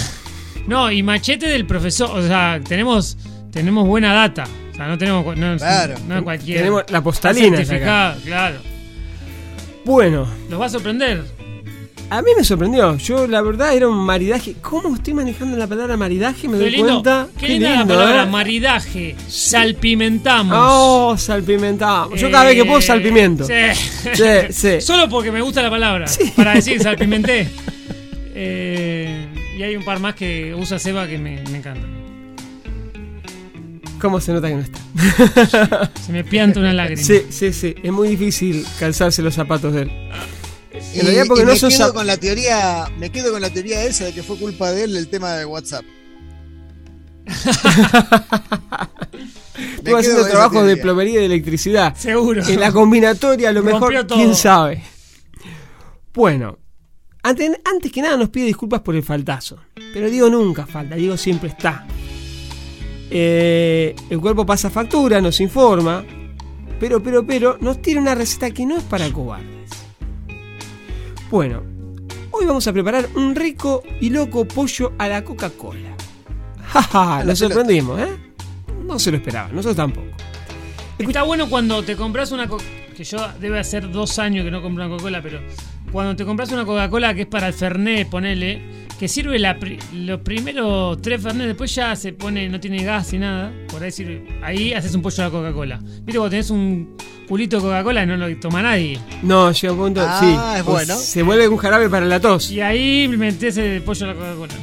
No, 0.66 0.90
y 0.90 1.02
machete 1.02 1.46
del 1.46 1.66
profesor. 1.66 2.08
O 2.18 2.26
sea, 2.26 2.58
tenemos, 2.66 3.18
tenemos 3.52 3.86
buena 3.86 4.14
data. 4.14 4.44
O 4.72 4.74
sea, 4.74 4.88
no 4.88 4.96
tenemos. 4.96 5.36
No, 5.36 5.58
Claro. 5.58 5.94
no 6.08 6.24
cualquiera. 6.24 6.60
Tenemos 6.62 6.84
la 6.90 7.02
postalina. 7.02 7.58
certificada, 7.58 8.16
claro. 8.24 8.60
Bueno, 9.84 10.26
Los 10.48 10.58
va 10.58 10.64
a 10.64 10.68
sorprender. 10.70 11.22
A 12.10 12.22
mí 12.22 12.30
me 12.36 12.44
sorprendió. 12.44 12.96
Yo, 12.98 13.26
la 13.26 13.40
verdad, 13.42 13.74
era 13.74 13.88
un 13.88 13.96
maridaje. 13.96 14.54
¿Cómo 14.60 14.94
estoy 14.94 15.14
manejando 15.14 15.56
la 15.56 15.66
palabra 15.66 15.96
maridaje? 15.96 16.46
Me 16.48 16.58
Qué 16.58 16.64
doy 16.64 16.70
lindo. 16.72 16.86
cuenta. 16.92 17.28
Qué, 17.38 17.48
linda 17.48 17.76
la 17.76 17.86
palabra, 17.86 18.22
¿eh? 18.22 18.26
maridaje. 18.26 19.16
Salpimentamos. 19.28 20.56
Oh, 20.60 21.16
salpimentamos. 21.16 22.20
Yo 22.20 22.30
cada 22.30 22.44
vez 22.44 22.54
que 22.56 22.64
puedo 22.64 22.78
Eh, 22.78 22.82
salpimento. 22.82 23.44
Sí. 23.44 23.52
Sí, 24.14 24.22
sí. 24.50 24.80
Solo 24.80 25.08
porque 25.08 25.32
me 25.32 25.40
gusta 25.40 25.62
la 25.62 25.70
palabra. 25.70 26.06
Sí. 26.06 26.32
Para 26.36 26.54
decir 26.54 26.80
salpimenté. 26.82 27.48
Eh, 28.34 29.26
y 29.58 29.62
hay 29.62 29.76
un 29.76 29.84
par 29.84 30.00
más 30.00 30.14
que 30.14 30.54
usa 30.54 30.78
Seba 30.78 31.06
que 31.06 31.18
me, 31.18 31.42
me 31.50 31.58
encantan. 31.58 31.94
¿Cómo 34.00 34.20
se 34.20 34.32
nota 34.32 34.48
que 34.48 34.54
no 34.54 34.60
está? 34.60 35.90
Se 36.04 36.12
me 36.12 36.24
pianta 36.24 36.60
una 36.60 36.72
lágrima. 36.74 37.00
Sí, 37.02 37.22
sí, 37.30 37.52
sí. 37.52 37.74
Es 37.82 37.90
muy 37.90 38.08
difícil 38.08 38.66
calzarse 38.78 39.22
los 39.22 39.34
zapatos 39.34 39.72
de 39.72 39.82
él. 39.82 39.90
Y, 40.74 40.98
En 40.98 41.06
realidad 41.06 41.24
porque 41.28 41.42
y 41.42 41.46
no 41.46 41.52
me 41.52 41.58
quedo 41.58 41.94
con 41.94 42.06
la 42.06 42.16
teoría, 42.16 42.88
me 42.98 43.10
quedo 43.10 43.32
con 43.32 43.40
la 43.40 43.50
teoría 43.50 43.84
esa 43.84 44.06
de 44.06 44.12
que 44.12 44.22
fue 44.22 44.36
culpa 44.36 44.72
de 44.72 44.84
él 44.84 44.96
el 44.96 45.08
tema 45.08 45.32
de 45.34 45.44
WhatsApp. 45.44 45.84
Estuvo 49.76 49.96
haciendo 49.96 50.26
trabajos 50.26 50.66
de 50.66 50.76
plomería 50.76 51.14
y 51.14 51.18
de 51.20 51.26
electricidad. 51.26 51.94
Seguro. 51.94 52.42
En 52.46 52.58
la 52.58 52.72
combinatoria, 52.72 53.50
a 53.50 53.52
lo 53.52 53.62
Rompió 53.62 53.88
mejor, 53.88 54.06
todo. 54.06 54.18
quién 54.18 54.34
sabe. 54.34 54.82
Bueno, 56.12 56.58
antes, 57.22 57.52
antes 57.64 57.92
que 57.92 58.02
nada 58.02 58.16
nos 58.16 58.30
pide 58.30 58.46
disculpas 58.46 58.80
por 58.80 58.96
el 58.96 59.02
faltazo. 59.04 59.58
Pero 59.92 60.10
digo 60.10 60.28
nunca 60.28 60.66
falta, 60.66 60.96
digo 60.96 61.16
siempre 61.16 61.50
está. 61.50 61.86
Eh, 63.10 63.94
el 64.10 64.20
cuerpo 64.20 64.44
pasa 64.44 64.70
factura, 64.70 65.20
nos 65.20 65.40
informa, 65.40 66.04
pero, 66.80 67.00
pero, 67.02 67.24
pero, 67.24 67.58
nos 67.60 67.80
tiene 67.80 68.00
una 68.00 68.14
receta 68.14 68.50
que 68.50 68.66
no 68.66 68.76
es 68.76 68.82
para 68.82 69.08
cobardes. 69.10 69.53
Bueno, 71.30 71.62
hoy 72.30 72.44
vamos 72.46 72.66
a 72.66 72.72
preparar 72.72 73.08
un 73.16 73.34
rico 73.34 73.82
y 74.00 74.10
loco 74.10 74.44
pollo 74.44 74.92
a 74.98 75.08
la 75.08 75.24
Coca-Cola. 75.24 75.94
Jaja, 76.68 77.24
lo 77.24 77.34
sorprendimos, 77.36 78.00
¿eh? 78.00 78.08
No 78.86 78.98
se 78.98 79.10
lo 79.10 79.16
esperaba, 79.16 79.48
nosotros 79.48 79.76
tampoco. 79.76 80.06
Está 80.98 81.22
bueno 81.22 81.48
cuando 81.48 81.82
te 81.82 81.96
compras 81.96 82.30
una 82.32 82.48
co- 82.48 82.58
que 82.96 83.02
yo 83.04 83.18
debe 83.40 83.58
hacer 83.58 83.90
dos 83.90 84.18
años 84.18 84.44
que 84.44 84.50
no 84.50 84.62
compro 84.62 84.84
una 84.84 84.90
Coca-Cola, 84.92 85.22
pero 85.22 85.40
cuando 85.94 86.14
te 86.16 86.24
compras 86.24 86.50
una 86.52 86.64
Coca-Cola 86.66 87.14
que 87.14 87.22
es 87.22 87.26
para 87.28 87.46
el 87.46 87.54
Fernet, 87.54 88.08
ponele, 88.10 88.60
que 88.98 89.06
sirve 89.08 89.38
la 89.38 89.58
pri- 89.58 89.78
los 89.94 90.20
primeros 90.20 91.00
tres 91.00 91.22
Fernet, 91.22 91.46
después 91.46 91.72
ya 91.74 91.94
se 91.96 92.12
pone, 92.12 92.48
no 92.48 92.58
tiene 92.60 92.82
gas 92.82 93.12
y 93.12 93.18
nada, 93.18 93.52
por 93.68 93.82
ahí 93.82 93.92
sirve, 93.92 94.26
ahí 94.42 94.72
haces 94.74 94.94
un 94.94 95.02
pollo 95.02 95.22
a 95.22 95.26
la 95.26 95.30
Coca-Cola. 95.30 95.78
Viste 95.78 96.18
cuando 96.18 96.30
tenés 96.30 96.50
un 96.50 96.96
culito 97.28 97.56
de 97.56 97.62
Coca-Cola 97.62 98.04
no 98.04 98.16
lo 98.16 98.36
toma 98.38 98.60
nadie. 98.60 98.98
No, 99.22 99.52
llega 99.52 99.72
un 99.72 99.78
punto, 99.78 100.00
Ah, 100.04 100.18
sí. 100.20 100.58
es 100.58 100.64
bueno. 100.66 100.96
Se 100.96 101.22
vuelve 101.22 101.46
un 101.48 101.56
jarabe 101.58 101.88
para 101.88 102.04
la 102.06 102.18
tos. 102.20 102.50
Y 102.50 102.60
ahí 102.60 103.06
metés 103.08 103.56
el 103.56 103.80
pollo 103.82 104.04
a 104.04 104.08
la 104.08 104.14
Coca-Cola. 104.14 104.54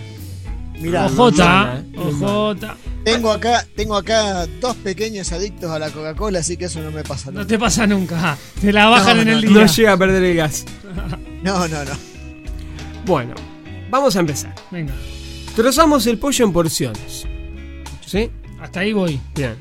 Mirá, 0.82 1.06
Ojota, 1.06 1.84
no, 1.92 2.04
no, 2.04 2.12
no. 2.12 2.26
ojota. 2.28 2.78
tengo 3.04 3.32
acá, 3.32 3.66
tengo 3.76 3.96
acá 3.96 4.48
dos 4.60 4.76
pequeños 4.78 5.32
adictos 5.32 5.70
a 5.72 5.78
la 5.80 5.90
Coca-Cola, 5.92 6.40
así 6.40 6.58
que 6.58 6.66
eso 6.66 6.82
no 6.82 6.92
me 6.92 7.04
pasa 7.04 7.32
No 7.32 7.40
nunca. 7.40 7.48
te 7.48 7.60
pasa 7.60 7.88
nunca. 7.88 8.38
Te 8.60 8.74
la 8.74 8.88
bajan 8.88 9.18
No, 9.18 9.22
en 9.22 9.28
no, 9.30 9.34
el 9.38 9.46
no. 9.46 9.52
día. 9.52 9.62
No 9.62 9.74
llega 9.74 9.94
a 9.94 9.98
perder 9.98 10.24
el 10.24 10.36
gas. 10.38 10.66
No, 11.44 11.68
no, 11.68 11.86
no. 11.86 11.92
Bueno, 13.06 13.36
vamos 13.90 14.16
a 14.16 14.20
empezar. 14.20 14.54
Venga, 14.72 14.94
Trozamos 15.56 16.08
el 16.08 16.18
pollo 16.18 16.46
en 16.46 16.54
porciones. 16.54 17.26
¿Sí? 18.06 18.30
hasta 18.62 18.82
ahí 18.82 18.94
voy. 18.94 19.20
Bien. 19.36 19.56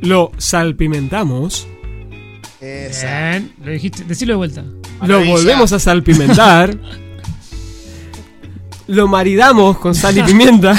Lo 0.00 0.30
salpimentamos. 0.38 1.66
Esa. 2.60 3.30
Bien, 3.30 3.52
lo 3.64 3.70
dijiste, 3.72 4.04
decilo 4.04 4.32
de 4.34 4.36
vuelta. 4.36 4.64
Lo 5.06 5.24
volvemos 5.24 5.72
a 5.72 5.78
salpimentar. 5.78 6.76
lo 8.88 9.06
maridamos 9.08 9.78
con 9.78 9.94
sal 9.94 10.18
y 10.18 10.22
pimienta. 10.22 10.74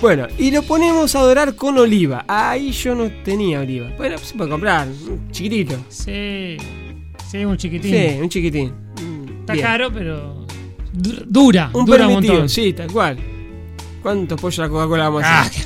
bueno, 0.00 0.26
y 0.38 0.50
lo 0.50 0.62
ponemos 0.62 1.14
a 1.14 1.20
dorar 1.20 1.54
con 1.54 1.78
oliva. 1.78 2.24
Ahí 2.28 2.72
yo 2.72 2.94
no 2.94 3.10
tenía 3.24 3.60
oliva. 3.60 3.90
Bueno, 3.96 4.18
se 4.18 4.34
puede 4.34 4.50
comprar. 4.50 4.86
un 4.88 5.30
Chiquitito. 5.30 5.76
Sí, 5.88 6.56
sí, 7.30 7.44
un 7.44 7.56
chiquitín. 7.56 7.90
Sí, 7.92 8.18
un 8.20 8.28
chiquitín. 8.28 8.72
Está 9.40 9.52
bien. 9.54 9.66
caro, 9.66 9.92
pero 9.92 10.46
du- 10.92 11.24
dura, 11.26 11.70
Un 11.72 11.84
dura 11.84 12.04
un 12.06 12.08
permitido, 12.14 12.32
montón. 12.34 12.48
sí, 12.48 12.72
tal 12.72 12.90
cual. 12.90 13.18
¿Cuántos 14.02 14.40
pollos 14.40 14.58
a 14.58 14.62
la 14.62 14.68
Coca-Cola 14.68 15.04
vamos 15.04 15.22
a 15.24 15.40
Ah, 15.40 15.42
hacer? 15.42 15.64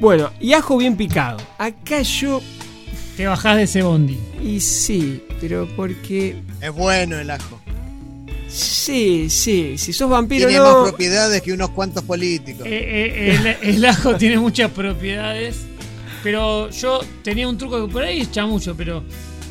Bueno, 0.00 0.30
y 0.40 0.52
ajo 0.52 0.76
bien 0.76 0.96
picado. 0.96 1.38
Acá 1.58 2.02
yo. 2.02 2.40
te 3.16 3.26
bajás 3.26 3.56
de 3.56 3.62
ese 3.64 3.82
bondi. 3.82 4.18
Y 4.42 4.60
sí, 4.60 5.22
pero 5.40 5.68
porque. 5.76 6.36
Es 6.60 6.72
bueno 6.72 7.16
el 7.18 7.30
ajo. 7.30 7.60
Sí, 8.54 9.28
sí, 9.30 9.76
si 9.78 9.92
sos 9.92 10.08
vampiro 10.08 10.46
Tiene 10.46 10.62
no. 10.62 10.82
más 10.82 10.88
propiedades 10.90 11.42
que 11.42 11.52
unos 11.52 11.70
cuantos 11.70 12.04
políticos. 12.04 12.64
Eh, 12.66 12.70
eh, 12.70 13.56
el, 13.62 13.74
el 13.76 13.84
ajo 13.84 14.14
tiene 14.18 14.38
muchas 14.38 14.70
propiedades, 14.70 15.56
pero 16.22 16.70
yo 16.70 17.00
tenía 17.22 17.48
un 17.48 17.58
truco 17.58 17.84
que 17.84 17.92
por 17.92 18.04
ahí 18.04 18.20
es 18.20 18.30
chamucho, 18.30 18.76
pero 18.76 19.02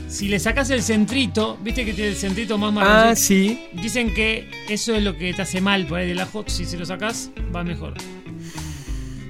si 0.07 0.29
le 0.29 0.39
sacás 0.39 0.69
el 0.69 0.81
centrito, 0.81 1.57
viste 1.61 1.83
que 1.83 1.91
tiene 1.93 2.11
el 2.11 2.15
centrito 2.15 2.57
más 2.57 2.71
marrón. 2.71 2.91
Ah, 3.09 3.15
sí. 3.15 3.59
Dicen 3.73 4.13
que 4.13 4.49
eso 4.69 4.95
es 4.95 5.03
lo 5.03 5.17
que 5.17 5.33
te 5.33 5.41
hace 5.41 5.59
mal 5.59 5.85
por 5.85 5.99
ahí 5.99 6.07
del 6.07 6.19
ajo. 6.21 6.45
Si 6.47 6.63
se 6.63 6.77
lo 6.77 6.85
sacás, 6.85 7.29
va 7.53 7.63
mejor. 7.63 7.95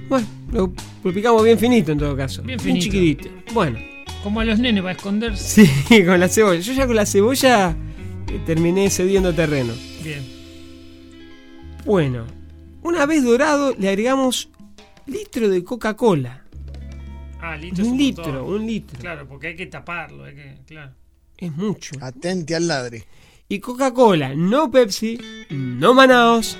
Bueno, 0.08 0.26
lo, 0.52 0.72
lo 1.02 1.12
picamos 1.12 1.42
bien 1.42 1.58
finito 1.58 1.90
en 1.90 1.98
todo 1.98 2.16
caso. 2.16 2.42
Bien 2.42 2.60
finito. 2.60 2.84
chiquitito. 2.84 3.28
Bueno, 3.52 3.78
Como 4.22 4.38
a 4.40 4.44
los 4.44 4.58
nenes 4.60 4.82
para 4.82 4.92
esconderse. 4.94 5.66
sí, 5.66 6.04
con 6.04 6.20
la 6.20 6.28
cebolla. 6.28 6.60
Yo 6.60 6.72
ya 6.74 6.86
con 6.86 6.94
la 6.96 7.06
cebolla 7.06 7.74
terminé 8.46 8.90
cediendo 8.90 9.34
terreno. 9.34 9.72
Bien. 10.02 10.22
Bueno, 11.84 12.24
una 12.82 13.06
vez 13.06 13.22
dorado 13.24 13.74
le 13.78 13.88
agregamos 13.88 14.48
litro 15.06 15.48
de 15.48 15.62
Coca-Cola. 15.64 16.42
Ah, 17.40 17.56
litro 17.56 17.82
es 17.82 17.86
Un 17.88 17.92
un 17.92 17.98
litro, 17.98 18.24
montón. 18.24 18.54
un 18.54 18.66
litro. 18.66 18.98
Claro, 18.98 19.28
porque 19.28 19.48
hay 19.48 19.56
que 19.56 19.66
taparlo, 19.66 20.24
hay 20.24 20.34
que, 20.34 20.54
claro. 20.66 20.92
Es 21.36 21.52
mucho. 21.54 21.92
Atente 22.00 22.54
al 22.54 22.66
ladri. 22.68 23.02
Y 23.46 23.58
Coca-Cola, 23.60 24.34
no 24.34 24.70
Pepsi, 24.70 25.18
no 25.50 25.92
Manaos, 25.92 26.56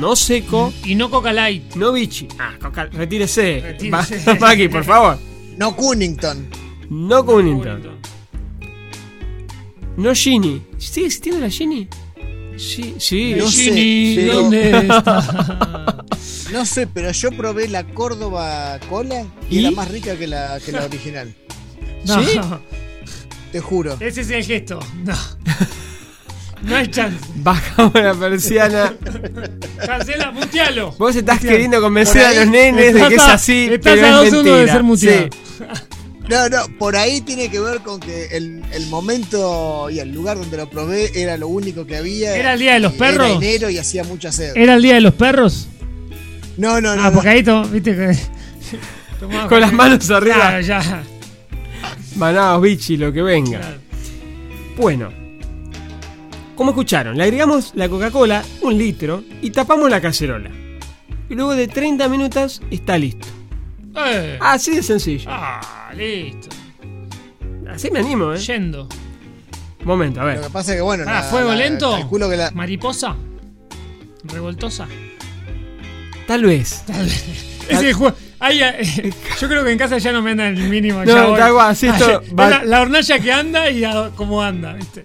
no 0.00 0.16
Seco, 0.16 0.72
Y 0.84 0.96
no 0.96 1.08
Coca 1.08 1.32
Light. 1.32 1.76
no 1.76 1.92
Vichy. 1.92 2.26
Ah, 2.40 2.54
Coca, 2.60 2.86
retírese. 2.86 3.60
Retírese. 3.60 4.24
Va- 4.26 4.34
Maki, 4.40 4.66
por 4.68 4.82
favor. 4.82 5.16
No 5.56 5.76
Cunnington. 5.76 6.48
No 6.90 7.24
Cunnington. 7.24 7.82
Bonito. 7.82 8.08
No 9.96 10.14
Ginny. 10.14 10.62
¿Sigue 10.78 11.06
existiendo 11.06 11.40
la 11.40 11.50
Ginny? 11.50 11.88
Sí, 12.56 12.94
sí. 12.98 13.34
No 13.36 13.44
El 13.46 13.50
sé, 13.50 14.14
pero- 14.16 14.34
¿dónde 14.34 14.70
está? 14.88 16.04
No 16.52 16.64
sé, 16.66 16.86
pero 16.86 17.10
yo 17.10 17.30
probé 17.32 17.68
la 17.68 17.84
Córdoba 17.84 18.78
Cola 18.88 19.24
y, 19.50 19.56
¿Y? 19.58 19.66
era 19.66 19.70
más 19.72 19.90
rica 19.90 20.16
que 20.16 20.26
la, 20.26 20.58
que 20.64 20.72
la 20.72 20.84
original. 20.84 21.34
No, 22.06 22.22
¿Sí? 22.22 22.38
Te 23.50 23.60
juro. 23.60 23.96
ese 23.98 24.20
es 24.20 24.30
el 24.30 24.44
gesto. 24.44 24.78
No. 25.04 25.16
No 26.64 26.76
hay 26.76 26.86
chance. 26.88 27.18
Bajamos 27.36 27.94
la 27.94 28.12
persiana. 28.14 28.92
Cancela, 29.86 30.30
mutealo. 30.32 30.92
Vos 30.98 31.16
estás 31.16 31.36
Mutealo. 31.36 31.52
queriendo 31.56 31.80
convencer 31.80 32.24
a 32.26 32.32
los 32.34 32.46
nenes 32.48 32.92
de 32.94 33.08
que 33.08 33.14
es 33.14 33.22
así, 33.22 33.68
Estás 33.72 33.94
pero 33.94 34.04
a 34.06 34.08
es 34.10 34.14
dos 34.16 34.28
segundos 34.30 34.58
de 34.60 34.66
ser 34.68 34.82
muteado. 34.82 35.28
Sí. 35.32 35.64
No, 36.28 36.48
no, 36.48 36.56
por 36.78 36.96
ahí 36.96 37.20
tiene 37.20 37.50
que 37.50 37.60
ver 37.60 37.80
con 37.80 38.00
que 38.00 38.26
el, 38.36 38.62
el 38.72 38.86
momento 38.86 39.90
y 39.90 39.98
el 39.98 40.10
lugar 40.12 40.38
donde 40.38 40.56
lo 40.56 40.70
probé 40.70 41.10
era 41.20 41.36
lo 41.36 41.48
único 41.48 41.86
que 41.86 41.96
había. 41.98 42.34
¿Era 42.34 42.54
el 42.54 42.60
día 42.60 42.74
de 42.74 42.80
los 42.80 42.94
perros? 42.94 43.26
Era 43.26 43.36
enero 43.36 43.68
y 43.70 43.78
hacía 43.78 44.04
mucha 44.04 44.32
sed. 44.32 44.52
¿Era 44.56 44.74
el 44.74 44.82
día 44.82 44.94
de 44.94 45.02
los 45.02 45.14
perros? 45.14 45.68
No, 46.56 46.80
no, 46.80 46.96
no. 46.96 47.02
Ah, 47.02 47.06
no. 47.08 47.12
porque 47.12 47.28
ahí 47.28 47.42
to- 47.42 47.64
viste 47.68 47.94
que. 47.94 48.16
tomaba 49.20 49.48
Con 49.48 49.60
las 49.60 49.72
manos 49.72 50.10
arriba. 50.10 50.36
Claro, 50.36 50.60
ya. 50.62 51.02
Manaos, 52.16 52.62
bichi, 52.62 52.96
lo 52.96 53.12
que 53.12 53.20
venga. 53.22 53.58
Claro. 53.60 53.78
Bueno, 54.78 55.10
como 56.56 56.70
escucharon, 56.70 57.16
le 57.18 57.24
agregamos 57.24 57.72
la 57.74 57.88
Coca-Cola, 57.88 58.42
un 58.62 58.78
litro, 58.78 59.22
y 59.42 59.50
tapamos 59.50 59.90
la 59.90 60.00
cacerola. 60.00 60.50
Y 61.28 61.34
luego 61.34 61.54
de 61.54 61.68
30 61.68 62.08
minutos 62.08 62.62
está 62.70 62.96
listo. 62.96 63.26
Eh. 64.06 64.38
Así 64.40 64.76
de 64.76 64.82
sencillo. 64.82 65.28
Ah, 65.30 65.83
listo. 65.94 66.48
Así 67.70 67.90
me 67.90 68.00
animo, 68.00 68.32
¿eh? 68.32 68.38
Yendo. 68.38 68.88
Momento, 69.84 70.20
a 70.20 70.24
Lo 70.24 70.28
ver. 70.30 70.40
que 70.40 70.50
pasa 70.50 70.72
es 70.72 70.76
que, 70.78 70.82
bueno. 70.82 71.04
Ah, 71.06 71.14
la- 71.14 71.22
fuego 71.24 71.50
la- 71.50 71.56
lento. 71.56 71.90
Calculo 71.92 72.30
que 72.30 72.36
la. 72.36 72.50
Mariposa. 72.52 73.16
Revoltosa. 74.24 74.86
Tal 76.26 76.44
vez. 76.44 76.84
Ese 77.68 77.94
jue- 77.94 78.14
Ay, 78.40 78.60
yo 79.40 79.48
creo 79.48 79.64
que 79.64 79.72
en 79.72 79.78
casa 79.78 79.98
ya 79.98 80.12
no 80.12 80.22
me 80.22 80.30
anda 80.32 80.48
el 80.48 80.56
mínimo. 80.68 81.00
No, 81.00 81.04
ya 81.06 81.24
voy. 81.26 81.38
tal 81.38 81.52
cual, 81.52 81.70
así 81.70 81.86
esto 81.88 82.20
Ay, 82.22 82.30
va- 82.34 82.50
la, 82.50 82.64
la 82.64 82.80
hornalla 82.82 83.18
que 83.18 83.32
anda 83.32 83.70
y 83.70 83.84
a- 83.84 84.10
cómo 84.16 84.42
anda, 84.42 84.72
¿viste? 84.74 85.04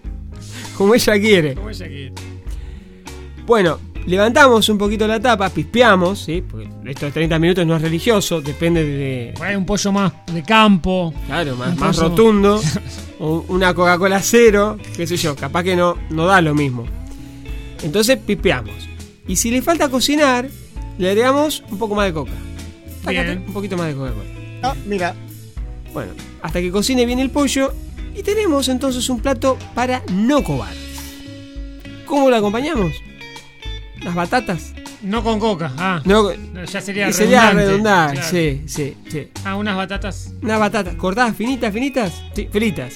Como 0.78 0.95
ella 0.95 1.20
quiere. 1.20 1.56
Como 1.56 1.70
ella 1.70 1.88
quiere. 1.88 2.14
Bueno, 3.45 3.80
levantamos 4.06 4.68
un 4.70 4.78
poquito 4.78 5.08
la 5.08 5.20
tapa, 5.20 5.50
pispeamos, 5.50 6.20
¿sí? 6.20 6.44
Porque 6.48 6.70
estos 6.86 7.14
30 7.14 7.40
minutos 7.40 7.66
no 7.66 7.76
es 7.76 7.82
religioso, 7.82 8.42
depende 8.42 8.84
de. 8.84 9.34
Ahí 9.42 9.56
un 9.56 9.66
pollo 9.66 9.92
más 9.92 10.14
de 10.34 10.44
campo. 10.44 11.14
Claro, 11.28 11.56
más, 11.56 11.76
más 11.78 11.98
rotundo. 11.98 12.62
o 13.20 13.46
una 13.50 13.74
Coca-Cola 13.74 14.22
cero, 14.22 14.78
qué 14.96 15.06
sé 15.06 15.18
yo, 15.18 15.36
capaz 15.36 15.64
que 15.64 15.76
no, 15.76 15.98
no 16.10 16.26
da 16.26 16.42
lo 16.42 16.56
mismo. 16.56 16.86
Entonces 17.84 18.18
pispeamos. 18.18 18.90
Y 19.28 19.36
si 19.36 19.52
le 19.52 19.62
falta 19.62 19.90
cocinar, 19.90 20.50
le 20.98 21.10
agregamos 21.10 21.64
un 21.70 21.78
poco 21.78 21.96
más 21.96 22.08
de 22.08 22.14
coca. 22.14 22.32
Tácate, 23.04 23.26
Bien. 23.26 23.44
Un 23.48 23.54
poquito 23.54 23.78
más 23.78 23.88
de 23.88 23.96
Coca-Cola. 23.96 24.24
Ah, 24.64 24.76
mira. 24.86 25.16
Bueno, 25.94 26.12
hasta 26.42 26.62
que 26.62 26.72
cocine 26.72 27.06
bien 27.06 27.20
el 27.20 27.30
pollo. 27.30 27.74
Y 28.16 28.24
tenemos 28.24 28.68
entonces 28.68 29.10
un 29.10 29.22
plato 29.22 29.58
para 29.76 30.04
no 30.12 30.44
cobardes. 30.44 30.90
¿Cómo 32.06 32.30
lo 32.30 32.36
acompañamos? 32.36 32.92
Las 34.04 34.16
batatas. 34.16 34.74
No 35.02 35.24
con 35.24 35.40
coca. 35.40 35.72
Ah, 35.78 36.02
No, 36.06 36.32
ya 36.66 36.82
sería 36.82 37.12
sería 37.12 37.52
redundante. 37.52 38.16
Claro. 38.16 38.30
sí, 38.32 38.62
sí, 38.68 38.96
sí. 39.10 39.28
Ah, 39.44 39.56
unas 39.56 39.76
batatas. 39.76 40.32
Unas 40.42 40.60
batatas 40.60 40.96
cortadas, 40.96 41.36
finitas, 41.36 41.74
finitas. 41.74 42.14
Sí, 42.36 42.48
fritas. 42.52 42.94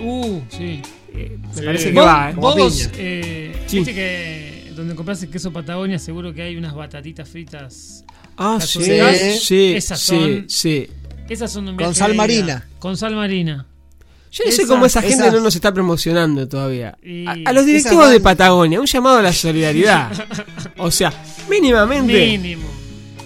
Uh, 0.00 0.40
sí. 0.48 0.80
Eh, 1.14 1.38
me 1.40 1.54
Sí. 1.54 1.62
parece 1.64 1.88
que 1.92 1.94
Vos, 1.94 2.06
va, 2.06 2.30
¿eh? 2.30 2.34
Como 2.34 2.54
vos, 2.56 2.90
eh, 2.94 3.64
Sí. 3.66 3.76
viste 3.78 3.94
que 3.94 4.72
donde 4.76 4.94
compras 4.94 5.22
el 5.22 5.30
queso 5.30 5.52
Patagonia 5.52 5.98
seguro 5.98 6.32
que 6.32 6.42
hay 6.42 6.56
unas 6.56 6.74
batatitas 6.74 7.28
fritas. 7.28 8.04
Ah, 8.36 8.58
sí, 8.60 8.80
sí, 9.40 9.72
esas 9.74 9.98
sí, 10.00 10.06
son- 10.16 10.44
sí. 10.48 10.88
Esas 11.28 11.50
son 11.52 11.64
de 11.66 11.70
un 11.72 11.76
Con 11.76 11.94
sal 11.94 12.14
marina. 12.14 12.66
Con 12.78 12.96
sal 12.96 13.14
marina. 13.16 13.66
Yo 14.30 14.44
no 14.44 14.52
sé 14.52 14.66
cómo 14.66 14.86
esa 14.86 15.00
gente 15.02 15.26
esa- 15.26 15.30
no 15.32 15.40
nos 15.40 15.54
está 15.54 15.72
promocionando 15.72 16.46
todavía. 16.48 16.96
A, 17.26 17.36
a 17.48 17.52
los 17.52 17.64
directivos 17.66 18.04
Esa 18.04 18.12
de 18.12 18.20
Patagonia, 18.20 18.80
un 18.80 18.86
llamado 18.86 19.18
a 19.18 19.22
la 19.22 19.32
solidaridad. 19.32 20.10
o 20.78 20.90
sea, 20.90 21.12
mínimamente. 21.48 22.12
Mínimo. 22.26 22.68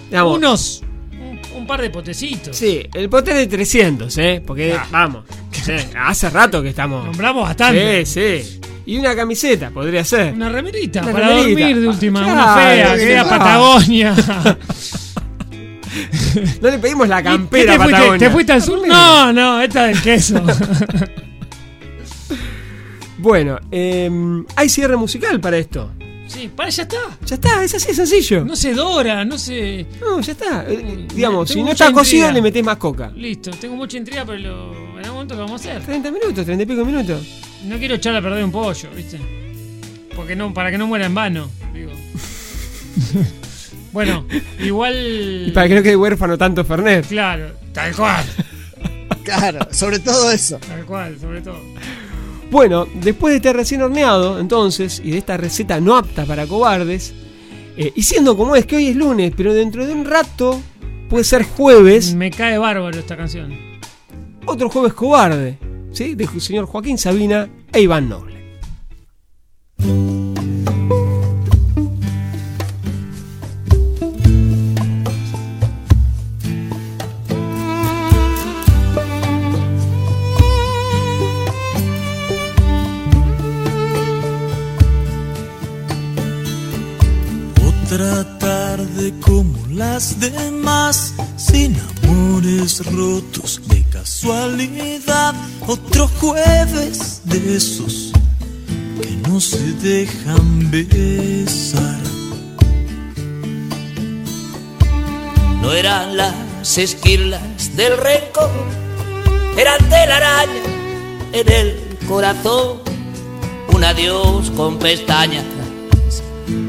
digamos, 0.08 0.36
Unos. 0.38 0.82
Un, 1.12 1.40
un 1.58 1.66
par 1.66 1.80
de 1.82 1.90
potecitos. 1.90 2.56
Sí, 2.56 2.82
el 2.94 3.08
pote 3.08 3.34
de 3.34 3.46
300, 3.46 4.16
¿eh? 4.18 4.42
Porque, 4.46 4.74
Ah. 4.74 4.86
vamos, 4.90 5.24
sí, 5.50 5.72
hace 5.98 6.30
rato 6.30 6.62
que 6.62 6.68
estamos. 6.70 7.04
Nombramos 7.04 7.42
bastante. 7.44 8.06
Sí, 8.06 8.42
sí. 8.42 8.60
Y 8.84 8.98
una 8.98 9.14
camiseta, 9.14 9.70
podría 9.70 10.04
ser. 10.04 10.34
Una 10.34 10.48
remerita 10.48 11.02
Una 11.02 11.12
para 11.12 11.28
remerita. 11.28 11.60
dormir 11.60 11.80
de 11.80 11.88
última. 11.88 12.20
Claro, 12.24 12.34
una 12.34 12.54
fea, 12.56 12.96
que 12.96 13.12
era. 13.12 13.28
Patagonia. 13.28 14.14
No 16.60 16.70
le 16.70 16.78
pedimos 16.78 17.09
la 17.09 17.19
¿Qué 17.23 17.28
campera 17.28 17.73
te, 17.73 17.78
fuiste, 17.78 17.93
Patagonia. 17.94 18.19
¿Te 18.19 18.31
fuiste 18.32 18.52
al 18.52 18.62
sur? 18.62 18.86
No, 18.89 19.32
no, 19.32 19.60
esta 19.62 19.85
del 19.85 20.01
queso. 20.02 20.43
Bueno, 23.19 23.56
eh, 23.70 24.10
hay 24.56 24.69
cierre 24.69 24.97
musical 24.97 25.39
para 25.40 25.56
esto. 25.56 25.93
sí, 26.27 26.51
para, 26.55 26.70
ya 26.70 26.82
está. 26.82 26.97
Ya 27.24 27.35
está, 27.36 27.62
es 27.62 27.73
así 27.73 27.86
de 27.89 27.94
sencillo. 27.94 28.44
No 28.44 28.56
se 28.56 28.74
dora, 28.74 29.24
no 29.24 29.39
se. 29.39 29.86
No, 30.01 30.20
ya 30.20 30.32
está. 30.32 30.64
Eh, 30.69 30.77
Uy, 31.06 31.06
digamos, 31.14 31.47
tengo 31.48 31.60
si 31.60 31.62
no 31.62 31.70
está 31.70 31.93
cocido, 31.93 32.32
le 32.32 32.43
metés 32.43 32.64
más 32.64 32.78
coca. 32.78 33.12
Listo, 33.14 33.52
tengo 33.52 33.77
mucha 33.77 33.97
intriga, 33.97 34.24
pero 34.24 34.39
lo- 34.39 34.73
en 34.98 35.05
algún 35.05 35.12
momento 35.14 35.35
lo 35.36 35.43
vamos 35.44 35.64
a 35.66 35.70
hacer. 35.70 35.82
30 35.85 36.10
minutos, 36.10 36.44
30 36.44 36.64
y 36.64 36.66
pico 36.66 36.85
minutos. 36.85 37.24
No 37.64 37.78
quiero 37.78 37.94
echar 37.94 38.16
a 38.16 38.20
perder 38.20 38.43
un 38.43 38.51
pollo, 38.51 38.89
¿viste? 38.97 39.20
Porque 40.16 40.35
no, 40.35 40.52
para 40.52 40.73
que 40.73 40.78
no 40.78 40.89
muera 40.89 41.06
en 41.06 41.14
vano, 41.14 41.48
digo. 41.73 41.93
bueno, 43.93 44.27
igual. 44.60 45.44
Y 45.48 45.51
para 45.52 45.69
que 45.69 45.74
no 45.74 45.82
quede 45.82 45.97
huérfano 45.97 46.36
tanto 46.39 46.64
Fernet. 46.64 47.06
Claro, 47.06 47.52
tal 47.73 47.94
cual. 47.94 48.24
Claro, 49.24 49.60
sobre 49.70 49.98
todo 50.01 50.31
eso. 50.32 50.59
Tal 50.66 50.85
cual, 50.85 51.16
sobre 51.20 51.40
todo. 51.43 51.60
Bueno, 52.51 52.86
después 52.94 53.32
de 53.32 53.36
este 53.36 53.52
recién 53.52 53.81
horneado, 53.82 54.39
entonces, 54.40 55.01
y 55.05 55.10
de 55.12 55.19
esta 55.19 55.36
receta 55.36 55.81
no 55.81 55.97
apta 55.97 56.24
para 56.27 56.47
cobardes, 56.47 57.14
eh, 57.77 57.93
y 57.94 58.02
siendo 58.02 58.36
como 58.36 58.56
es 58.56 58.66
que 58.66 58.77
hoy 58.77 58.89
es 58.89 58.97
lunes, 58.97 59.32
pero 59.36 59.55
dentro 59.55 59.86
de 59.86 59.93
un 59.94 60.05
rato 60.05 60.60
puede 61.09 61.24
ser 61.24 61.44
jueves, 61.44 62.14
Me 62.14 62.31
cae 62.31 62.59
bárbaro 62.59 62.98
esta 62.98 63.16
canción. 63.16 63.55
otro 64.44 64.69
jueves 64.69 64.93
cobarde, 64.93 65.56
¿sí? 65.93 66.14
Del 66.14 66.28
señor 66.40 66.66
Joaquín 66.66 66.98
Sabina 66.98 67.48
e 67.73 67.81
Iván 67.81 68.09
Noble. 68.09 68.32
Las 89.82 90.20
demás, 90.20 91.12
sin 91.36 91.76
amores 91.90 92.86
rotos 92.86 93.60
de 93.66 93.82
casualidad. 93.90 95.34
Otro 95.66 96.06
jueves 96.20 97.22
de 97.24 97.56
esos 97.56 98.12
que 99.02 99.10
no 99.26 99.40
se 99.40 99.64
dejan 99.90 100.70
besar. 100.70 102.00
No 105.60 105.72
eran 105.72 106.16
las 106.16 106.78
esquirlas 106.78 107.76
del 107.76 107.96
rencor, 107.96 108.52
eran 109.59 109.80
telaraña 109.88 110.62
en 111.32 111.46
el 111.60 111.98
corazón. 112.06 112.82
Un 113.74 113.82
adiós 113.82 114.50
con 114.56 114.78
pestañas, 114.78 115.46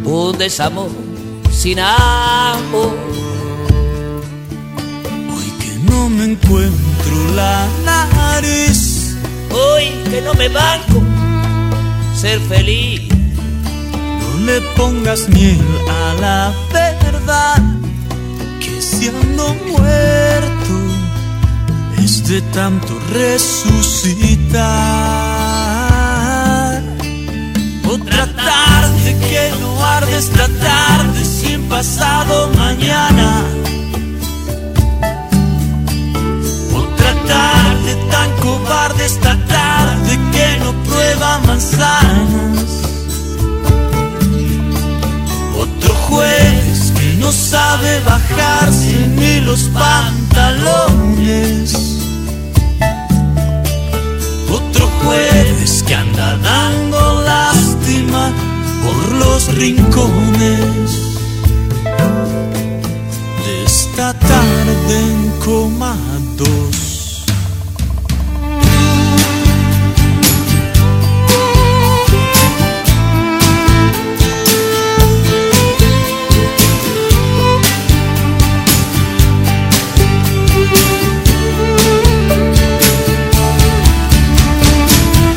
un 0.04 0.36
desamor 0.38 1.03
sin 1.54 1.80
amor. 1.80 2.98
Hoy 5.34 5.50
que 5.62 5.78
no 5.90 6.10
me 6.10 6.26
encuentro 6.32 7.34
la 7.36 7.68
nariz, 7.86 9.16
Hoy 9.52 9.86
que 10.10 10.22
no 10.22 10.34
me 10.34 10.50
banco 10.50 11.02
ser 12.16 12.40
feliz, 12.42 13.02
no 13.92 14.46
le 14.46 14.62
pongas 14.76 15.30
miel 15.30 15.60
a 15.90 16.14
la 16.20 16.54
verdad. 16.72 17.62
Que 18.60 18.82
si 18.82 19.10
ando 19.10 19.56
muerto 19.68 20.76
es 22.04 22.28
de 22.28 22.42
tanto 22.54 23.00
resucitar. 23.12 24.64
Otra 27.86 28.26
que 29.30 29.52
no 29.60 29.84
arde 29.86 30.18
esta 30.18 30.48
tarde 30.48 31.26
sin 31.26 31.64
pasado 31.70 32.50
mañana. 32.56 33.44
Otra 36.74 37.14
tarde 37.28 37.96
tan 38.12 38.30
cobarde 38.38 39.06
esta 39.06 39.38
tarde 39.48 40.20
que 40.32 40.48
no 40.64 40.72
prueba 40.84 41.40
manzanas. 41.48 42.72
Otro 45.58 45.94
jueves 46.08 46.94
que 46.98 47.16
no 47.20 47.32
sabe 47.32 48.00
bajarse 48.02 49.08
ni 49.08 49.42
los 49.42 49.64
pantalones. 49.82 51.74
Otro 54.50 54.88
jueves 55.04 55.84
que 55.88 55.96
anda 55.96 56.38
dando 56.38 56.93
por 58.84 59.12
los 59.14 59.54
rincones 59.56 61.14
de 63.46 63.64
esta 63.66 64.14
tarde 64.14 65.00
en 65.00 65.32
coma 65.44 65.98
dos. 66.38 66.84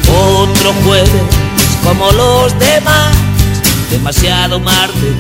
otro 0.09 0.73
jueves 0.85 1.47
como 1.86 2.10
los 2.12 2.59
demás, 2.59 3.14
demasiado 3.91 4.61
martes, 4.61 5.17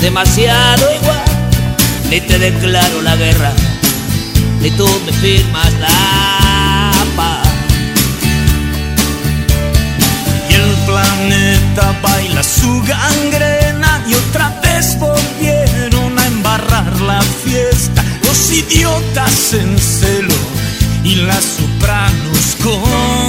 demasiado 0.00 0.94
igual. 0.94 1.24
Ni 2.10 2.20
te 2.20 2.38
declaro 2.38 3.02
la 3.02 3.16
guerra, 3.16 3.52
ni 4.60 4.70
tú 4.70 4.88
me 5.04 5.12
firmas 5.12 5.72
la 5.80 6.92
paz. 7.16 7.48
Y 10.48 10.54
el 10.54 10.74
planeta 10.86 11.98
baila 12.02 12.42
su 12.42 12.82
gangrena 12.82 14.04
y 14.06 14.14
otra 14.14 14.58
vez 14.62 14.98
volvieron 14.98 16.18
a 16.18 16.26
embarrar 16.26 17.00
la 17.00 17.20
fiesta. 17.22 18.04
Los 18.24 18.52
idiotas 18.52 19.54
en 19.54 19.78
celo 19.78 20.34
y 21.02 21.16
las 21.16 21.44
sopranos 21.44 22.56
con 22.62 23.25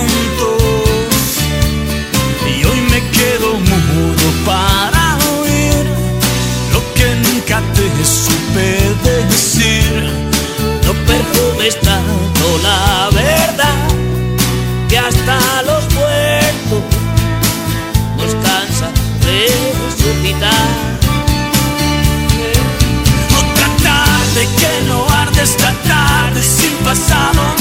que 27.08 27.57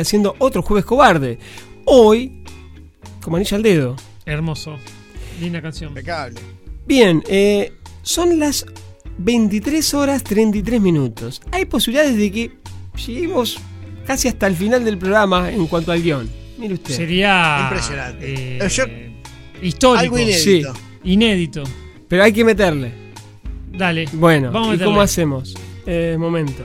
Haciendo 0.00 0.34
otro 0.38 0.62
jueves 0.62 0.84
cobarde. 0.84 1.38
Hoy, 1.84 2.44
como 3.22 3.36
anilla 3.36 3.56
al 3.56 3.62
dedo. 3.62 3.96
Hermoso. 4.26 4.76
Linda 5.40 5.60
canción. 5.62 5.88
Impecable. 5.90 6.40
Bien, 6.86 7.22
eh, 7.28 7.72
son 8.02 8.38
las 8.38 8.66
23 9.18 9.94
horas 9.94 10.22
33 10.24 10.80
minutos. 10.80 11.40
Hay 11.52 11.64
posibilidades 11.66 12.16
de 12.16 12.30
que 12.32 12.50
lleguemos 13.06 13.58
casi 14.06 14.28
hasta 14.28 14.46
el 14.46 14.56
final 14.56 14.84
del 14.84 14.98
programa 14.98 15.50
en 15.50 15.66
cuanto 15.66 15.92
al 15.92 16.02
guion. 16.02 16.28
Mire 16.58 16.74
usted. 16.74 16.94
Sería. 16.94 17.60
Impresionante. 17.64 18.58
eh, 18.64 18.68
Yo- 18.68 18.84
histórico. 19.62 20.00
Algo 20.02 20.18
inédito. 20.18 20.72
Inédito. 21.04 21.62
Pero 22.08 22.22
hay 22.24 22.32
que 22.32 22.44
meterle. 22.44 22.92
Dale. 23.72 24.06
Bueno, 24.12 24.50
Vamos 24.50 24.68
¿y 24.68 24.70
meterle. 24.72 24.90
cómo 24.92 25.00
hacemos? 25.00 25.54
Eh, 25.86 26.16
momento. 26.18 26.64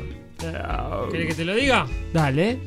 ¿Querés 1.11 1.27
que 1.29 1.33
te 1.35 1.45
lo 1.45 1.55
diga? 1.55 1.87
Dale. 2.13 2.59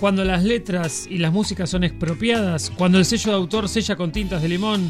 Cuando 0.00 0.24
las 0.24 0.44
letras 0.44 1.08
y 1.10 1.18
las 1.18 1.32
músicas 1.32 1.70
son 1.70 1.82
expropiadas, 1.82 2.70
cuando 2.70 2.98
el 2.98 3.04
sello 3.04 3.32
de 3.32 3.36
autor 3.36 3.68
sella 3.68 3.96
con 3.96 4.12
tintas 4.12 4.40
de 4.40 4.48
limón, 4.48 4.88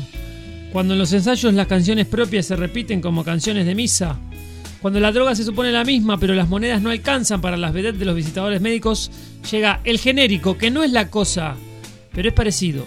cuando 0.70 0.92
en 0.92 0.98
los 0.98 1.12
ensayos 1.14 1.54
las 1.54 1.66
canciones 1.66 2.06
propias 2.06 2.44
se 2.44 2.56
repiten 2.56 3.00
como 3.00 3.24
canciones 3.24 3.64
de 3.64 3.74
misa, 3.74 4.18
cuando 4.82 5.00
la 5.00 5.10
droga 5.10 5.34
se 5.34 5.44
supone 5.44 5.72
la 5.72 5.84
misma 5.84 6.18
pero 6.18 6.34
las 6.34 6.48
monedas 6.48 6.82
no 6.82 6.90
alcanzan 6.90 7.40
para 7.40 7.56
las 7.56 7.72
vedettes 7.72 7.98
de 7.98 8.04
los 8.04 8.14
visitadores 8.14 8.60
médicos, 8.60 9.10
llega 9.50 9.80
el 9.84 9.98
genérico, 9.98 10.58
que 10.58 10.70
no 10.70 10.82
es 10.82 10.92
la 10.92 11.08
cosa, 11.08 11.56
pero 12.12 12.28
es 12.28 12.34
parecido. 12.34 12.84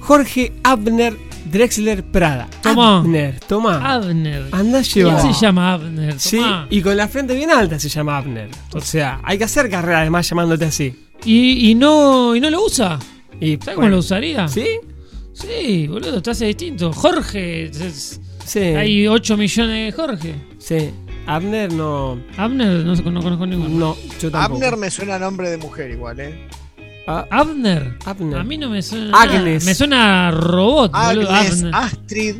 Jorge 0.00 0.54
Abner 0.62 1.14
Drexler 1.50 2.04
Prada. 2.04 2.48
Tomá. 2.62 2.98
Abner, 2.98 3.40
toma. 3.40 3.94
Abner. 3.94 4.48
Anda 4.52 4.80
a 4.80 4.82
¿Quién 4.82 5.20
se 5.20 5.32
llama 5.32 5.72
Abner? 5.72 6.18
Sí, 6.18 6.40
y 6.70 6.80
con 6.82 6.96
la 6.96 7.08
frente 7.08 7.34
bien 7.34 7.50
alta 7.50 7.78
se 7.78 7.88
llama 7.88 8.16
Abner. 8.18 8.48
O 8.74 8.80
sea, 8.80 9.20
hay 9.22 9.38
que 9.38 9.44
hacer 9.44 9.68
carrera 9.70 10.00
además 10.00 10.28
llamándote 10.28 10.64
así. 10.66 10.94
¿Y, 11.24 11.70
y 11.70 11.74
no, 11.74 12.36
y 12.36 12.40
no 12.40 12.50
lo 12.50 12.64
usa. 12.64 12.98
Y, 13.40 13.56
¿Sabes 13.56 13.74
cómo 13.76 13.88
lo 13.88 13.98
usaría? 13.98 14.48
¿Sí? 14.48 14.66
Sí, 15.32 15.86
boludo, 15.86 16.22
te 16.22 16.30
hace 16.30 16.46
distinto. 16.46 16.92
Jorge. 16.92 17.64
es- 17.66 18.20
Sí. 18.44 18.60
Hay 18.60 19.08
8 19.08 19.36
millones 19.36 19.86
de 19.86 19.92
Jorge. 20.00 20.34
Sí. 20.58 20.90
Abner 21.26 21.72
no. 21.72 22.20
Abner, 22.36 22.84
no, 22.84 22.94
no 22.94 23.22
conozco 23.22 23.44
ninguno. 23.44 23.68
No, 23.76 23.96
yo 24.20 24.30
tampoco. 24.30 24.54
Abner 24.54 24.76
me 24.76 24.88
suena 24.90 25.16
a 25.16 25.18
nombre 25.18 25.50
de 25.50 25.56
mujer 25.56 25.90
igual, 25.90 26.20
¿eh? 26.20 26.46
Ah, 27.06 27.26
Abner. 27.30 27.96
Abner. 28.04 28.38
A 28.38 28.44
mí 28.44 28.58
no 28.58 28.68
me 28.68 28.82
suena. 28.82 29.10
Agnes. 29.20 29.64
Me 29.64 29.74
suena 29.74 30.28
a 30.28 30.30
robot. 30.32 30.90
Agnes, 30.94 31.28
Abner. 31.62 31.74
Astrid. 31.74 32.34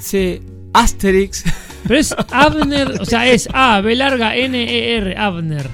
Sí. 0.00 0.40
Asterix. 0.72 1.44
Pero 1.86 2.00
es 2.00 2.14
Abner, 2.30 3.00
o 3.00 3.04
sea, 3.04 3.28
es 3.28 3.48
A, 3.52 3.80
B 3.80 3.94
larga, 3.94 4.34
N, 4.36 4.56
E, 4.62 4.96
R, 4.96 5.16
Abner. 5.16 5.68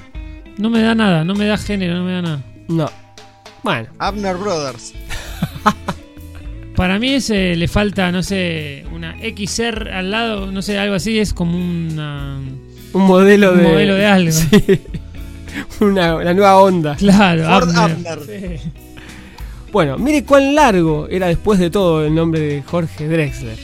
No 0.57 0.69
me 0.69 0.81
da 0.81 0.93
nada, 0.93 1.23
no 1.23 1.33
me 1.35 1.45
da 1.45 1.57
género, 1.57 1.95
no 1.95 2.03
me 2.03 2.11
da 2.13 2.21
nada. 2.21 2.43
No. 2.67 2.89
Bueno. 3.63 3.87
Abner 3.99 4.35
Brothers. 4.37 4.93
Para 6.75 6.99
mí 6.99 7.13
ese 7.13 7.55
le 7.55 7.67
falta, 7.67 8.11
no 8.11 8.23
sé, 8.23 8.85
una 8.91 9.15
XR 9.21 9.91
al 9.91 10.11
lado, 10.11 10.51
no 10.51 10.61
sé, 10.61 10.77
algo 10.79 10.95
así, 10.95 11.19
es 11.19 11.33
como 11.33 11.57
una. 11.57 12.39
Un 12.93 13.05
modelo 13.05 13.51
Un 13.53 13.57
de. 13.59 13.63
modelo 13.63 13.95
de 13.95 14.05
algo. 14.05 14.31
Sí. 14.57 14.81
Una, 15.79 16.23
la 16.23 16.33
nueva 16.33 16.57
onda. 16.61 16.95
Claro, 16.95 17.43
Ford 17.43 17.75
Abner. 17.75 18.09
Abner. 18.09 18.59
Sí. 18.59 18.71
Bueno, 19.71 19.97
mire 19.97 20.25
cuán 20.25 20.53
largo 20.53 21.07
era 21.09 21.27
después 21.27 21.57
de 21.57 21.69
todo 21.69 22.05
el 22.05 22.13
nombre 22.13 22.41
de 22.41 22.61
Jorge 22.61 23.07
Drexler. 23.07 23.57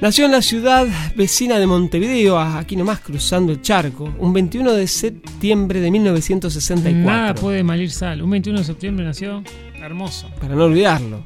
Nació 0.00 0.24
en 0.24 0.32
la 0.32 0.42
ciudad 0.42 0.88
vecina 1.14 1.60
de 1.60 1.68
Montevideo, 1.68 2.36
aquí 2.36 2.74
nomás 2.74 2.98
cruzando 2.98 3.52
el 3.52 3.62
charco, 3.62 4.12
un 4.18 4.32
21 4.32 4.72
de 4.72 4.88
septiembre 4.88 5.78
de 5.78 5.92
1964. 5.92 7.04
Nada 7.04 7.34
puede 7.36 7.62
malir 7.62 7.92
sal. 7.92 8.20
Un 8.20 8.30
21 8.30 8.58
de 8.58 8.64
septiembre 8.64 9.06
nació. 9.06 9.44
Hermoso. 9.80 10.28
para 10.40 10.56
no 10.56 10.64
olvidarlo. 10.64 11.22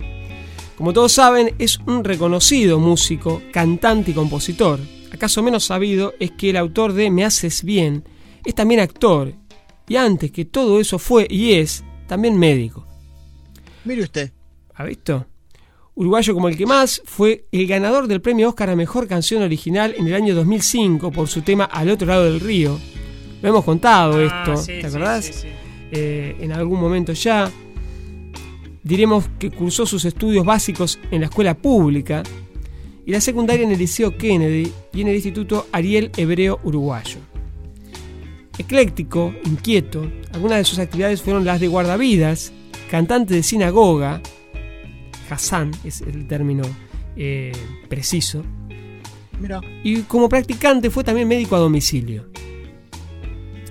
Como 0.76 0.92
todos 0.92 1.12
saben, 1.12 1.54
es 1.58 1.78
un 1.86 2.04
reconocido 2.04 2.78
músico, 2.78 3.40
cantante 3.50 4.10
y 4.10 4.14
compositor. 4.14 4.78
Acaso 5.10 5.42
menos 5.42 5.64
sabido 5.64 6.12
es 6.20 6.32
que 6.32 6.50
el 6.50 6.58
autor 6.58 6.92
de 6.92 7.10
Me 7.10 7.24
Haces 7.24 7.64
Bien 7.64 8.04
es 8.46 8.54
también 8.54 8.80
actor, 8.80 9.32
y 9.88 9.96
antes 9.96 10.30
que 10.30 10.44
todo 10.44 10.80
eso 10.80 10.98
fue 10.98 11.26
y 11.28 11.52
es 11.54 11.84
también 12.06 12.38
médico. 12.38 12.86
Mire 13.84 14.02
usted. 14.02 14.32
¿Ha 14.74 14.84
visto? 14.84 15.26
Uruguayo 15.94 16.34
como 16.34 16.48
el 16.48 16.56
que 16.56 16.66
más, 16.66 17.00
fue 17.06 17.46
el 17.52 17.66
ganador 17.66 18.06
del 18.06 18.20
premio 18.20 18.50
Oscar 18.50 18.68
a 18.70 18.76
Mejor 18.76 19.08
Canción 19.08 19.42
Original 19.42 19.94
en 19.96 20.06
el 20.06 20.14
año 20.14 20.34
2005 20.34 21.10
por 21.10 21.28
su 21.28 21.40
tema 21.42 21.64
Al 21.64 21.88
otro 21.88 22.06
lado 22.06 22.24
del 22.24 22.40
río. 22.40 22.78
Lo 23.40 23.48
hemos 23.48 23.64
contado 23.64 24.20
esto, 24.20 24.52
Ah, 24.52 24.56
sí, 24.56 24.72
¿te 24.72 24.80
sí, 24.82 24.86
acordás? 24.86 25.24
sí, 25.24 25.32
sí. 25.32 25.48
eh, 25.92 26.36
en 26.40 26.52
algún 26.52 26.80
momento 26.80 27.12
ya. 27.14 27.50
Diremos 28.82 29.24
que 29.38 29.50
cursó 29.50 29.84
sus 29.86 30.04
estudios 30.04 30.44
básicos 30.44 30.98
en 31.10 31.20
la 31.20 31.26
escuela 31.26 31.54
pública 31.54 32.22
y 33.04 33.10
la 33.12 33.20
secundaria 33.20 33.64
en 33.64 33.72
el 33.72 33.78
Liceo 33.78 34.16
Kennedy 34.16 34.70
y 34.92 35.00
en 35.00 35.08
el 35.08 35.14
Instituto 35.16 35.66
Ariel 35.72 36.10
Hebreo 36.16 36.60
Uruguayo. 36.62 37.18
Ecléctico, 38.58 39.34
inquieto, 39.44 40.10
algunas 40.32 40.58
de 40.58 40.64
sus 40.64 40.78
actividades 40.78 41.20
fueron 41.22 41.44
las 41.44 41.60
de 41.60 41.68
guardavidas, 41.68 42.52
cantante 42.90 43.34
de 43.34 43.42
sinagoga, 43.42 44.22
Hassan 45.28 45.72
es 45.84 46.00
el 46.00 46.26
término 46.26 46.62
eh, 47.16 47.52
preciso, 47.88 48.44
Mira. 49.40 49.60
y 49.82 50.02
como 50.02 50.28
practicante 50.28 50.90
fue 50.90 51.04
también 51.04 51.28
médico 51.28 51.56
a 51.56 51.58
domicilio. 51.58 52.26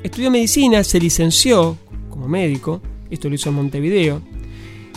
Estudió 0.03 0.29
medicina, 0.29 0.83
se 0.83 0.99
licenció 0.99 1.77
como 2.09 2.27
médico, 2.27 2.81
esto 3.09 3.27
lo 3.27 3.35
hizo 3.35 3.49
en 3.49 3.55
Montevideo, 3.55 4.21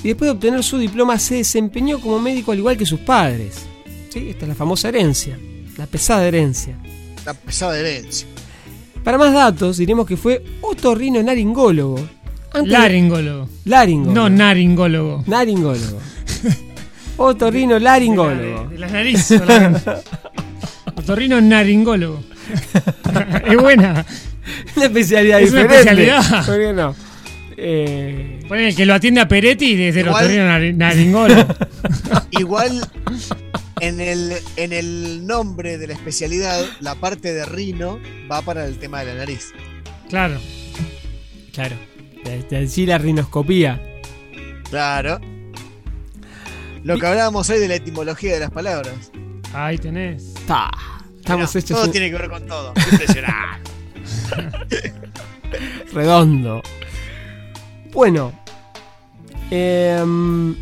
y 0.03 0.09
después 0.09 0.29
de 0.29 0.33
obtener 0.33 0.63
su 0.63 0.79
diploma 0.79 1.19
se 1.19 1.37
desempeñó 1.37 2.01
como 2.01 2.19
médico 2.19 2.53
al 2.53 2.59
igual 2.59 2.77
que 2.77 2.87
sus 2.87 3.01
padres. 3.01 3.67
¿Sí? 4.11 4.29
Esta 4.31 4.45
es 4.45 4.49
la 4.49 4.55
famosa 4.55 4.89
herencia, 4.89 5.39
la 5.77 5.87
pesada 5.87 6.27
herencia. 6.27 6.79
La 7.25 7.35
pesada 7.35 7.79
herencia. 7.79 8.29
Para 9.05 9.19
más 9.19 9.33
datos, 9.33 9.77
diremos 9.79 10.07
que 10.07 10.17
fue 10.17 10.43
otorrino 10.61 11.23
naringólogo. 11.23 11.97
Antes 12.53 12.73
de- 12.73 12.79
Laringólogo. 12.79 13.49
Laringólogo. 13.65 14.15
No 14.15 14.29
naringólogo. 14.31 15.25
Naringólogo. 15.27 15.99
Otorrino 17.19 17.79
laringólogo. 17.79 18.69
De, 18.69 18.77
de 18.77 18.79
la. 18.79 20.01
Otorrino 20.97 21.41
naringólogo. 21.41 22.23
es 23.47 23.57
buena. 23.57 24.05
Una 24.77 24.85
especialidad 24.87 25.41
Es 25.41 25.51
una 25.53 25.63
especialidad. 25.63 26.47
¿Por 26.47 26.59
qué 26.59 26.73
no? 26.73 26.95
Eh, 27.57 28.41
el 28.51 28.77
que 28.77 28.87
lo 28.87 28.95
atiende 28.95 29.21
a 29.21 29.27
Peretti 29.29 29.75
desde 29.75 30.01
el 30.03 30.09
otorrino 30.09 30.45
nari- 30.45 30.75
naringólogo. 30.77 31.45
Igual 32.31 32.89
en 33.81 34.01
el, 34.01 34.35
en 34.57 34.73
el 34.73 35.27
nombre 35.27 35.79
de 35.79 35.87
la 35.89 35.95
especialidad, 35.95 36.65
la 36.81 36.95
parte 36.95 37.33
de 37.33 37.45
rino 37.47 37.99
va 38.31 38.43
para 38.43 38.65
el 38.67 38.79
tema 38.79 39.01
de 39.01 39.07
la 39.07 39.15
nariz. 39.15 39.53
Claro. 40.09 40.39
claro. 41.53 41.77
De, 42.25 42.43
de 42.43 42.57
allí 42.57 42.87
la 42.87 42.99
rinoscopía. 42.99 43.81
Claro. 44.71 45.21
Lo 46.83 46.99
que 46.99 47.07
hablábamos 47.07 47.49
hoy 47.51 47.59
de 47.59 47.69
la 47.69 47.75
etimología 47.77 48.35
de 48.35 48.41
las 48.41 48.51
palabras. 48.51 49.11
Ahí 49.53 49.79
tenés. 49.79 50.35
Ta, 50.47 50.71
Estamos 51.19 51.55
Mirá, 51.55 51.61
hechos 51.65 51.77
todo 51.77 51.85
un- 51.87 51.93
tiene 51.93 52.11
que 52.11 52.17
ver 52.17 52.29
con 52.31 52.47
todo. 52.47 52.73
Impresionante. 52.93 53.71
redondo. 55.93 56.63
Bueno. 57.93 58.33
em, 59.51 60.55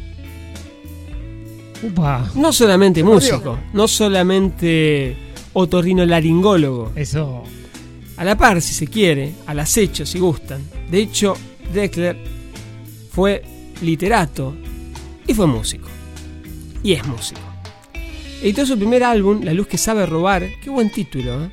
Upa. 1.82 2.30
No 2.34 2.52
solamente 2.52 3.02
músico, 3.04 3.58
no 3.72 3.86
solamente 3.88 5.16
otorrinolaringólogo. 5.52 6.92
Eso. 6.96 7.42
A 8.16 8.24
la 8.24 8.36
par, 8.36 8.62
si 8.62 8.72
se 8.74 8.86
quiere, 8.86 9.34
al 9.46 9.60
acecho, 9.60 10.06
si 10.06 10.18
gustan. 10.18 10.62
De 10.90 11.00
hecho, 11.00 11.36
Drexler 11.72 12.16
fue 13.10 13.42
literato 13.82 14.56
y 15.26 15.34
fue 15.34 15.46
músico. 15.46 15.88
Y 16.82 16.92
es 16.92 17.06
músico. 17.06 17.40
Editó 18.42 18.64
su 18.66 18.76
primer 18.78 19.02
álbum, 19.04 19.42
La 19.42 19.52
luz 19.52 19.66
que 19.66 19.76
sabe 19.78 20.06
robar. 20.06 20.46
Qué 20.62 20.70
buen 20.70 20.90
título, 20.90 21.44
¿eh? 21.44 21.50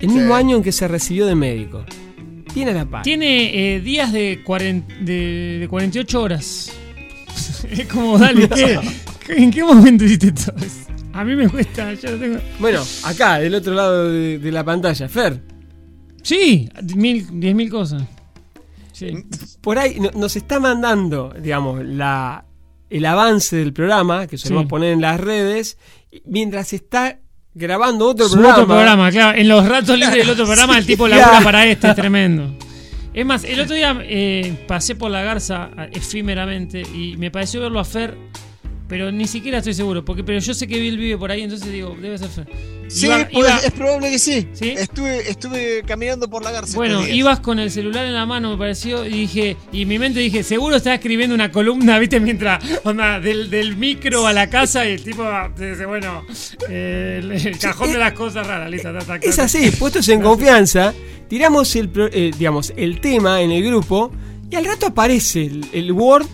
El 0.00 0.08
mismo 0.08 0.34
año 0.34 0.56
en 0.56 0.62
que 0.62 0.72
se 0.72 0.86
recibió 0.88 1.26
de 1.26 1.34
médico. 1.36 1.84
Bien 2.54 2.68
a 2.68 2.72
la 2.72 2.84
par. 2.84 3.02
Tiene 3.02 3.76
eh, 3.76 3.80
días 3.80 4.12
de, 4.12 4.42
cuaren- 4.44 4.84
de, 5.00 5.58
de 5.60 5.68
48 5.68 6.20
horas. 6.20 6.72
es 7.70 7.86
como, 7.86 8.18
dale, 8.18 8.48
¿qué? 8.54 8.78
¿En 9.28 9.50
qué 9.50 9.62
momento 9.64 10.04
hiciste 10.04 10.32
todo 10.32 10.56
eso? 10.58 10.86
A 11.14 11.24
mí 11.24 11.36
me 11.36 11.48
cuesta, 11.48 11.92
yo 11.94 12.10
lo 12.12 12.18
tengo. 12.18 12.38
Bueno, 12.58 12.82
acá, 13.04 13.38
del 13.38 13.54
otro 13.54 13.74
lado 13.74 14.10
de, 14.10 14.38
de 14.38 14.52
la 14.52 14.64
pantalla, 14.64 15.08
Fer. 15.08 15.40
Sí, 16.22 16.68
mil, 16.96 17.26
diez 17.40 17.54
mil 17.54 17.68
cosas. 17.70 18.02
Sí. 18.92 19.08
Por 19.60 19.78
ahí 19.78 19.98
no- 20.00 20.10
nos 20.14 20.36
está 20.36 20.60
mandando, 20.60 21.34
digamos, 21.40 21.84
la, 21.84 22.44
el 22.88 23.04
avance 23.06 23.56
del 23.56 23.72
programa, 23.72 24.26
que 24.26 24.38
solemos 24.38 24.64
Sí. 24.64 24.68
poner 24.68 24.92
en 24.92 25.00
las 25.00 25.18
redes, 25.20 25.76
mientras 26.24 26.72
está 26.72 27.18
grabando 27.54 28.08
otro 28.08 28.26
Su 28.26 28.32
programa. 28.34 28.54
otro 28.54 28.66
programa, 28.68 29.10
claro. 29.10 29.38
En 29.38 29.48
los 29.48 29.66
ratos 29.68 29.98
libres 29.98 30.16
del 30.18 30.30
otro 30.30 30.44
programa, 30.46 30.78
el 30.78 30.86
tipo 30.86 31.08
labura 31.08 31.28
claro. 31.28 31.44
para 31.44 31.66
este, 31.66 31.88
es 31.90 31.94
tremendo. 31.96 32.56
Es 33.12 33.26
más, 33.26 33.44
el 33.44 33.60
otro 33.60 33.74
día 33.74 33.98
eh, 34.02 34.64
pasé 34.66 34.94
por 34.94 35.10
la 35.10 35.22
garza 35.22 35.70
a- 35.76 35.84
efímeramente 35.92 36.80
y 36.94 37.16
me 37.18 37.30
pareció 37.30 37.60
verlo 37.60 37.80
a 37.80 37.84
Fer, 37.84 38.16
pero 38.92 39.10
ni 39.10 39.26
siquiera 39.26 39.56
estoy 39.56 39.72
seguro, 39.72 40.04
porque 40.04 40.22
pero 40.22 40.38
yo 40.38 40.52
sé 40.52 40.66
que 40.66 40.78
Bill 40.78 40.98
vive 40.98 41.16
por 41.16 41.30
ahí, 41.30 41.40
entonces 41.40 41.72
digo, 41.72 41.96
debe 41.98 42.18
ser 42.18 42.28
Fer. 42.28 42.46
Sí, 42.88 43.06
Iba- 43.06 43.26
pues, 43.32 43.48
iba- 43.48 43.56
es 43.60 43.70
probable 43.72 44.10
que 44.10 44.18
sí. 44.18 44.48
¿Sí? 44.52 44.68
Estuve, 44.76 45.30
estuve 45.30 45.82
caminando 45.86 46.28
por 46.28 46.44
la 46.44 46.50
garza. 46.50 46.76
bueno, 46.76 47.08
ibas 47.08 47.40
con 47.40 47.58
el 47.58 47.70
celular 47.70 48.04
en 48.04 48.12
la 48.12 48.26
mano, 48.26 48.50
me 48.50 48.58
pareció, 48.58 49.06
y 49.06 49.08
dije, 49.20 49.56
y 49.72 49.86
mi 49.86 49.98
mente 49.98 50.20
dije, 50.20 50.42
seguro 50.42 50.76
está 50.76 50.92
escribiendo 50.92 51.34
una 51.34 51.50
columna, 51.50 51.98
viste, 51.98 52.20
mientras, 52.20 52.62
onda, 52.84 53.18
del, 53.18 53.48
del 53.48 53.76
micro 53.78 54.26
a 54.26 54.34
la 54.34 54.50
casa 54.50 54.86
y 54.86 54.92
el 54.92 55.02
tipo 55.02 55.24
dice, 55.58 55.86
bueno, 55.86 56.22
eh, 56.68 57.20
el, 57.22 57.32
el 57.32 57.58
cajón 57.58 57.92
de 57.92 57.98
las 57.98 58.12
cosas 58.12 58.46
raras, 58.46 58.70
listo, 58.70 58.92
ta, 58.92 58.98
ta, 59.00 59.16
Es 59.22 59.38
así, 59.38 59.70
puestos 59.70 60.06
en 60.10 60.20
confianza, 60.20 60.92
tiramos 61.28 61.74
el, 61.76 61.90
eh, 62.12 62.30
digamos, 62.36 62.74
el 62.76 63.00
tema 63.00 63.40
en 63.40 63.52
el 63.52 63.64
grupo 63.64 64.12
y 64.50 64.54
al 64.56 64.66
rato 64.66 64.88
aparece 64.88 65.46
el, 65.46 65.64
el 65.72 65.92
Word. 65.92 66.26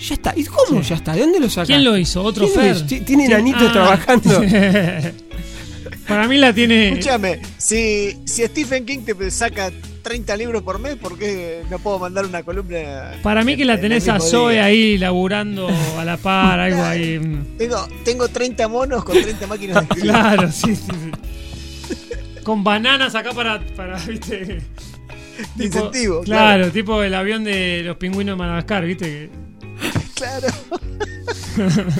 Ya 0.00 0.14
está. 0.14 0.32
¿Y 0.36 0.44
cómo 0.44 0.80
ya 0.82 0.96
está? 0.96 1.14
¿De 1.14 1.20
dónde 1.20 1.38
lo 1.40 1.48
sacaste? 1.48 1.72
¿Quién 1.74 1.84
lo 1.84 1.96
hizo? 1.96 2.22
¿Otro 2.22 2.46
¿Quién 2.48 2.68
lo 2.68 2.74
Fer? 2.86 3.04
Tiene 3.04 3.26
enanitos 3.26 3.62
Ah. 3.68 3.72
trabajando. 3.72 4.42
Para 6.08 6.26
mí 6.28 6.36
la 6.38 6.52
tiene. 6.52 6.88
Escúchame, 6.90 7.40
si, 7.58 8.16
si 8.24 8.42
Stephen 8.44 8.84
King 8.84 9.00
te 9.04 9.30
saca 9.30 9.70
30 10.02 10.36
libros 10.36 10.62
por 10.62 10.78
mes, 10.80 10.96
¿por 10.96 11.16
qué 11.16 11.62
no 11.70 11.78
puedo 11.78 11.98
mandar 12.00 12.26
una 12.26 12.42
columna? 12.42 13.12
Para 13.22 13.44
mí 13.44 13.56
que 13.56 13.64
la 13.64 13.80
tenés 13.80 14.08
a 14.08 14.18
Zoe 14.18 14.54
día? 14.54 14.64
ahí 14.64 14.98
laburando 14.98 15.68
a 15.98 16.04
la 16.04 16.16
par, 16.16 16.58
algo 16.60 16.82
ahí. 16.82 17.20
Tengo, 17.56 17.88
tengo 18.04 18.28
30 18.28 18.66
monos 18.68 19.04
con 19.04 19.20
30 19.22 19.46
máquinas 19.46 19.76
de 19.76 19.82
escribir. 19.82 20.10
Claro, 20.10 20.50
sí, 20.50 20.74
sí, 20.74 20.82
sí. 20.90 21.96
Con 22.42 22.64
bananas 22.64 23.14
acá 23.14 23.30
para, 23.32 23.60
para 23.76 23.96
¿viste? 24.04 24.60
De 25.54 25.64
incentivo, 25.64 26.22
Claro, 26.22 26.64
claro. 26.64 26.72
tipo 26.72 27.02
el 27.02 27.14
avión 27.14 27.44
de 27.44 27.82
los 27.84 27.96
pingüinos 27.96 28.34
de 28.36 28.38
Madagascar, 28.38 28.84
¿viste? 28.84 29.30
Claro. 30.14 30.48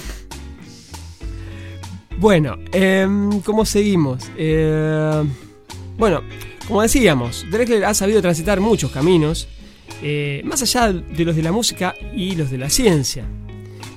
Bueno, 2.18 2.56
em, 2.72 3.40
¿cómo 3.40 3.64
seguimos? 3.64 4.30
Eh, 4.36 5.24
bueno, 5.98 6.20
como 6.68 6.82
decíamos, 6.82 7.44
Drexler 7.50 7.84
ha 7.84 7.94
sabido 7.94 8.22
transitar 8.22 8.60
muchos 8.60 8.92
caminos, 8.92 9.48
eh, 10.02 10.40
más 10.44 10.62
allá 10.62 10.92
de 10.92 11.24
los 11.24 11.34
de 11.34 11.42
la 11.42 11.50
música 11.50 11.94
y 12.14 12.36
los 12.36 12.50
de 12.50 12.58
la 12.58 12.70
ciencia. 12.70 13.24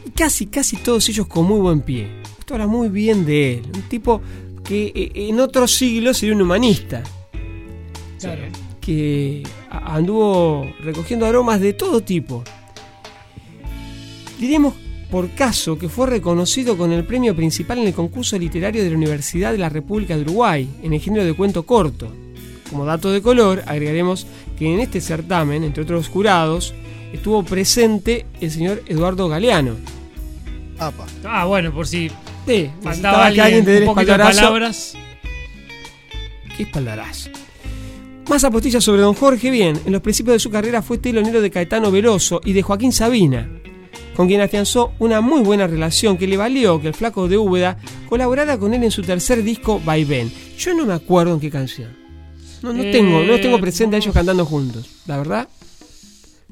Y 0.05 0.09
casi, 0.09 0.47
casi 0.47 0.77
todos 0.77 1.07
ellos 1.09 1.27
con 1.27 1.45
muy 1.45 1.59
buen 1.59 1.81
pie. 1.81 2.07
Esto 2.39 2.55
habla 2.55 2.65
muy 2.67 2.89
bien 2.89 3.25
de 3.25 3.55
él, 3.55 3.61
un 3.75 3.81
tipo 3.83 4.21
que 4.63 4.91
eh, 4.95 5.11
en 5.29 5.39
otro 5.39 5.67
siglo 5.67 6.11
sería 6.13 6.33
un 6.35 6.41
humanista, 6.41 7.03
Claro. 8.19 8.41
que 8.81 9.43
anduvo 9.69 10.65
recogiendo 10.79 11.27
aromas 11.27 11.59
de 11.61 11.73
todo 11.73 12.01
tipo. 12.01 12.43
Diremos 14.39 14.73
por 15.09 15.29
caso 15.31 15.77
que 15.77 15.89
fue 15.89 16.07
reconocido 16.07 16.77
con 16.77 16.91
el 16.91 17.05
premio 17.05 17.35
principal 17.35 17.79
en 17.79 17.87
el 17.87 17.93
concurso 17.93 18.37
literario 18.37 18.83
de 18.83 18.89
la 18.89 18.97
Universidad 18.97 19.51
de 19.51 19.57
la 19.57 19.69
República 19.69 20.15
de 20.15 20.23
Uruguay, 20.23 20.67
en 20.83 20.93
el 20.93 20.99
género 20.99 21.23
de 21.25 21.33
cuento 21.33 21.63
corto. 21.63 22.11
Como 22.69 22.85
dato 22.85 23.11
de 23.11 23.21
color, 23.21 23.63
agregaremos 23.67 24.25
que 24.57 24.73
en 24.73 24.79
este 24.79 24.99
certamen, 24.99 25.63
entre 25.63 25.83
otros 25.83 26.09
jurados, 26.09 26.73
estuvo 27.13 27.43
presente 27.43 28.25
el 28.41 28.51
señor 28.51 28.83
Eduardo 28.87 29.29
Galeano. 29.29 29.75
Apa. 30.79 31.05
Ah, 31.23 31.45
bueno, 31.45 31.71
por 31.73 31.87
si 31.87 32.09
Sí, 32.45 32.69
faltaba 32.81 33.29
necesitaba 33.29 33.31
que 33.31 33.41
alguien, 33.41 33.65
te 33.65 33.71
dé 33.79 33.85
palabras. 34.17 34.95
¿Qué 36.55 36.63
espaldarazo? 36.63 37.29
Más 38.29 38.43
apostillas 38.43 38.83
sobre 38.83 39.01
don 39.01 39.13
Jorge, 39.13 39.49
bien, 39.49 39.79
en 39.85 39.91
los 39.91 40.01
principios 40.01 40.35
de 40.35 40.39
su 40.39 40.49
carrera 40.49 40.81
fue 40.81 40.97
telonero 40.97 41.41
de 41.41 41.51
Caetano 41.51 41.91
Veloso 41.91 42.41
y 42.43 42.53
de 42.53 42.61
Joaquín 42.61 42.91
Sabina, 42.91 43.49
con 44.15 44.27
quien 44.27 44.41
afianzó 44.41 44.93
una 44.99 45.21
muy 45.21 45.41
buena 45.41 45.67
relación 45.67 46.17
que 46.17 46.27
le 46.27 46.37
valió 46.37 46.81
que 46.81 46.87
el 46.87 46.93
flaco 46.93 47.27
de 47.27 47.37
Úbeda 47.37 47.77
colaborara 48.09 48.57
con 48.57 48.73
él 48.73 48.83
en 48.83 48.91
su 48.91 49.01
tercer 49.01 49.43
disco 49.43 49.79
Vaivén. 49.83 50.31
Yo 50.57 50.73
no 50.73 50.85
me 50.85 50.93
acuerdo 50.93 51.33
en 51.33 51.39
qué 51.39 51.49
canción. 51.51 51.95
No, 52.61 52.73
no 52.73 52.81
Eh, 52.81 52.91
tengo, 52.91 53.23
no 53.23 53.39
tengo 53.39 53.59
presente 53.59 53.95
a 53.95 53.99
ellos 53.99 54.13
cantando 54.13 54.45
juntos, 54.45 54.89
la 55.05 55.17
verdad. 55.17 55.47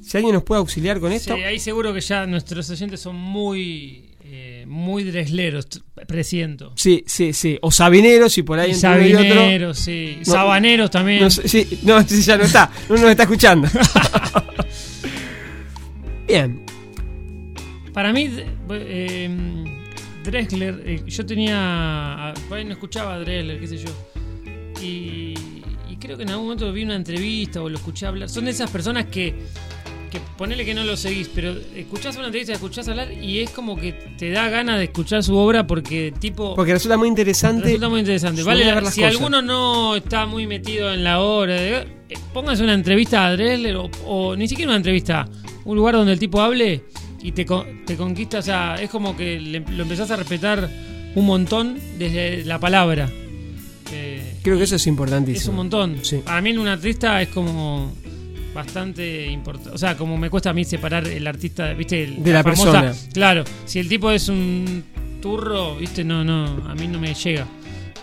Si 0.02 0.18
alguien 0.18 0.34
nos 0.36 0.44
puede 0.44 0.60
auxiliar 0.60 1.00
con 1.00 1.12
Sí, 1.12 1.16
esto. 1.18 1.34
ahí 1.36 1.60
seguro 1.60 1.94
que 1.94 2.02
ya 2.02 2.26
nuestros 2.26 2.70
oyentes 2.70 3.00
son 3.00 3.16
muy, 3.16 4.10
eh, 4.26 4.66
muy 4.68 5.04
dresleros, 5.06 5.68
presiento. 6.08 6.74
Sí, 6.76 7.04
sí, 7.08 7.32
sí. 7.32 7.58
O 7.62 7.72
Sabineros 7.72 8.38
y 8.38 8.44
por 8.44 8.60
ahí 8.60 8.72
Y 8.72 8.76
sabineros, 8.76 9.80
sí. 9.80 10.18
No, 10.20 10.26
Sabaneros 10.34 10.92
también. 10.92 11.22
No, 11.22 11.30
sí, 11.30 11.80
no, 11.84 12.00
ese 12.00 12.22
ya 12.22 12.38
no 12.38 12.44
está. 12.44 12.70
No 12.90 12.96
nos 12.98 13.10
está 13.10 13.24
escuchando. 13.24 13.70
Bien. 16.28 16.64
Para 17.94 18.12
mí, 18.12 18.30
eh, 18.72 19.30
Drexler, 20.24 20.82
eh, 20.86 21.04
yo 21.06 21.26
tenía. 21.26 22.34
Por 22.50 22.58
ahí 22.58 22.66
no 22.66 22.72
escuchaba 22.74 23.16
a 23.16 23.20
Drexler, 23.20 23.60
qué 23.60 23.68
sé 23.68 23.78
yo. 23.78 23.90
Y, 24.82 25.34
y 25.90 25.96
creo 26.00 26.18
que 26.18 26.24
en 26.24 26.30
algún 26.30 26.46
momento 26.46 26.72
vi 26.74 26.84
una 26.84 26.96
entrevista 26.96 27.62
o 27.62 27.70
lo 27.70 27.78
escuché 27.78 28.06
hablar. 28.06 28.30
Son 28.30 28.46
de 28.46 28.52
esas 28.52 28.70
personas 28.72 29.06
que. 29.06 29.36
que 30.12 30.20
ponele 30.38 30.66
que 30.66 30.74
no 30.74 30.84
lo 30.84 30.96
seguís, 30.98 31.30
pero 31.34 31.56
escuchás 31.76 32.16
una 32.18 32.26
entrevista, 32.28 32.54
escuchás 32.54 32.88
hablar 32.88 33.12
y 33.12 33.40
es 33.40 33.50
como 33.52 33.76
que 33.78 33.94
te 34.18 34.32
da 34.32 34.50
ganas 34.50 34.78
de 34.80 34.86
escuchar 34.86 35.24
su 35.24 35.36
obra 35.36 35.66
porque, 35.68 36.14
tipo. 36.20 36.56
Porque 36.56 36.74
resulta 36.74 36.98
muy 36.98 37.08
interesante. 37.08 37.66
Resulta 37.66 37.90
muy 37.90 38.00
interesante. 38.00 38.44
Vale, 38.44 38.66
la- 38.66 38.80
si 38.92 39.02
cosas. 39.02 39.16
alguno 39.16 39.42
no 39.42 39.96
está 39.96 40.26
muy 40.26 40.48
metido 40.48 40.94
en 40.94 41.04
la 41.04 41.20
obra, 41.22 41.56
eh, 41.62 41.88
póngase 42.34 42.64
una 42.64 42.74
entrevista 42.74 43.26
a 43.28 43.34
Drexler 43.36 43.76
o, 43.78 43.90
o 44.06 44.36
ni 44.36 44.48
siquiera 44.48 44.72
una 44.72 44.78
entrevista, 44.78 45.28
un 45.66 45.76
lugar 45.78 45.96
donde 45.96 46.14
el 46.14 46.20
tipo 46.20 46.42
hable 46.42 46.84
y 47.24 47.32
te, 47.32 47.46
te 47.86 47.96
conquista. 47.98 48.40
O 48.40 48.42
sea, 48.44 48.76
es 48.76 48.90
como 48.90 49.16
que 49.18 49.40
le- 49.40 49.60
lo 49.62 49.84
empezás 49.84 50.12
a 50.12 50.16
respetar 50.18 50.70
un 51.16 51.26
montón 51.26 51.80
desde 51.98 52.44
la 52.46 52.60
palabra. 52.60 53.10
Eh, 53.92 54.36
Creo 54.44 54.58
que 54.58 54.64
eso 54.66 54.76
es 54.76 54.86
importantísimo. 54.88 55.42
es 55.42 55.48
un 55.48 55.56
montón. 55.56 55.98
Sí. 56.04 56.18
Para 56.24 56.42
mí 56.42 56.50
en 56.52 56.60
un 56.60 56.68
artista 56.68 57.22
es 57.22 57.30
como 57.30 57.92
bastante 58.54 59.28
importante. 59.28 59.72
O 59.72 59.78
sea, 59.78 59.96
como 59.98 60.18
me 60.18 60.30
cuesta 60.30 60.50
a 60.52 60.54
mí 60.54 60.64
separar 60.66 61.08
el 61.08 61.26
artista, 61.28 61.74
¿viste? 61.74 62.04
El- 62.04 62.24
De 62.24 62.32
la 62.34 62.44
persona. 62.44 62.94
Claro, 63.14 63.44
si 63.66 63.80
el 63.80 63.88
tipo 63.88 64.12
es 64.12 64.30
un 64.30 64.84
turro, 65.22 65.76
¿viste? 65.78 66.04
No, 66.04 66.24
no, 66.24 66.46
a 66.70 66.76
mí 66.76 66.88
no 66.88 67.00
me 67.00 67.14
llega. 67.14 67.48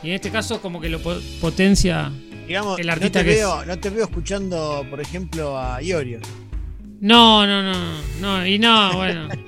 Y 0.02 0.08
en 0.08 0.14
este 0.14 0.30
caso 0.30 0.60
como 0.62 0.80
que 0.80 0.88
lo 0.88 1.00
po- 1.00 1.18
potencia. 1.40 2.10
Digamos, 2.48 2.80
El 2.80 2.86
no, 2.86 2.92
artista 2.94 3.20
te 3.20 3.24
que 3.26 3.30
es. 3.32 3.36
veo, 3.38 3.64
no 3.64 3.78
te 3.78 3.90
veo 3.90 4.04
escuchando, 4.04 4.84
por 4.90 5.00
ejemplo, 5.00 5.56
a 5.58 5.80
Iorio. 5.82 6.18
No, 7.00 7.46
no, 7.46 7.62
no, 7.62 7.78
no, 8.20 8.46
y 8.46 8.58
no, 8.58 8.92
bueno. 8.96 9.28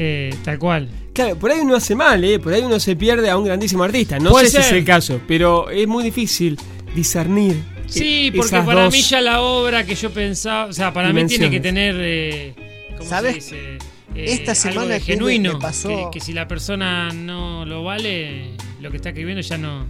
Eh, 0.00 0.32
tal 0.44 0.60
cual. 0.60 0.88
Claro, 1.12 1.36
por 1.36 1.50
ahí 1.50 1.58
uno 1.58 1.74
hace 1.74 1.96
mal, 1.96 2.22
¿eh? 2.22 2.38
Por 2.38 2.52
ahí 2.52 2.62
uno 2.62 2.78
se 2.78 2.94
pierde 2.94 3.28
a 3.30 3.36
un 3.36 3.44
grandísimo 3.44 3.82
artista. 3.82 4.16
No 4.20 4.30
Puede 4.30 4.44
sé 4.46 4.52
si 4.52 4.56
es 4.58 4.66
ser. 4.66 4.76
el 4.76 4.84
caso, 4.84 5.20
pero 5.26 5.70
es 5.70 5.88
muy 5.88 6.04
difícil 6.04 6.56
discernir. 6.94 7.60
Sí, 7.86 8.28
eh, 8.28 8.32
porque 8.36 8.46
esas 8.54 8.64
para 8.66 8.84
dos 8.84 8.92
mí 8.94 9.00
ya 9.02 9.20
la 9.20 9.40
obra 9.40 9.84
que 9.84 9.96
yo 9.96 10.10
pensaba, 10.12 10.66
o 10.66 10.72
sea, 10.72 10.92
para 10.92 11.12
mí 11.12 11.26
tiene 11.26 11.50
que 11.50 11.58
tener, 11.58 11.96
eh, 11.98 12.54
¿cómo 12.96 13.10
¿Sabes? 13.10 13.44
se 13.46 13.56
dice? 13.56 13.78
Eh, 14.14 14.24
Esta 14.34 14.52
algo 14.52 14.60
semana 14.82 14.94
de 14.94 15.00
que 15.00 15.12
me- 15.12 15.18
genuino, 15.18 15.54
me 15.54 15.58
pasó- 15.58 15.88
que, 15.88 16.18
que 16.20 16.20
si 16.24 16.32
la 16.32 16.46
persona 16.46 17.08
no 17.12 17.64
lo 17.66 17.82
vale, 17.82 18.52
lo 18.80 18.90
que 18.92 18.98
está 18.98 19.08
escribiendo 19.08 19.40
ya 19.42 19.58
no 19.58 19.84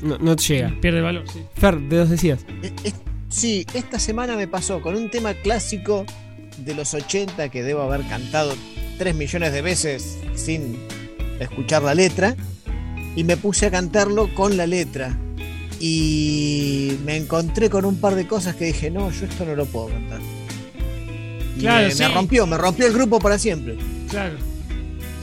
No, 0.00 0.16
no 0.18 0.34
te 0.34 0.44
llega. 0.44 0.72
pierde 0.80 1.02
valor. 1.02 1.24
sí. 1.30 1.40
Fer, 1.56 1.78
¿de 1.78 1.96
dos 1.98 2.08
decías? 2.08 2.46
Sí, 3.36 3.66
esta 3.74 3.98
semana 3.98 4.34
me 4.34 4.48
pasó 4.48 4.80
con 4.80 4.96
un 4.96 5.10
tema 5.10 5.34
clásico 5.34 6.06
de 6.56 6.74
los 6.74 6.94
80 6.94 7.50
que 7.50 7.62
debo 7.62 7.82
haber 7.82 8.00
cantado 8.08 8.54
tres 8.96 9.14
millones 9.14 9.52
de 9.52 9.60
veces 9.60 10.16
sin 10.34 10.78
escuchar 11.38 11.82
la 11.82 11.94
letra 11.94 12.34
y 13.14 13.24
me 13.24 13.36
puse 13.36 13.66
a 13.66 13.70
cantarlo 13.70 14.34
con 14.34 14.56
la 14.56 14.66
letra. 14.66 15.18
Y 15.78 16.96
me 17.04 17.16
encontré 17.16 17.68
con 17.68 17.84
un 17.84 18.00
par 18.00 18.14
de 18.14 18.26
cosas 18.26 18.56
que 18.56 18.64
dije, 18.64 18.90
no, 18.90 19.10
yo 19.10 19.26
esto 19.26 19.44
no 19.44 19.54
lo 19.54 19.66
puedo 19.66 19.88
cantar. 19.88 20.20
Claro, 21.58 21.88
me, 21.88 21.92
sí. 21.92 22.02
me 22.04 22.08
rompió, 22.08 22.46
me 22.46 22.56
rompió 22.56 22.86
el 22.86 22.94
grupo 22.94 23.18
para 23.18 23.38
siempre. 23.38 23.76
Claro. 24.08 24.38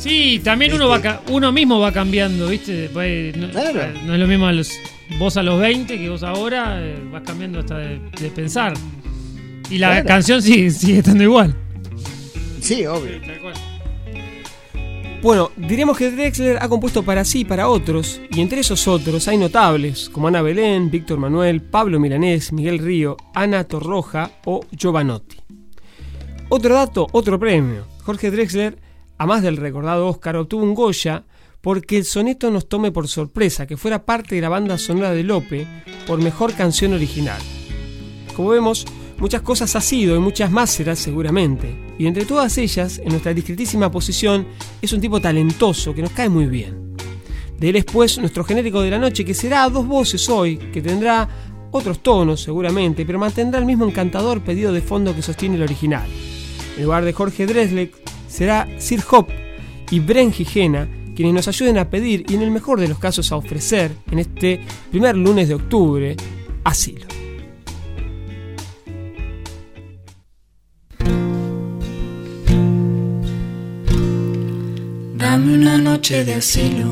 Sí, 0.04 0.42
también 0.44 0.74
uno 0.74 0.90
va 0.90 1.02
ca- 1.02 1.22
uno 1.30 1.52
mismo 1.54 1.80
va 1.80 1.92
cambiando, 1.94 2.48
¿viste? 2.50 2.74
Después, 2.74 3.38
no, 3.38 3.50
Claro. 3.50 3.80
no 4.06 4.14
es 4.14 4.20
lo 4.20 4.28
mismo 4.28 4.48
a 4.48 4.52
los, 4.52 4.70
vos 5.18 5.38
a 5.38 5.44
los 5.44 5.60
20 5.62 5.98
que 5.98 6.10
vos 6.10 6.24
ahora 6.24 6.78
eh, 6.82 6.98
vas 7.12 7.24
cambiando 7.24 7.60
hasta 7.60 7.78
de, 7.78 8.00
de 8.20 8.30
pensar. 8.30 8.74
Y 9.70 9.78
la 9.78 9.92
Claro. 9.92 10.08
canción 10.08 10.42
sigue, 10.42 10.70
sigue 10.72 10.98
estando 11.00 11.24
igual. 11.24 11.56
Sí, 12.60 12.86
obvio. 12.86 13.22
Tal 13.26 13.40
cual. 13.42 13.54
Bueno, 15.22 15.52
diremos 15.56 15.98
que 15.98 16.12
Drexler 16.12 16.58
ha 16.60 16.68
compuesto 16.68 17.02
para 17.04 17.24
sí 17.24 17.40
y 17.42 17.46
para 17.46 17.70
otros, 17.70 18.20
y 18.30 18.42
entre 18.42 18.60
esos 18.60 18.86
otros 18.90 19.26
hay 19.30 19.38
notables 19.38 20.10
como 20.10 20.28
Ana 20.28 20.42
Belén, 20.42 20.92
Víctor 20.92 21.18
Manuel, 21.18 21.62
Pablo 21.62 21.98
Milanés, 21.98 22.52
Miguel 22.52 22.80
Río, 22.80 23.16
Ana 23.34 23.64
Torroja 23.64 24.32
o 24.44 24.66
Giovanotti. 24.78 25.38
Otro 26.50 26.76
dato, 26.76 27.08
otro 27.14 27.40
premio. 27.40 27.88
Jorge 28.04 28.32
Drexler, 28.32 28.78
a 29.24 29.26
más 29.26 29.42
del 29.42 29.56
recordado 29.56 30.10
Oscar, 30.10 30.36
obtuvo 30.36 30.64
un 30.64 30.74
Goya 30.74 31.24
porque 31.62 31.96
el 31.96 32.04
soneto 32.04 32.52
nos 32.52 32.68
tome 32.68 32.92
por 32.92 33.08
sorpresa 33.08 33.66
que 33.66 33.78
fuera 33.78 34.06
parte 34.06 34.36
de 34.36 34.42
la 34.42 34.50
banda 34.50 34.78
sonora 34.78 35.12
de 35.12 35.24
Lope 35.24 35.66
por 36.06 36.22
mejor 36.22 36.54
canción 36.54 36.92
original. 36.92 37.42
Como 38.36 38.50
vemos, 38.50 38.86
muchas 39.20 39.42
cosas 39.42 39.78
ha 39.78 39.80
sido 39.80 40.18
y 40.18 40.20
muchas 40.20 40.52
más 40.52 40.72
será 40.72 40.94
seguramente. 40.98 41.74
Y 41.98 42.06
entre 42.06 42.26
todas 42.26 42.58
ellas, 42.58 42.98
en 42.98 43.12
nuestra 43.12 43.34
discretísima 43.34 43.90
posición, 43.90 44.46
es 44.82 44.92
un 44.92 45.00
tipo 45.00 45.22
talentoso 45.22 45.94
que 45.94 46.02
nos 46.02 46.12
cae 46.12 46.28
muy 46.28 46.48
bien. 46.48 46.94
De 47.58 47.70
él 47.70 47.78
es 47.78 47.86
pues 47.86 48.18
nuestro 48.18 48.44
genérico 48.44 48.82
de 48.82 48.92
la 48.92 49.00
noche, 49.00 49.24
que 49.24 49.34
será 49.34 49.64
a 49.64 49.70
dos 49.70 49.88
voces 49.88 50.28
hoy, 50.28 50.58
que 50.58 50.82
tendrá 50.82 51.30
otros 51.72 52.04
tonos 52.04 52.42
seguramente, 52.42 53.06
pero 53.06 53.20
mantendrá 53.20 53.60
el 53.62 53.66
mismo 53.66 53.86
encantador 53.86 54.42
pedido 54.42 54.74
de 54.74 54.82
fondo 54.82 55.16
que 55.16 55.22
sostiene 55.22 55.56
el 55.56 55.64
original. 55.64 56.10
En 56.76 56.84
lugar 56.84 57.06
de 57.06 57.14
Jorge 57.14 57.46
Dresler 57.46 57.92
será 58.34 58.68
Sir 58.80 59.04
Hop 59.12 59.28
y 59.92 60.00
Bren 60.00 60.34
Gijena 60.34 60.90
quienes 61.16 61.36
nos 61.36 61.48
ayuden 61.48 61.78
a 61.78 61.90
pedir 61.90 62.26
y 62.28 62.34
en 62.34 62.42
el 62.42 62.50
mejor 62.50 62.80
de 62.80 62.88
los 62.88 62.98
casos 62.98 63.32
a 63.32 63.36
ofrecer 63.36 63.92
en 64.10 64.18
este 64.18 64.60
primer 64.90 65.16
lunes 65.16 65.48
de 65.48 65.54
octubre 65.54 66.18
asilo. 66.64 67.06
Dame 75.16 75.54
una 75.54 75.78
noche 75.78 76.26
de 76.26 76.34
asilo 76.34 76.92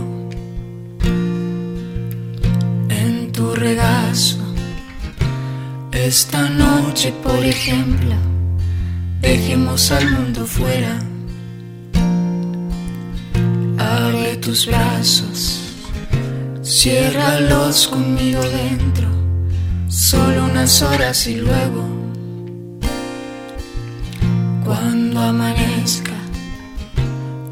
en 2.90 3.32
tu 3.32 3.56
regazo. 3.56 4.38
Esta 5.92 6.48
noche, 6.50 7.12
por 7.24 7.44
ejemplo, 7.44 8.16
dejemos 9.22 9.92
al 9.92 10.12
mundo 10.12 10.46
fuera. 10.46 11.11
Abre 13.82 14.38
tus 14.38 14.68
brazos, 14.68 15.60
ciérralos 16.62 17.88
conmigo 17.88 18.42
dentro. 18.42 19.08
Solo 19.88 20.46
unas 20.46 20.84
horas 20.84 21.26
y 21.26 21.38
luego, 21.38 21.84
cuando 24.64 25.20
amanezca. 25.20 26.12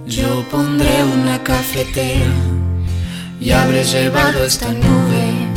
Yo 0.05 0.45
pondré 0.51 1.03
una 1.03 1.43
cafetera 1.43 2.31
y 3.41 3.49
habré 3.49 3.83
llevado 3.83 4.45
esta 4.45 4.71
nube 4.71 5.47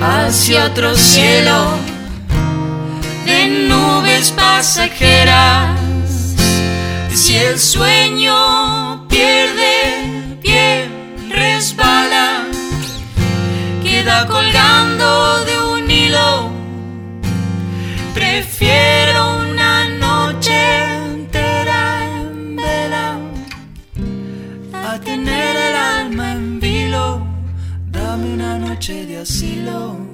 hacia 0.00 0.64
otro 0.64 0.94
cielo 0.94 1.76
de 3.26 3.68
nubes 3.68 4.30
pasajeras. 4.30 5.83
Si 7.14 7.36
el 7.36 7.60
sueño 7.60 9.06
pierde 9.08 10.36
pie, 10.42 10.88
resbala, 11.30 12.44
queda 13.84 14.26
colgando 14.26 15.44
de 15.44 15.60
un 15.60 15.90
hilo. 15.90 16.50
Prefiero 18.12 19.38
una 19.38 19.88
noche 19.90 20.58
entera 21.06 22.04
en 22.04 22.56
vela 22.56 23.18
a 24.72 24.98
tener 24.98 25.56
el 25.56 25.76
alma 25.76 26.32
en 26.32 26.58
vilo. 26.58 27.24
Dame 27.92 28.34
una 28.34 28.58
noche 28.58 29.06
de 29.06 29.18
asilo. 29.18 30.13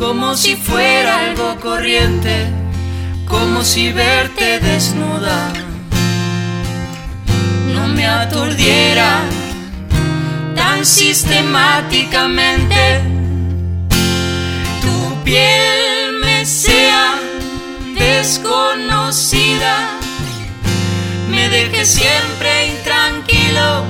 como 0.00 0.34
si 0.34 0.56
fuera 0.56 1.26
algo 1.26 1.60
corriente, 1.60 2.48
como 3.28 3.62
si 3.62 3.92
verte 3.92 4.58
desnuda 4.58 5.52
no 7.74 7.86
me 7.86 8.06
aturdiera 8.06 9.20
tan 10.56 10.86
sistemáticamente. 10.86 13.02
Tu 14.80 15.22
piel 15.22 16.14
me 16.22 16.46
sea 16.46 17.16
desconocida, 17.94 19.90
me 21.30 21.50
deje 21.50 21.84
siempre 21.84 22.68
intranquilo. 22.68 23.84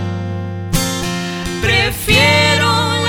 Prefiero 1.62 2.99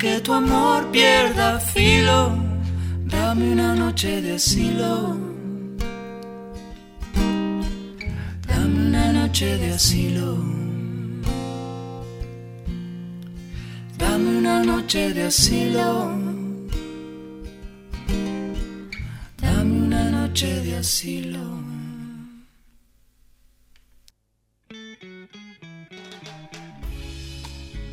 que 0.00 0.18
tu 0.20 0.32
amor 0.32 0.90
pierda 0.90 1.60
filo. 1.60 2.34
Dame 3.04 3.52
una 3.52 3.74
noche 3.74 4.22
de 4.22 4.32
asilo. 4.36 5.18
Dame 8.48 8.78
una 8.88 9.12
noche 9.12 9.58
de 9.58 9.72
asilo. 9.74 10.38
Dame 13.98 14.38
una 14.38 14.64
noche 14.64 15.12
de 15.12 15.22
asilo. 15.24 15.88
Dame 19.36 19.74
una 19.86 20.04
noche 20.10 20.62
de 20.64 20.76
asilo. 20.78 21.44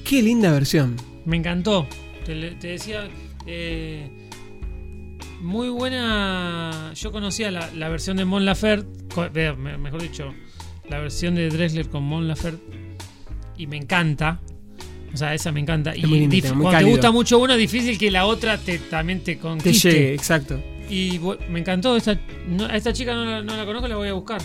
Qué 0.05 0.21
linda 0.21 0.51
versión. 0.53 1.16
Me 1.27 1.37
encantó. 1.37 1.87
Te, 2.25 2.33
te 2.51 2.67
decía. 2.69 3.07
eh, 3.45 4.09
muy 5.41 5.69
buena. 5.69 6.91
Yo 6.95 7.11
conocía 7.11 7.51
la, 7.51 7.69
la 7.75 7.89
versión 7.89 8.17
de 8.17 8.25
Mon 8.25 8.43
Laferte. 8.45 8.87
me- 9.55 9.77
Mejor 9.77 10.01
dicho, 10.01 10.33
la 10.89 10.99
versión 10.99 11.35
de 11.35 11.49
Dressler 11.49 11.89
con 11.89 12.03
Mon 12.03 12.27
Laferte. 12.27 12.97
Y 13.57 13.67
me 13.67 13.77
encanta. 13.77 14.39
O 15.13 15.17
sea, 15.17 15.33
esa 15.33 15.51
me 15.51 15.59
encanta. 15.59 15.91
Es 15.91 16.05
muy 16.07 16.17
y 16.19 16.27
lindo 16.27 16.53
cuando 16.61 16.79
te 16.79 16.83
gusta 16.85 17.11
mucho 17.11 17.39
una, 17.39 17.53
es 17.53 17.59
difícil 17.59 17.97
que 17.97 18.09
la 18.11 18.25
otra 18.25 18.57
te, 18.57 18.77
también 18.79 19.19
te 19.19 19.35
Te 19.35 19.41
conquiste. 19.41 19.91
llegue, 19.91 20.13
exacto. 20.13 20.61
Y 20.89 21.19
me 21.49 21.59
encantó. 21.59 21.95
Esta, 21.97 22.19
no- 22.47 22.65
a 22.65 22.75
esta 22.75 22.93
chica 22.93 23.13
no 23.13 23.25
la, 23.25 23.41
no 23.43 23.55
la 23.57 23.65
conozco, 23.65 23.87
la 23.87 23.95
voy 23.95 24.09
a 24.09 24.13
buscar. 24.13 24.41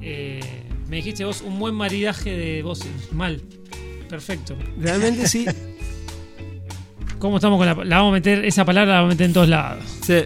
Eh, 0.00 0.40
me 0.88 0.96
dijiste 0.96 1.24
vos 1.24 1.42
un 1.42 1.58
buen 1.58 1.74
maridaje 1.74 2.30
de 2.36 2.62
voces. 2.62 2.88
Mal. 3.12 3.42
Perfecto. 4.08 4.56
Realmente 4.78 5.28
sí. 5.28 5.46
¿Cómo 7.18 7.36
estamos 7.36 7.58
con 7.58 7.66
la, 7.66 7.74
la 7.84 7.96
vamos 7.96 8.10
a 8.10 8.14
meter? 8.14 8.44
Esa 8.44 8.64
palabra 8.64 8.94
la 8.94 9.00
vamos 9.00 9.10
a 9.10 9.14
meter 9.14 9.26
en 9.26 9.32
todos 9.32 9.48
lados. 9.48 9.84
Sí. 10.02 10.24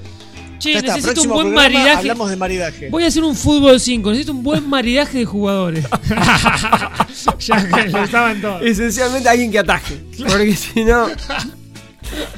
che, 0.59 0.75
está, 0.75 0.95
necesito 0.95 1.23
un 1.23 1.29
buen 1.29 1.47
programa 1.49 1.63
maridaje. 1.63 1.99
Hablamos 1.99 2.31
de 2.31 2.37
maridaje. 2.37 2.91
Voy 2.91 3.05
a 3.05 3.07
hacer 3.09 3.25
un 3.25 3.35
fútbol 3.35 3.81
5, 3.81 4.11
necesito 4.11 4.33
un 4.33 4.43
buen 4.43 4.69
maridaje 4.69 5.19
de 5.19 5.25
jugadores. 5.25 5.85
ya 7.39 7.69
que 7.69 7.89
lo 7.89 8.05
estaban 8.05 8.41
todos. 8.41 8.63
Esencialmente 8.63 9.29
alguien 9.29 9.51
que 9.51 9.59
ataje. 9.59 9.99
Porque 10.19 10.55
si 10.55 10.85
no. 10.85 11.07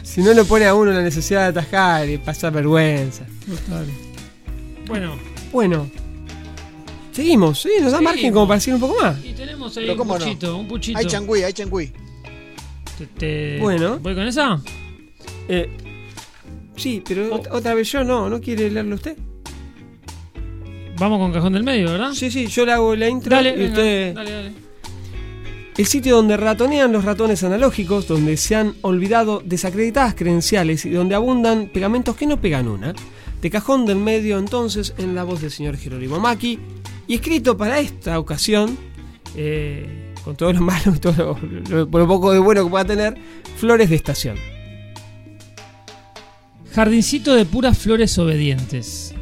Si 0.05 0.23
no 0.23 0.33
lo 0.35 0.45
pone 0.45 0.67
a 0.67 0.75
uno 0.75 0.93
la 0.93 1.03
necesidad 1.03 1.43
de 1.43 1.61
atajar 1.61 2.09
y 2.09 2.19
pasar 2.19 2.53
vergüenza. 2.53 3.25
Total. 3.47 3.87
Bueno, 4.87 5.19
Bueno. 5.53 6.04
Seguimos, 7.15 7.61
sí, 7.63 7.69
nos 7.81 7.93
da 7.93 7.99
Seguimos. 7.99 8.03
margen 8.15 8.33
como 8.33 8.47
para 8.49 8.57
decir 8.59 8.75
un 8.75 8.81
poco 8.81 9.01
más. 9.01 9.25
y 9.25 9.33
tenemos 9.33 9.77
ahí 9.77 9.85
Pero 9.85 9.93
un 9.93 9.99
cómo 9.99 10.19
no. 10.19 10.25
puchito, 10.25 10.57
un 10.57 10.69
puchito. 10.69 10.99
Hay 10.99 11.07
changüí, 11.07 11.43
hay 11.43 11.53
changüí. 11.53 11.93
Te- 12.99 13.07
te- 13.07 13.59
Bueno. 13.61 13.99
¿Voy 14.01 14.15
con 14.15 14.27
esa? 14.27 14.61
Eh, 15.49 15.69
sí, 16.77 17.03
pero 17.07 17.29
Oh. 17.35 17.39
ot- 17.41 17.49
otra 17.53 17.75
vez 17.75 17.91
yo 17.93 18.03
no, 18.05 18.29
¿no 18.29 18.41
quiere 18.41 18.71
leerlo 18.71 18.97
usted? 18.97 19.17
Vamos 20.99 21.19
con 21.19 21.33
cajón 21.33 21.53
del 21.53 21.65
medio, 21.65 21.91
¿verdad? 21.91 22.13
Sí, 22.15 22.31
sí, 22.31 22.47
yo 22.47 22.65
le 22.65 22.73
hago 22.73 22.95
la 22.95 23.09
intro 23.09 23.35
Dale, 23.35 23.51
y 23.51 23.53
venga, 23.59 23.69
usted... 23.71 24.15
dale, 24.15 24.31
dale. 24.31 24.53
El 25.77 25.87
sitio 25.87 26.15
donde 26.15 26.37
ratonean 26.37 26.93
los 26.93 27.05
ratones 27.05 27.43
analógicos, 27.43 28.07
donde 28.07 28.37
se 28.37 28.55
han 28.55 28.75
olvidado 28.83 29.43
desacreditadas 29.45 30.15
credenciales 30.15 30.85
y 30.85 30.91
donde 30.91 31.17
abundan 31.17 31.69
pegamentos 31.73 32.15
que 32.15 32.29
no 32.29 32.41
pegan 32.41 32.69
una. 32.69 32.95
De 33.43 33.51
cajón 33.51 33.85
del 33.85 33.97
medio 33.99 34.39
entonces 34.39 34.95
en 34.99 35.17
la 35.17 35.25
voz 35.25 35.41
del 35.41 35.51
señor 35.51 35.77
Jerónimo 35.77 36.21
Maki 36.21 36.61
y 37.07 37.15
escrito 37.15 37.57
para 37.57 37.79
esta 37.81 38.19
ocasión, 38.19 38.77
eh, 39.37 40.13
con 40.25 40.37
todo 40.37 40.53
lo 40.53 40.61
malo 40.61 40.95
y 40.95 40.99
todo 41.01 41.39
lo, 41.71 41.87
lo- 41.87 42.09
poco 42.09 42.33
de 42.33 42.39
bueno 42.39 42.65
que 42.65 42.71
pueda 42.71 42.85
tener, 42.85 43.17
Flores 43.57 43.91
de 43.91 43.97
Estación. 43.97 44.37
Jardincito 46.73 47.35
de 47.35 47.45
puras 47.45 47.79
flores 47.79 48.19
obedientes, 48.19 49.15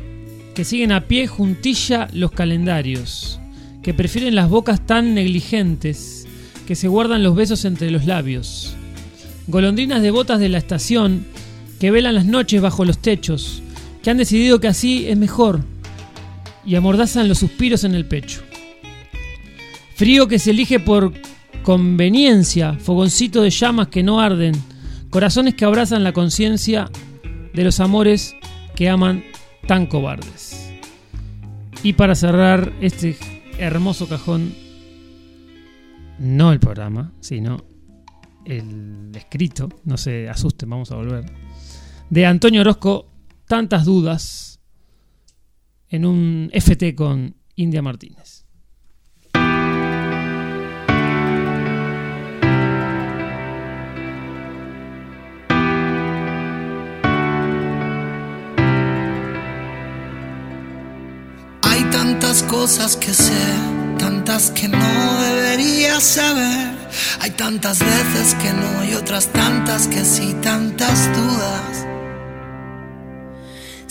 que 0.55 0.65
siguen 0.65 0.93
a 0.93 1.03
pie 1.03 1.27
juntilla 1.27 2.09
los 2.13 2.33
calendarios, 2.33 3.41
que 3.83 3.93
prefieren 3.93 4.35
las 4.35 4.49
bocas 4.49 4.87
tan 4.87 5.15
negligentes, 5.15 6.27
que 6.67 6.75
se 6.75 6.89
guardan 6.89 7.23
los 7.23 7.35
besos 7.35 7.65
entre 7.65 7.91
los 7.91 8.07
labios. 8.07 8.75
Golondrinas 9.49 10.01
devotas 10.03 10.41
de 10.41 10.49
la 10.49 10.59
estación, 10.59 11.27
que 11.79 11.91
velan 11.91 12.15
las 12.15 12.25
noches 12.27 12.63
bajo 12.63 12.85
los 12.85 12.99
techos, 12.99 13.63
que 14.03 14.11
han 14.11 14.17
decidido 14.17 14.61
que 14.61 14.69
así 14.69 15.07
es 15.09 15.19
mejor, 15.19 15.61
y 16.65 16.75
amordazan 16.75 17.29
los 17.29 17.39
suspiros 17.39 17.85
en 17.85 17.95
el 17.95 18.07
pecho. 18.07 18.43
Frío 19.95 20.29
que 20.29 20.39
se 20.39 20.51
elige 20.51 20.81
por 20.81 21.13
conveniencia, 21.63 22.75
fogoncito 22.75 23.43
de 23.43 23.51
llamas 23.51 23.89
que 23.89 24.03
no 24.03 24.21
arden, 24.21 24.55
corazones 25.11 25.55
que 25.55 25.65
abrazan 25.65 26.05
la 26.05 26.13
conciencia 26.13 26.91
de 27.53 27.65
los 27.65 27.81
amores 27.81 28.35
que 28.75 28.89
aman 28.89 29.25
tan 29.67 29.87
cobardes. 29.87 30.73
Y 31.83 31.95
para 31.95 32.15
cerrar 32.15 32.73
este 32.81 33.17
hermoso 33.59 34.09
cajón, 34.09 34.55
no 36.19 36.53
el 36.53 36.61
programa, 36.61 37.13
sino 37.21 37.65
el 38.45 39.11
escrito, 39.15 39.69
no 39.85 39.97
se 39.97 40.29
asusten, 40.29 40.71
vamos 40.71 40.91
a 40.91 40.97
volver, 40.97 41.25
de 42.11 42.27
Antonio 42.27 42.61
Orozco, 42.61 43.07
tantas 43.47 43.85
dudas 43.85 44.52
en 45.93 46.07
un 46.07 46.51
FT 46.53 46.95
con 46.95 47.37
India 47.55 47.83
Martínez. 47.83 48.47
Hay 61.63 61.85
tantas 61.91 62.43
cosas 62.45 62.97
que 62.97 63.13
sé, 63.13 63.33
tantas 63.99 64.51
que 64.51 64.69
no 64.69 65.21
debería 65.21 66.01
saber. 66.01 66.73
Hay 67.21 67.33
tantas 67.33 67.81
veces 67.81 68.35
que 68.43 68.51
no 68.51 68.91
y 68.91 68.95
otras 68.95 69.31
tantas 69.31 69.89
que 69.89 70.03
sí, 70.03 70.35
tantas 70.41 71.15
dudas. 71.15 71.92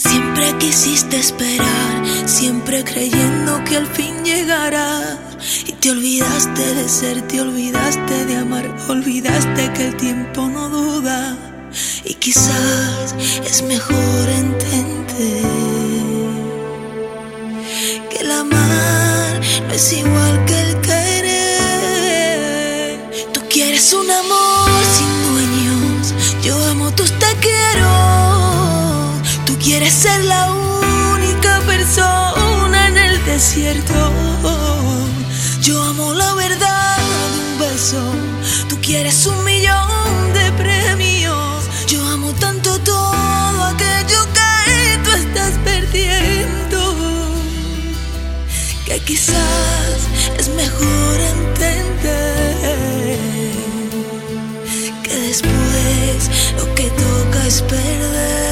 Siempre 0.04 0.58
quisiste 0.58 1.18
esperar, 1.18 2.04
siempre 2.26 2.84
creyendo 2.84 3.64
que 3.66 3.78
al 3.78 3.86
fin 3.86 4.26
llegará. 4.26 5.20
Y 5.68 5.74
te 5.74 5.92
olvidaste 5.92 6.74
de 6.74 6.90
ser, 6.90 7.22
te 7.28 7.40
olvidaste 7.40 8.26
de 8.26 8.36
amar, 8.36 8.66
olvidaste 8.90 9.72
que 9.74 9.90
el 9.90 9.98
tiempo 9.98 10.48
no 10.48 10.70
duda. 10.70 11.38
Y 12.04 12.16
quizás 12.16 13.14
es 13.46 13.62
mejor 13.62 14.30
entender 14.30 15.44
que 18.10 18.18
el 18.22 18.32
amar 18.32 19.40
no 19.68 19.74
es 19.74 19.94
igual 19.94 20.46
que 20.46 20.62
el 20.62 20.82
querer. 20.82 22.02
Tú 23.34 23.42
quieres 23.52 23.94
un 23.94 24.10
amor 24.10 24.82
sin 24.98 25.22
dueños, 25.32 26.16
yo 26.42 26.58
amo 26.72 26.90
tus 26.96 27.12
te 27.20 27.36
quiero. 27.40 28.21
Quieres 29.72 29.94
ser 29.94 30.26
la 30.26 30.52
única 30.52 31.62
persona 31.66 32.88
en 32.90 32.98
el 32.98 33.24
desierto. 33.24 34.12
Yo 35.62 35.82
amo 35.82 36.14
la 36.14 36.34
verdad 36.34 36.98
de 36.98 37.40
un 37.40 37.58
beso. 37.58 38.04
Tú 38.68 38.78
quieres 38.82 39.26
un 39.26 39.46
millón 39.46 40.34
de 40.34 40.52
premios. 40.62 41.70
Yo 41.88 42.06
amo 42.06 42.34
tanto 42.34 42.78
todo 42.80 43.64
aquello 43.64 44.22
que 44.34 44.98
tú 45.06 45.12
estás 45.12 45.54
perdiendo. 45.64 46.80
Que 48.86 49.00
quizás 49.00 50.00
es 50.38 50.50
mejor 50.50 51.16
entender 51.38 53.18
que 55.02 55.16
después 55.16 56.30
lo 56.58 56.76
que 56.76 56.90
toca 56.90 57.48
es 57.48 57.62
perder. 57.62 58.51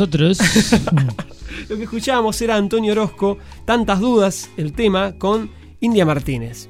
Nosotros. 0.00 0.38
Lo 1.68 1.76
que 1.76 1.84
escuchábamos 1.84 2.40
era 2.42 2.56
Antonio 2.56 2.92
Orozco, 2.92 3.38
Tantas 3.64 3.98
Dudas, 4.00 4.50
el 4.56 4.72
tema, 4.72 5.12
con 5.18 5.50
India 5.80 6.04
Martínez. 6.04 6.68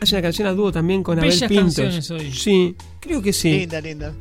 Hay 0.00 0.08
una 0.12 0.22
canción 0.22 0.48
a 0.48 0.52
dúo 0.52 0.70
también 0.70 1.02
con 1.02 1.18
Abel 1.18 1.30
Pintos. 1.48 1.56
canciones 1.76 2.10
hoy. 2.10 2.30
Sí, 2.32 2.76
creo 3.00 3.22
que 3.22 3.32
sí. 3.32 3.60
Linda, 3.60 3.80
linda. 3.80 4.12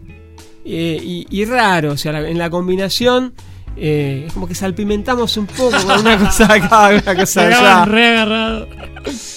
Eh, 0.66 0.98
y, 1.04 1.28
y 1.30 1.44
raro, 1.46 1.92
o 1.92 1.98
sea, 1.98 2.14
la- 2.14 2.30
en 2.30 2.38
la 2.38 2.50
combinación 2.50 3.34
eh, 3.76 4.26
es 4.28 4.34
como 4.34 4.48
que 4.48 4.56
salpimentamos 4.56 5.36
un 5.38 5.48
poco 5.48 5.72
con 5.86 6.00
una 6.02 6.18
cosa 6.18 6.54
acá, 6.54 6.90
una 6.90 7.16
cosa 7.16 7.42
allá. 7.48 7.86
re 7.86 8.08
agarrado. 8.08 8.68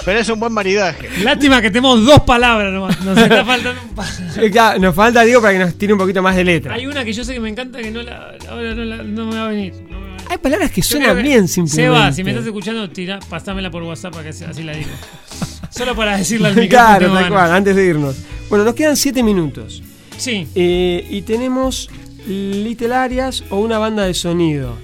Pero 0.04 0.18
es 0.20 0.28
un 0.28 0.38
buen 0.38 0.52
maridaje. 0.52 1.08
Lástima 1.22 1.60
que 1.60 1.70
tenemos 1.70 2.04
dos 2.04 2.20
palabras 2.20 2.72
nomás. 2.72 3.00
Nos 3.04 3.18
está 3.18 3.44
faltando 3.44 3.80
un 3.82 3.94
par. 3.94 4.06
Eh, 4.38 4.50
claro, 4.50 4.78
nos 4.78 4.94
falta, 4.94 5.22
digo, 5.22 5.40
para 5.40 5.54
que 5.54 5.58
nos 5.60 5.74
tire 5.78 5.92
un 5.94 5.98
poquito 5.98 6.20
más 6.22 6.36
de 6.36 6.44
letra. 6.44 6.74
Hay 6.74 6.86
una 6.86 7.04
que 7.04 7.12
yo 7.12 7.24
sé 7.24 7.32
que 7.32 7.40
me 7.40 7.48
encanta 7.48 7.78
que 7.78 7.90
no 7.90 8.02
la, 8.02 8.34
ahora 8.50 8.74
no, 8.74 8.84
la- 8.84 9.02
no 9.02 9.24
me 9.26 9.34
va 9.36 9.46
a 9.46 9.48
venir. 9.48 9.72
Hay 10.28 10.38
palabras 10.38 10.70
que 10.70 10.82
Yo 10.82 10.88
suenan 10.88 11.16
que- 11.16 11.22
bien 11.22 11.48
simplemente. 11.48 11.96
Seba, 11.98 12.12
si 12.12 12.22
me 12.22 12.30
estás 12.32 12.44
escuchando, 12.46 12.90
tira, 12.90 13.18
pasámela 13.30 13.70
por 13.70 13.82
WhatsApp 13.84 14.12
para 14.12 14.24
que 14.24 14.30
así 14.30 14.62
la 14.62 14.72
digo. 14.74 14.90
Solo 15.70 15.94
para 15.96 16.16
decirle 16.18 16.48
al 16.48 16.56
micrófono. 16.56 16.98
Claro, 16.98 17.12
tal 17.14 17.28
cual, 17.30 17.52
antes 17.52 17.74
de 17.76 17.86
irnos. 17.86 18.16
Bueno, 18.50 18.64
nos 18.64 18.74
quedan 18.74 18.96
7 18.96 19.22
minutos. 19.22 19.82
Sí. 20.18 20.46
Eh, 20.54 21.06
y 21.10 21.22
tenemos 21.22 21.88
Little 22.26 22.94
Arias 22.94 23.44
o 23.50 23.56
una 23.58 23.78
banda 23.78 24.04
de 24.04 24.14
sonido. 24.14 24.74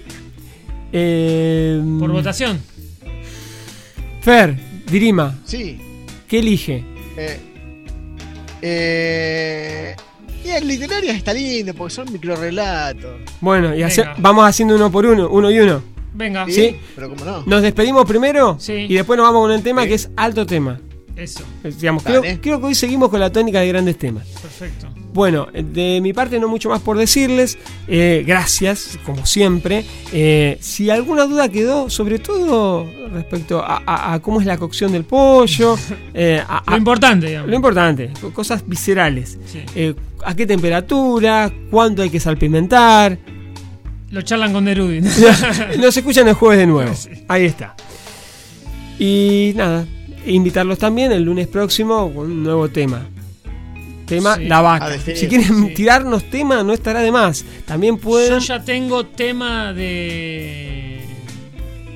Eh, 0.92 1.80
Por 1.98 2.10
votación. 2.12 2.60
Fer, 4.20 4.56
Dirima, 4.86 5.38
Sí. 5.44 5.80
¿qué 6.28 6.38
elige? 6.40 6.84
Eh, 7.16 7.40
eh, 8.62 9.96
y 10.44 10.48
el 10.50 10.68
literario 10.68 11.10
está 11.12 11.32
lindo 11.32 11.72
porque 11.74 11.94
son 11.94 12.12
microrelatos. 12.12 13.20
Bueno, 13.40 13.74
y 13.74 13.82
hace- 13.82 14.04
vamos 14.18 14.44
haciendo 14.46 14.76
uno 14.76 14.90
por 14.92 15.06
uno, 15.06 15.28
uno 15.30 15.50
y 15.50 15.58
uno. 15.60 15.82
Venga. 16.14 16.46
¿Sí? 16.48 16.76
Pero 16.94 17.08
como 17.10 17.24
no. 17.24 17.42
Nos 17.46 17.62
despedimos 17.62 18.04
primero 18.04 18.56
Sí. 18.60 18.86
y 18.88 18.94
después 18.94 19.16
nos 19.16 19.26
vamos 19.26 19.42
con 19.42 19.52
el 19.52 19.62
tema 19.62 19.86
que 19.86 19.94
es 19.94 20.10
alto 20.16 20.44
tema. 20.46 20.78
Eso. 21.16 21.44
Digamos, 21.62 22.02
creo, 22.02 22.22
creo 22.40 22.58
que 22.60 22.66
hoy 22.66 22.74
seguimos 22.74 23.08
con 23.10 23.20
la 23.20 23.30
tónica 23.30 23.60
de 23.60 23.68
grandes 23.68 23.98
temas. 23.98 24.26
Perfecto. 24.28 24.88
Bueno, 25.12 25.46
de 25.52 26.00
mi 26.00 26.14
parte 26.14 26.40
no 26.40 26.48
mucho 26.48 26.70
más 26.70 26.80
por 26.80 26.96
decirles. 26.96 27.58
Eh, 27.86 28.24
gracias, 28.26 28.98
como 29.04 29.26
siempre. 29.26 29.84
Eh, 30.12 30.56
si 30.60 30.88
alguna 30.88 31.26
duda 31.26 31.50
quedó, 31.50 31.90
sobre 31.90 32.18
todo 32.18 32.90
respecto 33.12 33.60
a, 33.62 33.82
a- 33.84 34.14
a 34.14 34.20
cómo 34.20 34.40
es 34.40 34.46
la 34.46 34.56
cocción 34.56 34.90
del 34.90 35.04
pollo, 35.04 35.76
eh, 36.14 36.42
a- 36.48 36.62
Lo 36.70 36.76
importante, 36.78 37.26
digamos. 37.26 37.50
lo 37.50 37.56
importante, 37.56 38.10
co- 38.20 38.32
cosas 38.32 38.66
viscerales. 38.66 39.38
Sí. 39.44 39.60
Eh, 39.74 39.94
a 40.24 40.34
qué 40.34 40.46
temperatura, 40.46 41.52
cuánto 41.70 42.00
hay 42.00 42.08
que 42.08 42.20
salpimentar. 42.20 43.18
Lo 44.10 44.22
charlan 44.22 44.52
con 44.54 44.64
Nerudi. 44.64 45.00
Nos 45.78 45.94
escuchan 45.96 46.26
el 46.28 46.34
jueves 46.34 46.58
de 46.58 46.66
nuevo. 46.66 46.94
Sí. 46.96 47.10
Ahí 47.28 47.44
está. 47.44 47.74
Y 48.98 49.52
nada, 49.56 49.86
invitarlos 50.26 50.78
también 50.78 51.12
el 51.12 51.22
lunes 51.22 51.46
próximo 51.48 52.12
con 52.12 52.30
un 52.30 52.42
nuevo 52.42 52.68
tema. 52.68 53.06
Tema 54.06 54.36
Sí. 54.36 54.44
La 54.44 54.60
Vaca. 54.60 54.88
definir, 54.90 55.16
Si 55.18 55.28
quieren 55.28 55.68
sí. 55.68 55.74
tirarnos 55.74 56.28
tema, 56.30 56.62
no 56.62 56.72
estará 56.72 57.00
de 57.00 57.10
más. 57.12 57.44
También 57.64 57.96
pueden. 57.98 58.32
Yo 58.32 58.38
ya 58.38 58.62
tengo 58.62 59.06
tema 59.06 59.72
de. 59.72 61.00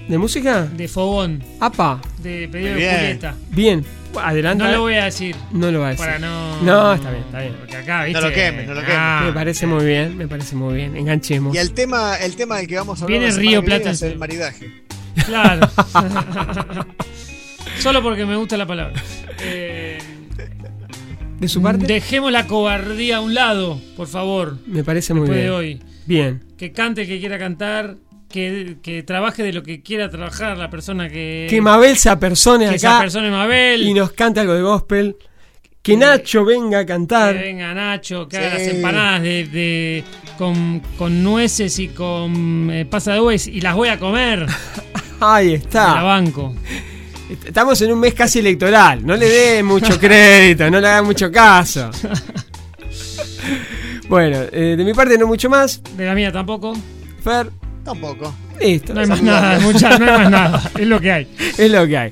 ¿De 0.09 0.19
música? 0.19 0.63
de 0.67 0.87
fogón. 0.89 1.43
Apa. 1.61 2.01
De 2.23 2.49
pedido 2.49 2.73
Muy 2.73 2.81
de 2.83 2.87
bien. 2.89 2.97
Julieta. 3.01 3.35
Bien. 3.51 3.85
Adelanta. 4.23 4.65
No 4.65 4.73
lo 4.73 4.81
voy 4.83 4.95
a 4.95 5.05
decir. 5.07 5.37
No 5.51 5.71
lo 5.71 5.81
va 5.81 5.89
a 5.89 5.91
decir. 5.91 6.07
Para 6.07 6.19
no. 6.19 6.63
No, 6.63 6.95
está 6.95 7.11
bien, 7.11 7.23
está 7.25 7.41
bien. 7.41 7.57
Porque 7.59 7.77
acá, 7.77 8.05
¿viste? 8.05 8.21
lo 8.23 8.33
quemes, 8.33 8.67
no 8.69 8.75
lo 8.75 8.81
quemes. 8.81 8.97
Ah, 8.99 9.23
me 9.27 9.33
parece 9.33 9.67
muy 9.67 9.85
bien, 9.85 10.17
me 10.17 10.29
parece 10.29 10.57
muy 10.57 10.75
bien. 10.75 10.97
Enganchemos. 10.97 11.55
Y 11.55 11.59
el 11.59 11.73
tema, 11.73 12.17
el 12.17 12.35
tema 12.37 12.57
del 12.57 12.67
que 12.67 12.77
vamos 12.77 13.01
a 13.01 13.05
hablar 13.05 13.21
Viene 13.21 13.35
Río 13.35 13.63
Plata 13.63 13.91
es 13.91 14.01
el 14.03 14.17
maridaje. 14.17 14.71
Claro. 15.27 15.69
Solo 17.79 18.03
porque 18.03 18.25
me 18.27 18.37
gusta 18.37 18.57
la 18.57 18.67
palabra. 18.67 19.01
Eh, 19.41 19.99
De 21.39 21.49
su 21.49 21.61
parte, 21.63 21.87
dejemos 21.87 22.33
la 22.33 22.47
cobardía 22.47 23.19
a 23.19 23.21
un 23.21 23.35
lado, 23.35 23.81
por 23.97 24.09
favor. 24.09 24.59
me 24.67 24.83
parece 24.83 25.13
muy 25.15 25.23
Después 25.23 25.39
bien. 25.39 25.47
de 25.47 25.51
hoy. 25.57 25.83
Bien. 26.07 26.45
Que 26.57 26.73
cante 26.73 27.03
el 27.03 27.09
que 27.09 27.21
quiera 27.21 27.39
cantar. 27.39 27.97
Que, 28.29 28.79
que 28.83 29.05
trabaje 29.05 29.45
de 29.45 29.53
lo 29.53 29.63
que 29.63 29.83
quiera 29.83 30.11
trabajar 30.11 30.59
la 30.59 30.69
persona 30.69 31.09
que. 31.09 31.47
Que 31.49 31.61
Mabel 31.61 31.97
se 31.97 32.11
apersone 32.11 32.69
que 32.69 32.79
se 32.79 32.87
acá 32.87 32.99
apersone 32.99 33.31
Mabel. 33.31 33.83
y 33.83 33.95
nos 33.95 34.11
cante 34.13 34.41
algo 34.41 34.53
de 34.55 34.63
gospel. 34.63 35.17
Que 35.81 35.97
Nacho 35.97 36.45
venga 36.45 36.81
a 36.81 36.83
Que 36.83 36.87
cantar. 36.87 37.35
venga 37.39 37.73
Nacho, 37.73 38.27
que 38.29 38.37
Sí. 38.37 38.43
haga 38.43 38.55
las 38.55 38.67
empanadas 38.67 39.23
de, 39.23 39.45
de- 39.47 40.05
con, 40.37 40.81
con 40.99 41.23
nueces 41.23 41.79
y 41.79 41.87
con 41.89 42.69
eh, 42.73 42.85
pasa 42.85 43.15
de 43.15 43.41
y 43.47 43.61
las 43.61 43.77
voy 43.77 43.89
a 43.91 43.99
comer. 44.01 44.47
Ahí 45.21 45.51
La 45.51 45.55
está. 45.55 46.03
banco. 46.03 46.53
Estamos 47.45 47.81
en 47.83 47.93
un 47.93 47.99
mes 48.01 48.15
casi 48.15 48.39
electoral. 48.39 49.05
No 49.05 49.17
le 49.17 49.29
dé 49.29 49.63
mucho 49.63 49.99
crédito, 50.01 50.71
no 50.71 50.81
le 50.81 50.87
haga 50.89 51.03
mucho 51.03 51.31
caso. 51.33 51.91
Bueno, 54.09 54.39
eh, 54.53 54.75
de 54.77 54.85
mi 54.85 54.93
parte 54.95 55.19
no 55.19 55.27
mucho 55.27 55.51
más. 55.51 55.83
De 55.97 56.05
la 56.07 56.15
mía 56.15 56.31
tampoco. 56.31 56.75
Fer, 57.23 57.51
Tampoco. 57.85 58.33
listo. 58.61 58.95
No 58.95 59.01
hay 59.01 59.07
más 59.07 59.23
nada, 59.23 59.59
mucha- 59.61 59.99
no 59.99 60.05
hay 60.07 60.19
más 60.19 60.31
nada. 60.31 60.71
Es 60.79 60.87
lo 60.87 61.01
que 61.01 61.11
hay. 61.13 61.29
Es 61.59 61.71
lo 61.71 61.87
que 61.87 61.97
hay. 61.99 62.11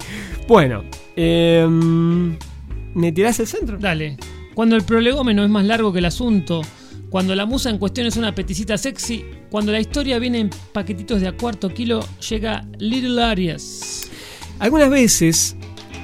Bueno, 0.49 0.85
eh, 1.17 1.65
¿me 1.69 3.13
tirás 3.13 3.39
el 3.41 3.47
centro? 3.47 3.79
Dale. 3.79 4.17
Cuando 4.55 4.75
el 4.77 4.83
prolegómeno 4.83 5.45
es 5.45 5.51
más 5.51 5.65
largo 5.65 5.93
que 5.93 6.01
el 6.01 6.05
asunto, 6.05 6.63
cuando 7.11 7.35
la 7.37 7.47
musa 7.47 7.71
en 7.71 7.79
cuestión 7.79 8.07
es 8.09 8.17
una 8.17 8.35
peticita 8.35 8.77
sexy, 8.77 9.25
cuando 9.51 9.71
la 9.73 9.81
historia 9.81 10.19
viene 10.19 10.41
en 10.41 10.51
paquetitos 10.73 11.21
de 11.21 11.29
a 11.29 11.33
cuarto 11.33 11.69
kilo, 11.73 12.05
llega 12.29 12.65
Little 12.79 13.23
Arias. 13.23 14.11
Algunas 14.59 14.91
veces, 14.91 15.57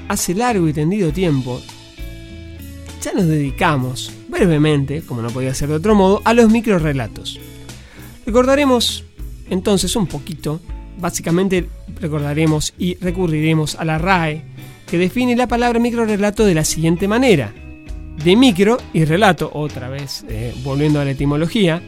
hace 0.08 0.34
largo 0.34 0.68
y 0.68 0.72
tendido 0.72 1.12
tiempo, 1.12 1.60
ya 3.02 3.12
nos 3.12 3.26
dedicamos, 3.26 4.12
brevemente, 4.28 5.02
como 5.02 5.22
no 5.22 5.30
podía 5.30 5.54
ser 5.54 5.68
de 5.68 5.76
otro 5.76 5.94
modo, 5.94 6.20
a 6.24 6.34
los 6.34 6.50
microrelatos. 6.50 7.40
Recordaremos 8.26 9.04
entonces 9.48 9.96
un 9.96 10.06
poquito, 10.06 10.60
básicamente 10.98 11.68
recordaremos 12.00 12.74
y 12.78 12.96
recurriremos 12.96 13.74
a 13.76 13.84
la 13.84 13.98
RAE, 13.98 14.44
que 14.86 14.98
define 14.98 15.36
la 15.36 15.46
palabra 15.46 15.78
microrelato 15.78 16.44
de 16.44 16.54
la 16.54 16.64
siguiente 16.64 17.08
manera. 17.08 17.54
De 18.24 18.36
micro 18.36 18.76
y 18.92 19.04
relato, 19.04 19.50
otra 19.54 19.88
vez 19.88 20.24
eh, 20.28 20.54
volviendo 20.62 21.00
a 21.00 21.04
la 21.04 21.12
etimología, 21.12 21.82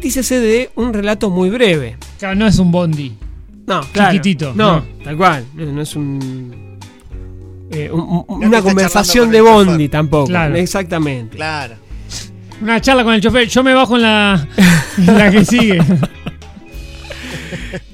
dícese 0.00 0.38
de 0.38 0.70
un 0.76 0.94
relato 0.94 1.28
muy 1.28 1.50
breve. 1.50 1.96
Claro, 2.18 2.36
no 2.36 2.46
es 2.46 2.58
un 2.58 2.70
bondi. 2.70 3.14
No, 3.66 3.80
claro. 3.92 4.12
Chiquitito, 4.12 4.52
No, 4.54 4.76
no. 4.76 4.84
tal 5.04 5.16
cual. 5.16 5.44
No, 5.54 5.72
no 5.72 5.82
es 5.82 5.96
un, 5.96 6.78
eh, 7.70 7.90
un- 7.90 8.00
un- 8.00 8.24
No 8.28 8.38
te 8.40 8.46
una 8.46 8.62
conversación 8.62 9.30
de 9.30 9.40
bondi 9.40 9.72
chofer. 9.72 9.90
tampoco. 9.90 10.26
Claro. 10.26 10.54
Exactamente. 10.56 11.36
Claro. 11.36 11.74
Una 12.60 12.80
charla 12.80 13.04
con 13.04 13.14
el 13.14 13.20
chofer. 13.20 13.48
Yo 13.48 13.62
me 13.64 13.74
bajo 13.74 13.96
en 13.96 14.02
la, 14.02 14.48
en 14.98 15.18
la 15.18 15.30
que 15.30 15.44
sigue. 15.44 15.78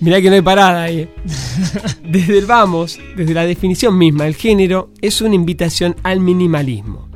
Mirá 0.00 0.20
que 0.20 0.28
no 0.28 0.34
hay 0.36 0.42
parada 0.42 0.82
ahí. 0.84 1.08
Desde 2.04 2.38
el 2.38 2.46
vamos, 2.46 2.98
desde 3.16 3.34
la 3.34 3.44
definición 3.44 3.96
misma, 3.96 4.26
el 4.26 4.34
género 4.34 4.90
es 5.00 5.20
una 5.20 5.34
invitación 5.34 5.96
al 6.02 6.20
minimalismo. 6.20 7.08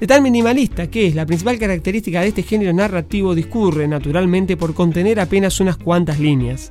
De 0.00 0.06
tal 0.06 0.22
minimalista 0.22 0.88
que 0.88 1.06
es 1.06 1.14
la 1.14 1.24
principal 1.24 1.58
característica 1.58 2.20
de 2.20 2.28
este 2.28 2.42
género 2.42 2.72
narrativo 2.72 3.34
discurre 3.34 3.88
naturalmente 3.88 4.56
por 4.56 4.74
contener 4.74 5.20
apenas 5.20 5.60
unas 5.60 5.76
cuantas 5.76 6.18
líneas. 6.18 6.70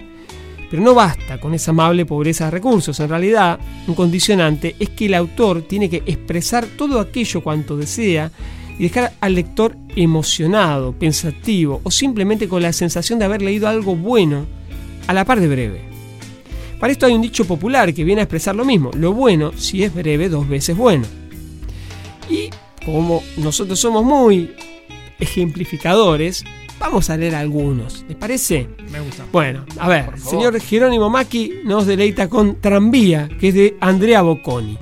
Pero 0.69 0.81
no 0.81 0.93
basta 0.93 1.39
con 1.39 1.53
esa 1.53 1.71
amable 1.71 2.05
pobreza 2.05 2.45
de 2.45 2.51
recursos. 2.51 2.99
En 2.99 3.09
realidad, 3.09 3.59
un 3.87 3.95
condicionante 3.95 4.75
es 4.79 4.89
que 4.89 5.05
el 5.05 5.13
autor 5.13 5.61
tiene 5.61 5.89
que 5.89 6.03
expresar 6.05 6.65
todo 6.65 6.99
aquello 6.99 7.41
cuanto 7.41 7.77
desea 7.77 8.31
y 8.77 8.83
dejar 8.83 9.13
al 9.21 9.35
lector 9.35 9.77
emocionado, 9.95 10.93
pensativo 10.93 11.81
o 11.83 11.91
simplemente 11.91 12.47
con 12.47 12.61
la 12.61 12.73
sensación 12.73 13.19
de 13.19 13.25
haber 13.25 13.41
leído 13.41 13.67
algo 13.67 13.95
bueno 13.95 14.45
a 15.07 15.13
la 15.13 15.25
par 15.25 15.39
de 15.39 15.47
breve. 15.47 15.81
Para 16.79 16.91
esto 16.91 17.05
hay 17.05 17.13
un 17.13 17.21
dicho 17.21 17.45
popular 17.45 17.93
que 17.93 18.03
viene 18.03 18.21
a 18.21 18.23
expresar 18.25 18.55
lo 18.55 18.65
mismo. 18.65 18.91
Lo 18.93 19.13
bueno, 19.13 19.53
si 19.55 19.83
es 19.83 19.93
breve, 19.93 20.27
dos 20.27 20.49
veces 20.49 20.75
bueno. 20.75 21.05
Y 22.29 22.49
como 22.85 23.23
nosotros 23.37 23.79
somos 23.79 24.03
muy 24.03 24.51
ejemplificadores, 25.23 26.43
vamos 26.79 27.09
a 27.09 27.17
leer 27.17 27.35
algunos. 27.35 28.05
¿Les 28.07 28.17
parece? 28.17 28.69
Me 28.91 28.99
gusta. 28.99 29.25
Bueno, 29.31 29.65
a 29.79 29.87
ver, 29.89 30.09
el 30.13 30.21
señor 30.21 30.59
Jerónimo 30.59 31.09
Macchi 31.09 31.61
nos 31.65 31.87
deleita 31.87 32.29
con 32.29 32.61
Tranvía, 32.61 33.29
que 33.39 33.49
es 33.49 33.53
de 33.53 33.77
Andrea 33.81 34.21
Bocconi. 34.21 34.77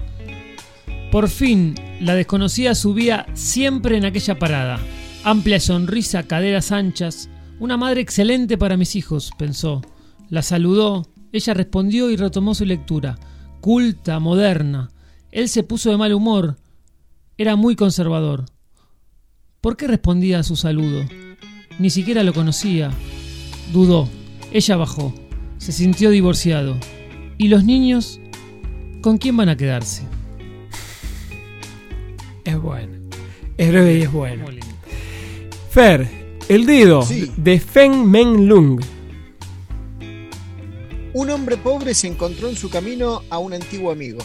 Por 1.11 1.27
fin, 1.29 1.75
la 1.99 2.15
desconocida 2.15 2.73
subía 2.73 3.25
siempre 3.33 3.97
en 3.97 4.05
aquella 4.05 4.39
parada. 4.39 4.79
Amplia 5.23 5.59
sonrisa, 5.59 6.23
caderas 6.23 6.71
anchas, 6.71 7.29
Una 7.59 7.77
madre 7.77 8.01
excelente 8.01 8.57
para 8.57 8.75
mis 8.75 8.95
hijos, 8.95 9.31
pensó. 9.37 9.81
La 10.29 10.41
saludó, 10.41 11.05
ella 11.31 11.53
respondió 11.53 12.09
y 12.09 12.15
retomó 12.15 12.55
su 12.55 12.65
lectura. 12.65 13.19
Culta, 13.59 14.19
moderna. 14.19 14.89
Él 15.31 15.47
se 15.47 15.61
puso 15.61 15.91
de 15.91 15.97
mal 15.97 16.11
humor. 16.13 16.57
Era 17.37 17.55
muy 17.55 17.75
conservador. 17.75 18.45
¿Por 19.61 19.77
qué 19.77 19.87
respondía 19.87 20.39
a 20.39 20.43
su 20.43 20.55
saludo? 20.55 21.05
Ni 21.77 21.89
siquiera 21.91 22.23
lo 22.23 22.33
conocía. 22.33 22.91
Dudó. 23.71 24.09
Ella 24.51 24.75
bajó. 24.75 25.13
Se 25.59 25.71
sintió 25.71 26.09
divorciado. 26.09 26.77
¿Y 27.37 27.47
los 27.47 27.63
niños? 27.63 28.19
¿Con 29.01 29.17
quién 29.19 29.37
van 29.37 29.49
a 29.49 29.57
quedarse? 29.57 30.03
Es 32.43 32.59
bueno. 32.59 32.97
Es 33.57 33.69
breve 33.69 33.97
y 33.99 34.01
es 34.01 34.11
bueno. 34.11 34.45
Fer, 35.69 36.09
el 36.49 36.65
dedo 36.65 37.03
Sí. 37.03 37.31
de 37.37 37.59
Feng 37.59 38.05
Men 38.09 38.47
Lung. 38.47 38.81
Un 41.13 41.29
hombre 41.29 41.57
pobre 41.57 41.93
se 41.93 42.07
encontró 42.07 42.47
en 42.49 42.55
su 42.55 42.69
camino 42.69 43.21
a 43.29 43.37
un 43.37 43.53
antiguo 43.53 43.91
amigo. 43.91 44.19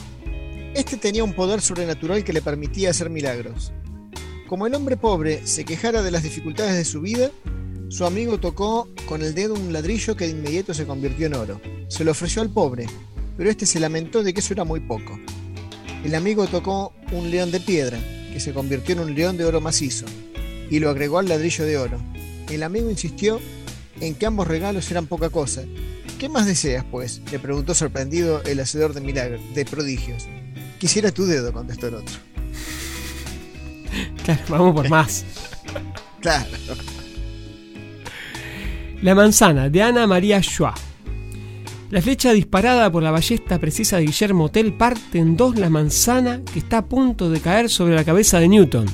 Este 0.74 0.96
tenía 0.96 1.24
un 1.24 1.34
poder 1.34 1.60
sobrenatural 1.60 2.24
que 2.24 2.32
le 2.32 2.40
permitía 2.42 2.90
hacer 2.90 3.10
milagros. 3.10 3.72
Como 4.48 4.68
el 4.68 4.74
hombre 4.74 4.96
pobre 4.96 5.44
se 5.44 5.64
quejara 5.64 6.02
de 6.02 6.12
las 6.12 6.22
dificultades 6.22 6.76
de 6.76 6.84
su 6.84 7.00
vida, 7.00 7.32
su 7.88 8.06
amigo 8.06 8.38
tocó 8.38 8.88
con 9.08 9.22
el 9.22 9.34
dedo 9.34 9.54
un 9.54 9.72
ladrillo 9.72 10.16
que 10.16 10.26
de 10.26 10.32
inmediato 10.32 10.72
se 10.72 10.86
convirtió 10.86 11.26
en 11.26 11.34
oro. 11.34 11.60
Se 11.88 12.04
lo 12.04 12.12
ofreció 12.12 12.42
al 12.42 12.50
pobre, 12.50 12.86
pero 13.36 13.50
este 13.50 13.66
se 13.66 13.80
lamentó 13.80 14.22
de 14.22 14.32
que 14.32 14.38
eso 14.38 14.54
era 14.54 14.64
muy 14.64 14.78
poco. 14.78 15.18
El 16.04 16.14
amigo 16.14 16.46
tocó 16.46 16.92
un 17.10 17.28
león 17.32 17.50
de 17.50 17.58
piedra, 17.58 17.98
que 18.32 18.38
se 18.38 18.52
convirtió 18.52 18.94
en 18.94 19.00
un 19.00 19.14
león 19.16 19.36
de 19.36 19.46
oro 19.46 19.60
macizo, 19.60 20.06
y 20.70 20.78
lo 20.78 20.90
agregó 20.90 21.18
al 21.18 21.28
ladrillo 21.28 21.64
de 21.64 21.78
oro. 21.78 21.98
El 22.48 22.62
amigo 22.62 22.88
insistió 22.88 23.40
en 24.00 24.14
que 24.14 24.26
ambos 24.26 24.46
regalos 24.46 24.88
eran 24.92 25.08
poca 25.08 25.28
cosa. 25.28 25.64
¿Qué 26.20 26.28
más 26.28 26.46
deseas, 26.46 26.84
pues? 26.88 27.20
le 27.32 27.40
preguntó 27.40 27.74
sorprendido 27.74 28.44
el 28.44 28.60
hacedor 28.60 28.94
de 28.94 29.00
milagros, 29.00 29.40
de 29.56 29.64
prodigios. 29.64 30.28
Quisiera 30.78 31.10
tu 31.10 31.26
dedo, 31.26 31.52
contestó 31.52 31.88
el 31.88 31.96
otro. 31.96 32.35
Claro, 34.24 34.42
vamos 34.48 34.74
por 34.74 34.88
más. 34.88 35.24
Claro. 36.20 36.46
La 39.00 39.14
manzana 39.14 39.68
de 39.68 39.82
Ana 39.82 40.06
María 40.08 40.42
Schwa. 40.42 40.74
La 41.90 42.02
flecha 42.02 42.32
disparada 42.32 42.90
por 42.90 43.02
la 43.02 43.12
ballesta 43.12 43.60
precisa 43.60 43.98
de 43.98 44.06
Guillermo 44.06 44.48
Tell 44.48 44.72
parte 44.72 45.18
en 45.18 45.36
dos 45.36 45.56
la 45.56 45.70
manzana 45.70 46.40
que 46.52 46.58
está 46.58 46.78
a 46.78 46.84
punto 46.86 47.30
de 47.30 47.40
caer 47.40 47.70
sobre 47.70 47.94
la 47.94 48.02
cabeza 48.02 48.40
de 48.40 48.48
Newton. 48.48 48.86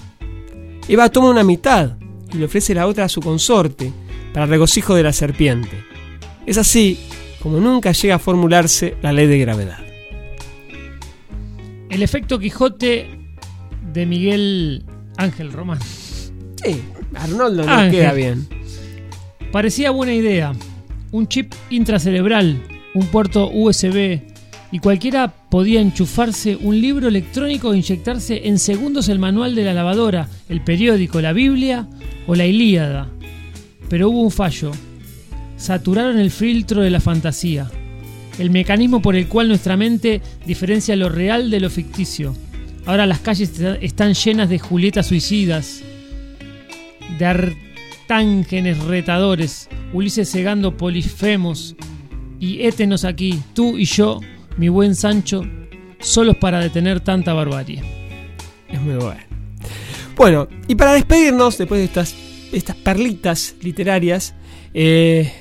Eva 0.88 1.08
toma 1.08 1.30
una 1.30 1.44
mitad 1.44 1.96
y 2.34 2.36
le 2.36 2.44
ofrece 2.44 2.74
la 2.74 2.86
otra 2.86 3.04
a 3.04 3.08
su 3.08 3.22
consorte 3.22 3.92
para 4.34 4.44
regocijo 4.44 4.94
de 4.94 5.04
la 5.04 5.12
serpiente. 5.14 5.84
Es 6.44 6.58
así 6.58 6.98
como 7.40 7.58
nunca 7.58 7.92
llega 7.92 8.16
a 8.16 8.18
formularse 8.18 8.96
la 9.00 9.12
ley 9.12 9.26
de 9.26 9.38
gravedad. 9.38 9.78
El 11.88 12.02
efecto 12.02 12.38
Quijote 12.38 13.08
de 13.92 14.06
Miguel 14.06 14.84
Ángel 15.16 15.52
Román. 15.52 15.78
Sí, 16.62 16.80
Arnoldo 17.14 17.64
no 17.64 17.72
Ángel. 17.72 18.00
queda 18.00 18.12
bien. 18.12 18.46
Parecía 19.50 19.90
buena 19.90 20.14
idea. 20.14 20.52
Un 21.10 21.28
chip 21.28 21.52
intracerebral, 21.70 22.62
un 22.94 23.06
puerto 23.06 23.50
USB 23.52 24.20
y 24.72 24.78
cualquiera 24.78 25.28
podía 25.28 25.82
enchufarse 25.82 26.56
un 26.56 26.80
libro 26.80 27.08
electrónico 27.08 27.72
e 27.72 27.76
inyectarse 27.76 28.48
en 28.48 28.58
segundos 28.58 29.10
el 29.10 29.18
manual 29.18 29.54
de 29.54 29.64
la 29.64 29.74
lavadora, 29.74 30.28
el 30.48 30.62
periódico, 30.62 31.20
la 31.20 31.34
Biblia 31.34 31.86
o 32.26 32.34
la 32.34 32.46
Ilíada. 32.46 33.10
Pero 33.90 34.08
hubo 34.08 34.22
un 34.22 34.30
fallo. 34.30 34.72
Saturaron 35.58 36.18
el 36.18 36.30
filtro 36.30 36.80
de 36.80 36.88
la 36.90 37.00
fantasía, 37.00 37.70
el 38.38 38.50
mecanismo 38.50 39.02
por 39.02 39.14
el 39.14 39.28
cual 39.28 39.48
nuestra 39.48 39.76
mente 39.76 40.22
diferencia 40.46 40.96
lo 40.96 41.10
real 41.10 41.50
de 41.50 41.60
lo 41.60 41.68
ficticio. 41.68 42.34
Ahora 42.86 43.06
las 43.06 43.20
calles 43.20 43.50
está- 43.50 43.76
están 43.76 44.14
llenas 44.14 44.48
de 44.48 44.58
Julietas 44.58 45.06
suicidas, 45.06 45.82
de 47.18 47.24
artángenes 47.26 48.78
retadores, 48.84 49.68
Ulises 49.92 50.30
cegando 50.30 50.76
polifemos 50.76 51.76
y 52.40 52.62
étenos 52.66 53.04
aquí, 53.04 53.40
tú 53.54 53.76
y 53.78 53.84
yo, 53.84 54.20
mi 54.56 54.68
buen 54.68 54.94
Sancho, 54.96 55.42
solos 56.00 56.36
para 56.38 56.58
detener 56.60 57.00
tanta 57.00 57.32
barbarie. 57.34 57.82
Es 58.68 58.80
muy 58.80 58.94
bueno. 58.94 59.20
Bueno, 60.16 60.48
y 60.66 60.74
para 60.74 60.94
despedirnos, 60.94 61.58
después 61.58 61.78
de 61.78 61.84
estas, 61.84 62.14
estas 62.52 62.76
perlitas 62.76 63.54
literarias, 63.62 64.34
eh, 64.74 65.32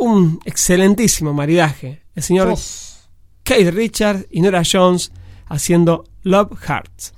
un 0.00 0.40
excelentísimo 0.44 1.32
maridaje. 1.34 2.02
El 2.14 2.22
señor 2.22 2.54
Kate 3.44 3.70
Richard 3.70 4.26
y 4.30 4.40
Nora 4.40 4.62
Jones 4.70 5.12
haciendo 5.48 6.04
Love 6.22 6.56
Hearts. 6.66 7.14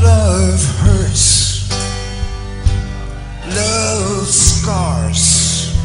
Love 0.00 0.64
hurts. 0.80 1.68
Love 3.46 4.26
scars. 4.28 5.76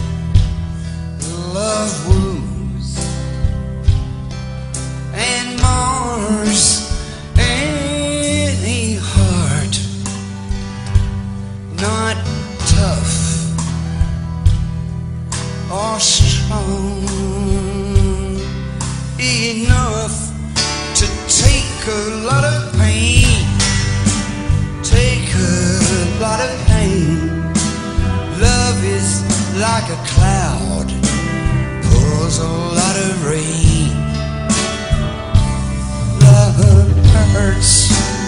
Love 1.53 2.07
wounds. 2.07 2.98
And 5.14 5.61
mars 5.61 6.86
not 11.82 12.18
tough 12.66 13.52
or 15.72 15.99
strong 15.99 17.04
enough 19.20 20.32
to 20.95 21.06
take 21.28 21.88
a 21.88 22.26
lot 22.26 22.44
of 22.44 22.74
pain. 22.80 23.45
Take 24.84 25.30
a 25.36 26.20
lot 26.20 26.40
of 26.40 26.66
pain. 26.68 27.30
Love 28.40 28.84
is 28.84 29.22
like 29.60 29.90
a 29.90 29.99
cloud, 30.14 30.88
pours 31.84 32.40
a 32.40 32.48
lot 32.48 32.95
of 32.98 33.26
rain. 33.26 33.90
Love 36.22 36.56
hurts. 37.34 38.27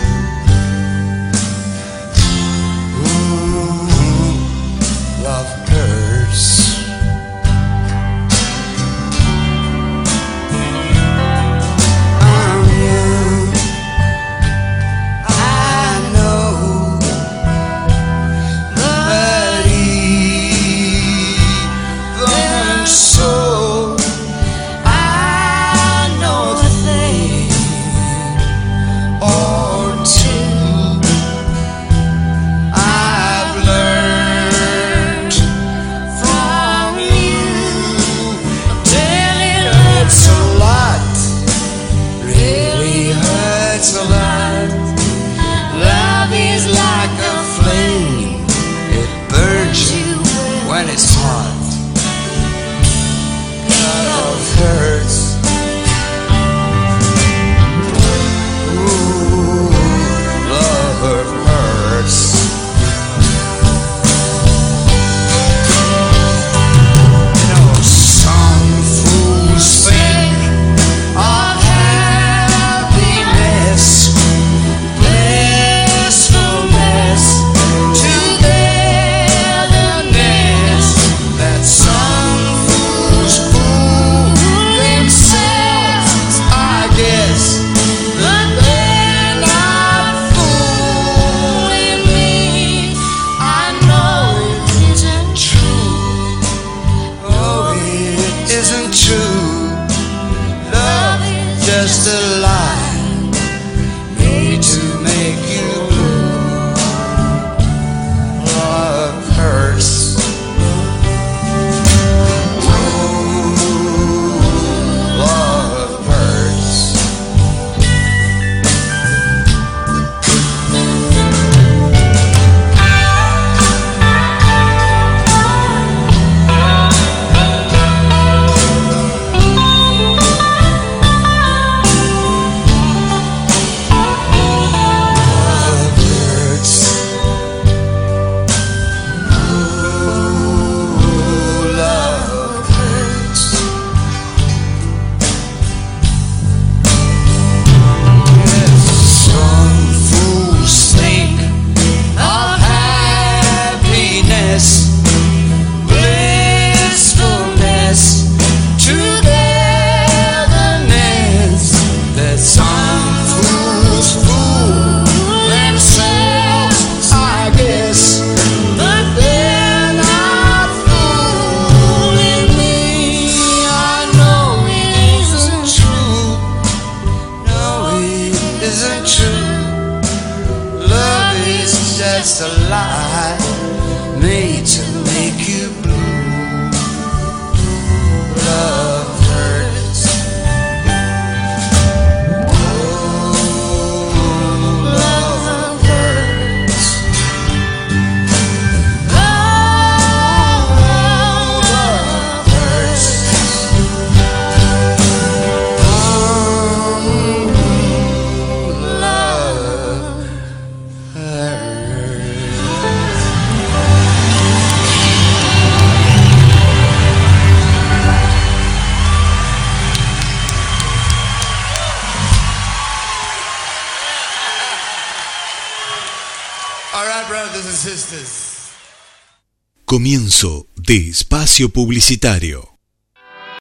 Espacio 230.95 231.69
publicitario. 231.69 232.78